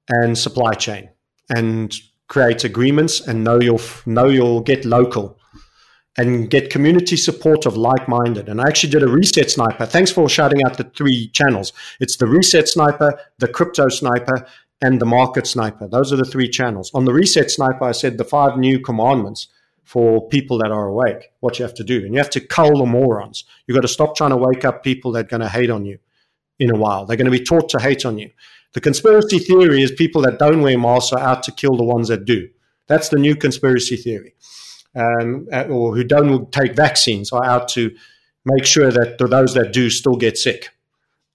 and 0.09 0.37
supply 0.37 0.73
chain 0.73 1.09
and 1.49 1.93
create 2.27 2.63
agreements 2.63 3.19
and 3.21 3.43
know 3.43 3.59
you'll 3.59 3.81
know 4.05 4.27
you'll 4.27 4.61
get 4.61 4.85
local 4.85 5.37
and 6.17 6.49
get 6.49 6.69
community 6.69 7.17
support 7.17 7.65
of 7.65 7.75
like 7.75 8.07
minded. 8.07 8.47
And 8.47 8.61
I 8.61 8.67
actually 8.67 8.91
did 8.91 9.03
a 9.03 9.07
reset 9.07 9.51
sniper. 9.51 9.85
Thanks 9.85 10.11
for 10.11 10.29
shouting 10.29 10.63
out 10.65 10.77
the 10.77 10.85
three 10.85 11.27
channels. 11.29 11.73
It's 11.99 12.17
the 12.17 12.27
reset 12.27 12.69
sniper, 12.69 13.19
the 13.39 13.47
crypto 13.47 13.89
sniper, 13.89 14.47
and 14.81 15.01
the 15.01 15.05
market 15.05 15.45
sniper. 15.47 15.87
Those 15.87 16.13
are 16.13 16.17
the 16.17 16.25
three 16.25 16.49
channels. 16.49 16.91
On 16.93 17.05
the 17.05 17.13
reset 17.13 17.51
sniper, 17.51 17.83
I 17.83 17.91
said 17.91 18.17
the 18.17 18.23
five 18.23 18.57
new 18.57 18.79
commandments 18.79 19.47
for 19.83 20.27
people 20.29 20.57
that 20.57 20.71
are 20.71 20.87
awake, 20.87 21.31
what 21.41 21.59
you 21.59 21.63
have 21.63 21.75
to 21.75 21.83
do. 21.83 22.03
And 22.03 22.13
you 22.13 22.17
have 22.17 22.29
to 22.31 22.39
cull 22.39 22.77
the 22.77 22.85
morons. 22.85 23.45
You've 23.67 23.75
got 23.75 23.81
to 23.81 23.87
stop 23.87 24.15
trying 24.15 24.31
to 24.31 24.37
wake 24.37 24.65
up 24.65 24.83
people 24.83 25.11
that 25.13 25.25
are 25.25 25.29
going 25.29 25.41
to 25.41 25.49
hate 25.49 25.69
on 25.69 25.85
you 25.85 25.99
in 26.59 26.71
a 26.71 26.77
while. 26.77 27.05
They're 27.05 27.17
going 27.17 27.31
to 27.31 27.31
be 27.31 27.43
taught 27.43 27.69
to 27.69 27.79
hate 27.79 28.05
on 28.05 28.17
you. 28.17 28.31
The 28.75 28.81
conspiracy 28.81 29.39
theory 29.39 29.81
is 29.81 29.91
people 29.91 30.21
that 30.23 30.37
don't 30.37 30.61
wear 30.61 30.77
masks 30.77 31.13
are 31.13 31.19
out 31.19 31.43
to 31.43 31.51
kill 31.53 31.77
the 31.77 31.83
ones 31.83 32.09
that 32.09 32.25
do. 32.25 32.49
That's 32.87 33.07
the 33.07 33.17
new 33.17 33.35
conspiracy 33.35 33.95
theory 33.95 34.35
um, 34.95 35.47
or 35.69 35.95
who 35.95 36.03
don't 36.03 36.51
take 36.51 36.75
vaccines 36.75 37.31
are 37.31 37.43
out 37.43 37.69
to 37.69 37.95
make 38.43 38.65
sure 38.65 38.91
that 38.91 39.17
those 39.17 39.53
that 39.53 39.71
do 39.71 39.89
still 39.89 40.17
get 40.17 40.37
sick, 40.37 40.69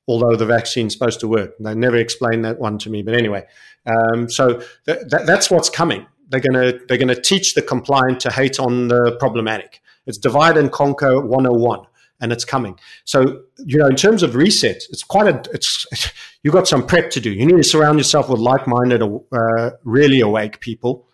although 0.07 0.37
the 0.37 0.45
vaccine's 0.45 0.93
supposed 0.93 1.21
to 1.21 1.29
work. 1.29 1.55
They 1.59 1.75
never 1.75 1.97
explained 1.97 2.45
that 2.45 2.59
one 2.59 2.77
to 2.79 2.91
me, 2.91 3.03
but 3.03 3.15
anyway. 3.15 3.47
Um, 3.87 4.29
so 4.29 4.61
th- 4.85 5.09
th- 5.11 5.27
that's 5.27 5.51
what's 5.51 5.71
coming. 5.71 6.07
They're 6.29 6.41
gonna 6.41 6.75
they're 6.87 6.99
gonna 6.99 7.21
teach 7.21 7.55
the 7.55 7.63
compliant 7.63 8.21
to 8.21 8.31
hate 8.31 8.61
on 8.61 8.89
the 8.89 9.17
problematic. 9.19 9.81
It's 10.07 10.19
divide 10.19 10.59
and 10.59 10.71
conquer 10.71 11.21
101 11.21 11.87
and 12.21 12.33
it's 12.33 12.45
coming. 12.45 12.79
So, 13.05 13.43
you 13.59 13.79
know, 13.79 13.87
in 13.87 13.97
terms 13.97 14.23
of 14.23 14.35
reset, 14.35 14.83
it's 14.91 15.03
quite 15.03 15.27
a, 15.27 15.43
it's, 15.53 15.87
you've 16.43 16.55
got 16.55 16.69
some 16.69 16.87
prep 16.87 17.11
to 17.11 17.21
do. 17.21 17.31
You 17.31 17.47
need 17.47 17.57
to 17.57 17.65
surround 17.65 17.99
yourself 17.99 18.29
with 18.29 18.41
like 18.41 18.67
minded, 18.67 19.03
uh, 19.03 19.71
really 19.85 20.21
awake 20.21 20.61
people 20.61 21.07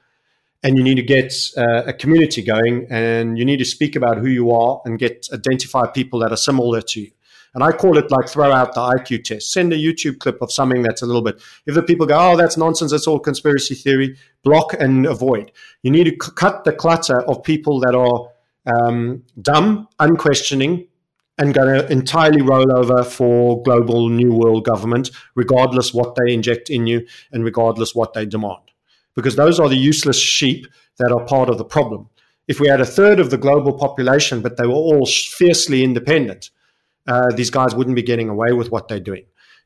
and 0.66 0.76
you 0.76 0.82
need 0.82 0.96
to 0.96 1.02
get 1.02 1.32
uh, 1.56 1.84
a 1.86 1.92
community 1.92 2.42
going 2.42 2.86
and 2.90 3.38
you 3.38 3.44
need 3.44 3.58
to 3.58 3.64
speak 3.64 3.94
about 3.94 4.18
who 4.18 4.26
you 4.26 4.50
are 4.50 4.80
and 4.84 4.98
get 4.98 5.28
identify 5.32 5.86
people 5.86 6.18
that 6.18 6.32
are 6.32 6.36
similar 6.36 6.80
to 6.80 7.00
you 7.02 7.10
and 7.54 7.62
i 7.62 7.70
call 7.70 7.96
it 7.96 8.10
like 8.10 8.28
throw 8.28 8.50
out 8.50 8.74
the 8.74 8.80
iq 8.80 9.22
test 9.22 9.52
send 9.52 9.72
a 9.72 9.76
youtube 9.76 10.18
clip 10.18 10.40
of 10.42 10.50
something 10.50 10.82
that's 10.82 11.02
a 11.02 11.06
little 11.06 11.22
bit 11.22 11.40
if 11.66 11.74
the 11.74 11.82
people 11.82 12.06
go 12.06 12.18
oh 12.18 12.36
that's 12.36 12.56
nonsense 12.56 12.90
that's 12.90 13.06
all 13.06 13.20
conspiracy 13.20 13.74
theory 13.74 14.16
block 14.42 14.74
and 14.80 15.06
avoid 15.06 15.52
you 15.82 15.90
need 15.90 16.04
to 16.04 16.24
c- 16.24 16.32
cut 16.34 16.64
the 16.64 16.72
clutter 16.72 17.22
of 17.22 17.42
people 17.42 17.78
that 17.80 17.94
are 17.94 18.28
um, 18.66 19.22
dumb 19.40 19.86
unquestioning 20.00 20.88
and 21.38 21.54
going 21.54 21.68
to 21.68 21.92
entirely 21.92 22.40
roll 22.42 22.76
over 22.76 23.04
for 23.04 23.62
global 23.62 24.08
new 24.08 24.32
world 24.32 24.64
government 24.64 25.10
regardless 25.34 25.92
what 25.92 26.14
they 26.16 26.32
inject 26.32 26.70
in 26.70 26.86
you 26.86 27.06
and 27.32 27.44
regardless 27.44 27.94
what 27.94 28.14
they 28.14 28.24
demand 28.24 28.66
because 29.16 29.34
those 29.34 29.58
are 29.58 29.68
the 29.68 29.76
useless 29.76 30.20
sheep 30.20 30.66
that 30.98 31.10
are 31.10 31.24
part 31.24 31.48
of 31.48 31.58
the 31.58 31.64
problem. 31.64 32.08
If 32.46 32.60
we 32.60 32.68
had 32.68 32.80
a 32.80 32.86
third 32.86 33.18
of 33.18 33.30
the 33.30 33.38
global 33.38 33.72
population, 33.72 34.40
but 34.40 34.56
they 34.56 34.66
were 34.66 34.74
all 34.74 35.06
fiercely 35.06 35.82
independent, 35.82 36.50
uh, 37.08 37.34
these 37.34 37.50
guys 37.50 37.74
wouldn't 37.74 37.96
be 37.96 38.02
getting 38.02 38.28
away 38.28 38.52
with 38.52 38.70
what 38.70 38.86
they're 38.86 39.00
doing. 39.00 39.24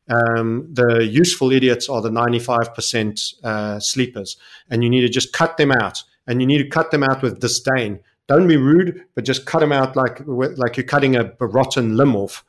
Um, 0.09 0.69
the 0.73 1.07
useful 1.07 1.53
idiots 1.53 1.89
are 1.89 2.01
the 2.01 2.11
95% 2.11 3.45
uh, 3.45 3.81
sleepers, 3.81 4.37
and 4.71 4.83
you 4.83 4.89
need 4.89 5.03
to 5.03 5.09
just 5.09 5.33
cut 5.33 5.57
them 5.59 5.73
out. 5.73 6.03
And 6.27 6.41
you 6.41 6.47
need 6.47 6.59
to 6.59 6.69
cut 6.69 6.91
them 6.91 7.03
out 7.03 7.23
with 7.23 7.41
disdain. 7.41 8.01
Don't 8.31 8.47
be 8.47 8.57
rude, 8.57 9.07
but 9.17 9.25
just 9.25 9.45
cut 9.45 9.59
them 9.59 9.73
out 9.73 9.97
like 9.97 10.23
like 10.25 10.77
you're 10.77 10.87
cutting 10.87 11.17
a, 11.17 11.33
rotten 11.41 11.97
limb 11.97 12.15
off 12.15 12.45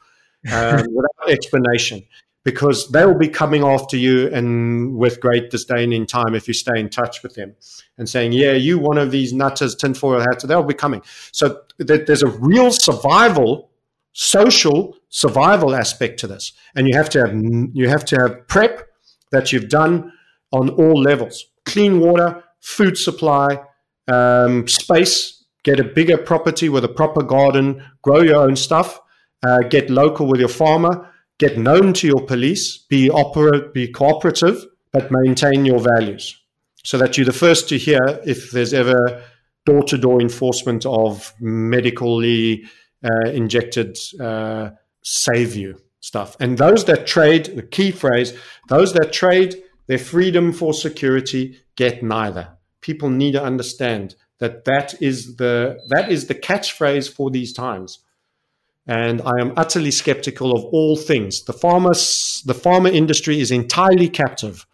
um, 0.54 0.86
without 0.94 1.28
explanation 1.28 2.04
because 2.44 2.88
they 2.90 3.04
will 3.04 3.18
be 3.18 3.28
coming 3.28 3.64
after 3.64 3.98
you 3.98 4.28
and 4.28 4.96
with 4.96 5.20
great 5.20 5.50
disdain 5.50 5.92
in 5.92 6.06
time 6.06 6.36
if 6.36 6.48
you 6.48 6.54
stay 6.54 6.80
in 6.80 6.88
touch 6.88 7.24
with 7.24 7.34
them 7.34 7.56
and 7.98 8.08
saying, 8.08 8.32
yeah, 8.32 8.52
you 8.52 8.78
one 8.78 9.00
of 9.00 9.10
these 9.10 9.34
nutters, 9.34 9.74
tinfoil 9.74 10.20
hats, 10.20 10.44
they'll 10.44 10.62
be 10.62 10.76
coming. 10.76 11.02
So 11.32 11.62
th- 11.84 12.06
there's 12.06 12.22
a 12.22 12.30
real 12.30 12.70
survival, 12.70 13.72
social 14.14 14.96
survival 15.10 15.74
aspect 15.74 16.20
to 16.20 16.28
this. 16.28 16.54
And 16.76 16.88
you 16.88 16.96
have 16.96 17.10
to 17.10 17.22
have, 17.22 17.34
you 17.74 17.90
have 17.90 18.06
to 18.06 18.16
have 18.18 18.48
prep 18.48 18.88
that 19.32 19.52
you've 19.52 19.70
done 19.70 20.14
on 20.52 20.70
all 20.70 21.02
levels. 21.02 21.48
Clean 21.66 22.00
water, 22.00 22.44
food 22.60 23.00
supply, 23.00 23.64
um, 24.08 24.68
space, 24.68 25.41
get 25.64 25.80
a 25.80 25.84
bigger 25.84 26.18
property 26.18 26.70
with 26.70 26.84
a 26.84 26.90
proper 26.90 27.24
garden, 27.24 27.84
grow 28.02 28.22
your 28.22 28.42
own 28.42 28.56
stuff, 28.56 29.00
uh, 29.46 29.60
get 29.70 29.90
local 29.90 30.28
with 30.28 30.40
your 30.40 30.50
farmer, 30.50 31.10
get 31.40 31.58
known 31.58 31.94
to 31.94 32.08
your 32.08 32.26
police, 32.26 32.78
be 32.78 33.10
operate, 33.10 33.74
be 33.74 33.88
cooperative, 33.88 34.66
but 34.92 35.12
maintain 35.12 35.66
your 35.66 35.80
values, 35.80 36.40
so 36.84 36.98
that 36.98 37.18
you're 37.18 37.26
the 37.26 37.34
first 37.34 37.70
to 37.70 37.78
hear 37.78 38.22
if 38.26 38.52
there's 38.52 38.74
ever 38.74 39.24
door-to-door 39.66 40.20
enforcement 40.22 40.86
of 40.86 41.34
medically 41.40 42.64
uh, 43.04 43.30
injected 43.30 43.98
uh, 44.20 44.70
save 45.04 45.56
you 45.56 45.80
stuff. 46.00 46.36
And 46.40 46.58
those 46.58 46.86
that 46.86 47.08
trade, 47.08 47.46
the 47.56 47.64
key 47.64 47.92
phrase, 47.92 48.34
those 48.70 48.94
that 48.94 49.14
trade 49.14 49.62
their 49.88 50.00
freedom 50.00 50.52
for 50.52 50.74
security 50.74 51.60
get 51.76 52.04
neither. 52.04 52.50
People 52.82 53.10
need 53.10 53.34
to 53.34 53.44
understand 53.44 54.16
that 54.42 54.66
that 54.66 55.02
is 55.02 55.38
the 55.38 55.80
that 55.88 56.12
is 56.12 56.28
the 56.28 56.36
catchphrase 56.36 57.12
for 57.12 57.32
these 57.32 57.54
times 57.54 58.00
and 58.88 59.22
I 59.22 59.40
am 59.40 59.54
utterly 59.58 59.92
skeptical 59.92 60.56
of 60.56 60.66
all 60.66 60.96
things. 60.96 61.44
The 61.44 61.54
farmers, 61.54 62.42
the 62.46 62.54
pharma 62.54 62.92
industry 62.92 63.40
is 63.40 63.52
entirely 63.52 64.10
captive, 64.10 64.66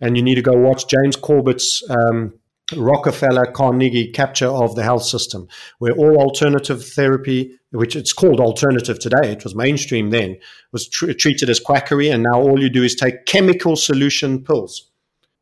and 0.00 0.16
you 0.16 0.22
need 0.22 0.34
to 0.36 0.42
go 0.42 0.52
watch 0.52 0.86
James 0.88 1.16
Corbett's 1.16 1.82
um, 1.88 2.34
Rockefeller 2.76 3.46
Carnegie 3.52 4.10
capture 4.12 4.48
of 4.48 4.74
the 4.74 4.82
health 4.82 5.04
system, 5.04 5.48
where 5.78 5.92
all 5.92 6.16
alternative 6.18 6.84
therapy, 6.84 7.58
which 7.70 7.96
it's 7.96 8.12
called 8.12 8.40
alternative 8.40 8.98
today, 8.98 9.32
it 9.32 9.44
was 9.44 9.54
mainstream 9.54 10.10
then, 10.10 10.36
was 10.72 10.88
tr- 10.88 11.12
treated 11.12 11.48
as 11.48 11.60
quackery, 11.60 12.10
and 12.10 12.22
now 12.22 12.40
all 12.40 12.62
you 12.62 12.70
do 12.70 12.82
is 12.82 12.94
take 12.94 13.26
chemical 13.26 13.76
solution 13.76 14.44
pills 14.44 14.90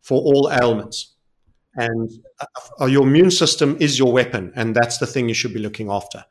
for 0.01 0.21
all 0.21 0.51
ailments. 0.53 1.12
And 1.75 2.11
uh, 2.81 2.87
your 2.87 3.07
immune 3.07 3.31
system 3.31 3.77
is 3.81 3.99
your 3.99 4.13
weapon, 4.13 4.53
and 4.55 4.75
that's 4.75 4.99
the 4.99 5.07
thing 5.07 5.29
you 5.29 5.35
should 5.35 5.55
be 5.55 5.61
looking 5.61 5.91
after 5.91 6.25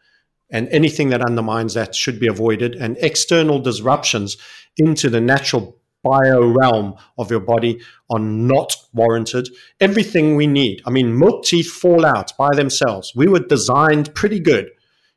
and 0.52 0.68
anything 0.70 1.10
that 1.10 1.22
undermines 1.22 1.74
that 1.74 1.96
should 1.96 2.20
be 2.20 2.28
avoided. 2.28 2.76
And 2.76 2.98
external 3.00 3.60
disruptions 3.60 4.38
into 4.78 5.10
the 5.10 5.22
natural 5.22 5.78
bio 6.04 6.52
realm 6.52 6.96
of 7.18 7.32
your 7.32 7.39
body 7.39 7.80
are 8.10 8.20
not 8.20 8.76
warranted. 8.94 9.50
Everything 9.80 10.36
we 10.36 10.48
need. 10.48 10.82
I 10.86 10.89
mean, 10.89 11.18
milk 11.18 11.46
teeth 11.46 11.72
fall 11.72 12.06
out 12.06 12.36
by 12.38 12.54
themselves. 12.56 13.14
We 13.16 13.28
were 13.28 13.39
designed 13.39 14.14
pretty 14.14 14.39
good. 14.39 14.70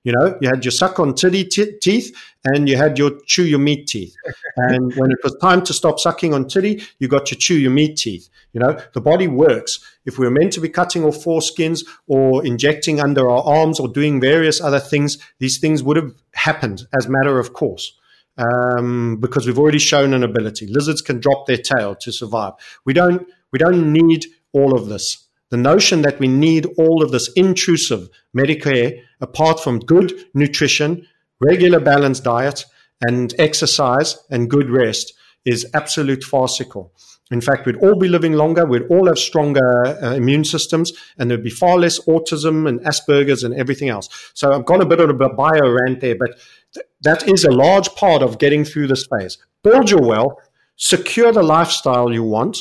You 0.04 0.12
know, 0.12 0.36
you 0.42 0.50
had 0.50 0.62
your 0.64 0.72
suck 0.72 1.00
on 1.00 1.14
titty 1.14 1.44
t- 1.44 1.78
teeth 1.80 2.14
and 2.44 2.68
you 2.68 2.76
had 2.76 2.98
your 2.98 3.12
chew 3.26 3.44
your 3.44 3.58
meat 3.58 3.88
teeth. 3.88 4.14
And 4.56 4.94
when 4.96 5.10
it 5.10 5.16
was 5.24 5.34
time 5.40 5.62
to 5.64 5.72
stop 5.72 5.98
sucking 5.98 6.34
on 6.34 6.46
titty, 6.46 6.82
you 6.98 7.08
got 7.08 7.30
your 7.30 7.38
chew 7.38 7.54
your 7.54 7.70
meat 7.70 7.96
teeth. 7.96 8.28
You 8.52 8.60
know, 8.60 8.78
the 8.92 9.00
body 9.00 9.28
works. 9.28 9.80
If 10.04 10.18
we 10.18 10.26
were 10.26 10.32
meant 10.32 10.52
to 10.54 10.60
be 10.60 10.68
cutting 10.68 11.04
off 11.04 11.24
foreskins 11.24 11.80
or 12.06 12.44
injecting 12.44 13.00
under 13.00 13.30
our 13.30 13.42
arms 13.42 13.80
or 13.80 13.88
doing 13.88 14.20
various 14.20 14.60
other 14.60 14.80
things, 14.80 15.18
these 15.38 15.58
things 15.58 15.82
would 15.82 15.96
have 15.96 16.12
happened 16.34 16.86
as 16.96 17.08
matter 17.08 17.38
of 17.38 17.52
course. 17.52 17.98
Um, 18.36 19.18
because 19.20 19.46
we've 19.46 19.58
already 19.58 19.78
shown 19.78 20.12
an 20.12 20.24
ability. 20.24 20.66
Lizards 20.66 21.00
can 21.00 21.20
drop 21.20 21.46
their 21.46 21.56
tail 21.56 21.94
to 21.94 22.10
survive. 22.10 22.54
We 22.84 22.92
don't 22.92 23.28
we 23.52 23.58
don't 23.60 23.92
need 23.92 24.26
all 24.52 24.74
of 24.74 24.86
this. 24.86 25.28
The 25.50 25.56
notion 25.56 26.02
that 26.02 26.18
we 26.18 26.26
need 26.26 26.66
all 26.76 27.04
of 27.04 27.12
this 27.12 27.30
intrusive 27.34 28.08
Medicare 28.36 29.00
apart 29.20 29.60
from 29.60 29.78
good 29.78 30.12
nutrition, 30.34 31.06
regular 31.40 31.78
balanced 31.78 32.24
diet, 32.24 32.64
and 33.00 33.32
exercise 33.38 34.18
and 34.30 34.50
good 34.50 34.68
rest 34.68 35.14
is 35.44 35.70
absolute 35.72 36.24
farcical. 36.24 36.92
In 37.30 37.40
fact, 37.40 37.64
we'd 37.64 37.76
all 37.76 37.98
be 37.98 38.08
living 38.08 38.34
longer, 38.34 38.66
we'd 38.66 38.90
all 38.90 39.06
have 39.06 39.18
stronger 39.18 39.86
uh, 39.86 40.14
immune 40.14 40.44
systems, 40.44 40.92
and 41.18 41.30
there'd 41.30 41.42
be 41.42 41.50
far 41.50 41.78
less 41.78 41.98
autism 42.00 42.68
and 42.68 42.80
Asperger's 42.80 43.42
and 43.42 43.54
everything 43.54 43.88
else. 43.88 44.08
So 44.34 44.52
I've 44.52 44.66
gone 44.66 44.82
a 44.82 44.86
bit 44.86 45.00
of 45.00 45.08
a 45.08 45.28
bio 45.30 45.70
rant 45.70 46.00
there, 46.00 46.16
but 46.16 46.38
th- 46.74 46.86
that 47.00 47.26
is 47.26 47.44
a 47.44 47.50
large 47.50 47.88
part 47.94 48.22
of 48.22 48.38
getting 48.38 48.64
through 48.64 48.88
this 48.88 49.06
phase. 49.06 49.38
Build 49.62 49.90
your 49.90 50.02
wealth, 50.02 50.34
secure 50.76 51.32
the 51.32 51.42
lifestyle 51.42 52.12
you 52.12 52.22
want, 52.22 52.58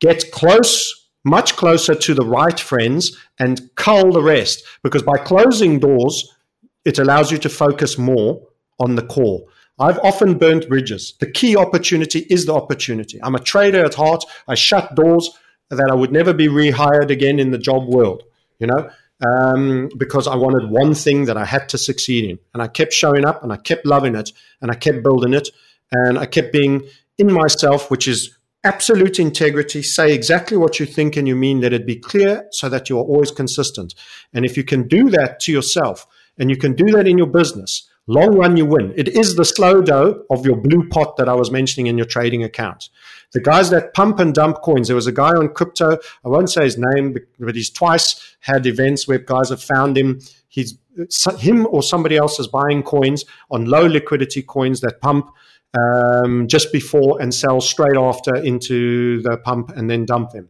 get 0.00 0.30
close 0.30 1.06
much 1.26 1.56
closer 1.56 1.92
to 1.92 2.14
the 2.14 2.24
right 2.24 2.60
friends 2.60 3.18
and 3.40 3.74
cull 3.74 4.12
the 4.12 4.22
rest. 4.22 4.62
Because 4.84 5.02
by 5.02 5.18
closing 5.18 5.80
doors, 5.80 6.32
it 6.84 7.00
allows 7.00 7.32
you 7.32 7.38
to 7.38 7.48
focus 7.48 7.98
more 7.98 8.40
on 8.78 8.94
the 8.94 9.02
core. 9.02 9.42
I've 9.78 9.98
often 9.98 10.38
burnt 10.38 10.68
bridges. 10.68 11.14
The 11.20 11.30
key 11.30 11.56
opportunity 11.56 12.20
is 12.30 12.46
the 12.46 12.54
opportunity. 12.54 13.20
I'm 13.22 13.34
a 13.34 13.40
trader 13.40 13.84
at 13.84 13.94
heart. 13.94 14.24
I 14.48 14.54
shut 14.54 14.94
doors 14.94 15.30
that 15.70 15.90
I 15.90 15.94
would 15.94 16.12
never 16.12 16.32
be 16.32 16.48
rehired 16.48 17.10
again 17.10 17.38
in 17.38 17.50
the 17.50 17.58
job 17.58 17.88
world, 17.88 18.22
you 18.58 18.66
know, 18.66 18.90
um, 19.26 19.90
because 19.98 20.26
I 20.26 20.36
wanted 20.36 20.70
one 20.70 20.94
thing 20.94 21.26
that 21.26 21.36
I 21.36 21.44
had 21.44 21.68
to 21.70 21.78
succeed 21.78 22.30
in. 22.30 22.38
And 22.54 22.62
I 22.62 22.68
kept 22.68 22.92
showing 22.92 23.24
up 23.24 23.42
and 23.42 23.52
I 23.52 23.56
kept 23.56 23.84
loving 23.84 24.14
it 24.14 24.32
and 24.62 24.70
I 24.70 24.74
kept 24.74 25.02
building 25.02 25.34
it 25.34 25.50
and 25.92 26.18
I 26.18 26.26
kept 26.26 26.52
being 26.52 26.88
in 27.18 27.32
myself, 27.32 27.90
which 27.90 28.08
is 28.08 28.36
absolute 28.64 29.18
integrity, 29.18 29.82
say 29.82 30.12
exactly 30.12 30.56
what 30.56 30.80
you 30.80 30.86
think 30.86 31.16
and 31.16 31.28
you 31.28 31.36
mean, 31.36 31.60
let 31.60 31.72
it 31.72 31.86
be 31.86 31.96
clear 31.96 32.46
so 32.50 32.68
that 32.68 32.88
you 32.88 32.98
are 32.98 33.04
always 33.04 33.30
consistent. 33.30 33.94
And 34.32 34.44
if 34.44 34.56
you 34.56 34.64
can 34.64 34.88
do 34.88 35.10
that 35.10 35.38
to 35.40 35.52
yourself 35.52 36.06
and 36.38 36.50
you 36.50 36.56
can 36.56 36.74
do 36.74 36.86
that 36.92 37.06
in 37.06 37.18
your 37.18 37.28
business, 37.28 37.88
long 38.06 38.36
run 38.36 38.56
you 38.56 38.66
win. 38.66 38.92
It 38.96 39.08
is 39.08 39.34
the 39.34 39.44
slow 39.44 39.82
dough 39.82 40.24
of 40.30 40.46
your 40.46 40.56
blue 40.56 40.88
pot 40.88 41.16
that 41.16 41.28
I 41.28 41.34
was 41.34 41.50
mentioning 41.50 41.86
in 41.86 41.96
your 41.96 42.06
trading 42.06 42.44
account. 42.44 42.88
The 43.32 43.40
guys 43.40 43.70
that 43.70 43.94
pump 43.94 44.20
and 44.20 44.34
dump 44.34 44.62
coins, 44.62 44.88
there 44.88 44.96
was 44.96 45.06
a 45.06 45.12
guy 45.12 45.30
on 45.30 45.48
crypto, 45.48 45.98
I 46.24 46.28
won't 46.28 46.50
say 46.50 46.64
his 46.64 46.78
name, 46.78 47.16
but 47.38 47.54
he's 47.54 47.70
twice 47.70 48.36
had 48.40 48.66
events 48.66 49.08
where 49.08 49.18
guys 49.18 49.50
have 49.50 49.62
found 49.62 49.98
him. 49.98 50.20
He's 50.48 50.78
him 51.38 51.66
or 51.70 51.82
somebody 51.82 52.16
else 52.16 52.38
is 52.38 52.48
buying 52.48 52.82
coins 52.82 53.24
on 53.50 53.66
low 53.66 53.86
liquidity 53.86 54.42
coins 54.42 54.80
that 54.80 55.00
pump 55.00 55.30
um, 55.76 56.46
just 56.48 56.72
before 56.72 57.20
and 57.20 57.34
sell 57.34 57.60
straight 57.60 57.96
after 57.96 58.34
into 58.36 59.20
the 59.22 59.36
pump 59.38 59.70
and 59.70 59.90
then 59.90 60.06
dump 60.06 60.30
them. 60.30 60.48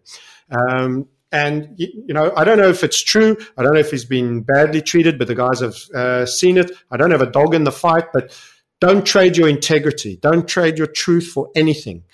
Um, 0.51 1.09
and 1.33 1.69
you 1.77 2.15
know, 2.15 2.33
I 2.37 2.45
don't 2.45 2.59
know 2.59 2.69
if 2.69 2.85
it's 2.85 3.03
true. 3.03 3.37
I 3.57 3.63
don't 3.63 3.75
know 3.75 3.81
if 3.81 3.91
he's 3.91 4.05
been 4.05 4.43
badly 4.43 4.81
treated, 4.81 5.19
but 5.19 5.27
the 5.29 5.35
guys 5.35 5.61
have 5.61 5.77
uh, 5.95 6.27
seen 6.27 6.57
it. 6.57 6.71
I 6.91 6.97
don't 6.97 7.11
have 7.11 7.23
a 7.23 7.31
dog 7.31 7.55
in 7.55 7.65
the 7.65 7.73
fight, 7.73 8.05
but 8.13 8.39
don't 8.81 9.05
trade 9.05 9.37
your 9.37 9.49
integrity. 9.49 10.19
Don't 10.23 10.47
trade 10.47 10.79
your 10.79 10.87
truth 10.87 11.27
for 11.27 11.51
anything. 11.55 12.05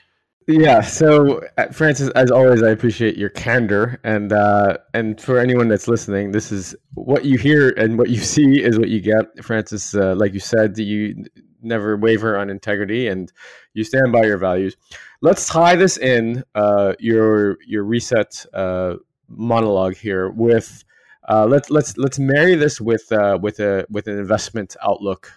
Yeah. 0.48 0.80
So, 0.80 1.40
uh, 1.56 1.68
Francis, 1.68 2.08
as 2.10 2.30
always, 2.30 2.62
I 2.62 2.70
appreciate 2.70 3.16
your 3.16 3.30
candor, 3.30 4.00
and 4.02 4.32
uh, 4.32 4.78
and 4.92 5.20
for 5.20 5.38
anyone 5.38 5.68
that's 5.68 5.86
listening, 5.86 6.32
this 6.32 6.50
is 6.50 6.74
what 6.94 7.24
you 7.24 7.38
hear 7.38 7.70
and 7.70 7.98
what 7.98 8.10
you 8.10 8.18
see 8.34 8.62
is 8.62 8.78
what 8.78 8.88
you 8.88 9.00
get. 9.00 9.44
Francis, 9.44 9.94
uh, 9.94 10.14
like 10.16 10.34
you 10.34 10.40
said, 10.40 10.78
you 10.78 11.24
never 11.62 11.96
waver 11.96 12.36
on 12.36 12.50
integrity 12.50 13.06
and 13.06 13.32
you 13.74 13.84
stand 13.84 14.12
by 14.12 14.24
your 14.24 14.36
values. 14.36 14.76
Let's 15.22 15.46
tie 15.46 15.76
this 15.76 15.98
in 15.98 16.42
uh, 16.56 16.94
your 16.98 17.56
your 17.64 17.84
reset 17.84 18.44
uh, 18.52 18.96
monologue 19.28 19.96
here 19.96 20.30
with 20.30 20.82
uh, 21.28 21.46
let's 21.46 21.70
let's 21.70 21.96
let's 21.96 22.18
marry 22.18 22.56
this 22.56 22.80
with 22.80 23.10
uh, 23.12 23.38
with 23.40 23.60
a 23.60 23.86
with 23.88 24.08
an 24.08 24.18
investment 24.18 24.74
outlook 24.82 25.30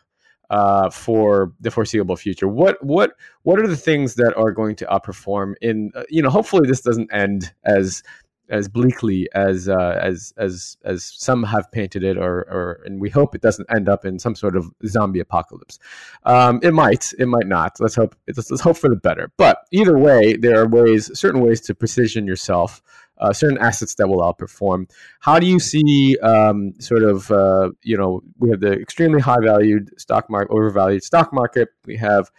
uh, 0.50 0.90
for 0.90 1.54
the 1.60 1.70
foreseeable 1.70 2.16
future. 2.16 2.48
What 2.48 2.84
what 2.84 3.12
what 3.44 3.60
are 3.60 3.68
the 3.68 3.78
things 3.78 4.16
that 4.16 4.34
are 4.36 4.52
going 4.52 4.76
to 4.78 4.86
outperform 4.86 5.54
in 5.62 5.92
uh, 5.94 6.02
you 6.10 6.24
know 6.24 6.32
hopefully 6.32 6.68
this 6.68 6.82
doesn't 6.82 7.14
end 7.14 7.54
as 7.64 8.02
as 8.50 8.68
bleakly 8.68 9.28
as 9.34 9.68
uh, 9.68 10.00
as 10.02 10.34
as 10.38 10.78
as 10.84 11.04
some 11.04 11.44
have 11.44 11.72
painted 11.72 12.04
it, 12.04 12.18
or 12.18 12.42
or 12.50 12.82
and 12.86 13.00
we 13.00 13.10
hope 13.10 13.36
it 13.36 13.42
doesn't 13.42 13.68
end 13.76 13.90
up 13.90 14.06
in 14.06 14.20
some 14.20 14.36
sort 14.36 14.56
of 14.56 14.70
zombie 14.86 15.20
apocalypse. 15.20 15.80
Um, 16.24 16.60
it 16.64 16.74
might, 16.74 17.14
it 17.18 17.28
might 17.28 17.48
not. 17.48 17.78
Let's 17.80 17.96
hope. 17.96 18.16
Let's, 18.28 18.50
let's 18.52 18.62
hope 18.62 18.78
for 18.78 18.90
the 18.90 18.96
better. 18.96 19.32
But 19.38 19.60
either 19.72 19.98
way, 19.98 20.36
there 20.36 20.62
are 20.62 20.68
ways, 20.68 21.18
certain 21.18 21.42
ways 21.42 21.62
to 21.62 21.76
precision 21.76 22.28
yourself. 22.28 22.82
Uh, 23.18 23.32
certain 23.32 23.58
assets 23.60 23.96
that 23.96 24.10
will 24.10 24.20
outperform. 24.20 24.90
How 25.22 25.40
do 25.40 25.48
you 25.48 25.58
see 25.58 26.18
um, 26.22 26.74
sort 26.80 27.02
of 27.02 27.32
uh, 27.32 27.70
you 27.82 27.98
know 27.98 28.22
we 28.40 28.50
have 28.50 28.60
the 28.60 28.74
extremely 28.74 29.22
high 29.22 29.40
valued 29.42 29.98
stock 29.98 30.30
market, 30.30 30.52
overvalued 30.52 31.02
stock 31.02 31.32
market. 31.32 31.70
We 31.86 31.96
have 31.96 32.30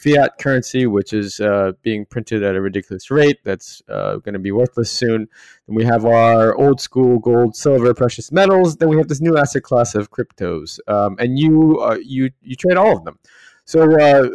fiat 0.00 0.38
currency, 0.38 0.86
which 0.86 1.12
is 1.12 1.40
uh, 1.40 1.72
being 1.82 2.06
printed 2.06 2.42
at 2.42 2.56
a 2.56 2.60
ridiculous 2.60 3.10
rate. 3.10 3.38
That's 3.44 3.82
uh, 3.88 4.16
going 4.16 4.32
to 4.32 4.38
be 4.38 4.50
worthless 4.50 4.90
soon. 4.90 5.28
Then 5.66 5.76
we 5.76 5.84
have 5.84 6.04
our 6.06 6.54
old 6.56 6.80
school 6.80 7.18
gold, 7.18 7.54
silver, 7.54 7.92
precious 7.92 8.32
metals. 8.32 8.76
Then 8.76 8.88
we 8.88 8.96
have 8.96 9.08
this 9.08 9.20
new 9.20 9.36
asset 9.36 9.62
class 9.62 9.94
of 9.94 10.10
cryptos, 10.10 10.78
um, 10.88 11.16
and 11.18 11.38
you 11.38 11.78
uh, 11.80 11.98
you 12.02 12.30
you 12.40 12.56
trade 12.56 12.76
all 12.76 12.96
of 12.96 13.04
them. 13.04 13.18
So, 13.66 13.82
uh, 14.00 14.28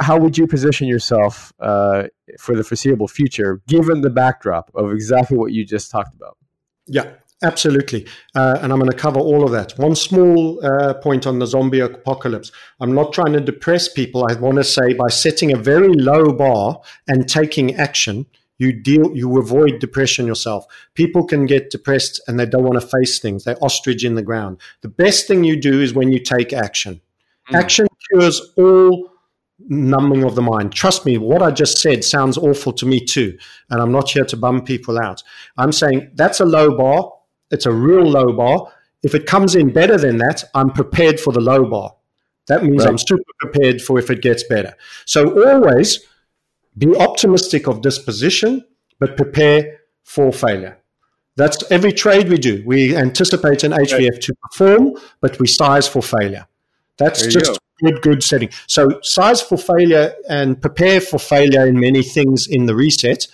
how 0.00 0.18
would 0.18 0.36
you 0.36 0.46
position 0.46 0.88
yourself 0.88 1.52
uh, 1.60 2.04
for 2.40 2.56
the 2.56 2.64
foreseeable 2.64 3.06
future, 3.06 3.60
given 3.68 4.00
the 4.00 4.10
backdrop 4.10 4.72
of 4.74 4.92
exactly 4.92 5.36
what 5.36 5.52
you 5.52 5.64
just 5.64 5.90
talked 5.90 6.14
about? 6.14 6.36
Yeah, 6.86 7.12
Absolutely. 7.42 8.06
Uh, 8.34 8.58
and 8.62 8.72
I'm 8.72 8.78
going 8.78 8.90
to 8.90 8.96
cover 8.96 9.18
all 9.18 9.44
of 9.44 9.50
that. 9.50 9.72
One 9.76 9.96
small 9.96 10.64
uh, 10.64 10.94
point 10.94 11.26
on 11.26 11.40
the 11.40 11.46
zombie 11.46 11.80
apocalypse. 11.80 12.52
I'm 12.80 12.94
not 12.94 13.12
trying 13.12 13.32
to 13.32 13.40
depress 13.40 13.88
people. 13.88 14.26
I 14.28 14.34
want 14.34 14.56
to 14.58 14.64
say 14.64 14.94
by 14.94 15.08
setting 15.08 15.52
a 15.52 15.56
very 15.56 15.92
low 15.92 16.32
bar 16.32 16.80
and 17.08 17.28
taking 17.28 17.74
action, 17.74 18.26
you 18.58 18.72
deal 18.72 19.16
you 19.16 19.38
avoid 19.38 19.80
depression 19.80 20.26
yourself. 20.26 20.66
People 20.94 21.24
can 21.24 21.46
get 21.46 21.70
depressed 21.70 22.20
and 22.28 22.38
they 22.38 22.46
don't 22.46 22.62
want 22.62 22.80
to 22.80 22.86
face 22.86 23.18
things. 23.18 23.42
They 23.42 23.54
ostrich 23.56 24.04
in 24.04 24.14
the 24.14 24.22
ground. 24.22 24.58
The 24.82 24.88
best 24.88 25.26
thing 25.26 25.42
you 25.42 25.60
do 25.60 25.80
is 25.80 25.94
when 25.94 26.12
you 26.12 26.20
take 26.20 26.52
action. 26.52 27.00
Mm. 27.50 27.58
Action 27.58 27.86
cures 28.08 28.40
all 28.56 29.10
numbing 29.58 30.22
of 30.22 30.34
the 30.34 30.42
mind. 30.42 30.72
Trust 30.72 31.04
me, 31.06 31.18
what 31.18 31.42
I 31.42 31.50
just 31.50 31.78
said 31.78 32.04
sounds 32.04 32.38
awful 32.38 32.72
to 32.74 32.86
me 32.86 33.04
too. 33.04 33.36
And 33.70 33.80
I'm 33.80 33.92
not 33.92 34.10
here 34.10 34.24
to 34.24 34.36
bum 34.36 34.64
people 34.64 34.98
out. 34.98 35.22
I'm 35.56 35.72
saying 35.72 36.12
that's 36.14 36.40
a 36.40 36.44
low 36.44 36.76
bar 36.76 37.11
it's 37.52 37.66
a 37.66 37.72
real 37.72 38.04
low 38.04 38.32
bar. 38.32 38.72
If 39.02 39.14
it 39.14 39.26
comes 39.26 39.54
in 39.54 39.72
better 39.72 39.98
than 39.98 40.16
that, 40.18 40.44
I'm 40.54 40.70
prepared 40.70 41.20
for 41.20 41.32
the 41.32 41.40
low 41.40 41.64
bar. 41.64 41.94
That 42.48 42.64
means 42.64 42.84
right. 42.84 42.88
I'm 42.88 42.98
super 42.98 43.22
prepared 43.38 43.80
for 43.80 43.98
if 43.98 44.10
it 44.10 44.22
gets 44.22 44.42
better. 44.44 44.74
So 45.04 45.48
always 45.48 46.00
be 46.76 46.96
optimistic 46.96 47.68
of 47.68 47.82
disposition, 47.82 48.64
but 48.98 49.16
prepare 49.16 49.80
for 50.02 50.32
failure. 50.32 50.78
That's 51.36 51.70
every 51.70 51.92
trade 51.92 52.28
we 52.28 52.36
do. 52.38 52.62
We 52.66 52.96
anticipate 52.96 53.64
an 53.64 53.72
HVF 53.72 54.20
to 54.20 54.34
perform, 54.42 54.96
but 55.20 55.38
we 55.38 55.46
size 55.46 55.88
for 55.88 56.02
failure. 56.02 56.46
That's 56.98 57.26
just 57.26 57.52
go. 57.52 57.56
good, 57.80 58.02
good 58.02 58.22
setting. 58.22 58.50
So 58.66 59.00
size 59.02 59.40
for 59.40 59.56
failure 59.56 60.14
and 60.28 60.60
prepare 60.60 61.00
for 61.00 61.18
failure 61.18 61.66
in 61.66 61.80
many 61.80 62.02
things 62.02 62.46
in 62.46 62.66
the 62.66 62.74
reset. 62.74 63.28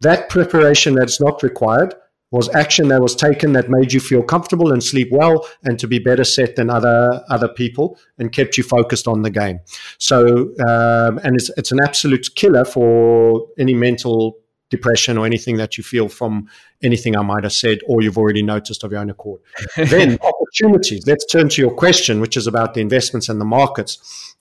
That 0.00 0.28
preparation 0.28 0.94
that's 0.94 1.20
not 1.20 1.42
required 1.42 1.94
was 2.32 2.52
action 2.54 2.88
that 2.88 3.00
was 3.00 3.14
taken 3.14 3.52
that 3.52 3.68
made 3.68 3.92
you 3.92 4.00
feel 4.00 4.22
comfortable 4.22 4.72
and 4.72 4.82
sleep 4.82 5.08
well 5.12 5.46
and 5.62 5.78
to 5.78 5.86
be 5.86 5.98
better 5.98 6.24
set 6.24 6.56
than 6.56 6.68
other 6.68 7.22
other 7.28 7.48
people 7.48 7.98
and 8.18 8.32
kept 8.32 8.56
you 8.56 8.64
focused 8.64 9.06
on 9.06 9.22
the 9.22 9.30
game. 9.30 9.60
So 9.98 10.50
um, 10.68 11.18
and 11.22 11.36
it's 11.36 11.50
it's 11.56 11.70
an 11.70 11.78
absolute 11.80 12.34
killer 12.34 12.64
for 12.64 13.46
any 13.58 13.74
mental 13.74 14.38
depression 14.70 15.18
or 15.18 15.26
anything 15.26 15.58
that 15.58 15.76
you 15.76 15.84
feel 15.84 16.08
from 16.08 16.48
anything 16.82 17.14
I 17.14 17.22
might 17.22 17.44
have 17.44 17.52
said 17.52 17.78
or 17.86 18.02
you've 18.02 18.16
already 18.16 18.42
noticed 18.42 18.82
of 18.82 18.90
your 18.90 19.02
own 19.02 19.10
accord. 19.10 19.42
then 19.76 20.18
opportunities. 20.22 21.06
Let's 21.06 21.26
turn 21.26 21.50
to 21.50 21.60
your 21.60 21.74
question, 21.74 22.20
which 22.20 22.36
is 22.38 22.46
about 22.46 22.72
the 22.72 22.80
investments 22.80 23.28
and 23.28 23.38
the 23.38 23.44
markets. 23.44 24.34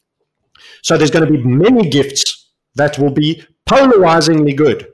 So 0.82 0.98
there's 0.98 1.12
going 1.12 1.26
to 1.26 1.32
be 1.32 1.44
many 1.44 1.90
gifts 1.90 2.50
that 2.76 2.98
will 2.98 3.12
be 3.12 3.44
polarizingly 3.66 4.54
good. 4.54 4.88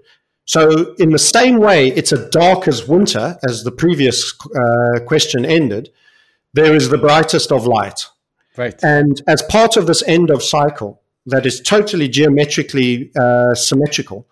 So, 0.47 0.95
in 0.97 1.09
the 1.09 1.19
same 1.19 1.57
way, 1.57 1.89
it's 1.89 2.13
a 2.13 2.29
dark 2.29 2.69
as 2.69 2.87
winter, 2.87 3.37
as 3.43 3.63
the 3.63 3.71
previous 3.71 4.33
uh, 4.55 5.01
question 5.01 5.45
ended, 5.45 5.89
there 6.53 6.73
is 6.73 6.89
the 6.89 6.97
brightest 6.97 7.51
of 7.51 7.67
light. 7.67 8.05
Right. 8.55 8.81
And 8.81 9.21
as 9.27 9.43
part 9.43 9.75
of 9.75 9.87
this 9.87 10.01
end 10.07 10.31
of 10.31 10.41
cycle 10.41 11.01
that 11.25 11.45
is 11.45 11.59
totally 11.59 12.07
geometrically 12.07 13.11
uh, 13.19 13.53
symmetrical, 13.55 14.25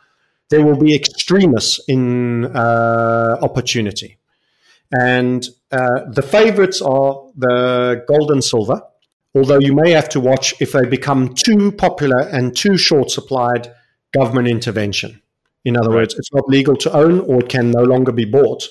there 0.49 0.65
will 0.65 0.77
be 0.77 0.95
extremists 0.95 1.81
in 1.89 2.45
uh, 2.45 3.37
opportunity. 3.41 4.17
And 4.97 5.45
uh, 5.69 6.09
the 6.09 6.21
favorites 6.21 6.81
are 6.81 7.25
the 7.35 8.05
gold 8.07 8.31
and 8.31 8.41
silver, 8.41 8.81
although 9.35 9.59
you 9.59 9.75
may 9.75 9.91
have 9.91 10.07
to 10.09 10.21
watch 10.21 10.53
if 10.61 10.71
they 10.71 10.85
become 10.85 11.35
too 11.35 11.73
popular 11.73 12.19
and 12.19 12.55
too 12.55 12.77
short 12.77 13.11
supplied 13.11 13.73
government 14.13 14.47
intervention. 14.47 15.21
In 15.65 15.75
other 15.75 15.89
right. 15.89 15.95
words, 15.95 16.15
it's 16.15 16.33
not 16.33 16.47
legal 16.47 16.75
to 16.77 16.93
own 16.93 17.19
or 17.21 17.39
it 17.41 17.49
can 17.49 17.71
no 17.71 17.83
longer 17.83 18.11
be 18.11 18.25
bought. 18.25 18.63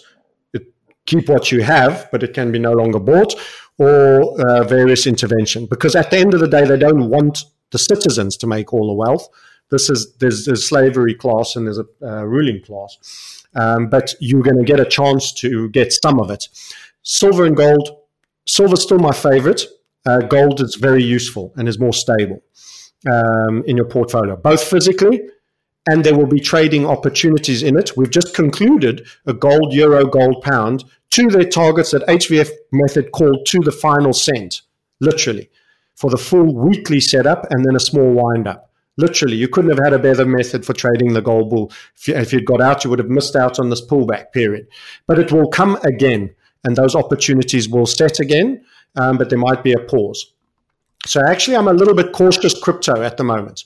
It, 0.52 0.72
keep 1.06 1.28
what 1.28 1.52
you 1.52 1.62
have, 1.62 2.08
but 2.10 2.22
it 2.22 2.32
can 2.32 2.52
be 2.52 2.58
no 2.58 2.72
longer 2.72 3.00
bought 3.00 3.34
or 3.78 4.40
uh, 4.40 4.64
various 4.64 5.06
intervention. 5.06 5.66
Because 5.66 5.96
at 5.96 6.10
the 6.10 6.18
end 6.18 6.34
of 6.34 6.40
the 6.40 6.48
day, 6.48 6.64
they 6.64 6.78
don't 6.78 7.10
want 7.10 7.44
the 7.72 7.78
citizens 7.78 8.36
to 8.38 8.46
make 8.46 8.72
all 8.72 8.86
the 8.86 8.94
wealth. 8.94 9.28
This 9.70 9.90
is 9.90 10.14
there's 10.18 10.46
a 10.46 10.56
slavery 10.56 11.14
class 11.14 11.56
and 11.56 11.66
there's 11.66 11.78
a 11.78 11.86
uh, 12.02 12.22
ruling 12.22 12.62
class, 12.62 13.44
um, 13.56 13.88
but 13.88 14.14
you're 14.20 14.42
going 14.42 14.58
to 14.58 14.64
get 14.64 14.78
a 14.78 14.84
chance 14.84 15.32
to 15.32 15.68
get 15.70 15.92
some 15.92 16.20
of 16.20 16.30
it. 16.30 16.48
Silver 17.02 17.44
and 17.44 17.56
gold. 17.56 17.88
Silver's 18.46 18.82
still 18.82 18.98
my 18.98 19.12
favorite. 19.12 19.62
Uh, 20.06 20.20
gold 20.20 20.60
is 20.60 20.76
very 20.76 21.02
useful 21.02 21.52
and 21.56 21.66
is 21.66 21.78
more 21.78 21.94
stable 21.94 22.42
um, 23.10 23.64
in 23.66 23.76
your 23.76 23.86
portfolio, 23.86 24.36
both 24.36 24.62
physically 24.62 25.22
and 25.86 26.04
there 26.04 26.16
will 26.16 26.26
be 26.26 26.40
trading 26.40 26.86
opportunities 26.86 27.62
in 27.62 27.78
it. 27.78 27.96
We've 27.96 28.10
just 28.10 28.34
concluded 28.34 29.06
a 29.26 29.34
gold, 29.34 29.72
euro, 29.72 30.06
gold, 30.06 30.42
pound 30.42 30.84
to 31.10 31.28
their 31.28 31.44
targets 31.44 31.90
that 31.90 32.06
HVF 32.06 32.50
method 32.72 33.12
called 33.12 33.46
to 33.46 33.60
the 33.60 33.72
final 33.72 34.12
cent, 34.12 34.62
literally, 35.00 35.50
for 35.94 36.10
the 36.10 36.18
full 36.18 36.54
weekly 36.54 37.00
setup 37.00 37.46
and 37.50 37.64
then 37.64 37.76
a 37.76 37.80
small 37.80 38.12
wind 38.12 38.48
up. 38.48 38.70
Literally, 38.96 39.36
you 39.36 39.48
couldn't 39.48 39.70
have 39.70 39.84
had 39.84 39.92
a 39.92 39.98
better 39.98 40.24
method 40.24 40.64
for 40.64 40.72
trading 40.72 41.12
the 41.12 41.20
gold 41.20 41.50
bull. 41.50 41.72
If, 41.96 42.08
you, 42.08 42.14
if 42.14 42.32
you'd 42.32 42.46
got 42.46 42.60
out, 42.60 42.84
you 42.84 42.90
would 42.90 43.00
have 43.00 43.08
missed 43.08 43.36
out 43.36 43.58
on 43.58 43.68
this 43.68 43.84
pullback 43.84 44.32
period. 44.32 44.68
But 45.06 45.18
it 45.18 45.32
will 45.32 45.48
come 45.48 45.76
again, 45.84 46.34
and 46.62 46.76
those 46.76 46.94
opportunities 46.94 47.68
will 47.68 47.86
set 47.86 48.20
again, 48.20 48.64
um, 48.96 49.18
but 49.18 49.30
there 49.30 49.38
might 49.38 49.64
be 49.64 49.72
a 49.72 49.80
pause. 49.80 50.32
So 51.06 51.20
actually, 51.26 51.56
I'm 51.56 51.68
a 51.68 51.72
little 51.72 51.94
bit 51.94 52.12
cautious 52.12 52.58
crypto 52.58 53.02
at 53.02 53.16
the 53.16 53.24
moment. 53.24 53.64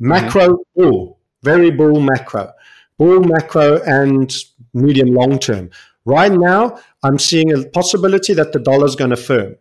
Macro 0.00 0.48
mm-hmm. 0.48 0.82
bull 0.82 1.18
very 1.42 1.70
bull 1.70 2.00
macro, 2.00 2.52
bull 2.98 3.20
macro 3.20 3.80
and 3.82 4.34
medium 4.74 5.08
long 5.08 5.38
term. 5.38 5.70
Right 6.04 6.32
now, 6.32 6.78
I'm 7.02 7.18
seeing 7.18 7.52
a 7.52 7.64
possibility 7.68 8.34
that 8.34 8.52
the 8.52 8.58
dollar 8.58 8.86
is 8.86 8.96
going 8.96 9.10
to 9.10 9.16
firm 9.16 9.56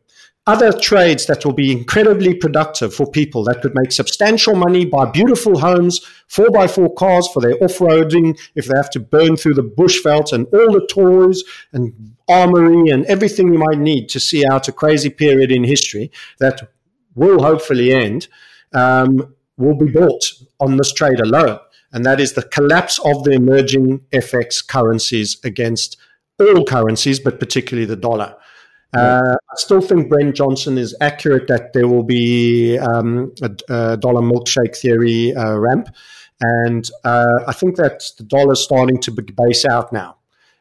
other 0.48 0.72
trades 0.72 1.28
that 1.28 1.46
will 1.46 1.54
be 1.54 1.72
incredibly 1.72 2.34
productive 2.34 2.94
for 2.94 3.06
people 3.06 3.44
that 3.44 3.62
could 3.62 3.76
make 3.76 3.92
substantial 3.92 4.56
money, 4.56 4.86
buy 4.86 5.06
beautiful 5.06 5.60
homes, 5.60 6.02
4x4 6.30 6.96
cars 6.96 7.28
for 7.28 7.42
their 7.42 7.64
off 7.64 7.78
roading, 7.78 8.40
if 8.56 8.66
they 8.66 8.76
have 8.76 8.90
to 8.90 9.00
burn 9.00 9.36
through 9.36 9.54
the 9.54 9.62
bush 9.62 10.02
bushveld 10.02 10.34
and 10.34 10.48
all 10.48 10.72
the 10.72 10.88
toys 10.90 11.44
and 11.74 12.16
armory 12.28 12.90
and 12.90 13.06
everything 13.06 13.54
you 13.54 13.60
might 13.60 13.78
need 13.78 14.08
to 14.10 14.20
see 14.20 14.44
out 14.50 14.68
a 14.68 14.72
crazy 14.72 15.10
period 15.10 15.52
in 15.52 15.64
history 15.64 16.12
that 16.40 16.70
will 17.14 17.44
hopefully 17.44 17.94
end, 17.94 18.28
um, 18.74 19.36
will 19.58 19.78
be 19.78 19.92
bought 19.92 20.24
on 20.60 20.78
this 20.78 20.92
trade 20.92 21.20
alone. 21.20 21.60
And 21.94 22.06
that 22.06 22.20
is 22.20 22.34
the 22.34 22.44
collapse 22.44 23.00
of 23.00 23.24
the 23.24 23.32
emerging 23.32 24.00
FX 24.12 24.66
currencies 24.66 25.38
against 25.44 25.98
all 26.40 26.66
currencies, 26.66 27.20
but 27.20 27.40
particularly 27.40 27.86
the 27.86 27.96
dollar. 27.96 28.36
Uh, 28.94 29.36
I 29.50 29.56
still 29.56 29.80
think 29.80 30.10
Brent 30.10 30.36
Johnson 30.36 30.78
is 30.78 30.96
accurate 31.00 31.48
that 31.48 31.72
there 31.74 31.88
will 31.88 32.04
be 32.04 32.78
um, 32.78 33.34
a, 33.42 33.52
a, 33.74 33.98
dollar 33.98 34.22
milkshake 34.22 34.76
theory 34.76 35.34
uh, 35.34 35.56
ramp. 35.56 35.88
And 36.42 36.90
uh, 37.06 37.40
I 37.48 37.54
think 37.54 37.78
that 37.78 38.04
the 38.18 38.24
dollar 38.24 38.54
is 38.54 38.64
starting 38.64 39.00
to 39.02 39.12
base 39.12 39.64
out 39.66 39.94
now. 39.94 40.18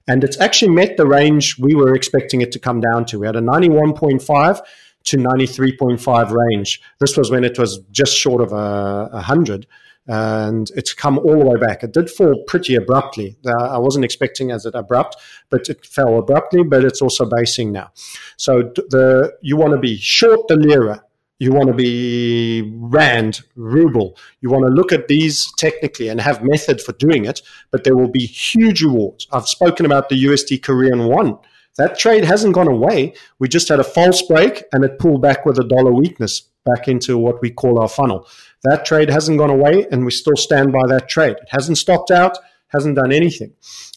And 0.07 0.23
it's 0.23 0.41
actually 0.41 0.73
met 0.73 0.97
the 0.97 1.07
range 1.07 1.59
we 1.59 1.75
were 1.75 1.95
expecting 1.95 2.41
it 2.41 2.53
to 2.53 2.59
come 2.59 2.81
down 2.81 3.05
to. 3.07 3.19
We 3.19 3.27
had 3.27 3.37
a 3.37 3.41
91.5 3.41 4.61
to 5.05 5.17
93.5 5.17 6.31
range. 6.31 6.81
This 6.99 7.17
was 7.17 7.31
when 7.31 7.45
it 7.45 7.59
was 7.59 7.81
just 7.91 8.17
short 8.17 8.43
of 8.43 8.53
a, 8.53 9.09
100 9.13 9.67
and 10.07 10.71
it's 10.75 10.93
come 10.93 11.19
all 11.19 11.39
the 11.39 11.45
way 11.45 11.57
back. 11.57 11.83
It 11.83 11.93
did 11.93 12.11
fall 12.11 12.43
pretty 12.47 12.75
abruptly. 12.75 13.37
I 13.47 13.79
wasn't 13.79 14.05
expecting 14.05 14.51
as 14.51 14.67
it 14.67 14.75
abrupt, 14.75 15.17
but 15.51 15.69
it 15.69 15.85
fell 15.87 16.19
abruptly. 16.19 16.63
But 16.65 16.85
it's 16.85 17.03
also 17.03 17.25
basing 17.25 17.73
now. 17.73 17.93
So 18.37 18.63
the 18.63 19.33
you 19.41 19.57
want 19.57 19.73
to 19.73 19.79
be 19.79 19.97
short 19.97 20.49
the 20.49 20.57
lira. 20.57 21.05
You 21.39 21.53
want 21.53 21.69
to 21.69 21.75
be 21.75 22.71
rand, 22.77 23.41
ruble. 23.57 24.19
You 24.43 24.51
want 24.51 24.67
to 24.67 24.71
look 24.71 24.93
at 24.93 25.09
these 25.09 25.51
technically 25.57 26.09
and 26.09 26.21
have 26.21 26.45
method 26.45 26.83
for 26.83 26.93
doing 26.93 27.25
it. 27.25 27.41
But 27.71 27.85
there 27.85 27.97
will 27.97 28.11
be 28.11 28.27
huge 28.27 28.83
rewards. 28.83 29.27
I've 29.33 29.49
spoken 29.49 29.87
about 29.87 30.11
the 30.11 30.23
USD 30.23 30.63
Korean 30.63 31.07
won. 31.07 31.39
That 31.79 31.99
trade 31.99 32.25
hasn't 32.25 32.53
gone 32.55 32.69
away. 32.69 33.15
We 33.39 33.49
just 33.49 33.69
had 33.69 33.81
a 33.81 33.85
false 33.85 34.21
break 34.21 34.65
and 34.73 34.85
it 34.85 34.99
pulled 34.99 35.23
back 35.23 35.47
with 35.47 35.59
a 35.59 35.65
dollar 35.65 35.93
weakness 35.93 36.43
back 36.67 36.89
into 36.89 37.17
what 37.17 37.41
we 37.41 37.51
call 37.51 37.81
our 37.81 37.89
funnel. 37.89 38.29
That 38.65 38.85
trade 38.85 39.09
hasn't 39.09 39.39
gone 39.39 39.51
away, 39.51 39.87
and 39.91 40.05
we 40.05 40.11
still 40.11 40.37
stand 40.37 40.73
by 40.73 40.87
that 40.89 41.09
trade. 41.09 41.37
It 41.41 41.49
hasn't 41.49 41.79
stopped 41.79 42.11
out, 42.11 42.37
hasn't 42.69 42.97
done 42.97 43.13
anything 43.13 43.53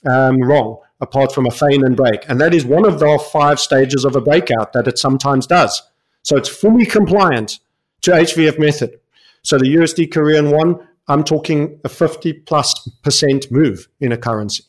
um, 0.09 0.41
wrong 0.41 0.77
apart 1.01 1.33
from 1.33 1.45
a 1.45 1.51
feign 1.51 1.83
and 1.85 1.97
break. 1.97 2.27
And 2.29 2.39
that 2.39 2.53
is 2.53 2.65
one 2.65 2.85
of 2.85 2.99
the 2.99 3.23
five 3.31 3.59
stages 3.59 4.05
of 4.05 4.15
a 4.15 4.21
breakout 4.21 4.71
that 4.73 4.87
it 4.87 4.97
sometimes 4.97 5.45
does. 5.45 5.81
So 6.23 6.37
it's 6.37 6.47
fully 6.47 6.85
compliant 6.85 7.59
to 8.03 8.11
HVF 8.11 8.57
method. 8.57 8.99
So 9.43 9.57
the 9.57 9.75
USD 9.75 10.11
Korean 10.13 10.49
won, 10.49 10.87
I'm 11.09 11.25
talking 11.25 11.79
a 11.83 11.89
50 11.89 12.33
plus 12.33 12.87
percent 13.03 13.51
move 13.51 13.89
in 13.99 14.13
a 14.13 14.17
currency. 14.17 14.63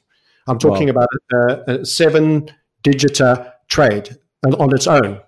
I'm 0.49 0.59
talking 0.59 0.93
wow. 0.93 1.05
about 1.05 1.69
a, 1.69 1.81
a 1.81 1.87
seven 1.87 2.51
digiter 2.83 3.53
trade 3.69 4.19
on 4.45 4.75
its 4.75 4.87
own 4.87 5.21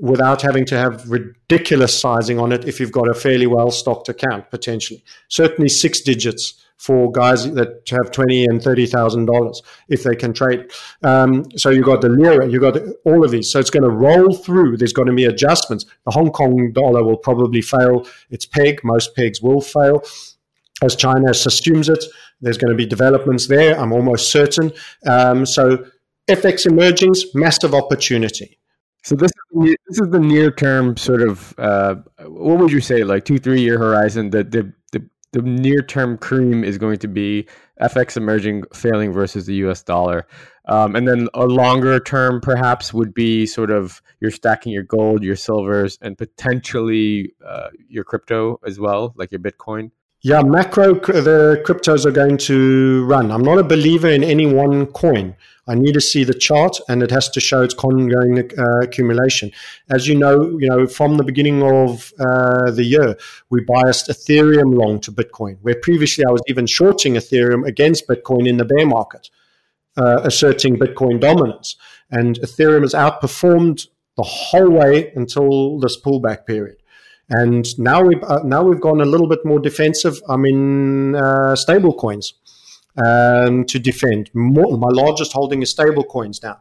without 0.00 0.42
having 0.42 0.64
to 0.66 0.78
have 0.78 1.08
ridiculous 1.10 1.98
sizing 1.98 2.38
on 2.38 2.52
it 2.52 2.66
if 2.66 2.78
you've 2.80 2.92
got 2.92 3.08
a 3.08 3.14
fairly 3.14 3.46
well 3.46 3.70
stocked 3.70 4.08
account 4.08 4.50
potentially. 4.50 5.02
Certainly 5.28 5.68
six 5.70 6.00
digits 6.00 6.64
for 6.76 7.10
guys 7.10 7.52
that 7.54 7.88
have 7.90 8.10
twenty 8.12 8.44
and 8.44 8.62
thirty 8.62 8.86
thousand 8.86 9.26
dollars 9.26 9.62
if 9.88 10.04
they 10.04 10.14
can 10.14 10.32
trade. 10.32 10.70
Um, 11.02 11.44
so 11.56 11.70
you've 11.70 11.84
got 11.84 12.00
the 12.00 12.08
lira, 12.08 12.48
you've 12.48 12.62
got 12.62 12.78
all 13.04 13.24
of 13.24 13.30
these. 13.30 13.50
So 13.50 13.58
it's 13.58 13.70
going 13.70 13.82
to 13.82 13.90
roll 13.90 14.34
through. 14.34 14.76
There's 14.76 14.92
going 14.92 15.08
to 15.08 15.14
be 15.14 15.24
adjustments. 15.24 15.84
The 16.04 16.12
Hong 16.12 16.30
Kong 16.30 16.72
dollar 16.72 17.02
will 17.02 17.16
probably 17.16 17.60
fail 17.60 18.06
its 18.30 18.46
peg. 18.46 18.80
Most 18.84 19.16
pegs 19.16 19.42
will 19.42 19.60
fail. 19.60 20.02
As 20.80 20.94
China 20.94 21.30
assumes 21.30 21.88
it, 21.88 22.04
there's 22.40 22.58
going 22.58 22.70
to 22.70 22.76
be 22.76 22.86
developments 22.86 23.48
there. 23.48 23.76
I'm 23.76 23.92
almost 23.92 24.30
certain. 24.30 24.70
Um, 25.04 25.44
so 25.44 25.84
FX 26.28 26.66
emergings, 26.66 27.24
massive 27.34 27.74
opportunity. 27.74 28.57
So 29.08 29.16
this 29.16 29.30
is 29.30 29.76
this 29.88 30.00
is 30.00 30.10
the 30.10 30.20
near 30.20 30.50
term 30.50 30.98
sort 30.98 31.22
of 31.22 31.58
uh, 31.58 31.94
what 32.26 32.58
would 32.58 32.70
you 32.70 32.82
say 32.82 33.04
like 33.04 33.24
two 33.24 33.38
three 33.38 33.62
year 33.62 33.78
horizon 33.78 34.28
that 34.30 34.50
the 34.50 34.70
the, 34.92 35.02
the 35.32 35.40
near 35.40 35.80
term 35.80 36.18
cream 36.18 36.62
is 36.62 36.76
going 36.76 36.98
to 36.98 37.08
be 37.08 37.48
FX 37.80 38.18
emerging 38.18 38.64
failing 38.74 39.14
versus 39.14 39.46
the 39.46 39.54
U.S. 39.64 39.82
dollar, 39.82 40.26
um, 40.66 40.94
and 40.94 41.08
then 41.08 41.26
a 41.32 41.46
longer 41.46 41.98
term 41.98 42.42
perhaps 42.42 42.92
would 42.92 43.14
be 43.14 43.46
sort 43.46 43.70
of 43.70 44.02
you're 44.20 44.30
stacking 44.30 44.72
your 44.72 44.82
gold, 44.82 45.22
your 45.22 45.36
silvers, 45.36 45.98
and 46.02 46.18
potentially 46.18 47.32
uh, 47.42 47.68
your 47.88 48.04
crypto 48.04 48.60
as 48.66 48.78
well, 48.78 49.14
like 49.16 49.32
your 49.32 49.40
Bitcoin. 49.40 49.90
Yeah, 50.20 50.42
macro, 50.42 50.94
the 50.94 51.62
cryptos 51.64 52.04
are 52.04 52.10
going 52.10 52.38
to 52.38 53.06
run. 53.06 53.30
I'm 53.30 53.42
not 53.42 53.58
a 53.58 53.62
believer 53.62 54.08
in 54.08 54.24
any 54.24 54.46
one 54.52 54.86
coin. 54.86 55.36
I 55.68 55.74
need 55.74 55.92
to 55.92 56.00
see 56.00 56.24
the 56.24 56.34
chart, 56.34 56.80
and 56.88 57.02
it 57.02 57.10
has 57.10 57.28
to 57.28 57.40
show 57.40 57.62
its 57.62 57.74
ongoing 57.74 58.38
uh, 58.58 58.80
accumulation. 58.80 59.52
As 59.90 60.08
you 60.08 60.16
know, 60.16 60.58
you 60.58 60.68
know 60.68 60.86
from 60.86 61.18
the 61.18 61.24
beginning 61.24 61.62
of 61.62 62.12
uh, 62.18 62.70
the 62.70 62.84
year, 62.84 63.16
we 63.50 63.60
biased 63.60 64.08
Ethereum 64.08 64.74
long 64.74 64.98
to 65.00 65.12
Bitcoin, 65.12 65.58
where 65.60 65.76
previously 65.82 66.24
I 66.24 66.32
was 66.32 66.42
even 66.48 66.66
shorting 66.66 67.14
Ethereum 67.14 67.66
against 67.66 68.08
Bitcoin 68.08 68.48
in 68.48 68.56
the 68.56 68.64
bear 68.64 68.86
market, 68.86 69.28
uh, 69.98 70.20
asserting 70.24 70.78
Bitcoin 70.78 71.20
dominance. 71.20 71.76
And 72.10 72.40
Ethereum 72.40 72.80
has 72.80 72.94
outperformed 72.94 73.88
the 74.16 74.22
whole 74.22 74.70
way 74.70 75.12
until 75.14 75.78
this 75.78 76.00
pullback 76.00 76.46
period. 76.46 76.78
And 77.28 77.66
now 77.78 78.02
we've 78.02 78.22
uh, 78.22 78.42
now 78.42 78.62
we've 78.62 78.80
gone 78.80 79.02
a 79.02 79.04
little 79.04 79.28
bit 79.28 79.44
more 79.44 79.60
defensive. 79.60 80.18
I'm 80.30 80.46
in 80.46 81.14
uh, 81.14 81.54
stable 81.56 81.92
coins 81.92 82.32
um, 83.04 83.64
to 83.64 83.78
defend. 83.78 84.30
More, 84.34 84.76
my 84.76 84.88
largest 84.90 85.32
holding 85.32 85.62
is 85.62 85.70
stable 85.70 86.04
coins 86.04 86.42
now. 86.42 86.60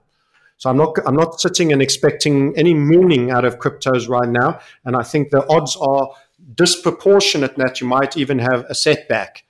So 0.57 0.69
I'm 0.69 0.77
not 0.77 0.97
I'm 1.05 1.15
not 1.15 1.39
sitting 1.39 1.72
and 1.72 1.81
expecting 1.81 2.57
any 2.57 2.73
mooning 2.73 3.30
out 3.30 3.45
of 3.45 3.59
cryptos 3.59 4.09
right 4.09 4.27
now. 4.27 4.59
And 4.85 4.95
I 4.95 5.03
think 5.03 5.30
the 5.30 5.47
odds 5.49 5.76
are 5.76 6.09
disproportionate 6.55 7.55
that 7.57 7.80
you 7.80 7.88
might 7.88 8.18
even 8.18 8.39
have 8.39 8.65
a 8.65 8.76
setback 8.76 9.43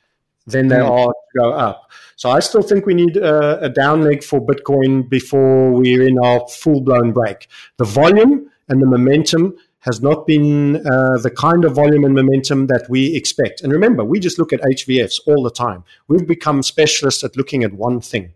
than 0.45 0.67
they 0.67 0.77
mm. 0.77 0.89
are 0.89 1.07
to 1.07 1.39
go 1.39 1.51
up. 1.53 1.91
So 2.15 2.29
I 2.29 2.39
still 2.39 2.61
think 2.61 2.85
we 2.85 2.93
need 2.93 3.15
a, 3.17 3.65
a 3.65 3.69
down 3.69 4.01
leg 4.01 4.23
for 4.23 4.45
Bitcoin 4.45 5.07
before 5.07 5.71
we're 5.71 6.07
in 6.07 6.17
our 6.19 6.47
full 6.47 6.81
blown 6.81 7.11
break. 7.11 7.47
The 7.77 7.85
volume 7.85 8.49
and 8.67 8.81
the 8.81 8.87
momentum 8.87 9.55
has 9.87 10.01
not 10.01 10.27
been 10.27 10.75
uh, 10.85 11.17
the 11.17 11.31
kind 11.31 11.65
of 11.65 11.75
volume 11.75 12.03
and 12.03 12.13
momentum 12.13 12.67
that 12.67 12.85
we 12.89 13.15
expect. 13.15 13.61
And 13.61 13.71
remember, 13.71 14.03
we 14.03 14.19
just 14.19 14.37
look 14.37 14.53
at 14.53 14.61
HVFs 14.61 15.21
all 15.25 15.41
the 15.41 15.49
time. 15.49 15.83
We've 16.07 16.27
become 16.27 16.61
specialists 16.61 17.23
at 17.23 17.35
looking 17.35 17.63
at 17.63 17.73
one 17.73 18.01
thing. 18.01 18.33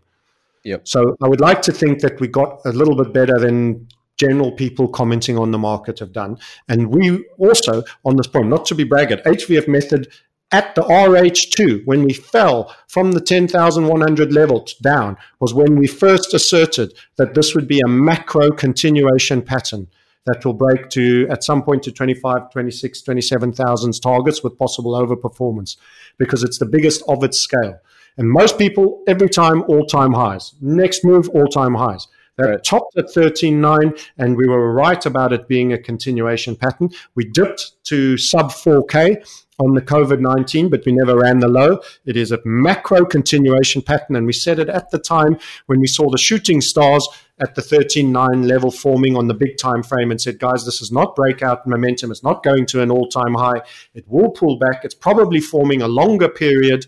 Yep. 0.64 0.88
So 0.88 1.16
I 1.22 1.28
would 1.28 1.40
like 1.40 1.62
to 1.62 1.72
think 1.72 2.00
that 2.00 2.20
we 2.20 2.28
got 2.28 2.60
a 2.64 2.72
little 2.72 2.96
bit 2.96 3.12
better 3.12 3.38
than 3.38 3.88
general 4.16 4.52
people 4.52 4.88
commenting 4.88 5.38
on 5.38 5.50
the 5.50 5.58
market 5.58 5.98
have 5.98 6.12
done. 6.12 6.38
And 6.68 6.88
we 6.88 7.24
also, 7.38 7.82
on 8.04 8.16
this 8.16 8.28
point, 8.28 8.48
not 8.48 8.64
to 8.66 8.74
be 8.74 8.84
braggart, 8.84 9.24
HVF 9.24 9.68
method 9.68 10.08
at 10.52 10.74
the 10.74 10.82
RH2, 10.82 11.86
when 11.86 12.04
we 12.04 12.12
fell 12.12 12.74
from 12.86 13.12
the 13.12 13.20
10,100 13.20 14.32
level 14.32 14.66
down, 14.82 15.16
was 15.40 15.54
when 15.54 15.76
we 15.76 15.86
first 15.86 16.34
asserted 16.34 16.92
that 17.16 17.34
this 17.34 17.54
would 17.54 17.66
be 17.66 17.80
a 17.80 17.88
macro 17.88 18.50
continuation 18.50 19.42
pattern 19.42 19.88
that 20.26 20.44
will 20.44 20.54
break 20.54 20.88
to 20.90 21.26
at 21.30 21.42
some 21.42 21.62
point 21.62 21.82
to 21.84 21.92
25, 21.92 22.50
26, 22.50 23.02
27,000 23.02 24.00
targets 24.00 24.42
with 24.42 24.58
possible 24.58 24.92
overperformance 24.92 25.76
because 26.18 26.42
it's 26.42 26.58
the 26.58 26.66
biggest 26.66 27.02
of 27.08 27.24
its 27.24 27.38
scale. 27.38 27.78
And 28.16 28.30
most 28.30 28.58
people, 28.58 29.02
every 29.08 29.28
time, 29.28 29.62
all 29.68 29.86
time 29.86 30.12
highs. 30.12 30.54
Next 30.60 31.04
move, 31.04 31.28
all 31.30 31.46
time 31.46 31.74
highs. 31.74 32.08
That 32.38 32.48
right. 32.48 32.64
topped 32.64 32.96
at 32.96 33.06
13.9, 33.06 34.08
and 34.16 34.36
we 34.36 34.48
were 34.48 34.72
right 34.72 35.04
about 35.04 35.34
it 35.34 35.48
being 35.48 35.72
a 35.72 35.78
continuation 35.78 36.56
pattern. 36.56 36.88
We 37.14 37.24
dipped 37.24 37.72
to 37.84 38.16
sub 38.16 38.50
4K 38.50 39.22
on 39.58 39.74
the 39.74 39.82
COVID 39.82 40.20
19, 40.20 40.70
but 40.70 40.84
we 40.86 40.92
never 40.92 41.18
ran 41.18 41.40
the 41.40 41.48
low. 41.48 41.80
It 42.06 42.16
is 42.16 42.32
a 42.32 42.40
macro 42.44 43.04
continuation 43.04 43.82
pattern. 43.82 44.16
And 44.16 44.26
we 44.26 44.32
said 44.32 44.58
it 44.58 44.70
at 44.70 44.90
the 44.90 44.98
time 44.98 45.38
when 45.66 45.80
we 45.80 45.86
saw 45.86 46.10
the 46.10 46.18
shooting 46.18 46.62
stars 46.62 47.06
at 47.42 47.54
the 47.54 47.62
13.9 47.62 48.46
level 48.46 48.70
forming 48.70 49.16
on 49.16 49.26
the 49.26 49.34
big 49.34 49.58
time 49.58 49.82
frame 49.82 50.10
and 50.10 50.20
said, 50.20 50.38
guys, 50.38 50.64
this 50.64 50.80
is 50.80 50.92
not 50.92 51.16
breakout 51.16 51.66
momentum. 51.66 52.10
It's 52.10 52.22
not 52.22 52.42
going 52.42 52.66
to 52.66 52.82
an 52.82 52.90
all 52.90 53.08
time 53.08 53.34
high. 53.34 53.62
It 53.94 54.04
will 54.08 54.30
pull 54.30 54.58
back. 54.58 54.84
It's 54.84 54.94
probably 54.94 55.40
forming 55.40 55.82
a 55.82 55.88
longer 55.88 56.28
period 56.28 56.86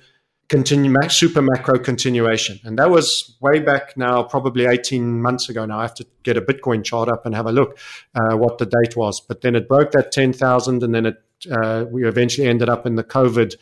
continue 0.51 0.93
super 1.09 1.41
macro 1.41 1.79
continuation 1.79 2.61
and 2.65 2.79
that 2.79 2.91
was 2.91 3.35
way 3.41 3.61
back 3.61 3.97
now 3.97 4.23
probably 4.23 4.67
18 4.67 5.23
months 5.23 5.49
ago 5.49 5.65
now 5.65 5.79
i 5.79 5.83
have 5.83 5.95
to 5.95 6.07
get 6.23 6.37
a 6.37 6.43
bitcoin 6.43 6.85
chart 6.85 7.09
up 7.09 7.25
and 7.25 7.35
have 7.35 7.47
a 7.47 7.51
look 7.51 7.79
uh, 8.15 8.37
what 8.37 8.59
the 8.59 8.67
date 8.67 8.95
was 8.95 9.21
but 9.21 9.41
then 9.41 9.57
it 9.57 9.67
broke 9.67 9.91
that 9.93 10.13
10000 10.13 10.83
and 10.83 10.95
then 10.95 11.07
it 11.07 11.17
uh, 11.51 11.87
we 11.91 12.07
eventually 12.07 12.47
ended 12.47 12.69
up 12.69 12.85
in 12.85 12.95
the 12.95 13.03
covid 13.03 13.55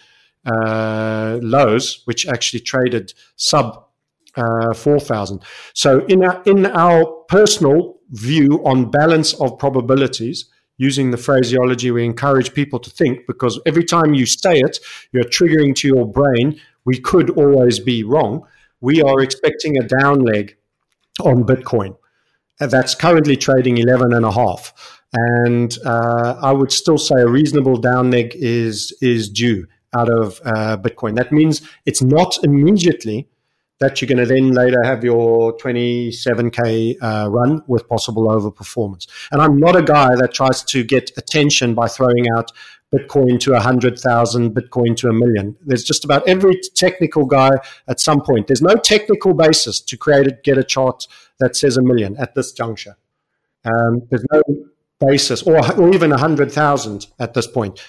uh, 0.45 1.39
lows, 1.43 2.03
which 2.05 2.27
actually 2.27 2.61
traded 2.61 3.15
sub 3.37 3.87
uh, 4.37 4.73
4,000. 4.75 5.43
So 5.75 6.05
in 6.07 6.25
our, 6.25 6.43
in 6.45 6.67
our 6.67 7.07
personal 7.29 7.99
view 8.11 8.63
on 8.65 8.91
balance 8.91 9.35
of 9.35 9.59
probabilities, 9.59 10.47
using 10.79 11.11
the 11.11 11.17
phraseology 11.17 11.91
we 11.91 12.05
encourage 12.05 12.55
people 12.55 12.79
to 12.81 12.91
think, 12.91 13.27
because 13.27 13.61
every 13.67 13.85
time 13.85 14.15
you 14.15 14.27
say 14.27 14.59
it, 14.59 14.79
you're 15.13 15.25
triggering 15.25 15.75
to 15.77 15.89
your 15.89 16.07
brain, 16.07 16.61
we 16.85 16.99
could 16.99 17.31
always 17.31 17.79
be 17.79 18.03
wrong. 18.03 18.45
We 18.81 19.01
are 19.03 19.21
expecting 19.21 19.79
a 19.79 19.87
down 19.87 20.21
leg 20.21 20.57
on 21.21 21.45
Bitcoin. 21.45 21.97
That's 22.59 22.95
currently 22.95 23.37
trading 23.37 23.79
11 23.79 24.13
and 24.13 24.25
a 24.25 24.33
half. 24.33 25.03
And 25.13 25.77
uh, 25.85 26.39
I 26.43 26.53
would 26.53 26.73
still 26.73 26.99
say 26.99 27.21
a 27.21 27.29
reasonable 27.29 27.77
down 27.77 28.11
leg 28.11 28.33
is, 28.35 28.97
is 29.01 29.29
due 29.29 29.67
out 29.95 30.09
of 30.09 30.41
uh, 30.45 30.77
Bitcoin. 30.79 31.17
That 31.17 31.33
means 31.33 31.63
it's 31.87 32.03
not 32.03 32.43
immediately 32.43 33.29
that 33.83 34.01
you're 34.01 34.09
going 34.09 34.27
to 34.27 34.27
then 34.27 34.53
later 34.53 34.83
have 34.85 35.03
your 35.03 35.57
27k 35.59 36.97
uh, 37.03 37.29
run 37.29 37.63
with 37.67 37.89
possible 37.89 38.29
overperformance. 38.29 39.09
And 39.33 39.43
I'm 39.43 39.59
not 39.59 39.75
a 39.75 39.83
guy 39.83 40.15
that 40.15 40.33
tries 40.33 40.63
to 40.65 40.85
get 40.85 41.11
attention 41.17 41.75
by 41.75 41.89
throwing 41.89 42.27
out 42.37 42.53
Bitcoin 42.95 43.41
to 43.41 43.53
100,000, 43.53 44.55
Bitcoin 44.55 44.97
to 44.99 45.09
a 45.09 45.13
million. 45.13 45.57
There's 45.65 45.83
just 45.83 46.05
about 46.05 46.29
every 46.29 46.61
technical 46.75 47.27
guy 47.27 47.51
at 47.89 47.99
some 47.99 48.21
point. 48.21 48.47
There's 48.47 48.63
no 48.63 48.75
technical 48.75 49.35
basis 49.35 49.81
to 49.81 49.97
create 49.97 50.29
it, 50.29 50.45
get 50.45 50.59
a 50.59 50.65
chart 50.65 51.09
that 51.41 51.57
says 51.57 51.77
a 51.77 51.83
million 51.83 52.17
at 52.19 52.35
this 52.37 52.53
juncture. 52.53 52.97
Um, 53.65 54.03
there's 54.11 54.25
no 54.33 54.43
basis, 55.01 55.43
or, 55.43 55.59
or 55.81 55.93
even 55.93 56.11
100,000 56.11 57.07
at 57.19 57.35
this 57.35 57.49
point. 57.49 57.83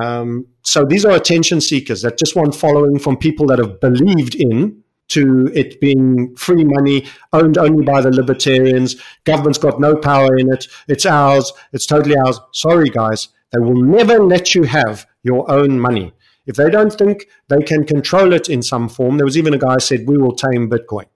Um, 0.00 0.46
so 0.62 0.84
these 0.84 1.04
are 1.04 1.16
attention 1.16 1.60
seekers 1.60 2.02
that 2.02 2.18
just 2.18 2.36
want 2.36 2.54
following 2.54 3.00
from 3.00 3.16
people 3.16 3.46
that 3.46 3.58
have 3.58 3.80
believed 3.80 4.36
in 4.36 4.84
to 5.10 5.50
it 5.54 5.80
being 5.80 6.34
free 6.36 6.64
money 6.64 7.06
owned 7.32 7.58
only 7.58 7.84
by 7.84 8.00
the 8.00 8.10
libertarians. 8.10 8.96
Government's 9.24 9.58
got 9.58 9.80
no 9.80 9.96
power 9.96 10.36
in 10.36 10.52
it. 10.52 10.66
It's 10.88 11.06
ours. 11.06 11.52
It's 11.72 11.86
totally 11.86 12.16
ours. 12.16 12.40
Sorry, 12.52 12.90
guys. 12.90 13.28
They 13.52 13.60
will 13.60 13.82
never 13.82 14.22
let 14.22 14.54
you 14.54 14.64
have 14.64 15.06
your 15.22 15.50
own 15.50 15.78
money. 15.80 16.12
If 16.46 16.56
they 16.56 16.70
don't 16.70 16.92
think 16.92 17.26
they 17.48 17.62
can 17.62 17.84
control 17.84 18.32
it 18.32 18.48
in 18.48 18.62
some 18.62 18.88
form, 18.88 19.16
there 19.16 19.24
was 19.24 19.38
even 19.38 19.54
a 19.54 19.58
guy 19.58 19.78
said, 19.78 20.06
We 20.06 20.18
will 20.18 20.34
tame 20.34 20.70
Bitcoin. 20.70 21.06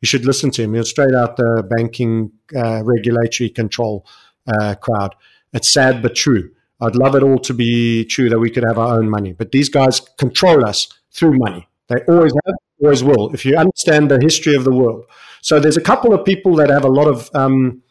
You 0.00 0.06
should 0.06 0.26
listen 0.26 0.50
to 0.52 0.62
him. 0.62 0.74
He's 0.74 0.90
straight 0.90 1.14
out 1.14 1.36
the 1.36 1.66
banking 1.68 2.32
uh, 2.54 2.82
regulatory 2.84 3.50
control 3.50 4.06
uh, 4.46 4.74
crowd. 4.74 5.14
It's 5.52 5.68
sad 5.68 6.02
but 6.02 6.14
true. 6.14 6.50
I'd 6.80 6.96
love 6.96 7.14
it 7.14 7.22
all 7.22 7.38
to 7.38 7.54
be 7.54 8.04
true 8.04 8.28
that 8.28 8.38
we 8.38 8.50
could 8.50 8.64
have 8.64 8.78
our 8.78 8.98
own 8.98 9.08
money. 9.08 9.32
But 9.32 9.52
these 9.52 9.68
guys 9.68 10.00
control 10.18 10.64
us 10.64 10.88
through 11.10 11.38
money. 11.38 11.66
They 11.88 11.96
always 12.08 12.32
have, 12.44 12.54
always 12.82 13.02
will, 13.02 13.32
if 13.32 13.44
you 13.44 13.56
understand 13.56 14.10
the 14.10 14.18
history 14.20 14.54
of 14.54 14.64
the 14.64 14.72
world. 14.72 15.04
So 15.42 15.60
there's 15.60 15.76
a 15.76 15.82
couple 15.82 16.12
of 16.12 16.24
people 16.24 16.56
that 16.56 16.70
have 16.70 16.84
a 16.84 16.88
lot 16.88 17.06
of 17.06 17.30
um, 17.34 17.82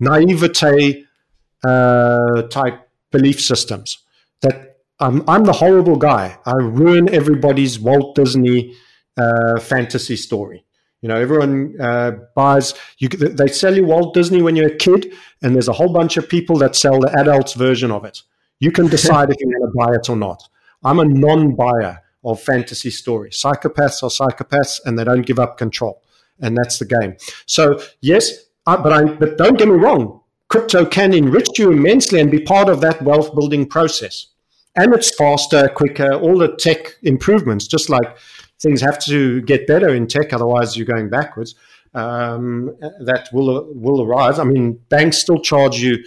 naivete 0.00 1.04
uh, 1.64 2.42
type 2.42 2.88
belief 3.10 3.40
systems 3.40 3.98
that 4.42 4.78
um, 5.00 5.24
I'm 5.28 5.44
the 5.44 5.52
horrible 5.52 5.96
guy. 5.96 6.38
I 6.44 6.54
ruin 6.54 7.12
everybody's 7.14 7.78
Walt 7.78 8.14
Disney 8.14 8.74
uh, 9.16 9.60
fantasy 9.60 10.16
story. 10.16 10.64
You 11.02 11.08
know, 11.08 11.16
everyone 11.16 11.80
uh, 11.80 12.12
buys. 12.34 12.74
You, 12.98 13.08
they 13.08 13.48
sell 13.48 13.76
you 13.76 13.84
Walt 13.84 14.14
Disney 14.14 14.42
when 14.42 14.56
you're 14.56 14.72
a 14.72 14.76
kid, 14.76 15.12
and 15.42 15.54
there's 15.54 15.68
a 15.68 15.72
whole 15.72 15.92
bunch 15.92 16.16
of 16.16 16.28
people 16.28 16.56
that 16.58 16.74
sell 16.74 17.00
the 17.00 17.14
adults 17.18 17.52
version 17.52 17.90
of 17.90 18.04
it. 18.04 18.22
You 18.58 18.72
can 18.72 18.88
decide 18.88 19.30
if 19.30 19.36
you 19.38 19.46
want 19.46 19.72
to 19.72 19.78
buy 19.78 19.94
it 19.94 20.08
or 20.10 20.16
not. 20.16 20.42
I'm 20.82 20.98
a 20.98 21.04
non-buyer 21.04 22.02
of 22.26 22.40
fantasy 22.40 22.90
stories. 22.90 23.40
Psychopaths 23.42 24.02
are 24.02 24.10
psychopaths, 24.10 24.80
and 24.84 24.98
they 24.98 25.04
don't 25.04 25.26
give 25.26 25.38
up 25.38 25.56
control, 25.56 26.02
and 26.40 26.56
that's 26.56 26.78
the 26.78 26.84
game. 26.84 27.16
So 27.46 27.80
yes, 28.00 28.30
I, 28.66 28.76
but 28.76 28.92
I, 28.92 29.04
but 29.04 29.38
don't 29.38 29.56
get 29.56 29.68
me 29.68 29.74
wrong. 29.74 30.20
Crypto 30.48 30.84
can 30.84 31.12
enrich 31.12 31.58
you 31.58 31.70
immensely 31.72 32.20
and 32.20 32.30
be 32.30 32.40
part 32.40 32.68
of 32.68 32.80
that 32.80 33.02
wealth 33.02 33.34
building 33.34 33.66
process. 33.66 34.26
And 34.76 34.92
it's 34.92 35.14
faster, 35.14 35.68
quicker, 35.68 36.12
all 36.12 36.38
the 36.38 36.54
tech 36.56 36.96
improvements, 37.02 37.66
just 37.66 37.88
like 37.88 38.16
things 38.60 38.80
have 38.80 38.98
to 39.06 39.40
get 39.42 39.66
better 39.66 39.94
in 39.94 40.06
tech, 40.06 40.32
otherwise 40.32 40.76
you're 40.76 40.86
going 40.86 41.08
backwards. 41.08 41.54
Um, 41.94 42.76
that 43.00 43.30
will 43.32 43.72
will 43.72 44.02
arise. 44.02 44.38
I 44.38 44.44
mean, 44.44 44.78
banks 44.90 45.18
still 45.18 45.40
charge 45.40 45.78
you 45.78 46.04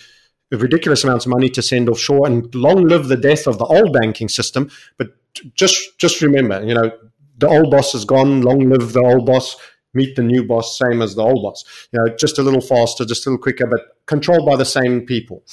ridiculous 0.51 1.03
amounts 1.03 1.25
of 1.25 1.31
money 1.31 1.49
to 1.49 1.61
send 1.61 1.89
offshore, 1.89 2.27
and 2.27 2.53
long 2.53 2.87
live 2.87 3.07
the 3.07 3.17
death 3.17 3.47
of 3.47 3.57
the 3.57 3.65
old 3.65 3.93
banking 3.93 4.29
system. 4.29 4.69
But 4.97 5.09
just 5.55 5.97
just 5.99 6.21
remember, 6.21 6.63
you 6.63 6.73
know, 6.73 6.91
the 7.37 7.47
old 7.47 7.71
boss 7.71 7.95
is 7.95 8.05
gone. 8.05 8.41
Long 8.41 8.69
live 8.69 8.93
the 8.93 9.01
old 9.01 9.25
boss. 9.25 9.55
Meet 9.93 10.15
the 10.15 10.21
new 10.21 10.43
boss, 10.43 10.77
same 10.77 11.01
as 11.01 11.15
the 11.15 11.23
old 11.23 11.41
boss. 11.41 11.65
You 11.91 11.99
know, 11.99 12.15
just 12.15 12.37
a 12.37 12.43
little 12.43 12.61
faster, 12.61 13.05
just 13.05 13.25
a 13.25 13.29
little 13.31 13.41
quicker, 13.41 13.65
but 13.65 13.97
controlled 14.05 14.45
by 14.45 14.55
the 14.55 14.65
same 14.65 15.01
people. 15.01 15.43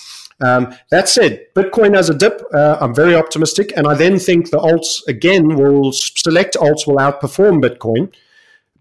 Um, 0.43 0.75
that 0.91 1.09
said, 1.09 1.47
Bitcoin 1.55 1.97
has 1.97 2.11
a 2.11 2.15
dip. 2.15 2.43
Uh, 2.53 2.77
I'm 2.79 2.95
very 2.95 3.15
optimistic, 3.15 3.73
and 3.75 3.87
I 3.87 3.95
then 3.95 4.19
think 4.19 4.51
the 4.51 4.59
alts 4.59 5.07
again 5.09 5.57
will 5.57 5.93
select 5.93 6.55
alts 6.57 6.87
will 6.87 6.97
outperform 6.97 7.63
Bitcoin, 7.63 8.13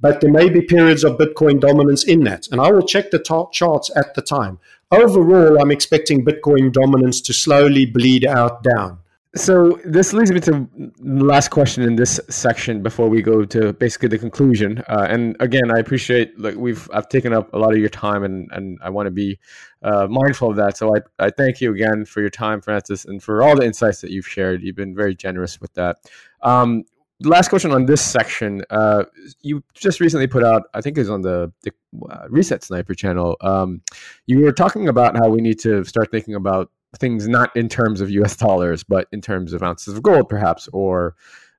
but 0.02 0.20
there 0.20 0.32
may 0.32 0.50
be 0.50 0.62
periods 0.62 1.06
of 1.06 1.18
Bitcoin 1.18 1.62
dominance 1.62 2.04
in 2.04 2.26
that, 2.26 2.50
and 2.52 2.60
I 2.60 2.70
will 2.72 2.86
check 2.86 3.12
the 3.12 3.20
charts 3.20 3.90
at 3.96 4.14
the 4.16 4.22
time. 4.22 4.60
Overall, 4.92 5.62
I'm 5.62 5.72
expecting 5.72 6.26
Bitcoin 6.26 6.74
dominance 6.74 7.22
to 7.22 7.34
slowly 7.34 7.86
bleed 7.86 8.26
out 8.26 8.62
down. 8.62 9.00
So 9.36 9.80
this 9.84 10.14
leads 10.14 10.32
me 10.32 10.40
to 10.42 10.68
last 11.00 11.50
question 11.50 11.84
in 11.84 11.98
this 11.98 12.22
section 12.30 12.82
before 12.82 13.10
we 13.10 13.22
go 13.22 13.44
to 13.44 13.74
basically 13.74 14.08
the 14.08 14.18
conclusion. 14.18 14.82
Uh, 14.88 15.08
and 15.10 15.36
again, 15.42 15.72
I 15.76 15.80
appreciate 15.80 16.40
like 16.40 16.56
we've 16.56 16.90
I've 16.94 17.10
taken 17.10 17.34
up 17.34 17.54
a 17.54 17.58
lot 17.58 17.74
of 17.74 17.80
your 17.80 17.90
time, 17.90 18.24
and 18.24 18.50
and 18.54 18.80
I 18.82 18.90
want 18.90 19.08
to 19.08 19.12
be 19.12 19.38
uh, 19.84 20.08
mindful 20.10 20.52
of 20.52 20.56
that. 20.56 20.78
So 20.78 20.96
I 20.96 21.00
I 21.20 21.30
thank 21.32 21.60
you 21.60 21.74
again 21.74 22.06
for 22.06 22.22
your 22.22 22.30
time, 22.30 22.62
Francis, 22.62 23.04
and 23.04 23.22
for 23.22 23.44
all 23.44 23.58
the 23.58 23.66
insights 23.66 24.00
that 24.02 24.12
you've 24.12 24.28
shared. 24.28 24.64
You've 24.64 24.78
been 24.78 24.96
very 24.96 25.16
generous 25.16 25.60
with 25.60 25.74
that. 25.74 25.98
Um, 26.42 26.86
last 27.22 27.50
question 27.50 27.72
on 27.72 27.86
this 27.86 28.02
section. 28.02 28.64
Uh, 28.70 29.04
you 29.42 29.64
just 29.74 30.00
recently 30.00 30.28
put 30.28 30.44
out, 30.44 30.64
I 30.74 30.82
think 30.82 30.98
it 30.98 31.02
was 31.02 31.10
on 31.10 31.22
the, 31.22 31.52
the 31.64 31.72
uh, 32.10 32.26
Reset 32.30 32.64
Sniper 32.64 32.94
channel. 32.94 33.38
Um, 33.42 33.82
you 34.28 34.42
were 34.42 34.52
talking 34.52 34.88
about 34.88 35.16
how 35.18 35.30
we 35.30 35.42
need 35.42 35.60
to 35.60 35.84
start 35.86 36.12
thinking 36.12 36.36
about 36.36 36.72
things 36.98 37.28
not 37.28 37.56
in 37.56 37.70
terms 37.70 38.02
of 38.02 38.10
US 38.12 38.36
dollars, 38.48 38.84
but 38.84 39.08
in 39.12 39.22
terms 39.22 39.54
of 39.54 39.64
ounces 39.64 39.96
of 39.96 40.04
gold, 40.04 40.30
perhaps, 40.30 40.68
or 40.74 41.16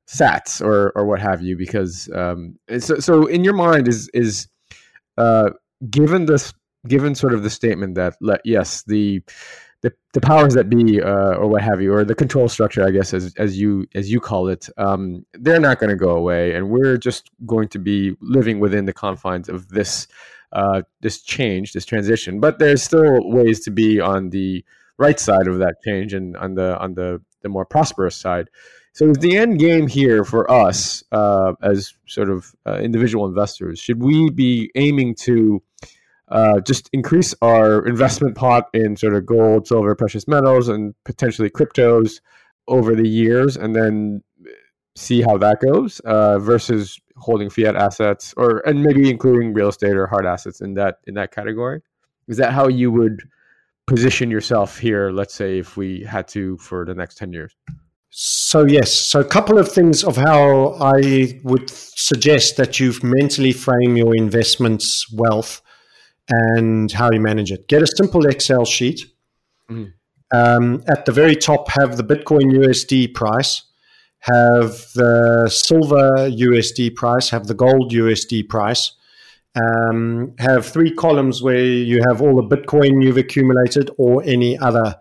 sats 0.06 0.64
or, 0.64 0.92
or 0.94 1.04
what 1.04 1.20
have 1.20 1.42
you, 1.42 1.56
because 1.56 2.08
um, 2.14 2.56
so, 2.78 2.98
so 2.98 3.26
in 3.26 3.42
your 3.42 3.54
mind 3.54 3.88
is, 3.88 4.08
is 4.14 4.48
uh, 5.18 5.50
given 5.90 6.26
this, 6.26 6.52
given 6.86 7.14
sort 7.14 7.34
of 7.34 7.42
the 7.42 7.50
statement 7.50 7.96
that 7.96 8.14
let, 8.20 8.40
yes, 8.44 8.84
the, 8.86 9.20
the, 9.82 9.92
the 10.12 10.20
powers 10.20 10.54
that 10.54 10.70
be 10.70 11.02
uh, 11.02 11.34
or 11.34 11.48
what 11.48 11.62
have 11.62 11.82
you 11.82 11.92
or 11.92 12.04
the 12.04 12.14
control 12.14 12.48
structure 12.48 12.82
i 12.82 12.90
guess 12.90 13.12
as, 13.12 13.34
as 13.36 13.60
you 13.60 13.86
as 13.94 14.10
you 14.10 14.18
call 14.18 14.48
it 14.48 14.68
um, 14.78 15.24
they're 15.34 15.60
not 15.60 15.78
going 15.78 15.90
to 15.90 15.96
go 15.96 16.16
away 16.16 16.54
and 16.54 16.70
we're 16.70 16.96
just 16.96 17.30
going 17.44 17.68
to 17.68 17.78
be 17.78 18.16
living 18.20 18.58
within 18.58 18.86
the 18.86 18.92
confines 18.92 19.50
of 19.50 19.68
this 19.68 20.08
uh, 20.52 20.82
this 21.00 21.22
change 21.22 21.72
this 21.72 21.84
transition. 21.84 22.40
But 22.40 22.58
there's 22.58 22.82
still 22.82 23.30
ways 23.30 23.60
to 23.60 23.70
be 23.70 24.00
on 24.00 24.30
the 24.30 24.64
right 24.98 25.18
side 25.20 25.46
of 25.46 25.58
that 25.58 25.76
change 25.84 26.14
and 26.14 26.36
on 26.36 26.54
the 26.54 26.78
on 26.78 26.94
the 26.94 27.20
the 27.42 27.48
more 27.48 27.64
prosperous 27.64 28.16
side. 28.16 28.48
So 28.92 29.10
is 29.10 29.18
the 29.18 29.36
end 29.36 29.58
game 29.58 29.88
here 29.88 30.24
for 30.24 30.50
us 30.50 31.04
uh, 31.12 31.52
as 31.62 31.92
sort 32.06 32.30
of 32.30 32.54
uh, 32.66 32.78
individual 32.78 33.26
investors? 33.26 33.78
Should 33.78 34.02
we 34.02 34.30
be 34.30 34.70
aiming 34.74 35.16
to 35.16 35.62
uh, 36.28 36.60
just 36.60 36.88
increase 36.92 37.34
our 37.42 37.86
investment 37.86 38.36
pot 38.36 38.68
in 38.72 38.96
sort 38.96 39.14
of 39.14 39.26
gold, 39.26 39.66
silver, 39.66 39.94
precious 39.94 40.26
metals, 40.26 40.68
and 40.68 40.94
potentially 41.04 41.50
cryptos 41.50 42.20
over 42.68 42.94
the 42.94 43.06
years, 43.06 43.56
and 43.56 43.76
then 43.76 44.22
see 44.96 45.20
how 45.20 45.36
that 45.36 45.60
goes 45.60 46.00
uh, 46.00 46.38
versus 46.38 46.98
holding 47.18 47.50
fiat 47.50 47.76
assets, 47.76 48.34
or 48.36 48.58
and 48.66 48.82
maybe 48.82 49.10
including 49.10 49.52
real 49.52 49.68
estate 49.68 49.94
or 49.94 50.06
hard 50.06 50.26
assets 50.26 50.60
in 50.60 50.74
that 50.74 51.00
in 51.06 51.14
that 51.14 51.32
category? 51.32 51.82
Is 52.28 52.38
that 52.38 52.52
how 52.52 52.66
you 52.66 52.90
would 52.90 53.22
position 53.86 54.30
yourself 54.30 54.78
here, 54.78 55.10
let's 55.10 55.34
say, 55.34 55.58
if 55.58 55.76
we 55.76 56.02
had 56.02 56.28
to 56.28 56.56
for 56.58 56.84
the 56.84 56.94
next 56.94 57.16
10 57.18 57.32
years? 57.32 57.54
So, 58.10 58.64
yes. 58.64 58.92
So, 58.92 59.20
a 59.20 59.24
couple 59.24 59.58
of 59.58 59.70
things 59.70 60.02
of 60.02 60.16
how 60.16 60.76
I 60.80 61.40
would 61.44 61.68
suggest 61.68 62.56
that 62.56 62.80
you 62.80 62.92
mentally 63.02 63.52
frame 63.52 63.96
your 63.96 64.16
investments 64.16 65.06
wealth 65.12 65.60
and 66.28 66.90
how 66.90 67.10
you 67.12 67.20
manage 67.20 67.52
it. 67.52 67.68
Get 67.68 67.82
a 67.82 67.86
simple 67.86 68.26
Excel 68.26 68.64
sheet. 68.64 69.02
Mm. 69.70 69.92
Um, 70.34 70.82
at 70.88 71.04
the 71.04 71.12
very 71.12 71.36
top, 71.36 71.70
have 71.70 71.96
the 71.96 72.02
Bitcoin 72.02 72.52
USD 72.52 73.14
price, 73.14 73.62
have 74.20 74.86
the 74.94 75.48
silver 75.48 76.30
USD 76.30 76.94
price, 76.96 77.30
have 77.30 77.46
the 77.46 77.54
gold 77.54 77.92
USD 77.92 78.48
price, 78.48 78.92
um, 79.56 80.34
have 80.38 80.66
three 80.66 80.94
columns 80.94 81.42
where 81.42 81.64
you 81.64 82.02
have 82.06 82.20
all 82.20 82.36
the 82.36 82.56
Bitcoin 82.56 83.02
you've 83.02 83.16
accumulated 83.16 83.90
or 83.96 84.22
any 84.24 84.58
other 84.58 84.96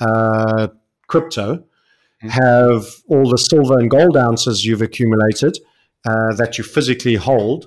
uh, 0.00 0.68
crypto. 1.06 1.64
have 2.20 2.84
all 3.08 3.30
the 3.30 3.38
silver 3.38 3.78
and 3.78 3.90
gold 3.90 4.16
ounces 4.16 4.64
you've 4.64 4.82
accumulated 4.82 5.56
uh, 6.04 6.34
that 6.34 6.58
you 6.58 6.64
physically 6.64 7.14
hold 7.14 7.66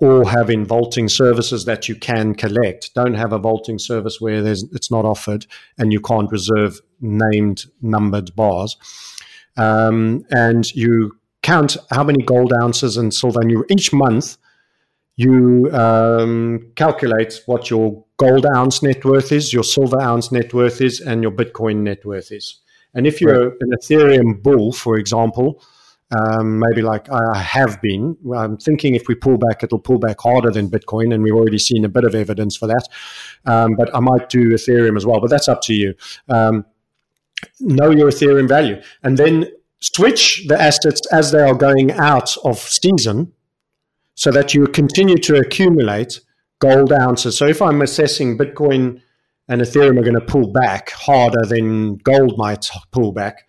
or 0.00 0.28
have 0.28 0.50
in 0.50 0.64
vaulting 0.64 1.08
services 1.08 1.64
that 1.66 1.88
you 1.88 1.94
can 1.94 2.34
collect. 2.34 2.94
Don't 2.94 3.14
have 3.14 3.32
a 3.32 3.38
vaulting 3.38 3.78
service 3.78 4.20
where 4.20 4.42
there's 4.42 4.64
it's 4.72 4.90
not 4.90 5.04
offered 5.04 5.46
and 5.78 5.92
you 5.92 6.00
can't 6.00 6.30
reserve 6.30 6.80
named 7.00 7.66
numbered 7.82 8.34
bars. 8.34 8.76
Um, 9.56 10.24
and 10.30 10.74
you 10.74 11.18
count 11.42 11.76
how 11.90 12.02
many 12.02 12.24
gold 12.24 12.52
ounces 12.52 12.96
and 12.96 13.12
silver, 13.12 13.40
and 13.40 13.50
you 13.50 13.64
each 13.70 13.92
month 13.92 14.38
you 15.16 15.70
um, 15.72 16.72
calculate 16.76 17.40
what 17.46 17.70
your 17.70 18.04
gold 18.16 18.46
ounce 18.54 18.82
net 18.82 19.04
worth 19.04 19.30
is, 19.32 19.52
your 19.52 19.64
silver 19.64 20.00
ounce 20.00 20.32
net 20.32 20.52
worth 20.52 20.80
is, 20.80 21.00
and 21.00 21.22
your 21.22 21.32
Bitcoin 21.32 21.82
net 21.82 22.04
worth 22.04 22.32
is. 22.32 22.60
And 22.94 23.06
if 23.06 23.20
you're 23.20 23.50
right. 23.50 23.58
an 23.60 23.70
Ethereum 23.70 24.42
bull, 24.42 24.72
for 24.72 24.96
example, 24.96 25.62
um, 26.10 26.58
maybe 26.58 26.82
like 26.82 27.08
I 27.10 27.38
have 27.38 27.80
been. 27.80 28.16
I'm 28.36 28.56
thinking 28.56 28.94
if 28.94 29.08
we 29.08 29.14
pull 29.14 29.38
back, 29.38 29.62
it'll 29.62 29.78
pull 29.78 29.98
back 29.98 30.20
harder 30.20 30.50
than 30.50 30.68
Bitcoin, 30.68 31.12
and 31.14 31.22
we've 31.22 31.34
already 31.34 31.58
seen 31.58 31.84
a 31.84 31.88
bit 31.88 32.04
of 32.04 32.14
evidence 32.14 32.56
for 32.56 32.66
that. 32.66 32.88
Um, 33.46 33.74
but 33.76 33.94
I 33.94 34.00
might 34.00 34.28
do 34.28 34.50
Ethereum 34.50 34.96
as 34.96 35.06
well, 35.06 35.20
but 35.20 35.30
that's 35.30 35.48
up 35.48 35.62
to 35.62 35.74
you. 35.74 35.94
Um, 36.28 36.64
know 37.60 37.90
your 37.90 38.10
Ethereum 38.10 38.48
value, 38.48 38.80
and 39.02 39.16
then 39.18 39.46
switch 39.80 40.46
the 40.46 40.60
assets 40.60 41.00
as 41.12 41.32
they 41.32 41.40
are 41.40 41.54
going 41.54 41.92
out 41.92 42.36
of 42.44 42.58
season, 42.58 43.32
so 44.14 44.30
that 44.30 44.54
you 44.54 44.66
continue 44.66 45.18
to 45.18 45.36
accumulate 45.36 46.20
gold 46.60 46.92
ounces. 46.92 47.36
So 47.36 47.46
if 47.46 47.60
I'm 47.60 47.82
assessing 47.82 48.38
Bitcoin 48.38 49.00
and 49.48 49.60
Ethereum 49.60 49.98
are 49.98 50.02
going 50.02 50.14
to 50.14 50.20
pull 50.20 50.52
back 50.52 50.90
harder 50.90 51.44
than 51.44 51.96
gold 51.96 52.38
might 52.38 52.70
pull 52.90 53.12
back 53.12 53.46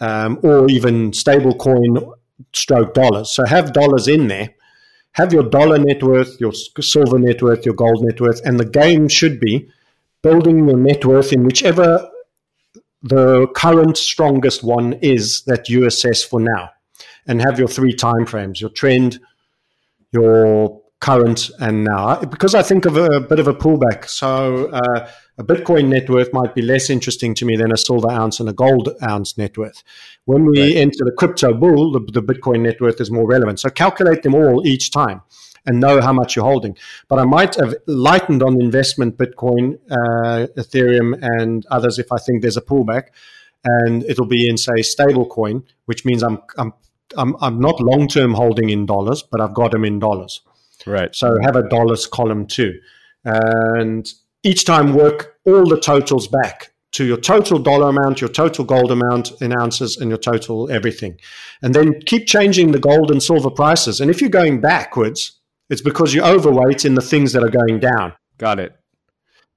um, 0.00 0.38
or 0.42 0.70
even 0.70 1.10
stablecoin 1.10 2.12
stroke 2.52 2.94
dollars. 2.94 3.32
So 3.32 3.44
have 3.44 3.72
dollars 3.72 4.08
in 4.08 4.28
there. 4.28 4.50
Have 5.12 5.32
your 5.32 5.44
dollar 5.44 5.78
net 5.78 6.02
worth, 6.02 6.40
your 6.40 6.52
silver 6.52 7.18
net 7.18 7.40
worth, 7.40 7.64
your 7.64 7.74
gold 7.74 8.02
net 8.02 8.20
worth, 8.20 8.40
and 8.44 8.58
the 8.58 8.64
game 8.64 9.08
should 9.08 9.38
be 9.38 9.68
building 10.22 10.68
your 10.68 10.78
net 10.78 11.04
worth 11.04 11.32
in 11.32 11.44
whichever 11.44 12.10
the 13.02 13.46
current 13.54 13.96
strongest 13.96 14.64
one 14.64 14.94
is 14.94 15.42
that 15.42 15.68
you 15.68 15.86
assess 15.86 16.22
for 16.24 16.40
now, 16.40 16.70
and 17.26 17.42
have 17.42 17.58
your 17.58 17.68
three 17.68 17.92
time 17.92 18.26
frames: 18.26 18.60
your 18.60 18.70
trend, 18.70 19.20
your 20.14 20.80
current, 21.00 21.50
and 21.60 21.84
now. 21.84 22.20
Because 22.20 22.54
I 22.54 22.62
think 22.62 22.86
of 22.86 22.96
a, 22.96 23.20
bit 23.20 23.38
of 23.38 23.48
a 23.48 23.54
pullback, 23.54 24.08
so. 24.08 24.68
Uh, 24.68 25.08
a 25.36 25.42
Bitcoin 25.42 25.88
net 25.88 26.08
worth 26.08 26.32
might 26.32 26.54
be 26.54 26.62
less 26.62 26.88
interesting 26.88 27.34
to 27.34 27.44
me 27.44 27.56
than 27.56 27.72
a 27.72 27.76
silver 27.76 28.08
ounce 28.10 28.38
and 28.38 28.48
a 28.48 28.52
gold 28.52 28.90
ounce 29.02 29.36
net 29.36 29.58
worth. 29.58 29.82
When 30.26 30.46
we 30.46 30.60
right. 30.60 30.76
enter 30.76 31.04
the 31.04 31.14
crypto 31.18 31.52
bull, 31.52 31.90
the, 31.90 31.98
the 32.12 32.22
Bitcoin 32.22 32.60
net 32.60 32.80
worth 32.80 33.00
is 33.00 33.10
more 33.10 33.26
relevant. 33.26 33.58
So 33.58 33.68
calculate 33.68 34.22
them 34.22 34.34
all 34.34 34.64
each 34.64 34.92
time 34.92 35.22
and 35.66 35.80
know 35.80 36.00
how 36.00 36.12
much 36.12 36.36
you're 36.36 36.44
holding. 36.44 36.76
But 37.08 37.18
I 37.18 37.24
might 37.24 37.56
have 37.56 37.74
lightened 37.86 38.42
on 38.42 38.60
investment 38.60 39.16
Bitcoin, 39.16 39.78
uh, 39.90 40.46
Ethereum, 40.56 41.18
and 41.20 41.66
others 41.70 41.98
if 41.98 42.12
I 42.12 42.18
think 42.18 42.42
there's 42.42 42.56
a 42.56 42.62
pullback, 42.62 43.08
and 43.64 44.04
it'll 44.04 44.26
be 44.26 44.48
in 44.48 44.56
say 44.56 44.74
stablecoin, 44.74 45.64
which 45.86 46.04
means 46.04 46.22
I'm 46.22 46.42
I'm 46.58 46.74
I'm, 47.16 47.36
I'm 47.40 47.60
not 47.60 47.80
long 47.80 48.08
term 48.08 48.34
holding 48.34 48.70
in 48.70 48.86
dollars, 48.86 49.22
but 49.22 49.40
I've 49.40 49.54
got 49.54 49.72
them 49.72 49.84
in 49.84 49.98
dollars. 49.98 50.40
Right. 50.86 51.14
So 51.14 51.38
have 51.42 51.56
a 51.56 51.68
dollars 51.68 52.06
column 52.06 52.46
too, 52.46 52.78
and 53.24 54.12
each 54.42 54.64
time 54.64 54.94
work 54.94 55.38
all 55.46 55.66
the 55.66 55.80
totals 55.80 56.28
back 56.28 56.72
to 56.92 57.04
your 57.04 57.16
total 57.16 57.58
dollar 57.58 57.88
amount, 57.88 58.20
your 58.20 58.30
total 58.30 58.64
gold 58.64 58.92
amount 58.92 59.32
in 59.40 59.52
ounces, 59.52 59.96
and 59.96 60.10
your 60.10 60.18
total 60.18 60.70
everything. 60.70 61.18
And 61.62 61.74
then 61.74 62.00
keep 62.06 62.26
changing 62.26 62.72
the 62.72 62.78
gold 62.78 63.10
and 63.10 63.22
silver 63.22 63.50
prices. 63.50 64.00
And 64.00 64.10
if 64.10 64.20
you're 64.20 64.30
going 64.30 64.60
backwards, 64.60 65.40
it's 65.70 65.82
because 65.82 66.14
you're 66.14 66.26
overweight 66.26 66.84
in 66.84 66.94
the 66.94 67.02
things 67.02 67.32
that 67.32 67.42
are 67.42 67.48
going 67.48 67.80
down. 67.80 68.12
Got 68.38 68.60
it. 68.60 68.76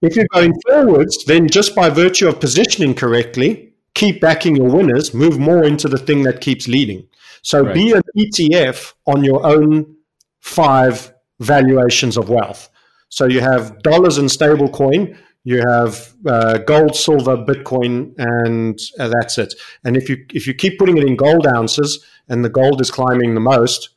If 0.02 0.16
you're 0.16 0.28
going 0.34 0.54
forwards, 0.68 1.26
then 1.26 1.48
just 1.48 1.76
by 1.76 1.90
virtue 1.90 2.28
of 2.28 2.40
positioning 2.40 2.96
correctly, 2.96 3.74
keep 3.94 4.22
backing 4.22 4.56
your 4.56 4.70
winners, 4.70 5.14
move 5.14 5.40
more 5.40 5.64
into 5.64 5.88
the 5.88 5.98
thing 5.98 6.24
that 6.24 6.42
keeps 6.42 6.68
leading. 6.68 7.08
So 7.42 7.62
right. 7.62 7.74
be 7.74 7.92
an 7.92 8.02
ETF 8.18 8.94
on 9.06 9.24
your 9.24 9.46
own 9.46 9.96
five 10.40 11.14
valuations 11.40 12.18
of 12.18 12.30
wealth. 12.30 12.70
So 13.10 13.26
you 13.26 13.42
have 13.42 13.82
dollars 13.84 14.18
and 14.18 14.30
stablecoin, 14.30 15.18
you 15.44 15.62
have 15.66 16.14
uh, 16.26 16.58
gold, 16.58 16.94
silver, 16.94 17.38
Bitcoin, 17.38 18.14
and 18.18 18.78
uh, 19.00 19.08
that's 19.08 19.38
it. 19.38 19.54
And 19.86 19.96
if 19.96 20.10
you 20.10 20.26
if 20.34 20.46
you 20.46 20.54
keep 20.54 20.78
putting 20.78 20.98
it 20.98 21.06
in 21.06 21.16
gold 21.16 21.48
ounces, 21.48 22.06
and 22.28 22.44
the 22.44 22.50
gold 22.50 22.82
is 22.82 22.92
climbing 22.92 23.34
the 23.34 23.40
most, 23.40 23.90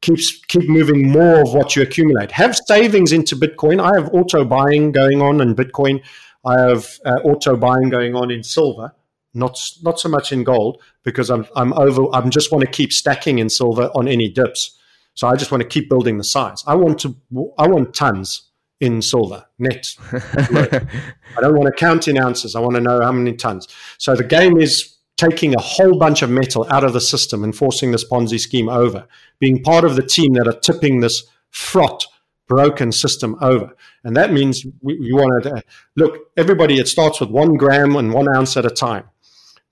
keeps 0.00 0.44
keep 0.46 0.68
moving 0.68 1.08
more 1.08 1.42
of 1.42 1.54
what 1.54 1.76
you 1.76 1.82
accumulate. 1.82 2.32
Have 2.32 2.56
savings 2.56 3.12
into 3.12 3.36
Bitcoin. 3.36 3.80
I 3.80 3.94
have 4.00 4.12
auto 4.12 4.44
buying 4.44 4.90
going 4.90 5.22
on 5.22 5.40
in 5.40 5.54
Bitcoin. 5.54 6.02
I 6.44 6.58
have 6.60 6.98
uh, 7.04 7.20
auto 7.22 7.56
buying 7.56 7.88
going 7.90 8.16
on 8.16 8.32
in 8.32 8.42
silver. 8.42 8.92
Not 9.32 9.58
not 9.82 10.00
so 10.00 10.08
much 10.08 10.32
in 10.32 10.44
gold 10.44 10.82
because 11.04 11.30
I'm 11.30 11.46
I'm 11.54 11.72
over. 11.74 12.06
I 12.12 12.28
just 12.28 12.50
want 12.50 12.64
to 12.64 12.70
keep 12.70 12.92
stacking 12.92 13.38
in 13.38 13.48
silver 13.48 13.90
on 13.94 14.08
any 14.08 14.28
dips. 14.28 14.76
So 15.14 15.28
I 15.28 15.36
just 15.36 15.50
want 15.52 15.62
to 15.62 15.68
keep 15.68 15.88
building 15.88 16.18
the 16.18 16.24
size. 16.24 16.64
I 16.66 16.74
want 16.74 16.98
to 17.00 17.14
I 17.58 17.68
want 17.68 17.94
tons 17.94 18.50
in 18.80 19.02
silver 19.02 19.44
net. 19.58 19.94
I 20.12 21.40
don't 21.40 21.54
want 21.54 21.66
to 21.66 21.72
count 21.78 22.08
in 22.08 22.18
ounces. 22.18 22.56
I 22.56 22.60
want 22.60 22.74
to 22.74 22.80
know 22.80 23.00
how 23.00 23.12
many 23.12 23.34
tons. 23.34 23.68
So 23.98 24.16
the 24.16 24.24
game 24.24 24.58
is 24.58 24.96
taking 25.16 25.54
a 25.54 25.60
whole 25.60 25.98
bunch 25.98 26.22
of 26.22 26.30
metal 26.30 26.66
out 26.70 26.82
of 26.82 26.94
the 26.94 27.00
system 27.00 27.44
and 27.44 27.54
forcing 27.54 27.92
this 27.92 28.08
Ponzi 28.08 28.40
scheme 28.40 28.70
over, 28.70 29.06
being 29.38 29.62
part 29.62 29.84
of 29.84 29.94
the 29.96 30.02
team 30.02 30.32
that 30.32 30.48
are 30.48 30.58
tipping 30.58 31.00
this 31.00 31.24
fraught, 31.50 32.06
broken 32.48 32.90
system 32.90 33.36
over. 33.42 33.76
And 34.02 34.16
that 34.16 34.32
means 34.32 34.64
we, 34.80 34.98
we 34.98 35.12
want 35.12 35.42
to 35.44 35.62
look, 35.94 36.30
everybody, 36.38 36.78
it 36.78 36.88
starts 36.88 37.20
with 37.20 37.30
one 37.30 37.54
gram 37.54 37.96
and 37.96 38.14
one 38.14 38.34
ounce 38.34 38.56
at 38.56 38.64
a 38.64 38.70
time. 38.70 39.04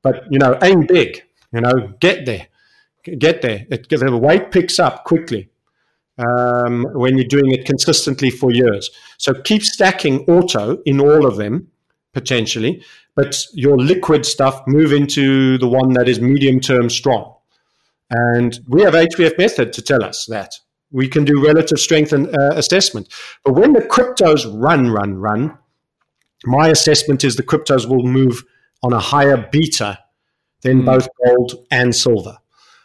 But, 0.02 0.24
you 0.30 0.38
know, 0.38 0.58
aim 0.62 0.86
big, 0.86 1.22
you 1.52 1.60
know, 1.60 1.94
get 2.00 2.26
there 2.26 2.48
get 3.16 3.42
there. 3.42 3.66
It, 3.70 3.88
the 3.88 4.16
weight 4.16 4.50
picks 4.50 4.78
up 4.78 5.04
quickly 5.04 5.48
um, 6.18 6.84
when 6.92 7.16
you're 7.16 7.28
doing 7.28 7.52
it 7.52 7.64
consistently 7.64 8.30
for 8.30 8.52
years. 8.52 8.90
So 9.18 9.34
keep 9.34 9.62
stacking 9.62 10.24
auto 10.26 10.78
in 10.84 11.00
all 11.00 11.26
of 11.26 11.36
them 11.36 11.68
potentially, 12.12 12.82
but 13.14 13.44
your 13.52 13.76
liquid 13.76 14.26
stuff 14.26 14.62
move 14.66 14.92
into 14.92 15.58
the 15.58 15.68
one 15.68 15.92
that 15.92 16.08
is 16.08 16.20
medium 16.20 16.60
term 16.60 16.90
strong. 16.90 17.34
And 18.10 18.58
we 18.66 18.82
have 18.82 18.94
HVF 18.94 19.36
method 19.38 19.72
to 19.74 19.82
tell 19.82 20.02
us 20.02 20.26
that 20.26 20.54
we 20.90 21.06
can 21.08 21.24
do 21.24 21.44
relative 21.44 21.78
strength 21.78 22.12
and 22.14 22.28
uh, 22.28 22.54
assessment. 22.54 23.12
But 23.44 23.52
when 23.52 23.74
the 23.74 23.80
cryptos 23.80 24.50
run, 24.50 24.90
run, 24.90 25.16
run, 25.16 25.58
my 26.46 26.68
assessment 26.68 27.24
is 27.24 27.36
the 27.36 27.42
cryptos 27.42 27.86
will 27.86 28.04
move 28.04 28.44
on 28.82 28.92
a 28.92 29.00
higher 29.00 29.48
beta 29.50 29.98
than 30.62 30.82
mm. 30.82 30.86
both 30.86 31.08
gold 31.24 31.66
and 31.70 31.94
silver. 31.94 32.38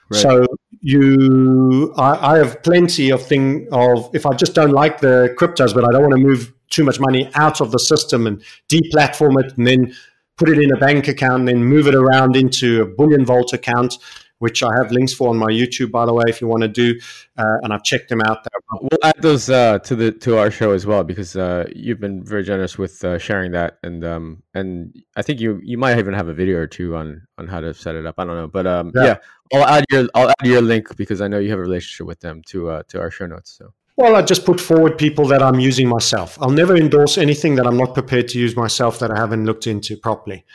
Right. 0.09 0.21
So 0.21 0.45
you, 0.81 1.93
I, 1.97 2.33
I, 2.33 2.37
have 2.37 2.61
plenty 2.61 3.09
of 3.09 3.25
thing 3.25 3.67
of 3.71 4.09
if 4.13 4.25
I 4.25 4.35
just 4.35 4.53
don't 4.53 4.71
like 4.71 4.99
the 4.99 5.33
cryptos, 5.39 5.73
but 5.73 5.85
I 5.85 5.91
don't 5.91 6.01
want 6.01 6.13
to 6.13 6.21
move 6.21 6.53
too 6.69 6.83
much 6.83 6.99
money 6.99 7.29
out 7.35 7.61
of 7.61 7.71
the 7.71 7.79
system 7.79 8.27
and 8.27 8.43
deplatform 8.69 9.43
it, 9.43 9.57
and 9.57 9.65
then 9.65 9.95
put 10.37 10.49
it 10.49 10.59
in 10.59 10.71
a 10.73 10.77
bank 10.77 11.07
account, 11.07 11.39
and 11.41 11.47
then 11.47 11.63
move 11.63 11.87
it 11.87 11.95
around 11.95 12.35
into 12.35 12.81
a 12.81 12.85
bullion 12.85 13.25
vault 13.25 13.53
account 13.53 13.97
which 14.43 14.61
I 14.61 14.71
have 14.75 14.91
links 14.91 15.13
for 15.13 15.29
on 15.29 15.37
my 15.37 15.47
YouTube, 15.47 15.89
by 15.89 16.05
the 16.05 16.13
way, 16.13 16.25
if 16.27 16.41
you 16.41 16.47
want 16.47 16.63
to 16.63 16.67
do. 16.67 16.99
Uh, 17.37 17.59
and 17.61 17.71
I've 17.71 17.83
checked 17.83 18.09
them 18.09 18.19
out. 18.19 18.45
We'll 18.81 18.99
add 19.03 19.15
those 19.19 19.49
uh, 19.49 19.79
to 19.79 19.95
the 19.95 20.11
to 20.11 20.37
our 20.37 20.51
show 20.51 20.71
as 20.71 20.85
well 20.85 21.03
because 21.03 21.35
uh, 21.35 21.67
you've 21.75 21.99
been 21.99 22.23
very 22.23 22.43
generous 22.43 22.77
with 22.77 23.03
uh, 23.03 23.17
sharing 23.17 23.51
that, 23.51 23.77
and 23.83 24.03
um, 24.03 24.43
and 24.53 24.95
I 25.15 25.21
think 25.21 25.39
you 25.39 25.59
you 25.63 25.77
might 25.77 25.97
even 25.97 26.13
have 26.13 26.27
a 26.27 26.33
video 26.33 26.57
or 26.57 26.67
two 26.67 26.95
on 26.95 27.27
on 27.37 27.47
how 27.47 27.59
to 27.59 27.73
set 27.73 27.95
it 27.95 28.05
up. 28.05 28.15
I 28.17 28.25
don't 28.25 28.35
know, 28.35 28.47
but 28.47 28.67
um, 28.67 28.91
yeah. 28.95 29.03
yeah, 29.03 29.17
I'll 29.53 29.67
add 29.77 29.85
your 29.91 30.07
I'll 30.15 30.29
add 30.29 30.45
your 30.45 30.61
link 30.61 30.95
because 30.95 31.21
I 31.21 31.27
know 31.27 31.39
you 31.39 31.49
have 31.49 31.59
a 31.59 31.63
relationship 31.63 32.07
with 32.07 32.19
them 32.19 32.41
to 32.47 32.69
uh, 32.69 32.83
to 32.89 32.99
our 32.99 33.11
show 33.11 33.27
notes. 33.27 33.51
So. 33.57 33.73
Well, 33.95 34.15
I 34.15 34.23
just 34.23 34.43
put 34.43 34.59
forward 34.59 34.97
people 34.97 35.27
that 35.27 35.43
I'm 35.43 35.59
using 35.59 35.87
myself. 35.87 36.37
I'll 36.41 36.49
never 36.49 36.75
endorse 36.75 37.17
anything 37.17 37.55
that 37.55 37.67
I'm 37.67 37.77
not 37.77 37.93
prepared 37.93 38.27
to 38.29 38.39
use 38.39 38.55
myself 38.55 38.97
that 38.99 39.11
I 39.11 39.19
haven't 39.19 39.45
looked 39.45 39.67
into 39.67 39.95
properly. 39.97 40.45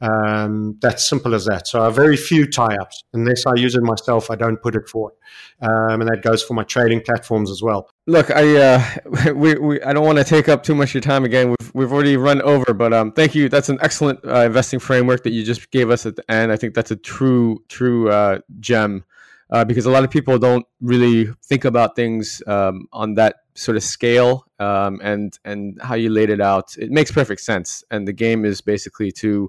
Um, 0.00 0.76
that's 0.80 1.08
simple 1.08 1.34
as 1.34 1.46
that. 1.46 1.66
So 1.66 1.80
I 1.80 1.84
have 1.84 1.94
very 1.94 2.16
few 2.16 2.46
tie-ups. 2.46 3.04
Unless 3.14 3.46
I 3.46 3.54
use 3.54 3.74
it 3.74 3.82
myself, 3.82 4.30
I 4.30 4.34
don't 4.34 4.60
put 4.60 4.74
it 4.76 4.88
forward, 4.88 5.14
um, 5.62 6.00
and 6.02 6.08
that 6.08 6.22
goes 6.22 6.42
for 6.42 6.54
my 6.54 6.64
trading 6.64 7.00
platforms 7.00 7.50
as 7.50 7.62
well. 7.62 7.88
Look, 8.06 8.30
I 8.30 8.56
uh, 8.56 9.32
we, 9.34 9.54
we 9.54 9.82
I 9.82 9.92
don't 9.94 10.04
want 10.04 10.18
to 10.18 10.24
take 10.24 10.48
up 10.48 10.62
too 10.62 10.74
much 10.74 10.90
of 10.90 10.94
your 10.94 11.00
time 11.00 11.24
again. 11.24 11.48
We've 11.48 11.74
we've 11.74 11.92
already 11.92 12.16
run 12.16 12.42
over, 12.42 12.74
but 12.74 12.92
um, 12.92 13.12
thank 13.12 13.34
you. 13.34 13.48
That's 13.48 13.70
an 13.70 13.78
excellent 13.80 14.20
uh, 14.26 14.40
investing 14.40 14.80
framework 14.80 15.22
that 15.22 15.30
you 15.30 15.44
just 15.44 15.70
gave 15.70 15.90
us 15.90 16.04
at 16.04 16.16
the 16.16 16.30
end. 16.30 16.52
I 16.52 16.56
think 16.56 16.74
that's 16.74 16.90
a 16.90 16.96
true 16.96 17.62
true 17.68 18.10
uh, 18.10 18.40
gem. 18.60 19.04
Uh, 19.48 19.64
because 19.64 19.86
a 19.86 19.90
lot 19.90 20.02
of 20.02 20.10
people 20.10 20.36
don't 20.40 20.66
really 20.80 21.28
think 21.44 21.64
about 21.64 21.94
things 21.94 22.42
um, 22.48 22.88
on 22.92 23.14
that 23.14 23.36
sort 23.54 23.76
of 23.76 23.82
scale 23.84 24.44
um, 24.58 25.00
and 25.04 25.38
and 25.44 25.80
how 25.80 25.94
you 25.94 26.10
laid 26.10 26.30
it 26.30 26.40
out. 26.40 26.76
It 26.76 26.90
makes 26.90 27.12
perfect 27.12 27.40
sense. 27.40 27.84
And 27.90 28.08
the 28.08 28.12
game 28.12 28.44
is 28.44 28.60
basically 28.60 29.12
to 29.12 29.48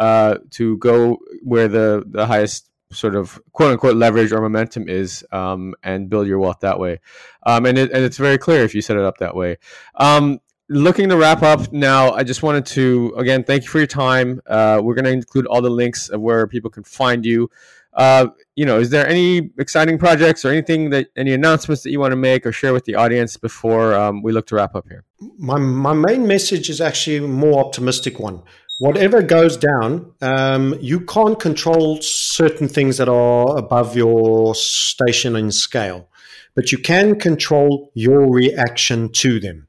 uh, 0.00 0.38
to 0.50 0.76
go 0.78 1.18
where 1.42 1.68
the 1.68 2.02
the 2.06 2.26
highest 2.26 2.70
sort 2.92 3.14
of 3.14 3.40
quote 3.52 3.70
unquote 3.70 3.96
leverage 3.96 4.32
or 4.32 4.40
momentum 4.40 4.88
is 4.88 5.24
um, 5.30 5.74
and 5.82 6.10
build 6.10 6.26
your 6.26 6.38
wealth 6.38 6.60
that 6.60 6.78
way. 6.78 6.98
Um, 7.46 7.66
and, 7.66 7.78
it, 7.78 7.92
and 7.92 8.04
it's 8.04 8.16
very 8.16 8.38
clear 8.38 8.64
if 8.64 8.74
you 8.74 8.82
set 8.82 8.96
it 8.96 9.04
up 9.04 9.18
that 9.18 9.36
way. 9.36 9.58
Um, 9.94 10.40
looking 10.68 11.08
to 11.10 11.16
wrap 11.16 11.42
up 11.42 11.72
now, 11.72 12.10
I 12.10 12.24
just 12.24 12.42
wanted 12.42 12.66
to, 12.66 13.14
again, 13.16 13.44
thank 13.44 13.62
you 13.62 13.68
for 13.68 13.78
your 13.78 13.86
time. 13.86 14.40
Uh, 14.46 14.80
we're 14.82 14.94
going 14.94 15.04
to 15.04 15.12
include 15.12 15.46
all 15.46 15.62
the 15.62 15.70
links 15.70 16.08
of 16.08 16.20
where 16.20 16.46
people 16.46 16.70
can 16.70 16.82
find 16.82 17.24
you. 17.24 17.48
Uh, 17.92 18.28
you 18.54 18.64
know, 18.64 18.78
is 18.78 18.90
there 18.90 19.06
any 19.06 19.50
exciting 19.58 19.98
projects 19.98 20.44
or 20.44 20.48
anything 20.48 20.90
that 20.90 21.08
any 21.16 21.32
announcements 21.32 21.82
that 21.82 21.90
you 21.90 21.98
want 21.98 22.12
to 22.12 22.16
make 22.16 22.46
or 22.46 22.52
share 22.52 22.72
with 22.72 22.84
the 22.84 22.94
audience 22.94 23.36
before 23.36 23.94
um, 23.94 24.22
we 24.22 24.32
look 24.32 24.46
to 24.46 24.54
wrap 24.54 24.74
up 24.74 24.88
here? 24.88 25.04
My, 25.38 25.58
my 25.58 25.92
main 25.92 26.26
message 26.26 26.70
is 26.70 26.80
actually 26.80 27.16
a 27.16 27.22
more 27.22 27.64
optimistic 27.64 28.18
one 28.18 28.42
whatever 28.80 29.22
goes 29.22 29.58
down, 29.58 30.12
um, 30.22 30.74
you 30.80 31.00
can't 31.00 31.38
control 31.38 31.98
certain 32.00 32.66
things 32.66 32.96
that 32.96 33.10
are 33.10 33.56
above 33.58 33.94
your 33.94 34.54
station 34.54 35.36
and 35.36 35.54
scale, 35.54 36.08
but 36.54 36.72
you 36.72 36.78
can 36.78 37.18
control 37.20 37.92
your 37.94 38.32
reaction 38.32 39.12
to 39.12 39.38
them. 39.38 39.68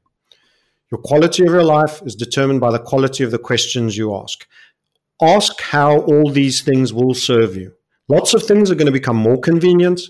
Your 0.90 1.00
quality 1.00 1.44
of 1.44 1.52
your 1.52 1.62
life 1.62 2.00
is 2.04 2.14
determined 2.14 2.60
by 2.60 2.72
the 2.72 2.78
quality 2.78 3.22
of 3.22 3.30
the 3.30 3.38
questions 3.38 3.98
you 3.98 4.16
ask. 4.16 4.46
Ask 5.20 5.60
how 5.60 6.00
all 6.00 6.30
these 6.30 6.62
things 6.62 6.92
will 6.92 7.14
serve 7.14 7.54
you. 7.54 7.74
Lots 8.08 8.32
of 8.32 8.42
things 8.42 8.70
are 8.70 8.74
going 8.74 8.86
to 8.86 8.92
become 8.92 9.16
more 9.16 9.38
convenient, 9.38 10.00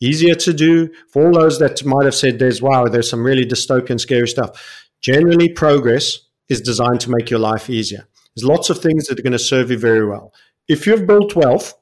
easier 0.00 0.34
to 0.34 0.52
do. 0.52 0.90
For 1.12 1.26
all 1.26 1.32
those 1.32 1.60
that 1.60 1.84
might 1.84 2.04
have 2.06 2.14
said, 2.14 2.40
there's 2.40 2.60
wow, 2.60 2.86
there's 2.86 3.08
some 3.08 3.24
really 3.24 3.46
dystopian, 3.46 4.00
scary 4.00 4.26
stuff. 4.26 4.88
Generally, 5.00 5.50
progress 5.50 6.18
is 6.48 6.60
designed 6.60 7.00
to 7.00 7.10
make 7.10 7.30
your 7.30 7.40
life 7.40 7.70
easier. 7.70 8.07
There's 8.38 8.48
lots 8.48 8.70
of 8.70 8.78
things 8.78 9.06
that 9.06 9.18
are 9.18 9.22
going 9.22 9.32
to 9.32 9.38
serve 9.38 9.72
you 9.72 9.78
very 9.78 10.06
well. 10.06 10.32
If 10.68 10.86
you've 10.86 11.08
built 11.08 11.34
wealth, 11.34 11.74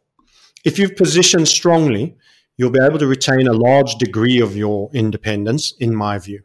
if 0.64 0.78
you've 0.78 0.96
positioned 0.96 1.48
strongly, 1.48 2.16
you'll 2.56 2.70
be 2.70 2.80
able 2.80 2.98
to 2.98 3.06
retain 3.06 3.46
a 3.46 3.52
large 3.52 3.96
degree 3.96 4.40
of 4.40 4.56
your 4.56 4.88
independence, 4.94 5.74
in 5.78 5.94
my 5.94 6.18
view. 6.18 6.44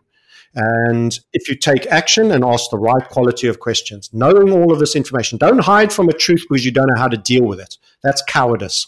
And 0.53 1.17
if 1.31 1.47
you 1.47 1.55
take 1.55 1.85
action 1.85 2.29
and 2.29 2.43
ask 2.43 2.69
the 2.69 2.77
right 2.77 3.07
quality 3.07 3.47
of 3.47 3.61
questions, 3.61 4.09
knowing 4.11 4.51
all 4.51 4.73
of 4.73 4.79
this 4.79 4.97
information, 4.97 5.37
don't 5.37 5.63
hide 5.63 5.93
from 5.93 6.09
a 6.09 6.13
truth 6.13 6.45
because 6.49 6.65
you 6.65 6.71
don't 6.71 6.87
know 6.87 6.99
how 6.99 7.07
to 7.07 7.15
deal 7.15 7.45
with 7.45 7.61
it. 7.61 7.77
That's 8.03 8.21
cowardice. 8.27 8.87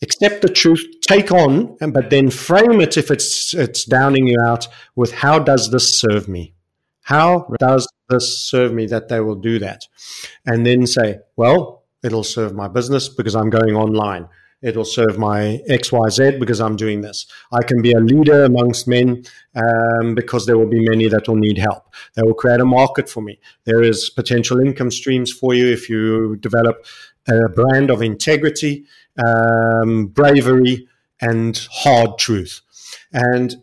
Accept 0.00 0.40
the 0.40 0.48
truth, 0.48 0.82
take 1.02 1.30
on, 1.30 1.76
but 1.92 2.08
then 2.08 2.30
frame 2.30 2.80
it 2.80 2.96
if 2.96 3.10
it's 3.10 3.52
it's 3.52 3.84
downing 3.84 4.28
you 4.28 4.40
out 4.40 4.66
with 4.96 5.12
how 5.12 5.38
does 5.38 5.70
this 5.70 6.00
serve 6.00 6.26
me? 6.26 6.54
How 7.10 7.48
does 7.58 7.88
this 8.08 8.38
serve 8.38 8.72
me 8.72 8.86
that 8.86 9.08
they 9.08 9.18
will 9.18 9.34
do 9.34 9.58
that? 9.58 9.82
And 10.46 10.64
then 10.64 10.86
say, 10.86 11.18
well, 11.34 11.82
it'll 12.04 12.22
serve 12.22 12.54
my 12.54 12.68
business 12.68 13.08
because 13.08 13.34
I'm 13.34 13.50
going 13.50 13.74
online. 13.74 14.28
It'll 14.62 14.84
serve 14.84 15.18
my 15.18 15.60
XYZ 15.68 16.38
because 16.38 16.60
I'm 16.60 16.76
doing 16.76 17.00
this. 17.00 17.26
I 17.50 17.64
can 17.64 17.82
be 17.82 17.90
a 17.90 17.98
leader 17.98 18.44
amongst 18.44 18.86
men 18.86 19.24
um, 19.56 20.14
because 20.14 20.46
there 20.46 20.56
will 20.56 20.68
be 20.68 20.88
many 20.88 21.08
that 21.08 21.26
will 21.26 21.34
need 21.34 21.58
help. 21.58 21.92
They 22.14 22.22
will 22.22 22.34
create 22.34 22.60
a 22.60 22.64
market 22.64 23.08
for 23.08 23.22
me. 23.22 23.40
There 23.64 23.82
is 23.82 24.08
potential 24.08 24.60
income 24.60 24.92
streams 24.92 25.32
for 25.32 25.52
you 25.52 25.66
if 25.66 25.90
you 25.90 26.36
develop 26.36 26.86
a 27.28 27.48
brand 27.48 27.90
of 27.90 28.02
integrity, 28.02 28.84
um, 29.18 30.06
bravery, 30.06 30.86
and 31.20 31.60
hard 31.72 32.18
truth. 32.18 32.60
And 33.12 33.56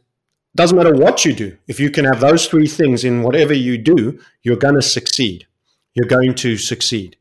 doesn't 0.58 0.76
matter 0.76 0.94
what 0.94 1.24
you 1.24 1.34
do. 1.34 1.58
If 1.68 1.80
you 1.80 1.90
can 1.90 2.06
have 2.06 2.20
those 2.20 2.48
three 2.48 2.68
things 2.68 3.04
in 3.04 3.22
whatever 3.22 3.54
you 3.54 3.78
do, 3.78 4.20
you're 4.44 4.58
going 4.58 4.76
to 4.76 4.82
succeed. 4.82 5.48
You're 5.94 6.08
going 6.08 6.34
to 6.36 6.58
succeed. 6.58 7.16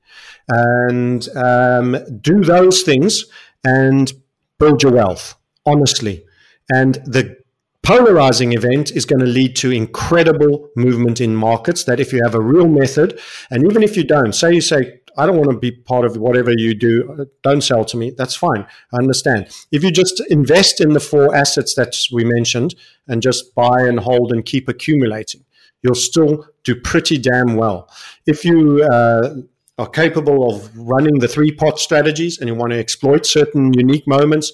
And 0.48 1.28
um, 1.36 1.98
do 2.20 2.42
those 2.42 2.82
things 2.82 3.24
and 3.64 4.12
build 4.58 4.82
your 4.82 4.92
wealth, 4.92 5.34
honestly. 5.64 6.24
And 6.70 6.94
the 7.04 7.36
polarizing 7.82 8.52
event 8.52 8.90
is 8.90 9.04
going 9.04 9.20
to 9.20 9.26
lead 9.26 9.54
to 9.56 9.70
incredible 9.70 10.70
movement 10.74 11.20
in 11.20 11.36
markets 11.36 11.84
that 11.84 12.00
if 12.00 12.12
you 12.12 12.22
have 12.22 12.34
a 12.34 12.40
real 12.40 12.68
method, 12.68 13.20
and 13.50 13.64
even 13.70 13.82
if 13.82 13.96
you 13.96 14.04
don't, 14.04 14.34
say 14.34 14.54
you 14.54 14.60
say, 14.60 15.00
I 15.16 15.26
don't 15.26 15.36
want 15.36 15.50
to 15.50 15.58
be 15.58 15.70
part 15.70 16.04
of 16.04 16.16
whatever 16.16 16.52
you 16.56 16.74
do. 16.74 17.26
Don't 17.42 17.62
sell 17.62 17.84
to 17.86 17.96
me. 17.96 18.10
That's 18.10 18.34
fine. 18.34 18.66
I 18.92 18.98
understand. 18.98 19.48
If 19.72 19.82
you 19.82 19.90
just 19.90 20.20
invest 20.30 20.80
in 20.80 20.90
the 20.90 21.00
four 21.00 21.34
assets 21.34 21.74
that 21.74 21.94
we 22.12 22.24
mentioned 22.24 22.74
and 23.08 23.22
just 23.22 23.54
buy 23.54 23.80
and 23.80 24.00
hold 24.00 24.32
and 24.32 24.44
keep 24.44 24.68
accumulating, 24.68 25.44
you'll 25.82 25.94
still 25.94 26.46
do 26.64 26.74
pretty 26.74 27.18
damn 27.18 27.56
well. 27.56 27.90
If 28.26 28.44
you 28.44 28.84
uh, 28.84 29.36
are 29.78 29.88
capable 29.88 30.54
of 30.54 30.76
running 30.76 31.18
the 31.18 31.28
three 31.28 31.52
pot 31.52 31.78
strategies 31.78 32.38
and 32.38 32.48
you 32.48 32.54
want 32.54 32.72
to 32.72 32.78
exploit 32.78 33.26
certain 33.26 33.72
unique 33.72 34.06
moments, 34.06 34.52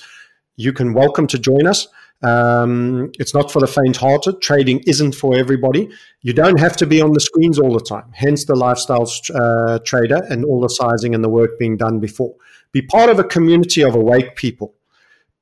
you 0.56 0.72
can 0.72 0.92
welcome 0.92 1.26
to 1.28 1.38
join 1.38 1.66
us. 1.66 1.88
Um, 2.22 3.10
it's 3.18 3.34
not 3.34 3.50
for 3.50 3.60
the 3.60 3.66
faint 3.66 3.96
hearted. 3.96 4.40
Trading 4.40 4.80
isn't 4.86 5.14
for 5.14 5.36
everybody. 5.36 5.90
You 6.20 6.32
don't 6.32 6.60
have 6.60 6.76
to 6.78 6.86
be 6.86 7.00
on 7.00 7.12
the 7.12 7.20
screens 7.20 7.58
all 7.58 7.72
the 7.72 7.84
time, 7.84 8.10
hence 8.12 8.44
the 8.44 8.54
lifestyle 8.54 9.10
uh, 9.34 9.80
trader 9.84 10.22
and 10.30 10.44
all 10.44 10.60
the 10.60 10.68
sizing 10.68 11.14
and 11.14 11.24
the 11.24 11.28
work 11.28 11.58
being 11.58 11.76
done 11.76 11.98
before. 11.98 12.34
Be 12.70 12.82
part 12.82 13.10
of 13.10 13.18
a 13.18 13.24
community 13.24 13.82
of 13.82 13.94
awake 13.94 14.36
people. 14.36 14.74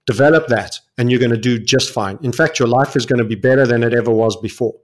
Develop 0.07 0.49
that, 0.49 0.81
and 0.97 1.11
you're 1.11 1.21
going 1.21 1.31
to 1.31 1.37
do 1.37 1.59
just 1.59 1.93
fine. 1.93 2.19
In 2.23 2.33
fact, 2.33 2.59
your 2.59 2.67
life 2.67 2.97
is 2.97 3.07
going 3.07 3.19
to 3.19 3.25
be 3.25 3.35
better 3.35 3.67
than 3.67 3.83
it 3.83 3.93
ever 3.93 4.11
was 4.11 4.37
before. 4.41 4.75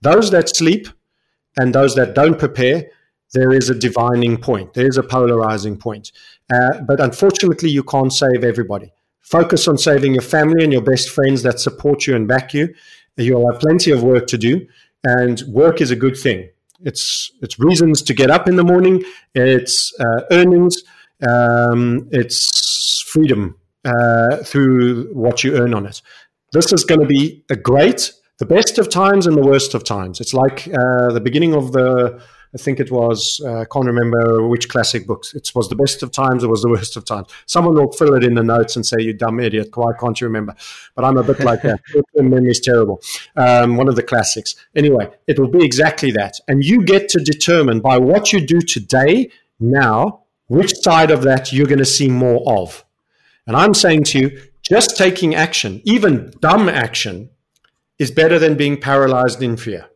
Those 0.00 0.30
that 0.30 0.48
sleep 0.48 0.88
and 1.58 1.74
those 1.74 1.94
that 1.96 2.14
don't 2.14 2.38
prepare, 2.38 2.88
there 3.34 3.52
is 3.52 3.68
a 3.68 3.74
divining 3.74 4.36
point, 4.36 4.74
there 4.74 4.86
is 4.86 4.96
a 4.96 5.02
polarizing 5.02 5.76
point. 5.76 6.12
Uh, 6.52 6.80
but 6.82 7.00
unfortunately, 7.00 7.70
you 7.70 7.82
can't 7.82 8.12
save 8.12 8.44
everybody. 8.44 8.92
Focus 9.30 9.68
on 9.68 9.78
saving 9.78 10.14
your 10.14 10.22
family 10.22 10.64
and 10.64 10.72
your 10.72 10.82
best 10.82 11.08
friends 11.08 11.42
that 11.44 11.60
support 11.60 12.06
you 12.06 12.16
and 12.16 12.26
back 12.26 12.52
you. 12.52 12.74
You'll 13.16 13.50
have 13.52 13.60
plenty 13.60 13.92
of 13.92 14.02
work 14.02 14.26
to 14.28 14.38
do, 14.38 14.66
and 15.04 15.40
work 15.46 15.80
is 15.80 15.90
a 15.90 15.96
good 15.96 16.16
thing. 16.16 16.48
It's 16.80 17.30
it's 17.40 17.58
reasons 17.58 18.02
to 18.02 18.14
get 18.14 18.30
up 18.30 18.48
in 18.48 18.56
the 18.56 18.64
morning. 18.64 19.04
It's 19.34 19.92
uh, 20.00 20.22
earnings. 20.32 20.82
Um, 21.28 22.08
it's 22.10 23.04
freedom 23.06 23.56
uh, 23.84 24.38
through 24.38 25.12
what 25.12 25.44
you 25.44 25.56
earn 25.56 25.74
on 25.74 25.86
it. 25.86 26.02
This 26.52 26.72
is 26.72 26.82
going 26.82 27.00
to 27.00 27.06
be 27.06 27.44
a 27.50 27.56
great, 27.56 28.12
the 28.38 28.46
best 28.46 28.78
of 28.78 28.88
times 28.88 29.26
and 29.26 29.36
the 29.36 29.46
worst 29.46 29.74
of 29.74 29.84
times. 29.84 30.20
It's 30.20 30.34
like 30.34 30.66
uh, 30.68 31.12
the 31.12 31.20
beginning 31.22 31.54
of 31.54 31.72
the 31.72 32.20
I 32.52 32.58
think 32.58 32.80
it 32.80 32.90
was, 32.90 33.40
uh, 33.44 33.60
I 33.60 33.64
can't 33.64 33.86
remember 33.86 34.46
which 34.48 34.68
classic 34.68 35.06
books. 35.06 35.34
It 35.34 35.50
was 35.54 35.68
the 35.68 35.76
best 35.76 36.02
of 36.02 36.10
times, 36.10 36.42
it 36.42 36.48
was 36.48 36.62
the 36.62 36.68
worst 36.68 36.96
of 36.96 37.04
times. 37.04 37.28
Someone 37.46 37.74
will 37.74 37.92
fill 37.92 38.14
it 38.14 38.24
in 38.24 38.34
the 38.34 38.42
notes 38.42 38.74
and 38.74 38.84
say, 38.84 38.96
you 39.00 39.12
dumb 39.12 39.38
idiot, 39.38 39.70
why 39.74 39.92
can't 39.98 40.20
you 40.20 40.26
remember? 40.26 40.54
But 40.96 41.04
I'm 41.04 41.16
a 41.16 41.22
bit 41.22 41.40
like 41.40 41.62
that. 41.62 41.80
memory 42.16 42.50
is 42.50 42.60
terrible. 42.60 43.00
Um, 43.36 43.76
one 43.76 43.88
of 43.88 43.94
the 43.94 44.02
classics. 44.02 44.56
Anyway, 44.74 45.08
it 45.28 45.38
will 45.38 45.48
be 45.48 45.64
exactly 45.64 46.10
that. 46.12 46.40
And 46.48 46.64
you 46.64 46.84
get 46.84 47.08
to 47.10 47.20
determine 47.20 47.80
by 47.80 47.98
what 47.98 48.32
you 48.32 48.44
do 48.44 48.60
today, 48.60 49.30
now, 49.60 50.24
which 50.48 50.74
side 50.76 51.10
of 51.10 51.22
that 51.22 51.52
you're 51.52 51.66
going 51.66 51.78
to 51.78 51.84
see 51.84 52.08
more 52.08 52.42
of. 52.46 52.84
And 53.46 53.56
I'm 53.56 53.74
saying 53.74 54.04
to 54.04 54.18
you, 54.18 54.42
just 54.62 54.96
taking 54.96 55.34
action, 55.34 55.80
even 55.84 56.32
dumb 56.40 56.68
action, 56.68 57.30
is 57.98 58.10
better 58.10 58.38
than 58.38 58.56
being 58.56 58.80
paralyzed 58.80 59.42
in 59.42 59.56
fear. 59.56 59.89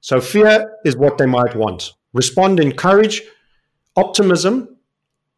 So 0.00 0.20
fear 0.20 0.76
is 0.84 0.96
what 0.96 1.18
they 1.18 1.26
might 1.26 1.54
want. 1.54 1.92
Respond 2.12 2.58
in 2.58 2.72
courage, 2.72 3.22
optimism, 3.96 4.76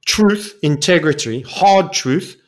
truth, 0.06 0.58
integrity, 0.62 1.42
hard 1.42 1.92
truth, 1.92 2.40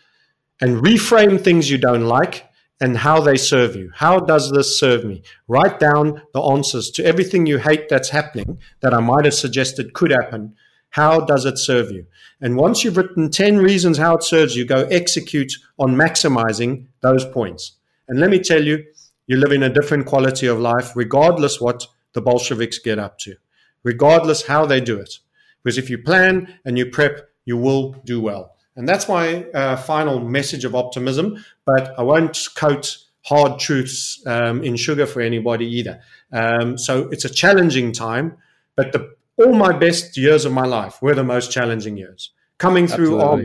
and 0.61 0.83
reframe 0.83 1.41
things 1.41 1.71
you 1.71 1.79
don't 1.79 2.07
like 2.07 2.49
and 2.81 2.99
how 2.99 3.21
they 3.21 3.37
serve 3.37 3.77
you. 3.77 3.91
How 3.95 4.21
does 4.21 4.51
this 4.51 4.79
serve 4.79 5.05
me? 5.05 5.23
Write 5.49 5.79
down 5.79 6.23
the 6.33 6.41
answers 6.41 6.91
to 6.93 7.05
everything 7.05 7.47
you 7.47 7.59
hate 7.59 7.89
that's 7.89 8.11
happening 8.11 8.59
that 8.81 8.95
I 8.95 9.01
might 9.01 9.25
have 9.25 9.35
suggested 9.35 9.95
could 9.95 10.11
happen. 10.11 10.55
How 10.91 11.21
does 11.21 11.45
it 11.45 11.59
serve 11.59 11.91
you? 11.91 12.07
And 12.41 12.57
once 12.57 12.85
you've 12.85 12.97
written 12.97 13.31
10 13.31 13.59
reasons 13.59 13.99
how 13.99 14.17
it 14.17 14.23
serves 14.23 14.55
you, 14.57 14.65
go 14.65 14.85
execute 14.85 15.53
on 15.79 15.97
maximizing 15.97 16.87
those 17.01 17.25
points. 17.25 17.73
And 18.09 18.21
let 18.21 18.31
me 18.31 18.39
tell 18.39 18.63
you, 18.63 18.85
you 19.27 19.37
live 19.37 19.53
in 19.53 19.63
a 19.63 19.73
different 19.73 20.07
quality 20.07 20.47
of 20.47 20.61
life, 20.61 20.95
regardless 20.95 21.61
what 21.61 21.87
the 22.15 22.23
Bolsheviks 22.23 22.79
get 22.79 22.99
up 22.99 23.19
to, 23.21 23.37
regardless 23.83 24.47
how 24.47 24.67
they 24.67 24.81
do 24.81 24.99
it. 24.99 25.19
Because 25.63 25.79
if 25.79 25.91
you 25.91 25.99
plan 25.99 26.59
and 26.65 26.79
you 26.79 26.87
prep, 26.87 27.29
you 27.45 27.57
will 27.57 27.93
do 28.05 28.21
well. 28.21 28.57
And 28.77 28.89
that's 28.89 29.09
my 29.09 29.45
uh, 29.51 29.77
final 29.77 30.21
message 30.21 30.65
of 30.65 30.75
optimism. 30.75 31.45
But 31.65 31.99
I 31.99 32.03
won't 32.03 32.49
coat 32.57 32.99
hard 33.25 33.59
truths 33.59 34.23
um, 34.27 34.63
in 34.63 34.77
sugar 34.77 35.07
for 35.07 35.21
anybody 35.21 35.67
either. 35.67 36.01
Um, 36.33 36.77
so 36.77 37.09
it's 37.11 37.25
a 37.25 37.31
challenging 37.31 37.93
time, 37.93 38.37
but 38.77 38.93
the, 38.93 39.15
all 39.39 39.55
my 39.55 39.73
best 39.77 40.17
years 40.17 40.45
of 40.45 40.53
my 40.53 40.67
life 40.67 41.01
were 41.01 41.15
the 41.15 41.25
most 41.25 41.51
challenging 41.51 41.97
years. 41.97 42.31
Coming 42.59 42.87
through, 42.87 43.21
all, 43.21 43.41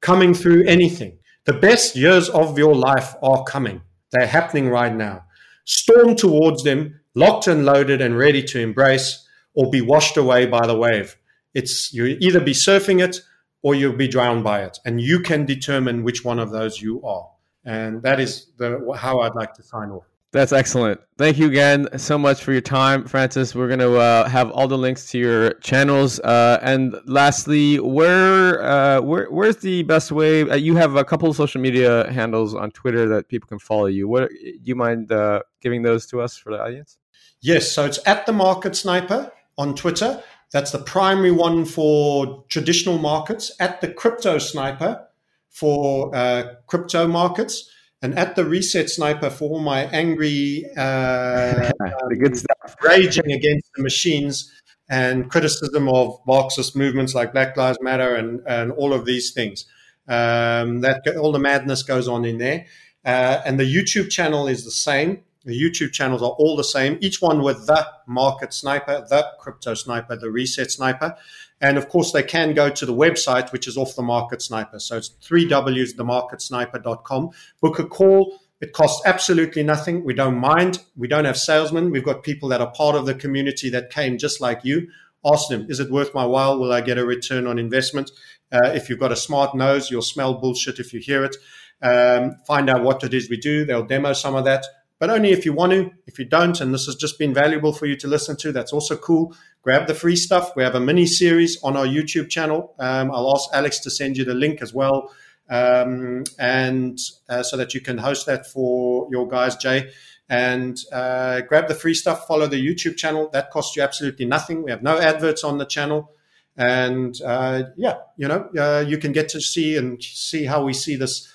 coming 0.00 0.34
through 0.34 0.64
anything. 0.66 1.18
The 1.44 1.52
best 1.54 1.96
years 1.96 2.28
of 2.28 2.58
your 2.58 2.74
life 2.74 3.14
are 3.22 3.44
coming. 3.44 3.82
They're 4.12 4.26
happening 4.26 4.68
right 4.68 4.94
now. 4.94 5.24
Storm 5.64 6.16
towards 6.16 6.64
them 6.64 6.99
locked 7.20 7.46
and 7.46 7.64
loaded 7.64 8.00
and 8.00 8.16
ready 8.16 8.42
to 8.42 8.60
embrace 8.60 9.26
or 9.54 9.70
be 9.70 9.80
washed 9.80 10.16
away 10.16 10.46
by 10.46 10.66
the 10.66 10.76
wave. 10.76 11.16
it's 11.54 11.92
you 11.92 12.04
either 12.20 12.40
be 12.40 12.52
surfing 12.52 13.02
it 13.06 13.20
or 13.62 13.74
you'll 13.74 13.96
be 13.96 14.08
drowned 14.08 14.44
by 14.44 14.62
it, 14.62 14.78
and 14.86 15.00
you 15.00 15.20
can 15.20 15.44
determine 15.44 16.02
which 16.02 16.24
one 16.24 16.38
of 16.38 16.50
those 16.50 16.80
you 16.80 17.02
are. 17.02 17.28
And 17.64 18.02
that 18.02 18.18
is 18.20 18.46
the 18.56 18.68
how 18.96 19.20
I'd 19.20 19.34
like 19.34 19.52
to 19.54 19.62
sign 19.62 19.90
off. 19.90 20.04
That's 20.32 20.52
excellent. 20.52 21.00
Thank 21.18 21.38
you 21.38 21.48
again 21.48 21.88
so 21.98 22.16
much 22.16 22.40
for 22.44 22.52
your 22.52 22.60
time, 22.60 23.04
Francis. 23.08 23.52
We're 23.52 23.66
going 23.66 23.80
to 23.80 23.96
uh, 23.98 24.28
have 24.28 24.52
all 24.52 24.68
the 24.68 24.78
links 24.78 25.10
to 25.10 25.18
your 25.18 25.54
channels. 25.54 26.20
Uh, 26.20 26.60
and 26.62 26.94
lastly, 27.04 27.80
where 27.80 28.62
uh, 28.62 29.00
where 29.00 29.28
where's 29.28 29.56
the 29.56 29.82
best 29.82 30.12
way? 30.12 30.42
Uh, 30.48 30.54
you 30.54 30.76
have 30.76 30.94
a 30.94 31.04
couple 31.04 31.28
of 31.28 31.34
social 31.34 31.60
media 31.60 32.10
handles 32.12 32.54
on 32.54 32.70
Twitter 32.70 33.08
that 33.08 33.28
people 33.28 33.48
can 33.48 33.58
follow 33.58 33.86
you. 33.86 34.06
What 34.06 34.30
do 34.30 34.52
you 34.62 34.76
mind 34.76 35.10
uh, 35.10 35.42
giving 35.60 35.82
those 35.82 36.06
to 36.06 36.20
us 36.20 36.36
for 36.36 36.52
the 36.52 36.62
audience? 36.62 36.99
Yes, 37.42 37.72
so 37.72 37.84
it's 37.84 37.98
at 38.06 38.26
the 38.26 38.32
Market 38.32 38.76
Sniper 38.76 39.32
on 39.56 39.74
Twitter. 39.74 40.22
That's 40.52 40.72
the 40.72 40.78
primary 40.78 41.30
one 41.30 41.64
for 41.64 42.44
traditional 42.48 42.98
markets. 42.98 43.52
At 43.60 43.80
the 43.80 43.88
Crypto 43.88 44.38
Sniper 44.38 45.06
for 45.50 46.14
uh, 46.14 46.54
crypto 46.66 47.06
markets 47.06 47.68
and 48.02 48.18
at 48.18 48.36
the 48.36 48.44
reset 48.44 48.88
sniper 48.88 49.28
for 49.28 49.50
all 49.50 49.60
my 49.60 49.82
angry 49.86 50.64
uh, 50.76 51.70
the 52.08 52.16
good 52.18 52.36
stuff 52.36 52.76
raging 52.82 53.32
against 53.32 53.68
the 53.76 53.82
machines 53.82 54.50
and 54.88 55.30
criticism 55.30 55.88
of 55.88 56.18
Marxist 56.26 56.74
movements 56.74 57.14
like 57.14 57.32
Black 57.32 57.56
Lives 57.56 57.78
Matter 57.80 58.16
and, 58.16 58.40
and 58.46 58.72
all 58.72 58.92
of 58.92 59.04
these 59.04 59.32
things. 59.32 59.64
Um, 60.08 60.80
that 60.80 61.02
all 61.16 61.30
the 61.30 61.38
madness 61.38 61.84
goes 61.84 62.08
on 62.08 62.24
in 62.24 62.38
there, 62.38 62.66
uh, 63.04 63.40
and 63.44 63.60
the 63.60 63.64
YouTube 63.64 64.10
channel 64.10 64.48
is 64.48 64.64
the 64.64 64.72
same. 64.72 65.22
The 65.44 65.58
YouTube 65.58 65.92
channels 65.92 66.22
are 66.22 66.30
all 66.30 66.54
the 66.54 66.64
same, 66.64 66.98
each 67.00 67.22
one 67.22 67.42
with 67.42 67.66
the 67.66 67.86
market 68.06 68.52
sniper, 68.52 69.06
the 69.08 69.26
crypto 69.38 69.72
sniper, 69.72 70.16
the 70.16 70.30
reset 70.30 70.70
sniper. 70.70 71.16
And 71.62 71.78
of 71.78 71.88
course, 71.88 72.12
they 72.12 72.22
can 72.22 72.52
go 72.52 72.68
to 72.68 72.86
the 72.86 72.94
website, 72.94 73.50
which 73.50 73.66
is 73.66 73.76
off 73.76 73.96
the 73.96 74.02
market 74.02 74.42
sniper. 74.42 74.78
So 74.78 74.98
it's 74.98 75.08
three 75.08 75.46
W's, 75.48 75.94
themarketsniper.com. 75.94 77.30
Book 77.60 77.78
a 77.78 77.86
call. 77.86 78.38
It 78.60 78.74
costs 78.74 79.00
absolutely 79.06 79.62
nothing. 79.62 80.04
We 80.04 80.12
don't 80.12 80.38
mind. 80.38 80.82
We 80.94 81.08
don't 81.08 81.24
have 81.24 81.38
salesmen. 81.38 81.90
We've 81.90 82.04
got 82.04 82.22
people 82.22 82.50
that 82.50 82.60
are 82.60 82.70
part 82.72 82.94
of 82.94 83.06
the 83.06 83.14
community 83.14 83.70
that 83.70 83.90
came 83.90 84.18
just 84.18 84.42
like 84.42 84.60
you. 84.64 84.88
Ask 85.24 85.48
them, 85.48 85.66
is 85.70 85.80
it 85.80 85.90
worth 85.90 86.14
my 86.14 86.26
while? 86.26 86.58
Will 86.58 86.72
I 86.72 86.82
get 86.82 86.98
a 86.98 87.04
return 87.04 87.46
on 87.46 87.58
investment? 87.58 88.10
Uh, 88.52 88.70
if 88.74 88.88
you've 88.88 88.98
got 88.98 89.12
a 89.12 89.16
smart 89.16 89.54
nose, 89.54 89.90
you'll 89.90 90.02
smell 90.02 90.34
bullshit 90.34 90.78
if 90.78 90.92
you 90.92 91.00
hear 91.00 91.24
it. 91.24 91.36
Um, 91.82 92.36
find 92.46 92.68
out 92.68 92.82
what 92.82 93.04
it 93.04 93.14
is 93.14 93.30
we 93.30 93.38
do. 93.38 93.64
They'll 93.64 93.86
demo 93.86 94.12
some 94.12 94.34
of 94.34 94.44
that 94.44 94.66
but 95.00 95.10
only 95.10 95.32
if 95.32 95.44
you 95.44 95.52
want 95.52 95.72
to. 95.72 95.90
If 96.06 96.18
you 96.18 96.24
don't, 96.24 96.60
and 96.60 96.72
this 96.72 96.86
has 96.86 96.94
just 96.94 97.18
been 97.18 97.34
valuable 97.34 97.72
for 97.72 97.86
you 97.86 97.96
to 97.96 98.06
listen 98.06 98.36
to, 98.36 98.52
that's 98.52 98.72
also 98.72 98.96
cool. 98.96 99.34
Grab 99.62 99.88
the 99.88 99.94
free 99.94 100.14
stuff. 100.14 100.54
We 100.54 100.62
have 100.62 100.76
a 100.76 100.80
mini 100.80 101.06
series 101.06 101.60
on 101.64 101.76
our 101.76 101.86
YouTube 101.86 102.30
channel. 102.30 102.74
Um, 102.78 103.10
I'll 103.10 103.34
ask 103.34 103.48
Alex 103.52 103.80
to 103.80 103.90
send 103.90 104.16
you 104.16 104.24
the 104.24 104.34
link 104.34 104.62
as 104.62 104.72
well, 104.72 105.12
um, 105.48 106.24
and 106.38 106.98
uh, 107.28 107.42
so 107.42 107.56
that 107.56 107.74
you 107.74 107.80
can 107.80 107.98
host 107.98 108.26
that 108.26 108.46
for 108.46 109.08
your 109.10 109.26
guys, 109.26 109.56
Jay. 109.56 109.90
And 110.28 110.78
uh, 110.92 111.40
grab 111.40 111.66
the 111.66 111.74
free 111.74 111.94
stuff. 111.94 112.28
Follow 112.28 112.46
the 112.46 112.64
YouTube 112.64 112.96
channel. 112.96 113.30
That 113.32 113.50
costs 113.50 113.74
you 113.74 113.82
absolutely 113.82 114.26
nothing. 114.26 114.62
We 114.62 114.70
have 114.70 114.82
no 114.82 115.00
adverts 115.00 115.42
on 115.42 115.58
the 115.58 115.64
channel 115.66 116.12
and 116.56 117.18
uh, 117.24 117.62
yeah, 117.76 117.96
you 118.16 118.28
know, 118.28 118.48
uh, 118.58 118.84
you 118.86 118.98
can 118.98 119.12
get 119.12 119.30
to 119.30 119.40
see 119.40 119.76
and 119.76 120.02
see 120.02 120.44
how 120.44 120.62
we 120.62 120.74
see 120.74 120.94
this 120.94 121.32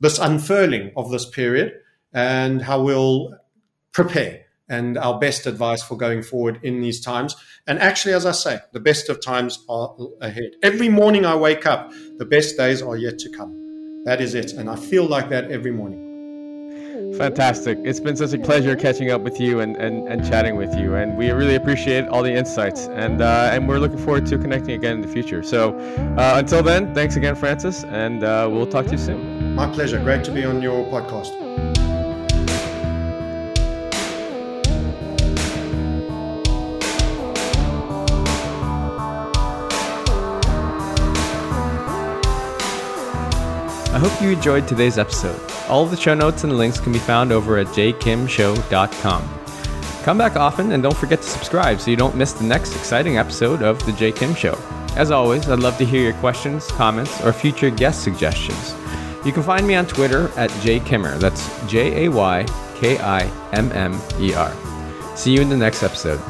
this 0.00 0.18
unfurling 0.18 0.92
of 0.96 1.10
this 1.10 1.28
period 1.28 1.72
and 2.12 2.62
how 2.62 2.82
we'll 2.82 3.34
prepare 3.92 4.42
and 4.68 4.96
our 4.96 5.18
best 5.18 5.46
advice 5.46 5.82
for 5.82 5.96
going 5.96 6.22
forward 6.22 6.58
in 6.62 6.80
these 6.80 7.00
times. 7.00 7.36
And 7.66 7.78
actually, 7.78 8.14
as 8.14 8.24
I 8.24 8.32
say, 8.32 8.60
the 8.72 8.80
best 8.80 9.08
of 9.08 9.22
times 9.22 9.64
are 9.68 9.94
ahead. 10.20 10.52
Every 10.62 10.88
morning 10.88 11.26
I 11.26 11.36
wake 11.36 11.66
up, 11.66 11.92
the 12.16 12.24
best 12.24 12.56
days 12.56 12.80
are 12.80 12.96
yet 12.96 13.18
to 13.20 13.30
come. 13.30 14.02
That 14.04 14.20
is 14.20 14.34
it. 14.34 14.52
And 14.52 14.70
I 14.70 14.76
feel 14.76 15.04
like 15.06 15.28
that 15.28 15.50
every 15.50 15.70
morning. 15.70 16.08
Fantastic. 17.18 17.78
It's 17.84 18.00
been 18.00 18.16
such 18.16 18.32
a 18.32 18.38
pleasure 18.38 18.74
catching 18.74 19.10
up 19.10 19.20
with 19.20 19.38
you 19.38 19.60
and, 19.60 19.76
and, 19.76 20.08
and 20.08 20.26
chatting 20.26 20.56
with 20.56 20.74
you. 20.74 20.94
And 20.94 21.18
we 21.18 21.30
really 21.30 21.54
appreciate 21.54 22.08
all 22.08 22.22
the 22.22 22.32
insights. 22.32 22.86
And, 22.86 23.20
uh, 23.20 23.50
and 23.52 23.68
we're 23.68 23.78
looking 23.78 23.98
forward 23.98 24.24
to 24.26 24.38
connecting 24.38 24.74
again 24.74 24.94
in 24.94 25.00
the 25.02 25.08
future. 25.08 25.42
So 25.42 25.78
uh, 26.16 26.34
until 26.38 26.62
then, 26.62 26.94
thanks 26.94 27.16
again, 27.16 27.36
Francis. 27.36 27.84
And 27.84 28.24
uh, 28.24 28.48
we'll 28.50 28.66
talk 28.66 28.86
to 28.86 28.92
you 28.92 28.98
soon. 28.98 29.54
My 29.54 29.70
pleasure. 29.70 30.02
Great 30.02 30.24
to 30.24 30.32
be 30.32 30.44
on 30.44 30.62
your 30.62 30.84
podcast. 30.86 31.41
Hope 43.98 44.22
you 44.22 44.30
enjoyed 44.30 44.66
today's 44.66 44.98
episode. 44.98 45.40
All 45.68 45.86
the 45.86 45.96
show 45.96 46.14
notes 46.14 46.44
and 46.44 46.56
links 46.56 46.80
can 46.80 46.92
be 46.92 46.98
found 46.98 47.32
over 47.32 47.58
at 47.58 47.66
jkimshow.com. 47.68 49.38
Come 50.02 50.18
back 50.18 50.36
often 50.36 50.72
and 50.72 50.82
don't 50.82 50.96
forget 50.96 51.22
to 51.22 51.28
subscribe 51.28 51.80
so 51.80 51.90
you 51.90 51.96
don't 51.96 52.16
miss 52.16 52.32
the 52.32 52.44
next 52.44 52.74
exciting 52.74 53.18
episode 53.18 53.62
of 53.62 53.84
The 53.86 53.92
Jay 53.92 54.10
Kim 54.10 54.34
Show. 54.34 54.58
As 54.96 55.10
always, 55.10 55.48
I'd 55.48 55.60
love 55.60 55.78
to 55.78 55.84
hear 55.84 56.02
your 56.02 56.14
questions, 56.14 56.66
comments, 56.68 57.22
or 57.22 57.32
future 57.32 57.70
guest 57.70 58.02
suggestions. 58.02 58.74
You 59.24 59.32
can 59.32 59.42
find 59.42 59.66
me 59.66 59.74
on 59.74 59.86
Twitter 59.86 60.30
at 60.36 60.50
jaykimmer. 60.50 61.18
That's 61.18 61.48
J 61.70 62.06
A 62.06 62.10
Y 62.10 62.46
K 62.74 62.98
I 62.98 63.22
M 63.52 63.70
M 63.72 63.98
E 64.18 64.34
R. 64.34 64.52
See 65.14 65.32
you 65.32 65.40
in 65.40 65.48
the 65.48 65.56
next 65.56 65.82
episode. 65.82 66.20